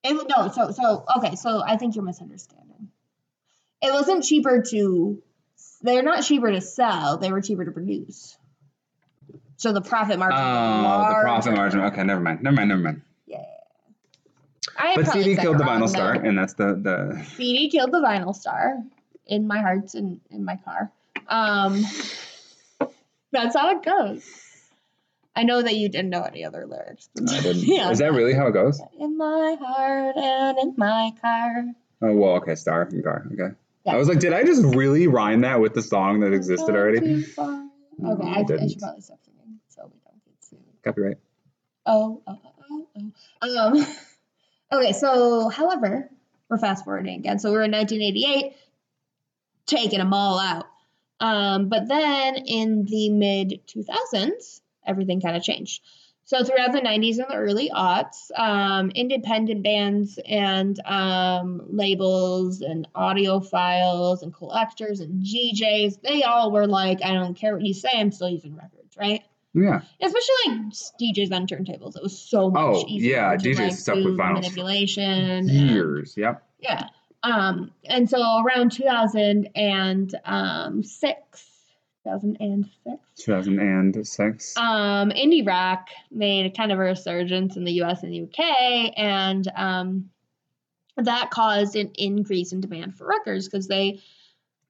It, 0.04 0.28
no, 0.30 0.50
so 0.50 0.72
so 0.72 1.06
okay, 1.18 1.36
so 1.36 1.62
I 1.66 1.78
think 1.78 1.96
you're 1.96 2.06
misunderstanding. 2.06 2.90
It 3.82 3.92
wasn't 3.92 4.24
cheaper 4.24 4.64
to. 4.70 5.22
They're 5.82 6.04
not 6.04 6.24
cheaper 6.24 6.52
to 6.52 6.62
sell. 6.62 7.18
They 7.18 7.32
were 7.32 7.42
cheaper 7.42 7.66
to 7.66 7.72
produce. 7.72 8.38
So 9.58 9.74
the 9.74 9.82
profit 9.82 10.20
margin. 10.20 10.40
Oh, 10.40 11.08
the 11.10 11.22
profit 11.22 11.54
margin. 11.54 11.82
Okay, 11.82 12.04
never 12.04 12.22
mind. 12.22 12.42
Never 12.44 12.56
mind. 12.56 12.70
Never 12.70 12.82
mind. 12.82 13.02
Yeah. 13.26 13.44
I 14.78 14.96
But 14.96 15.08
CD 15.08 15.36
killed 15.36 15.58
the 15.58 15.64
vinyl 15.64 15.90
star, 15.90 16.14
and 16.14 16.38
that's 16.38 16.54
the 16.54 16.76
the. 16.76 17.26
CD 17.36 17.70
killed 17.70 17.92
the 17.92 18.00
vinyl 18.00 18.36
star 18.36 18.84
in 19.26 19.48
my 19.48 19.60
hearts 19.60 19.96
and 19.96 20.22
in 20.30 20.46
my 20.46 20.58
car. 20.58 20.92
Um, 21.28 21.84
that's 23.32 23.56
how 23.56 23.72
it 23.72 23.84
goes. 23.84 24.24
I 25.38 25.44
know 25.44 25.62
that 25.62 25.76
you 25.76 25.88
didn't 25.88 26.10
know 26.10 26.24
any 26.24 26.44
other 26.44 26.66
lyrics. 26.66 27.10
I 27.16 27.40
didn't. 27.42 27.64
yeah. 27.68 27.92
Is 27.92 28.00
that 28.00 28.12
really 28.12 28.34
how 28.34 28.48
it 28.48 28.54
goes? 28.54 28.82
In 29.00 29.18
my 29.20 29.56
heart 29.62 30.18
and 30.18 30.58
in 30.58 30.74
my 30.78 31.12
car. 31.22 31.64
Oh 32.02 32.16
well, 32.16 32.32
okay, 32.38 32.56
star 32.56 32.82
and 32.82 33.04
car. 33.04 33.24
Okay. 33.32 33.56
Yeah. 33.86 33.94
I 33.94 33.98
was 33.98 34.08
like, 34.08 34.20
did 34.20 34.34
I 34.34 34.44
just 34.44 34.64
really 34.76 35.06
rhyme 35.06 35.42
that 35.42 35.60
with 35.60 35.76
the 35.76 35.84
song 35.84 36.22
that 36.22 36.34
existed 36.34 36.76
already? 36.76 37.24
No, 37.38 37.70
Okay, 38.04 38.28
I 38.28 38.32
I, 38.32 38.40
I 38.40 38.68
should 38.68 38.80
probably 38.80 39.02
stop 39.02 39.20
singing 39.24 39.60
so 39.68 39.84
we 39.86 40.00
don't 40.04 40.26
get 40.26 40.44
sued. 40.44 40.60
Copyright. 40.84 41.18
Oh, 41.86 42.24
oh, 42.26 42.40
oh, 42.72 42.88
oh, 42.96 43.08
oh. 43.44 43.78
Um, 43.78 43.86
okay, 44.74 44.92
so 44.92 45.50
however, 45.50 46.10
we're 46.50 46.58
fast 46.58 46.84
forwarding 46.84 47.20
again. 47.20 47.38
So 47.38 47.52
we're 47.52 47.64
in 47.64 47.72
1988, 47.72 48.54
taking 49.68 50.00
them 50.00 50.14
all 50.14 50.40
out. 50.40 50.66
Um, 51.20 51.70
but 51.70 51.88
then 51.88 52.38
in 52.38 52.86
the 52.86 53.10
mid 53.10 53.62
2000s, 53.68 54.62
everything 54.88 55.22
kind 55.22 55.38
of 55.38 55.44
changed. 55.44 55.82
So 56.26 56.44
throughout 56.44 56.74
the 56.74 56.82
90s 56.82 57.20
and 57.20 57.28
the 57.30 57.36
early 57.36 57.70
aughts, 57.74 58.30
um, 58.38 58.90
independent 58.92 59.64
bands 59.64 60.20
and 60.28 60.78
um, 60.86 61.62
labels 61.70 62.60
and 62.62 62.86
audiophiles 62.94 64.24
and 64.24 64.34
collectors 64.34 65.00
and 65.00 65.24
DJs, 65.26 66.02
they 66.02 66.24
all 66.24 66.52
were 66.52 66.68
like, 66.68 67.02
I 67.02 67.14
don't 67.14 67.34
care 67.36 67.54
what 67.56 67.64
you 67.66 67.74
say, 67.74 67.88
I'm 67.96 68.12
still 68.12 68.28
using 68.30 68.58
records, 68.58 68.98
right? 68.98 69.22
Yeah. 69.54 69.80
especially 70.02 70.36
like 70.48 70.60
DJs 71.02 71.32
on 71.32 71.48
turntables. 71.48 71.96
It 71.96 72.04
was 72.04 72.20
so 72.20 72.50
much 72.52 72.62
Oh, 72.62 72.84
easier. 72.88 73.16
yeah, 73.16 73.38
DJs 73.38 73.58
like, 73.60 73.72
stuck 73.72 73.96
with 73.96 74.18
for 74.18 74.34
manipulation. 74.34 75.04
and- 75.04 75.50
Years. 75.50 76.16
Yep. 76.18 76.44
yeah. 76.60 76.90
Um, 77.24 77.72
and 77.86 78.10
so 78.10 78.20
around 78.44 78.74
2006, 78.74 81.47
2006, 82.08 82.98
2006. 83.18 84.58
um, 84.58 85.12
indie 85.12 85.46
rock 85.46 85.90
made 86.12 86.46
a 86.46 86.50
kind 86.50 86.72
of 86.72 86.80
a 86.80 86.82
resurgence 86.82 87.58
in 87.58 87.64
the 87.64 87.82
US 87.84 88.04
and 88.04 88.14
the 88.14 88.24
UK, 88.24 88.94
and 88.98 89.48
um, 89.56 90.10
that 90.98 91.30
caused 91.32 91.76
an 91.76 91.92
increase 91.96 92.54
in 92.54 92.62
demand 92.62 92.96
for 92.98 93.08
records 93.08 93.48
because 93.48 93.68
they 93.68 94.02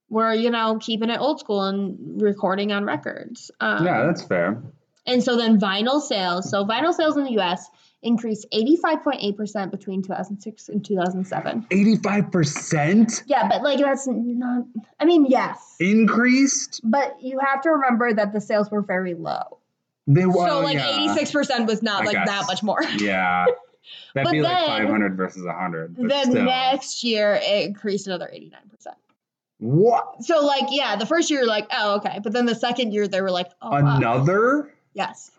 were, 0.09 0.33
you 0.33 0.49
know, 0.49 0.77
keeping 0.79 1.09
it 1.09 1.19
old 1.19 1.39
school 1.39 1.63
and 1.63 2.21
recording 2.21 2.71
on 2.71 2.85
records. 2.85 3.51
Um, 3.59 3.85
yeah, 3.85 4.05
that's 4.05 4.23
fair. 4.23 4.61
and 5.05 5.23
so 5.23 5.35
then 5.37 5.59
vinyl 5.59 6.01
sales. 6.01 6.49
So 6.49 6.65
vinyl 6.65 6.93
sales 6.93 7.17
in 7.17 7.23
the 7.23 7.39
US 7.41 7.69
increased 8.01 8.45
85.8% 8.53 9.71
between 9.71 10.01
2006 10.01 10.69
and 10.69 10.85
2007. 10.85 11.67
85% 11.71 13.23
Yeah, 13.25 13.47
but 13.47 13.63
like 13.63 13.79
that's 13.79 14.07
not, 14.07 14.65
I 14.99 15.05
mean, 15.05 15.25
yes. 15.25 15.75
increased? 15.79 16.81
But 16.83 17.17
you 17.21 17.39
have 17.39 17.61
to 17.61 17.71
remember 17.71 18.13
that 18.13 18.33
the 18.33 18.41
sales 18.41 18.69
were 18.69 18.81
very 18.81 19.13
low. 19.13 19.59
They 20.05 20.25
were. 20.25 20.47
so 20.47 20.61
like 20.61 20.75
yeah. 20.77 21.15
86% 21.15 21.67
was 21.67 21.83
not 21.83 22.03
I 22.03 22.05
like 22.05 22.13
guess. 22.15 22.27
that 22.27 22.45
much 22.47 22.63
more. 22.63 22.81
Yeah. 22.97 23.45
That'd 24.13 24.25
But 24.25 24.31
be 24.31 24.41
like 24.41 24.65
500 24.67 25.15
versus 25.15 25.45
100. 25.45 25.95
But 25.95 26.09
the 26.09 26.23
still. 26.23 26.43
next 26.43 27.03
year 27.03 27.39
it 27.41 27.67
increased 27.67 28.07
another 28.07 28.29
89%. 28.33 28.53
What? 29.59 30.23
So 30.23 30.45
like 30.45 30.65
yeah, 30.71 30.97
the 30.97 31.05
first 31.05 31.29
year 31.29 31.45
like 31.45 31.67
oh 31.71 31.95
okay, 31.97 32.19
but 32.21 32.33
then 32.33 32.45
the 32.45 32.55
second 32.55 32.93
year 32.93 33.07
they 33.07 33.21
were 33.21 33.31
like 33.31 33.49
oh 33.61 33.69
wow. 33.69 33.97
Another? 33.97 34.73
yes. 34.93 35.31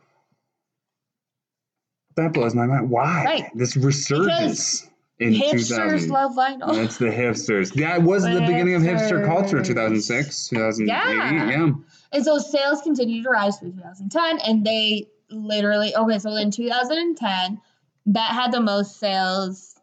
That 2.18 2.32
blows 2.32 2.52
my 2.52 2.66
mind. 2.66 2.90
Why? 2.90 3.24
Right. 3.24 3.44
This 3.54 3.76
resurgence 3.76 4.88
in 5.20 5.32
Hipsters 5.32 5.68
2000. 5.68 6.10
love 6.10 6.32
vinyl. 6.32 6.84
It's 6.84 6.96
the 6.96 7.06
hipsters. 7.06 7.72
That 7.74 8.02
was 8.02 8.24
the 8.24 8.40
beginning 8.40 8.74
of 8.74 8.82
hipster 8.82 9.24
culture, 9.24 9.58
Hipsters. 9.58 9.66
2006, 9.66 10.48
2008. 10.48 10.88
Yeah. 10.88 11.48
yeah. 11.48 11.72
And 12.12 12.24
so 12.24 12.38
sales 12.38 12.82
continued 12.82 13.22
to 13.22 13.30
rise 13.30 13.58
through 13.58 13.70
2010, 13.72 14.40
and 14.40 14.66
they 14.66 15.06
literally 15.30 15.94
okay. 15.94 16.18
So 16.18 16.34
in 16.34 16.50
2010, 16.50 17.60
that 18.06 18.32
had 18.32 18.50
the 18.50 18.60
most 18.60 18.98
sales 18.98 19.76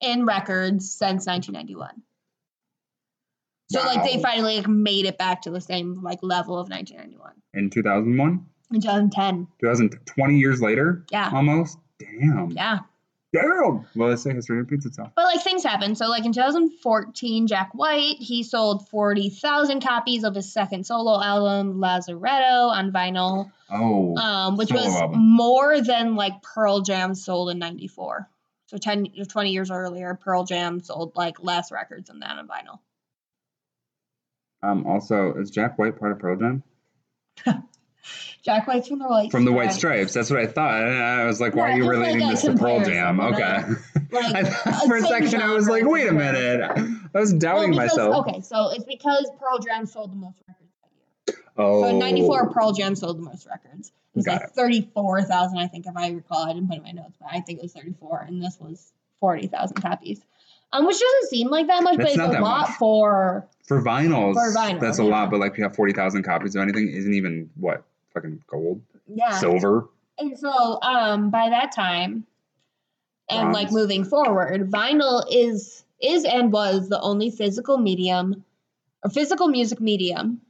in 0.00 0.24
records 0.24 0.90
since 0.90 1.26
1991. 1.26 1.90
So 3.70 3.80
like 3.84 4.02
they 4.02 4.20
finally 4.20 4.56
like, 4.56 4.66
made 4.66 5.04
it 5.04 5.18
back 5.18 5.42
to 5.42 5.50
the 5.50 5.60
same 5.60 6.02
like 6.02 6.20
level 6.22 6.58
of 6.58 6.70
1991 6.70 7.32
In 7.52 7.70
2001, 7.70 8.46
in 8.72 8.80
2010. 8.80 9.46
2020 9.60 10.38
years 10.38 10.60
later, 10.60 11.04
Yeah, 11.10 11.30
almost. 11.32 11.78
Damn. 11.98 12.50
yeah. 12.52 12.80
Damn. 13.32 13.86
Well, 13.94 14.08
let's 14.08 14.22
say 14.22 14.32
history 14.34 14.56
repeats 14.58 14.86
itself. 14.86 15.10
But 15.14 15.24
like 15.26 15.42
things 15.42 15.62
happen. 15.62 15.94
So 15.94 16.08
like 16.08 16.24
in 16.24 16.32
2014, 16.32 17.46
Jack 17.46 17.70
White 17.74 18.16
he 18.18 18.42
sold 18.42 18.88
40,000 18.88 19.80
copies 19.80 20.24
of 20.24 20.34
his 20.34 20.52
second 20.52 20.84
solo 20.84 21.22
album 21.22 21.74
Lazaretto 21.80 22.70
on 22.70 22.90
vinyl. 22.90 23.52
Oh. 23.70 24.16
um, 24.16 24.56
which 24.56 24.72
was 24.72 24.86
album. 25.00 25.20
more 25.20 25.80
than 25.80 26.16
like 26.16 26.42
Pearl 26.42 26.80
Jam 26.80 27.14
sold 27.14 27.50
in 27.50 27.60
'94. 27.60 28.28
So 28.66 28.78
10, 28.78 29.06
20 29.28 29.50
years 29.52 29.70
earlier, 29.70 30.18
Pearl 30.20 30.42
Jam 30.44 30.80
sold 30.80 31.12
like 31.14 31.40
less 31.40 31.70
records 31.70 32.08
than 32.08 32.18
that 32.20 32.36
on 32.36 32.48
vinyl. 32.48 32.80
um. 34.62 34.86
Also, 34.86 35.34
is 35.34 35.50
Jack 35.52 35.78
White 35.78 36.00
part 36.00 36.10
of 36.10 36.18
Pearl 36.18 36.36
Jam? 36.36 36.64
Jack 38.42 38.66
White's 38.66 38.88
from 38.88 38.98
the 38.98 39.06
White 39.06 39.30
From 39.30 39.44
the 39.44 39.52
White 39.52 39.72
Stripes. 39.72 40.14
That's 40.14 40.30
what 40.30 40.40
I 40.40 40.46
thought. 40.46 40.82
And 40.82 40.96
I 40.96 41.24
was 41.26 41.40
like, 41.40 41.54
why 41.54 41.68
Yeah, 41.68 41.74
are 41.74 41.76
you 41.76 41.82
just 41.84 41.88
like 41.88 42.06
relating 42.06 42.28
this 42.28 42.42
to 42.42 42.54
Pearl 42.54 42.80
Jam? 42.82 43.20
Okay. 43.20 43.62
Like, 44.10 44.34
I 44.66 44.86
for 44.86 44.96
a 44.96 45.02
second, 45.02 45.42
I 45.42 45.52
was 45.52 45.68
like, 45.68 45.84
wait 45.84 46.08
a 46.08 46.12
minute. 46.12 46.62
I 47.14 47.18
was 47.18 47.32
doubting 47.34 47.70
well, 47.72 47.80
because, 47.80 47.98
myself. 47.98 48.26
Okay, 48.26 48.40
so 48.40 48.70
it's 48.70 48.84
because 48.84 49.30
Pearl 49.38 49.58
Jam 49.58 49.84
sold 49.86 50.12
the 50.12 50.16
most 50.16 50.38
records 50.48 50.70
that 50.82 51.34
year. 51.34 51.44
Oh. 51.56 51.82
So 51.82 51.88
in 51.88 51.98
'94, 51.98 52.50
Pearl 52.50 52.72
Jam 52.72 52.94
sold 52.94 53.18
the 53.18 53.22
most 53.22 53.46
records. 53.46 53.88
It 53.88 54.16
was 54.16 54.26
Got 54.26 54.40
like 54.40 54.52
34,000, 54.52 55.58
I 55.58 55.66
think, 55.68 55.86
if 55.86 55.96
I 55.96 56.08
recall. 56.10 56.44
I 56.44 56.52
didn't 56.54 56.68
put 56.68 56.74
it 56.74 56.78
in 56.78 56.82
my 56.82 56.90
notes, 56.92 57.16
but 57.20 57.28
I 57.30 57.40
think 57.40 57.58
it 57.58 57.62
was 57.62 57.72
34, 57.72 58.22
and 58.26 58.42
this 58.42 58.58
was 58.58 58.92
40,000 59.20 59.76
copies. 59.80 60.20
Um, 60.72 60.86
which 60.86 60.98
doesn't 60.98 61.28
seem 61.30 61.48
like 61.48 61.66
that 61.66 61.82
much, 61.82 61.96
but 61.96 62.02
That's 62.04 62.10
it's 62.12 62.18
not 62.18 62.30
a 62.30 62.32
that 62.32 62.42
lot 62.42 62.68
much. 62.68 62.78
for 62.78 63.46
For 63.66 63.82
vinyls, 63.82 64.34
For 64.34 64.52
vinyl, 64.56 64.80
that's 64.80 64.98
a 65.00 65.02
yeah. 65.02 65.10
lot, 65.10 65.30
but 65.30 65.40
like 65.40 65.56
you 65.58 65.64
have 65.64 65.74
40,000 65.74 66.22
copies 66.22 66.54
of 66.54 66.62
anything 66.62 66.88
isn't 66.88 67.12
even 67.12 67.50
what? 67.56 67.84
Fucking 68.14 68.42
gold? 68.46 68.82
yeah. 69.06 69.38
Silver? 69.38 69.88
And 70.18 70.38
so, 70.38 70.80
um, 70.82 71.30
by 71.30 71.50
that 71.50 71.72
time, 71.72 72.26
and 73.28 73.52
like 73.52 73.70
moving 73.72 74.04
forward, 74.04 74.70
vinyl 74.70 75.24
is 75.30 75.84
is 76.00 76.24
and 76.24 76.52
was 76.52 76.88
the 76.88 77.00
only 77.00 77.30
physical 77.30 77.78
medium 77.78 78.44
or 79.04 79.10
physical 79.10 79.48
music 79.48 79.80
medium 79.80 80.40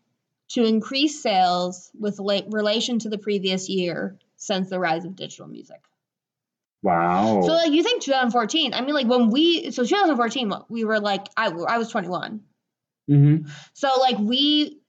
to 0.48 0.64
increase 0.64 1.22
sales 1.22 1.90
with 1.98 2.18
la- 2.18 2.40
relation 2.48 2.98
to 3.00 3.08
the 3.08 3.18
previous 3.18 3.68
year 3.68 4.16
since 4.36 4.70
the 4.70 4.78
rise 4.78 5.04
of 5.04 5.14
digital 5.14 5.46
music. 5.46 5.80
Wow. 6.82 7.42
So 7.42 7.52
like 7.52 7.72
you 7.72 7.82
think 7.82 8.02
2014? 8.02 8.72
I 8.72 8.80
mean, 8.80 8.94
like 8.94 9.06
when 9.06 9.30
we 9.30 9.70
so 9.70 9.84
2014, 9.84 10.52
we 10.68 10.84
were 10.84 10.98
like 10.98 11.26
I 11.36 11.46
I 11.48 11.78
was 11.78 11.90
21. 11.90 12.40
mm-hmm. 13.08 13.48
So 13.74 13.88
like 14.00 14.18
we 14.18 14.80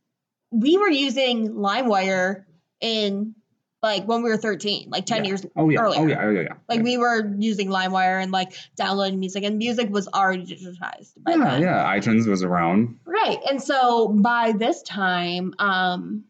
we 0.52 0.78
were 0.78 0.90
using 0.90 1.50
LimeWire 1.50 2.46
in 2.82 3.36
like 3.84 4.06
when 4.06 4.22
we 4.22 4.30
were 4.30 4.38
13, 4.38 4.90
like 4.92 5.06
10 5.08 5.24
Yeah. 5.24 5.28
years 5.30 5.46
Oh 5.56 5.70
yeah. 5.70 5.80
Oh 5.84 5.92
yeah. 6.08 6.20
Oh 6.22 6.30
yeah. 6.30 6.42
yeah. 6.42 6.48
Like 6.70 6.78
yeah. 6.80 6.84
we 6.84 6.98
were 6.98 7.34
using 7.40 7.70
LimeWire 7.70 8.22
and 8.22 8.32
like 8.32 8.54
downloading 8.76 9.20
music, 9.20 9.44
and 9.44 9.58
music 9.58 9.90
was 9.90 10.08
already 10.08 10.44
digitized 10.46 11.14
by 11.18 11.32
Yeah, 11.32 11.38
then. 11.46 11.62
yeah. 11.64 11.98
iTunes 11.98 12.28
was 12.28 12.44
around. 12.44 13.00
Right. 13.06 13.40
And 13.50 13.62
so 13.62 14.08
by 14.10 14.52
this 14.52 14.82
time, 14.84 15.54
um 15.58 16.26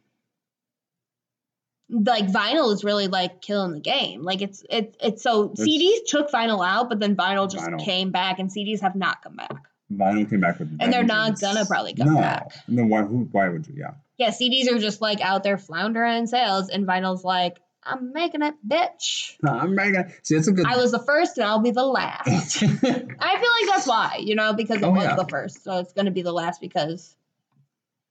like 1.89 2.25
vinyl 2.27 2.71
is 2.73 2.85
really 2.85 3.07
like 3.07 3.41
killing 3.41 3.73
the 3.73 3.81
game. 3.81 4.23
Like 4.23 4.41
it's 4.41 4.63
it's 4.69 4.95
it's 5.01 5.21
so 5.23 5.51
It's- 5.51 5.67
CDs 5.67 6.05
took 6.07 6.31
vinyl 6.31 6.65
out, 6.65 6.87
but 6.87 6.99
then 7.01 7.15
vinyl 7.17 7.51
just 7.51 7.65
Vinyl. 7.65 7.83
came 7.83 8.11
back 8.11 8.39
and 8.39 8.49
CDs 8.49 8.79
have 8.81 8.95
not 8.95 9.21
come 9.21 9.35
back. 9.35 9.51
Vinyl 9.91 10.29
came 10.29 10.39
back 10.39 10.57
with. 10.57 10.77
And 10.79 10.93
they're 10.93 11.03
not 11.03 11.37
gonna 11.41 11.65
probably 11.65 11.93
come 11.93 12.13
no. 12.13 12.19
back. 12.21 12.53
No. 12.69 12.85
Why? 12.85 13.01
Who? 13.01 13.27
Why 13.33 13.49
would 13.49 13.67
you? 13.67 13.73
Yeah. 13.77 13.91
Yeah, 14.21 14.29
CDs 14.29 14.71
are 14.71 14.77
just 14.77 15.01
like 15.01 15.19
out 15.19 15.41
there 15.41 15.57
floundering 15.57 16.15
in 16.19 16.27
sales 16.27 16.69
and 16.69 16.85
vinyl's 16.87 17.23
like, 17.23 17.57
I'm 17.83 18.13
making 18.13 18.43
it, 18.43 18.53
bitch. 18.67 19.35
No, 19.41 19.51
I'm 19.51 19.73
making. 19.73 20.13
See, 20.21 20.35
it's 20.35 20.47
a 20.47 20.51
good. 20.51 20.67
I 20.67 20.77
was 20.77 20.91
the 20.91 20.99
first 20.99 21.39
and 21.39 21.47
I'll 21.47 21.59
be 21.59 21.71
the 21.71 21.83
last. 21.83 22.61
I 22.63 22.67
feel 22.67 22.79
like 22.85 23.67
that's 23.67 23.87
why, 23.87 24.19
you 24.21 24.35
know, 24.35 24.53
because 24.53 24.77
it 24.77 24.83
Oh, 24.83 24.91
was 24.91 25.03
yeah. 25.05 25.15
the 25.15 25.25
first. 25.27 25.63
So 25.63 25.79
it's 25.79 25.91
gonna 25.93 26.11
be 26.11 26.21
the 26.21 26.31
last 26.31 26.61
because 26.61 27.15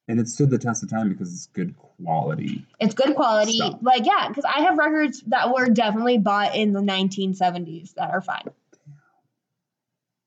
and 0.09 0.19
it 0.19 0.27
stood 0.27 0.51
the 0.51 0.59
test 0.59 0.83
of 0.83 0.91
time 0.91 1.09
because 1.09 1.33
it's 1.33 1.47
good 1.47 1.77
quality. 1.77 2.67
It's 2.81 2.95
good 2.95 3.15
quality. 3.15 3.59
Stuff. 3.59 3.79
Like, 3.81 4.05
yeah, 4.05 4.27
because 4.27 4.45
I 4.45 4.63
have 4.63 4.77
records 4.77 5.23
that 5.29 5.55
were 5.55 5.69
definitely 5.69 6.19
bought 6.19 6.57
in 6.57 6.73
the 6.73 6.81
1970s 6.81 7.95
that 7.95 8.11
are 8.11 8.21
fine. 8.21 8.43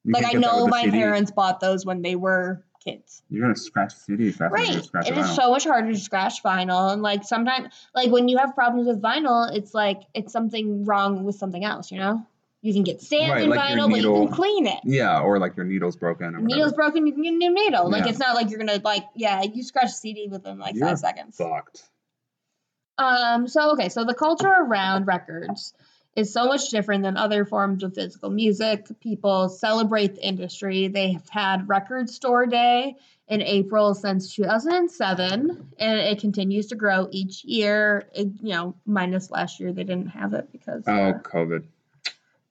You 0.06 0.14
like, 0.14 0.26
I 0.26 0.40
know 0.40 0.68
my 0.68 0.84
CD. 0.86 0.98
parents 1.00 1.32
bought 1.32 1.60
those 1.60 1.86
when 1.86 2.02
they 2.02 2.16
were 2.16 2.64
kids. 2.84 3.24
You're 3.30 3.42
gonna 3.42 3.56
scratch 3.56 3.94
CD 3.94 4.26
you 4.26 4.34
Right. 4.40 4.84
scratch 4.84 5.10
It 5.10 5.18
is 5.18 5.26
vinyl. 5.28 5.36
so 5.36 5.52
much 5.52 5.64
harder 5.64 5.92
to 5.94 6.00
scratch 6.00 6.44
vinyl. 6.44 6.94
And, 6.94 7.02
like, 7.02 7.24
sometimes, 7.24 7.74
like, 7.96 8.12
when 8.12 8.28
you 8.28 8.38
have 8.38 8.54
problems 8.54 8.88
with 8.88 9.02
vinyl, 9.02 9.50
it's 9.56 9.74
like 9.74 10.02
it's 10.14 10.32
something 10.34 10.86
wrong 10.86 11.24
with 11.24 11.36
something 11.36 11.64
else, 11.64 11.92
you 11.92 11.98
know? 12.00 12.26
You 12.62 12.72
can 12.74 12.84
get 12.84 13.02
sand 13.02 13.32
Right, 13.32 13.44
in 13.44 13.50
like 13.50 13.60
vinyl, 13.60 13.90
but 13.90 14.00
you 14.02 14.14
can 14.14 14.30
clean 14.30 14.68
it. 14.68 14.80
yeah, 14.86 15.20
or 15.20 15.38
like 15.38 15.58
your 15.58 15.66
needle's 15.66 15.98
broken. 15.98 16.28
Or 16.28 16.40
whatever. 16.40 16.46
Needle's 16.48 16.74
broken, 16.74 17.06
you 17.06 17.14
can 17.14 17.22
get 17.24 17.34
a 17.34 17.38
new 17.38 17.54
needle. 17.54 17.90
Like, 17.90 18.06
Yeah. 18.06 18.12
it's 18.12 18.20
not 18.20 18.36
like 18.36 18.50
you're 18.50 18.60
gonna, 18.60 18.80
like, 18.84 19.04
yeah, 19.16 19.42
you 19.44 19.64
scratch 19.64 19.86
a 19.86 19.90
CD 19.90 20.28
within, 20.30 20.60
like, 20.60 20.76
You're 20.76 20.88
five 20.88 21.00
seconds. 21.00 21.36
fucked. 21.38 21.84
Um, 23.00 23.48
so 23.48 23.72
okay, 23.72 23.90
so 23.90 24.06
the 24.06 24.14
culture 24.14 24.48
around 24.48 25.08
records 25.08 25.74
is 26.16 26.32
so 26.32 26.46
much 26.46 26.70
different 26.70 27.04
than 27.04 27.18
other 27.18 27.44
forms 27.46 27.84
of 27.84 27.94
physical 27.96 28.30
music. 28.30 28.86
People 29.00 29.50
celebrate 29.50 30.16
the 30.16 30.26
industry. 30.28 30.88
They've 30.88 31.28
had 31.30 31.68
Record 31.68 32.10
Store 32.10 32.46
Day 32.46 32.96
in 33.28 33.42
April 33.42 33.96
since 33.96 34.36
2007, 34.36 35.74
and 35.80 36.00
it 36.00 36.20
continues 36.20 36.68
to 36.68 36.76
grow 36.76 37.08
each 37.12 37.44
year. 37.46 38.08
It, 38.14 38.28
you 38.42 38.54
know, 38.54 38.76
minus 38.86 39.32
last 39.32 39.60
year 39.60 39.74
they 39.74 39.84
didn't 39.84 40.10
have 40.10 40.34
it 40.34 40.52
because. 40.52 40.84
Oh, 40.86 40.92
uh, 40.94 41.20
COVID. 41.20 41.64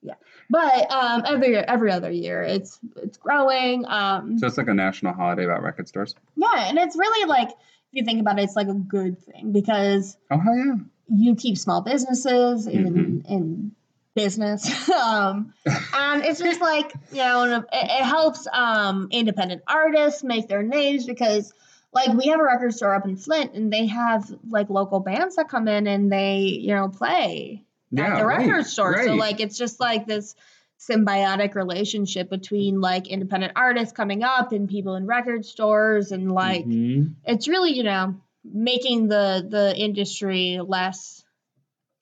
Yeah, 0.01 0.15
but 0.49 0.91
um, 0.91 1.23
every 1.25 1.55
every 1.55 1.89
other 1.89 2.11
year 2.11 2.43
it's 2.43 2.77
it's 2.97 3.17
growing. 3.17 3.85
Um, 3.87 4.37
So 4.37 4.47
it's 4.47 4.57
like 4.57 4.67
a 4.67 4.73
national 4.73 5.13
holiday 5.13 5.45
about 5.45 5.63
record 5.63 5.87
stores. 5.87 6.13
yeah, 6.35 6.67
and 6.67 6.77
it's 6.77 6.97
really 6.97 7.29
like 7.29 7.47
if 7.49 7.55
you 7.91 8.03
think 8.03 8.19
about 8.19 8.37
it, 8.37 8.43
it's 8.43 8.57
like 8.57 8.67
a 8.67 8.73
good 8.73 9.17
thing 9.19 9.53
because 9.53 10.17
Oh 10.29 10.37
hell 10.39 10.57
yeah. 10.57 10.73
You 11.15 11.35
keep 11.35 11.57
small 11.57 11.81
businesses 11.81 12.67
in 12.67 12.83
Mm-hmm. 12.93 13.33
in 13.33 13.71
business 14.15 14.89
um 14.91 15.53
and 15.65 16.23
it's 16.23 16.39
just 16.39 16.61
like 16.61 16.93
you 17.11 17.17
know 17.17 17.55
it, 17.57 17.65
it 17.73 18.03
helps 18.03 18.47
um 18.53 19.07
independent 19.09 19.63
artists 19.67 20.23
make 20.23 20.47
their 20.47 20.61
names 20.61 21.05
because 21.07 21.51
like 21.93 22.09
we 22.15 22.27
have 22.27 22.39
a 22.39 22.43
record 22.43 22.71
store 22.73 22.93
up 22.93 23.05
in 23.05 23.15
flint 23.15 23.53
and 23.55 23.73
they 23.73 23.87
have 23.87 24.31
like 24.49 24.69
local 24.69 24.99
bands 24.99 25.35
that 25.37 25.49
come 25.49 25.67
in 25.67 25.87
and 25.87 26.11
they 26.11 26.41
you 26.41 26.75
know 26.75 26.89
play 26.89 27.63
Yeah. 27.89 28.13
at 28.13 28.19
the 28.19 28.25
right, 28.25 28.37
record 28.47 28.67
store 28.67 29.03
so 29.03 29.13
like 29.15 29.39
it's 29.39 29.57
just 29.57 29.79
like 29.79 30.05
this 30.05 30.35
symbiotic 30.79 31.55
relationship 31.55 32.29
between 32.29 32.81
like 32.81 33.07
independent 33.07 33.53
artists 33.55 33.93
coming 33.93 34.21
up 34.23 34.51
and 34.51 34.69
people 34.69 34.95
in 34.95 35.07
record 35.07 35.45
stores 35.45 36.11
and 36.11 36.31
like 36.31 36.65
Mhm. 36.65 37.13
it's 37.25 37.47
really 37.47 37.73
you 37.73 37.83
know 37.83 38.15
making 38.43 39.07
the 39.07 39.45
the 39.49 39.75
industry 39.77 40.59
less 40.65 41.23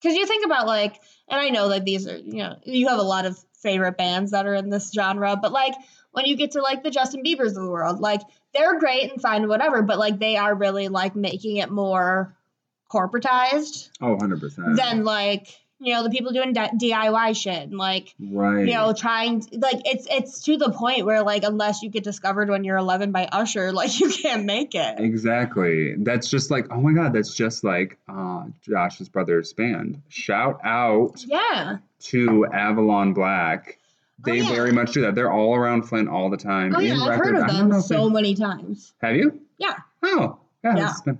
because 0.02 0.16
you 0.18 0.26
think 0.26 0.46
about 0.46 0.66
like 0.68 1.00
and 1.30 1.40
i 1.40 1.50
know 1.50 1.70
that 1.70 1.86
these 1.86 2.08
are 2.08 2.18
you 2.18 2.38
know 2.38 2.56
you 2.64 2.88
have 2.88 3.00
a 3.00 3.04
lot 3.04 3.26
of 3.26 3.38
favorite 3.62 3.98
bands 3.98 4.32
that 4.32 4.48
are 4.48 4.56
in 4.56 4.70
this 4.70 4.92
genre 4.92 5.38
but 5.40 5.52
like 5.52 5.74
when 6.12 6.26
you 6.26 6.36
get 6.36 6.52
to 6.52 6.62
like 6.62 6.82
the 6.84 6.90
justin 6.90 7.24
biebers 7.24 7.50
of 7.50 7.64
the 7.64 7.70
world 7.70 8.00
like 8.00 8.22
they're 8.56 8.80
great 8.80 9.12
and 9.12 9.22
fine 9.22 9.48
whatever 9.48 9.84
but 9.84 10.00
like 10.00 10.18
they 10.20 10.36
are 10.36 10.56
really 10.56 10.88
like 10.88 11.16
making 11.16 11.58
it 11.58 11.70
more 11.70 12.36
corporatized 12.92 13.90
Oh, 14.02 14.12
100 14.12 14.40
percent. 14.40 14.76
than 14.76 15.04
like 15.04 15.48
you 15.84 15.94
know 15.94 16.04
the 16.04 16.10
people 16.12 16.32
doing 16.32 16.54
di- 16.54 16.70
diy 16.70 17.36
shit 17.36 17.64
and 17.70 17.78
like 17.78 18.14
right. 18.20 18.68
you 18.68 18.74
know 18.74 18.94
trying 18.94 19.44
like 19.52 19.82
it's 19.86 20.08
it's 20.10 20.44
to 20.44 20.56
the 20.58 20.72
point 20.72 21.06
where 21.06 21.24
like 21.24 21.44
unless 21.44 21.82
you 21.82 21.90
get 21.90 22.04
discovered 22.04 22.50
when 22.50 22.64
you're 22.64 22.78
11 22.78 23.12
by 23.12 23.26
usher 23.26 23.72
like 23.82 24.00
you 24.00 24.10
can't 24.10 24.46
make 24.46 24.76
it 24.76 25.00
Exactly. 25.00 25.96
That's 25.98 26.30
just 26.30 26.52
like, 26.52 26.68
oh 26.72 26.80
my 26.82 26.94
God, 26.94 27.14
that's 27.14 27.34
just 27.34 27.64
like 27.64 27.98
uh, 28.08 28.46
Josh's 28.62 29.10
brother's 29.10 29.54
band. 29.54 30.02
Shout 30.10 30.60
out 30.64 31.24
yeah 31.26 31.78
to 32.02 32.46
Avalon 32.48 33.14
Black. 33.14 33.78
Oh, 33.80 34.32
They 34.32 34.42
yeah. 34.42 34.50
very 34.50 34.72
much 34.72 34.92
do 34.94 35.02
that. 35.02 35.16
They're 35.16 35.32
all 35.32 35.56
around 35.56 35.84
Flint 35.84 36.10
all 36.10 36.30
the 36.30 36.38
time. 36.38 36.76
Oh 36.76 36.80
yeah, 36.80 36.96
I've 37.02 37.18
heard 37.18 37.36
of 37.36 37.44
I 37.44 37.48
don't 37.48 37.70
know 37.70 37.76
them 37.76 37.82
so 37.82 38.08
they- 38.08 38.14
many 38.14 38.36
times. 38.36 38.94
Have 39.02 39.16
you? 39.16 39.42
Yeah. 39.58 39.78
Oh, 40.04 40.38
yeah. 40.64 40.76
Yeah. 40.78 40.94
been- 41.06 41.20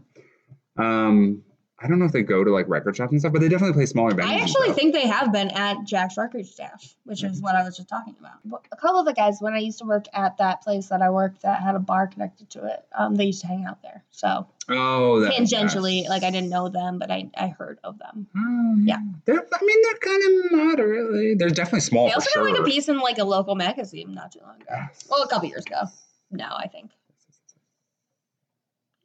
um, 0.78 1.44
I 1.84 1.88
don't 1.88 1.98
know 1.98 2.06
if 2.06 2.12
they 2.12 2.22
go 2.22 2.44
to 2.44 2.52
like 2.52 2.68
record 2.70 2.96
shops 2.96 3.12
and 3.12 3.20
stuff, 3.20 3.34
but 3.34 3.42
they 3.42 3.50
definitely 3.50 3.74
play 3.74 3.88
smaller 3.88 4.14
bands. 4.14 4.32
I 4.32 4.36
actually 4.36 4.74
think 4.74 4.94
they 4.94 5.08
have 5.08 5.32
been 5.34 5.50
at 5.50 5.84
Jack's 5.84 6.16
Record 6.16 6.46
Stash, 6.46 6.96
which 7.06 7.24
is 7.24 7.42
what 7.42 7.56
I 7.56 7.64
was 7.64 7.76
just 7.76 7.90
talking 7.90 8.16
about. 8.20 8.64
A 8.72 8.76
couple 8.76 9.00
of 9.00 9.06
the 9.08 9.14
guys, 9.14 9.38
when 9.40 9.54
I 9.54 9.60
used 9.60 9.80
to 9.80 9.86
work 9.86 10.06
at 10.14 10.38
that 10.38 10.62
place 10.62 10.88
that 10.88 11.02
I 11.02 11.10
worked 11.10 11.42
that 11.42 11.62
had 11.62 11.76
a 11.76 11.80
bar 11.80 12.06
connected 12.08 12.52
to 12.52 12.66
it, 12.68 12.86
um, 12.96 13.16
they 13.16 13.26
used 13.26 13.42
to 13.42 13.48
hang 13.48 13.66
out 13.66 13.82
there. 13.82 14.04
So 14.12 14.48
Oh, 14.70 15.22
that, 15.22 15.34
tangentially, 15.34 16.08
like 16.08 16.24
I 16.24 16.30
didn't 16.30 16.50
know 16.50 16.70
them, 16.70 17.00
but 17.00 17.10
I, 17.10 17.30
I 17.36 17.48
heard 17.48 17.80
of 17.84 17.98
them. 17.98 18.28
Oh, 18.38 18.76
Yeah. 18.84 19.00
They're, 19.26 19.46
I 19.52 19.66
mean, 19.66 19.82
they're 19.84 20.00
kind 20.00 20.24
of 20.24 20.52
moderately. 20.52 21.36
They're 21.36 21.50
definitely 21.50 21.82
small 21.82 22.08
they 22.08 22.14
also 22.14 22.30
sure. 22.30 22.46
got 22.46 22.52
like 22.52 22.62
a 22.62 22.64
piece 22.64 22.90
in 22.90 23.00
like 23.00 23.18
a 23.18 23.26
local 23.26 23.56
magazine 23.56 24.14
not 24.14 24.32
too 24.32 24.40
long 24.44 24.62
ago. 24.62 24.88
Well, 25.10 25.24
a 25.24 25.28
couple 25.28 25.50
years 25.50 25.66
ago. 25.66 25.82
No, 26.30 26.46
I 26.46 26.68
think. 26.68 26.92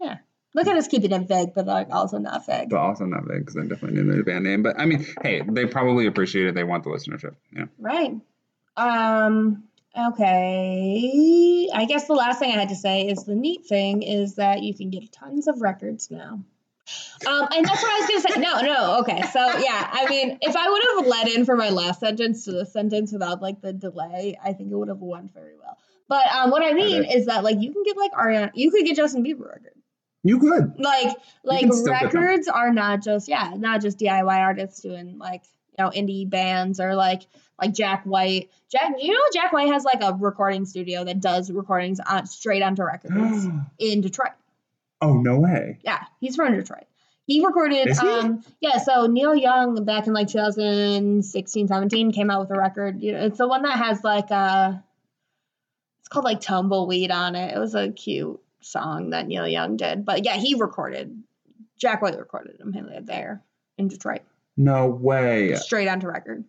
Yeah. 0.01 0.19
Look 0.57 0.69
at 0.69 0.77
us 0.79 0.89
keeping 0.89 1.13
it 1.13 1.29
vague, 1.29 1.53
but 1.55 1.67
like 1.67 1.89
also 1.91 2.17
not 2.17 2.47
vague. 2.47 2.71
But 2.71 2.79
also 2.79 3.05
not 3.05 3.29
big 3.29 3.41
because 3.41 3.59
I 3.59 3.67
definitely 3.67 4.03
knew 4.03 4.17
the 4.17 4.23
band 4.23 4.45
name. 4.45 4.63
But 4.63 4.81
I 4.81 4.87
mean, 4.87 5.07
hey, 5.21 5.43
they 5.47 5.67
probably 5.67 6.07
appreciate 6.07 6.47
it. 6.47 6.55
They 6.55 6.65
want 6.65 6.83
the 6.83 6.89
listenership. 6.89 7.35
Yeah. 7.55 7.67
Right. 7.79 8.15
Um. 8.75 9.65
Okay. 9.95 11.69
I 11.75 11.85
guess 11.85 12.07
the 12.07 12.15
last 12.15 12.39
thing 12.39 12.53
I 12.53 12.59
had 12.59 12.71
to 12.71 12.75
say 12.75 13.07
is 13.07 13.25
the 13.25 13.35
neat 13.35 13.67
thing 13.67 14.01
is 14.01 14.37
that 14.37 14.63
you 14.63 14.75
can 14.75 14.89
get 14.89 15.13
tons 15.13 15.47
of 15.47 15.61
records 15.61 16.11
now. 16.11 16.41
Um, 17.27 17.49
and 17.53 17.67
that's 17.67 17.83
what 17.83 17.93
I 17.93 18.01
was 18.01 18.09
gonna 18.09 18.35
say. 18.35 18.41
No, 18.41 18.61
no. 18.63 19.01
Okay. 19.01 19.23
So 19.31 19.41
yeah, 19.59 19.91
I 19.93 20.07
mean, 20.09 20.39
if 20.41 20.57
I 20.57 20.71
would 20.71 20.83
have 20.97 21.07
led 21.07 21.29
in 21.37 21.45
for 21.45 21.57
my 21.57 21.69
last 21.69 22.01
sentence 22.01 22.47
to 22.47 22.53
the 22.53 22.65
sentence 22.65 23.13
without 23.13 23.43
like 23.43 23.61
the 23.61 23.75
delay, 23.75 24.39
I 24.43 24.55
think 24.55 24.73
it 24.73 24.75
would 24.75 24.89
have 24.89 25.03
went 25.03 25.35
very 25.35 25.53
well. 25.59 25.77
But 26.09 26.27
um, 26.35 26.51
what 26.51 26.63
I 26.63 26.73
mean 26.73 27.05
is 27.05 27.27
that 27.27 27.45
like 27.45 27.61
you 27.61 27.75
can 27.75 27.83
get 27.83 27.99
like 27.99 28.13
Ariana, 28.13 28.53
you 28.55 28.71
could 28.71 28.87
get 28.87 28.97
Justin 28.97 29.23
Bieber 29.23 29.47
record. 29.47 29.73
You 30.27 30.41
could. 30.41 30.75
Like 30.79 31.17
like 31.45 31.61
can 31.61 31.73
still 31.73 31.93
get 31.93 32.11
them. 32.11 32.23
records 32.23 32.49
are 32.49 32.73
not 32.73 33.03
just 33.03 33.29
yeah, 33.29 33.55
not 33.57 33.81
just 33.81 33.99
DIY 33.99 34.39
artists 34.39 34.81
doing 34.81 35.19
like 35.19 35.43
you 35.79 35.85
know 35.85 35.91
indie 35.91 36.29
bands 36.29 36.81
or 36.81 36.97
like 36.97 37.23
like 37.61 37.73
Jack 37.73 38.03
White. 38.05 38.51
Jack, 38.69 38.95
you 39.01 39.13
know 39.13 39.21
Jack 39.33 39.53
White 39.53 39.73
has 39.73 39.85
like 39.85 40.03
a 40.03 40.15
recording 40.15 40.65
studio 40.65 41.05
that 41.05 41.21
does 41.21 41.49
recordings 41.51 42.01
on 42.01 42.27
straight 42.27 42.63
onto 42.63 42.83
records 42.83 43.47
in 43.79 44.01
Detroit. 44.01 44.33
oh 45.01 45.15
no 45.15 45.39
way. 45.39 45.79
Yeah, 45.85 46.03
he's 46.21 46.35
from 46.35 46.57
Detroit. 46.57 46.87
He 47.29 47.45
recorded 47.47 47.89
he? 47.89 48.09
um 48.09 48.43
yeah, 48.61 48.79
so 48.79 49.07
Neil 49.07 49.35
Young 49.37 49.85
back 49.85 50.09
in 50.09 50.13
like 50.13 50.27
2016, 50.27 51.69
17 51.69 52.13
came 52.13 52.31
out 52.31 52.41
with 52.41 52.51
a 52.51 52.59
record. 52.59 53.01
You 53.01 53.13
know, 53.13 53.27
it's 53.27 53.39
the 53.39 53.47
one 53.47 53.63
that 53.63 53.79
has 53.79 54.03
like 54.03 54.33
a 54.33 54.83
it's 56.01 56.09
called 56.09 56.25
like 56.25 56.41
Tumbleweed 56.41 57.13
on 57.13 57.37
it. 57.37 57.55
It 57.55 57.59
was 57.61 57.77
a 57.77 57.93
cute 57.93 58.41
song 58.67 59.11
that 59.11 59.27
Neil 59.27 59.47
Young 59.47 59.77
did. 59.77 60.05
But 60.05 60.25
yeah, 60.25 60.37
he 60.37 60.55
recorded 60.55 61.23
Jack 61.79 62.03
White 62.03 62.19
recorded 62.19 62.61
him 62.61 62.73
He 62.73 62.83
lived 62.83 63.07
there 63.07 63.43
in 63.79 63.89
Detroit. 63.89 64.23
No 64.57 64.87
way. 64.89 65.55
Straight 65.57 65.89
onto 65.89 66.07
record. 66.09 66.45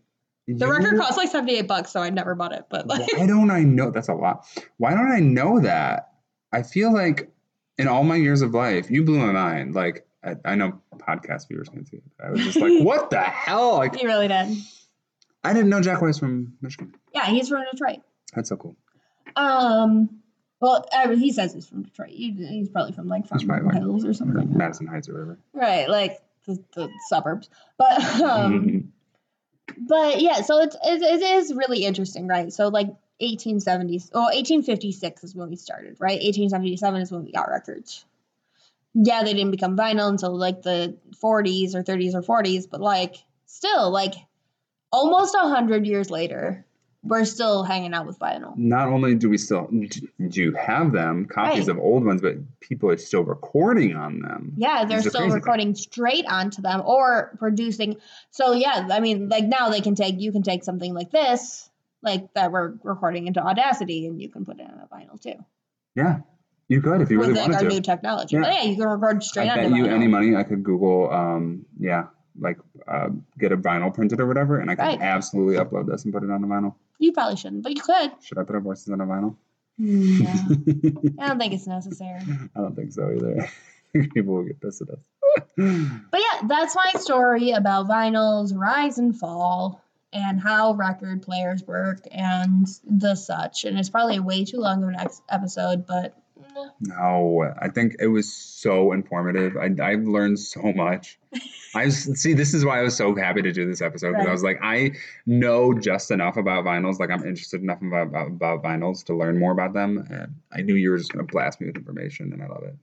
The 0.47 0.65
You- 0.65 0.71
record 0.71 0.97
cost 0.97 1.17
like 1.17 1.29
78 1.29 1.67
bucks, 1.67 1.91
so 1.91 2.01
I 2.01 2.09
never 2.09 2.33
bought 2.35 2.53
it. 2.53 2.65
But 2.69 2.87
like 2.87 3.11
Why 3.17 3.27
don't 3.27 3.51
I 3.51 3.63
know? 3.63 3.91
That's 3.91 4.07
a 4.07 4.13
lot. 4.13 4.45
Why 4.77 4.91
don't 4.91 5.11
I 5.11 5.19
know 5.19 5.59
that? 5.59 6.13
I 6.53 6.63
feel 6.63 6.93
like 6.93 7.29
in 7.77 7.87
all 7.87 8.03
my 8.03 8.15
years 8.15 8.41
of 8.41 8.53
life, 8.53 8.89
you 8.89 9.03
blew 9.03 9.17
my 9.19 9.33
mind. 9.33 9.75
Like 9.75 10.07
I, 10.23 10.35
I 10.45 10.55
know 10.55 10.81
podcast 10.97 11.47
viewers 11.49 11.69
can 11.69 11.85
see 11.85 11.97
it. 11.97 12.03
I 12.23 12.31
was 12.31 12.41
just 12.41 12.57
like, 12.57 12.71
what 12.83 13.09
the 13.09 13.21
hell? 13.21 13.75
Like 13.77 13.95
he 13.95 14.05
really 14.05 14.27
did. 14.29 14.57
I 15.43 15.53
didn't 15.53 15.69
know 15.69 15.81
Jack 15.81 16.01
was 16.01 16.17
from 16.17 16.53
Michigan. 16.61 16.93
Yeah, 17.13 17.25
he's 17.25 17.49
from 17.49 17.63
Detroit. 17.71 17.99
That's 18.33 18.49
so 18.49 18.55
cool. 18.57 18.75
Um, 19.35 20.21
well, 20.59 20.85
I 20.91 21.07
mean, 21.07 21.19
he 21.19 21.31
says 21.31 21.53
he's 21.53 21.67
from 21.67 21.83
Detroit. 21.83 22.09
He's 22.09 22.69
probably 22.69 22.93
from 22.93 23.07
like 23.07 23.27
probably, 23.27 23.47
like, 23.47 23.75
Hills 23.75 24.05
or 24.05 24.13
something. 24.13 24.37
like. 24.37 24.49
Madison 24.49 24.87
Heights 24.87 25.09
or 25.09 25.13
whatever. 25.13 25.39
Right, 25.53 25.89
like 25.89 26.19
the, 26.45 26.63
the 26.73 26.89
suburbs. 27.09 27.49
But 27.77 28.01
um, 28.21 28.91
but 29.77 30.21
yeah, 30.21 30.41
so 30.41 30.61
it's 30.61 30.75
it, 30.75 31.01
it 31.01 31.21
is 31.21 31.53
really 31.53 31.85
interesting, 31.85 32.27
right? 32.27 32.51
So 32.51 32.69
like 32.69 32.87
1870s, 33.21 34.11
well, 34.13 34.25
1856 34.25 35.23
is 35.23 35.35
when 35.35 35.49
we 35.49 35.55
started, 35.55 35.97
right? 35.99 36.21
1877 36.21 37.01
is 37.01 37.11
when 37.11 37.25
we 37.25 37.31
got 37.31 37.49
records. 37.49 38.05
Yeah, 38.93 39.23
they 39.23 39.33
didn't 39.33 39.51
become 39.51 39.77
vinyl 39.77 40.09
until 40.09 40.35
like 40.35 40.63
the 40.63 40.97
40s 41.23 41.75
or 41.75 41.83
30s 41.83 42.15
or 42.15 42.21
40s, 42.21 42.67
but 42.69 42.81
like 42.81 43.15
still, 43.45 43.91
like 43.91 44.13
almost 44.91 45.35
a 45.35 45.47
hundred 45.49 45.85
years 45.85 46.09
later, 46.09 46.65
we're 47.07 47.25
still 47.25 47.63
hanging 47.63 47.93
out 47.93 48.05
with 48.05 48.19
vinyl. 48.19 48.55
Not 48.57 48.87
only 48.87 49.15
do 49.15 49.29
we 49.29 49.37
still 49.37 49.69
do 50.29 50.51
have 50.53 50.91
them 50.91 51.25
copies 51.25 51.67
Right. 51.67 51.69
of 51.69 51.79
old 51.79 52.05
ones, 52.05 52.21
but 52.21 52.35
people 52.59 52.89
are 52.91 52.97
still 52.97 53.23
recording 53.23 53.95
on 53.95 54.19
them. 54.19 54.53
Yeah, 54.57 54.85
they're 54.85 54.99
still 54.99 55.11
crazy 55.11 55.25
thing. 55.27 55.33
recording 55.33 55.75
straight 55.75 56.25
onto 56.27 56.61
them 56.61 56.81
or 56.85 57.35
producing. 57.39 57.97
So 58.31 58.53
yeah, 58.53 58.87
I 58.91 58.99
mean, 58.99 59.29
like 59.29 59.45
now 59.45 59.69
they 59.69 59.81
can 59.81 59.95
take 59.95 60.19
you 60.19 60.31
can 60.31 60.43
take 60.43 60.63
something 60.63 60.93
like 60.93 61.11
this, 61.11 61.69
like 62.01 62.33
that 62.33 62.51
we're 62.51 62.73
recording 62.83 63.27
into 63.27 63.41
Audacity, 63.41 64.05
and 64.07 64.21
you 64.21 64.29
can 64.29 64.45
put 64.45 64.59
it 64.59 64.67
on 64.69 64.79
a 64.79 64.87
vinyl 64.95 65.19
too 65.21 65.43
Yeah, 65.95 66.19
you 66.67 66.81
could 66.81 67.01
if 67.01 67.09
you 67.11 67.17
with 67.19 67.29
really 67.29 67.39
like 67.39 67.49
our 67.49 67.55
wanted 67.55 67.73
new 67.73 67.81
technology. 67.81 68.35
Yeah. 68.35 68.51
Yeah, 68.51 68.63
you 68.63 68.75
can 68.75 68.87
record 68.87 69.23
straight 69.23 69.49
I 69.49 69.55
bet 69.55 69.71
you 69.71 69.85
vinyl. 69.85 69.89
any 69.91 70.07
money 70.07 70.35
I 70.35 70.43
could 70.43 70.63
Google, 70.63 71.09
um, 71.11 71.65
yeah, 71.79 72.07
like 72.39 72.59
uh, 72.87 73.09
get 73.39 73.51
a 73.51 73.57
vinyl 73.57 73.91
printed 73.93 74.19
or 74.19 74.27
whatever, 74.27 74.59
and 74.59 74.69
I 74.69 74.75
could 74.75 74.83
Right. 74.83 75.01
absolutely 75.01 75.55
upload 75.55 75.87
this 75.87 76.05
and 76.05 76.13
put 76.13 76.23
it 76.23 76.29
on 76.29 76.41
the 76.41 76.47
vinyl. 76.47 76.75
You 76.99 77.11
probably 77.11 77.35
shouldn't, 77.37 77.63
but 77.63 77.75
you 77.75 77.81
could. 77.81 78.11
Should 78.23 78.37
I 78.37 78.43
put 78.43 78.55
our 78.55 78.61
voices 78.61 78.89
on 78.89 79.01
a 79.01 79.05
vinyl? 79.05 79.35
No, 79.77 80.29
I 81.19 81.27
don't 81.27 81.37
think 81.37 81.53
it's 81.53 81.67
necessary. 81.67 82.21
I 82.55 82.59
don't 82.59 82.75
think 82.75 82.91
so 82.91 83.11
either. 83.11 83.49
People 84.13 84.35
will 84.35 84.43
get 84.43 84.59
pissed 84.59 84.81
at 84.81 84.89
us. 84.89 84.99
But 86.11 86.21
yeah, 86.21 86.47
that's 86.47 86.75
my 86.75 86.99
story 86.99 87.51
about 87.51 87.87
vinyl's 87.87 88.53
rise 88.53 88.97
and 88.97 89.17
fall 89.17 89.83
and 90.13 90.39
how 90.39 90.73
record 90.73 91.21
players 91.21 91.63
work 91.63 91.99
and 92.11 92.67
the 92.83 93.15
such. 93.15 93.65
And 93.65 93.77
it's 93.77 93.89
probably 93.89 94.19
way 94.19 94.45
too 94.45 94.57
long 94.57 94.81
of 94.83 94.89
an 94.89 94.95
ex- 94.99 95.21
episode, 95.29 95.85
but 95.85 96.15
No, 96.81 97.53
I 97.59 97.69
think 97.69 97.95
it 97.99 98.07
was 98.07 98.31
so 98.31 98.91
informative. 98.91 99.57
I, 99.57 99.69
I've 99.81 100.03
learned 100.03 100.39
so 100.39 100.61
much. 100.73 101.17
I 101.75 101.89
see. 101.89 102.33
This 102.33 102.53
is 102.53 102.63
why 102.65 102.79
I 102.79 102.81
was 102.83 102.95
so 102.95 103.15
happy 103.15 103.41
to 103.41 103.51
do 103.51 103.67
this 103.67 103.81
episode 103.81 104.11
because 104.13 104.27
I 104.27 104.31
was 104.31 104.43
like, 104.43 104.59
I 104.61 104.91
know 105.25 105.73
just 105.73 106.11
enough 106.11 106.37
about 106.37 106.65
vinyls. 106.65 106.99
Like 106.99 107.09
I'm 107.09 107.25
interested 107.25 107.61
enough 107.61 107.81
about, 107.81 108.07
about 108.07 108.27
about 108.27 108.63
vinyls 108.63 109.03
to 109.05 109.15
learn 109.15 109.37
more 109.37 109.51
about 109.51 109.73
them. 109.73 110.05
And 110.09 110.35
I 110.51 110.61
knew 110.61 110.75
you 110.75 110.91
were 110.91 110.97
just 110.97 111.11
going 111.13 111.25
to 111.25 111.31
blast 111.31 111.59
me 111.61 111.67
with 111.67 111.75
information, 111.77 112.31
and 112.33 112.41
I 112.41 112.47
love 112.47 112.63
it. 112.63 112.75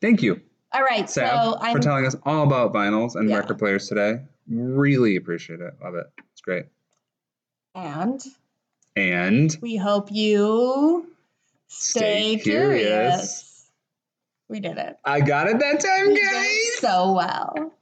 Thank 0.00 0.22
you, 0.22 0.40
all 0.72 0.82
right. 0.82 1.08
Sav, 1.10 1.42
so 1.54 1.58
I'm 1.60 1.76
for 1.76 1.80
telling 1.82 2.06
us 2.06 2.14
all 2.24 2.44
about 2.44 2.72
vinyls 2.72 3.16
and 3.16 3.28
Yeah. 3.28 3.38
record 3.38 3.58
players 3.58 3.88
today. 3.88 4.20
Really 4.48 5.16
appreciate 5.16 5.60
it. 5.60 5.74
Love 5.82 5.94
it. 5.94 6.06
It's 6.32 6.40
great. 6.42 6.66
and 7.74 8.24
And 8.96 9.56
we 9.60 9.76
hope 9.76 10.12
you 10.12 11.08
Stay 11.68 12.36
stay, 12.36 12.42
curious. 12.42 12.82
curious. 12.84 13.70
We 14.48 14.60
did 14.60 14.78
it. 14.78 14.96
I 15.04 15.20
got 15.20 15.48
it 15.48 15.58
that 15.58 15.80
time, 15.80 16.08
We 16.08 16.14
did 16.14 16.30
guys. 16.30 16.78
so 16.78 17.12
well. 17.12 17.72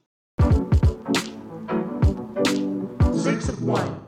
Six 3.13 3.49
of 3.49 3.61
one. 3.63 4.02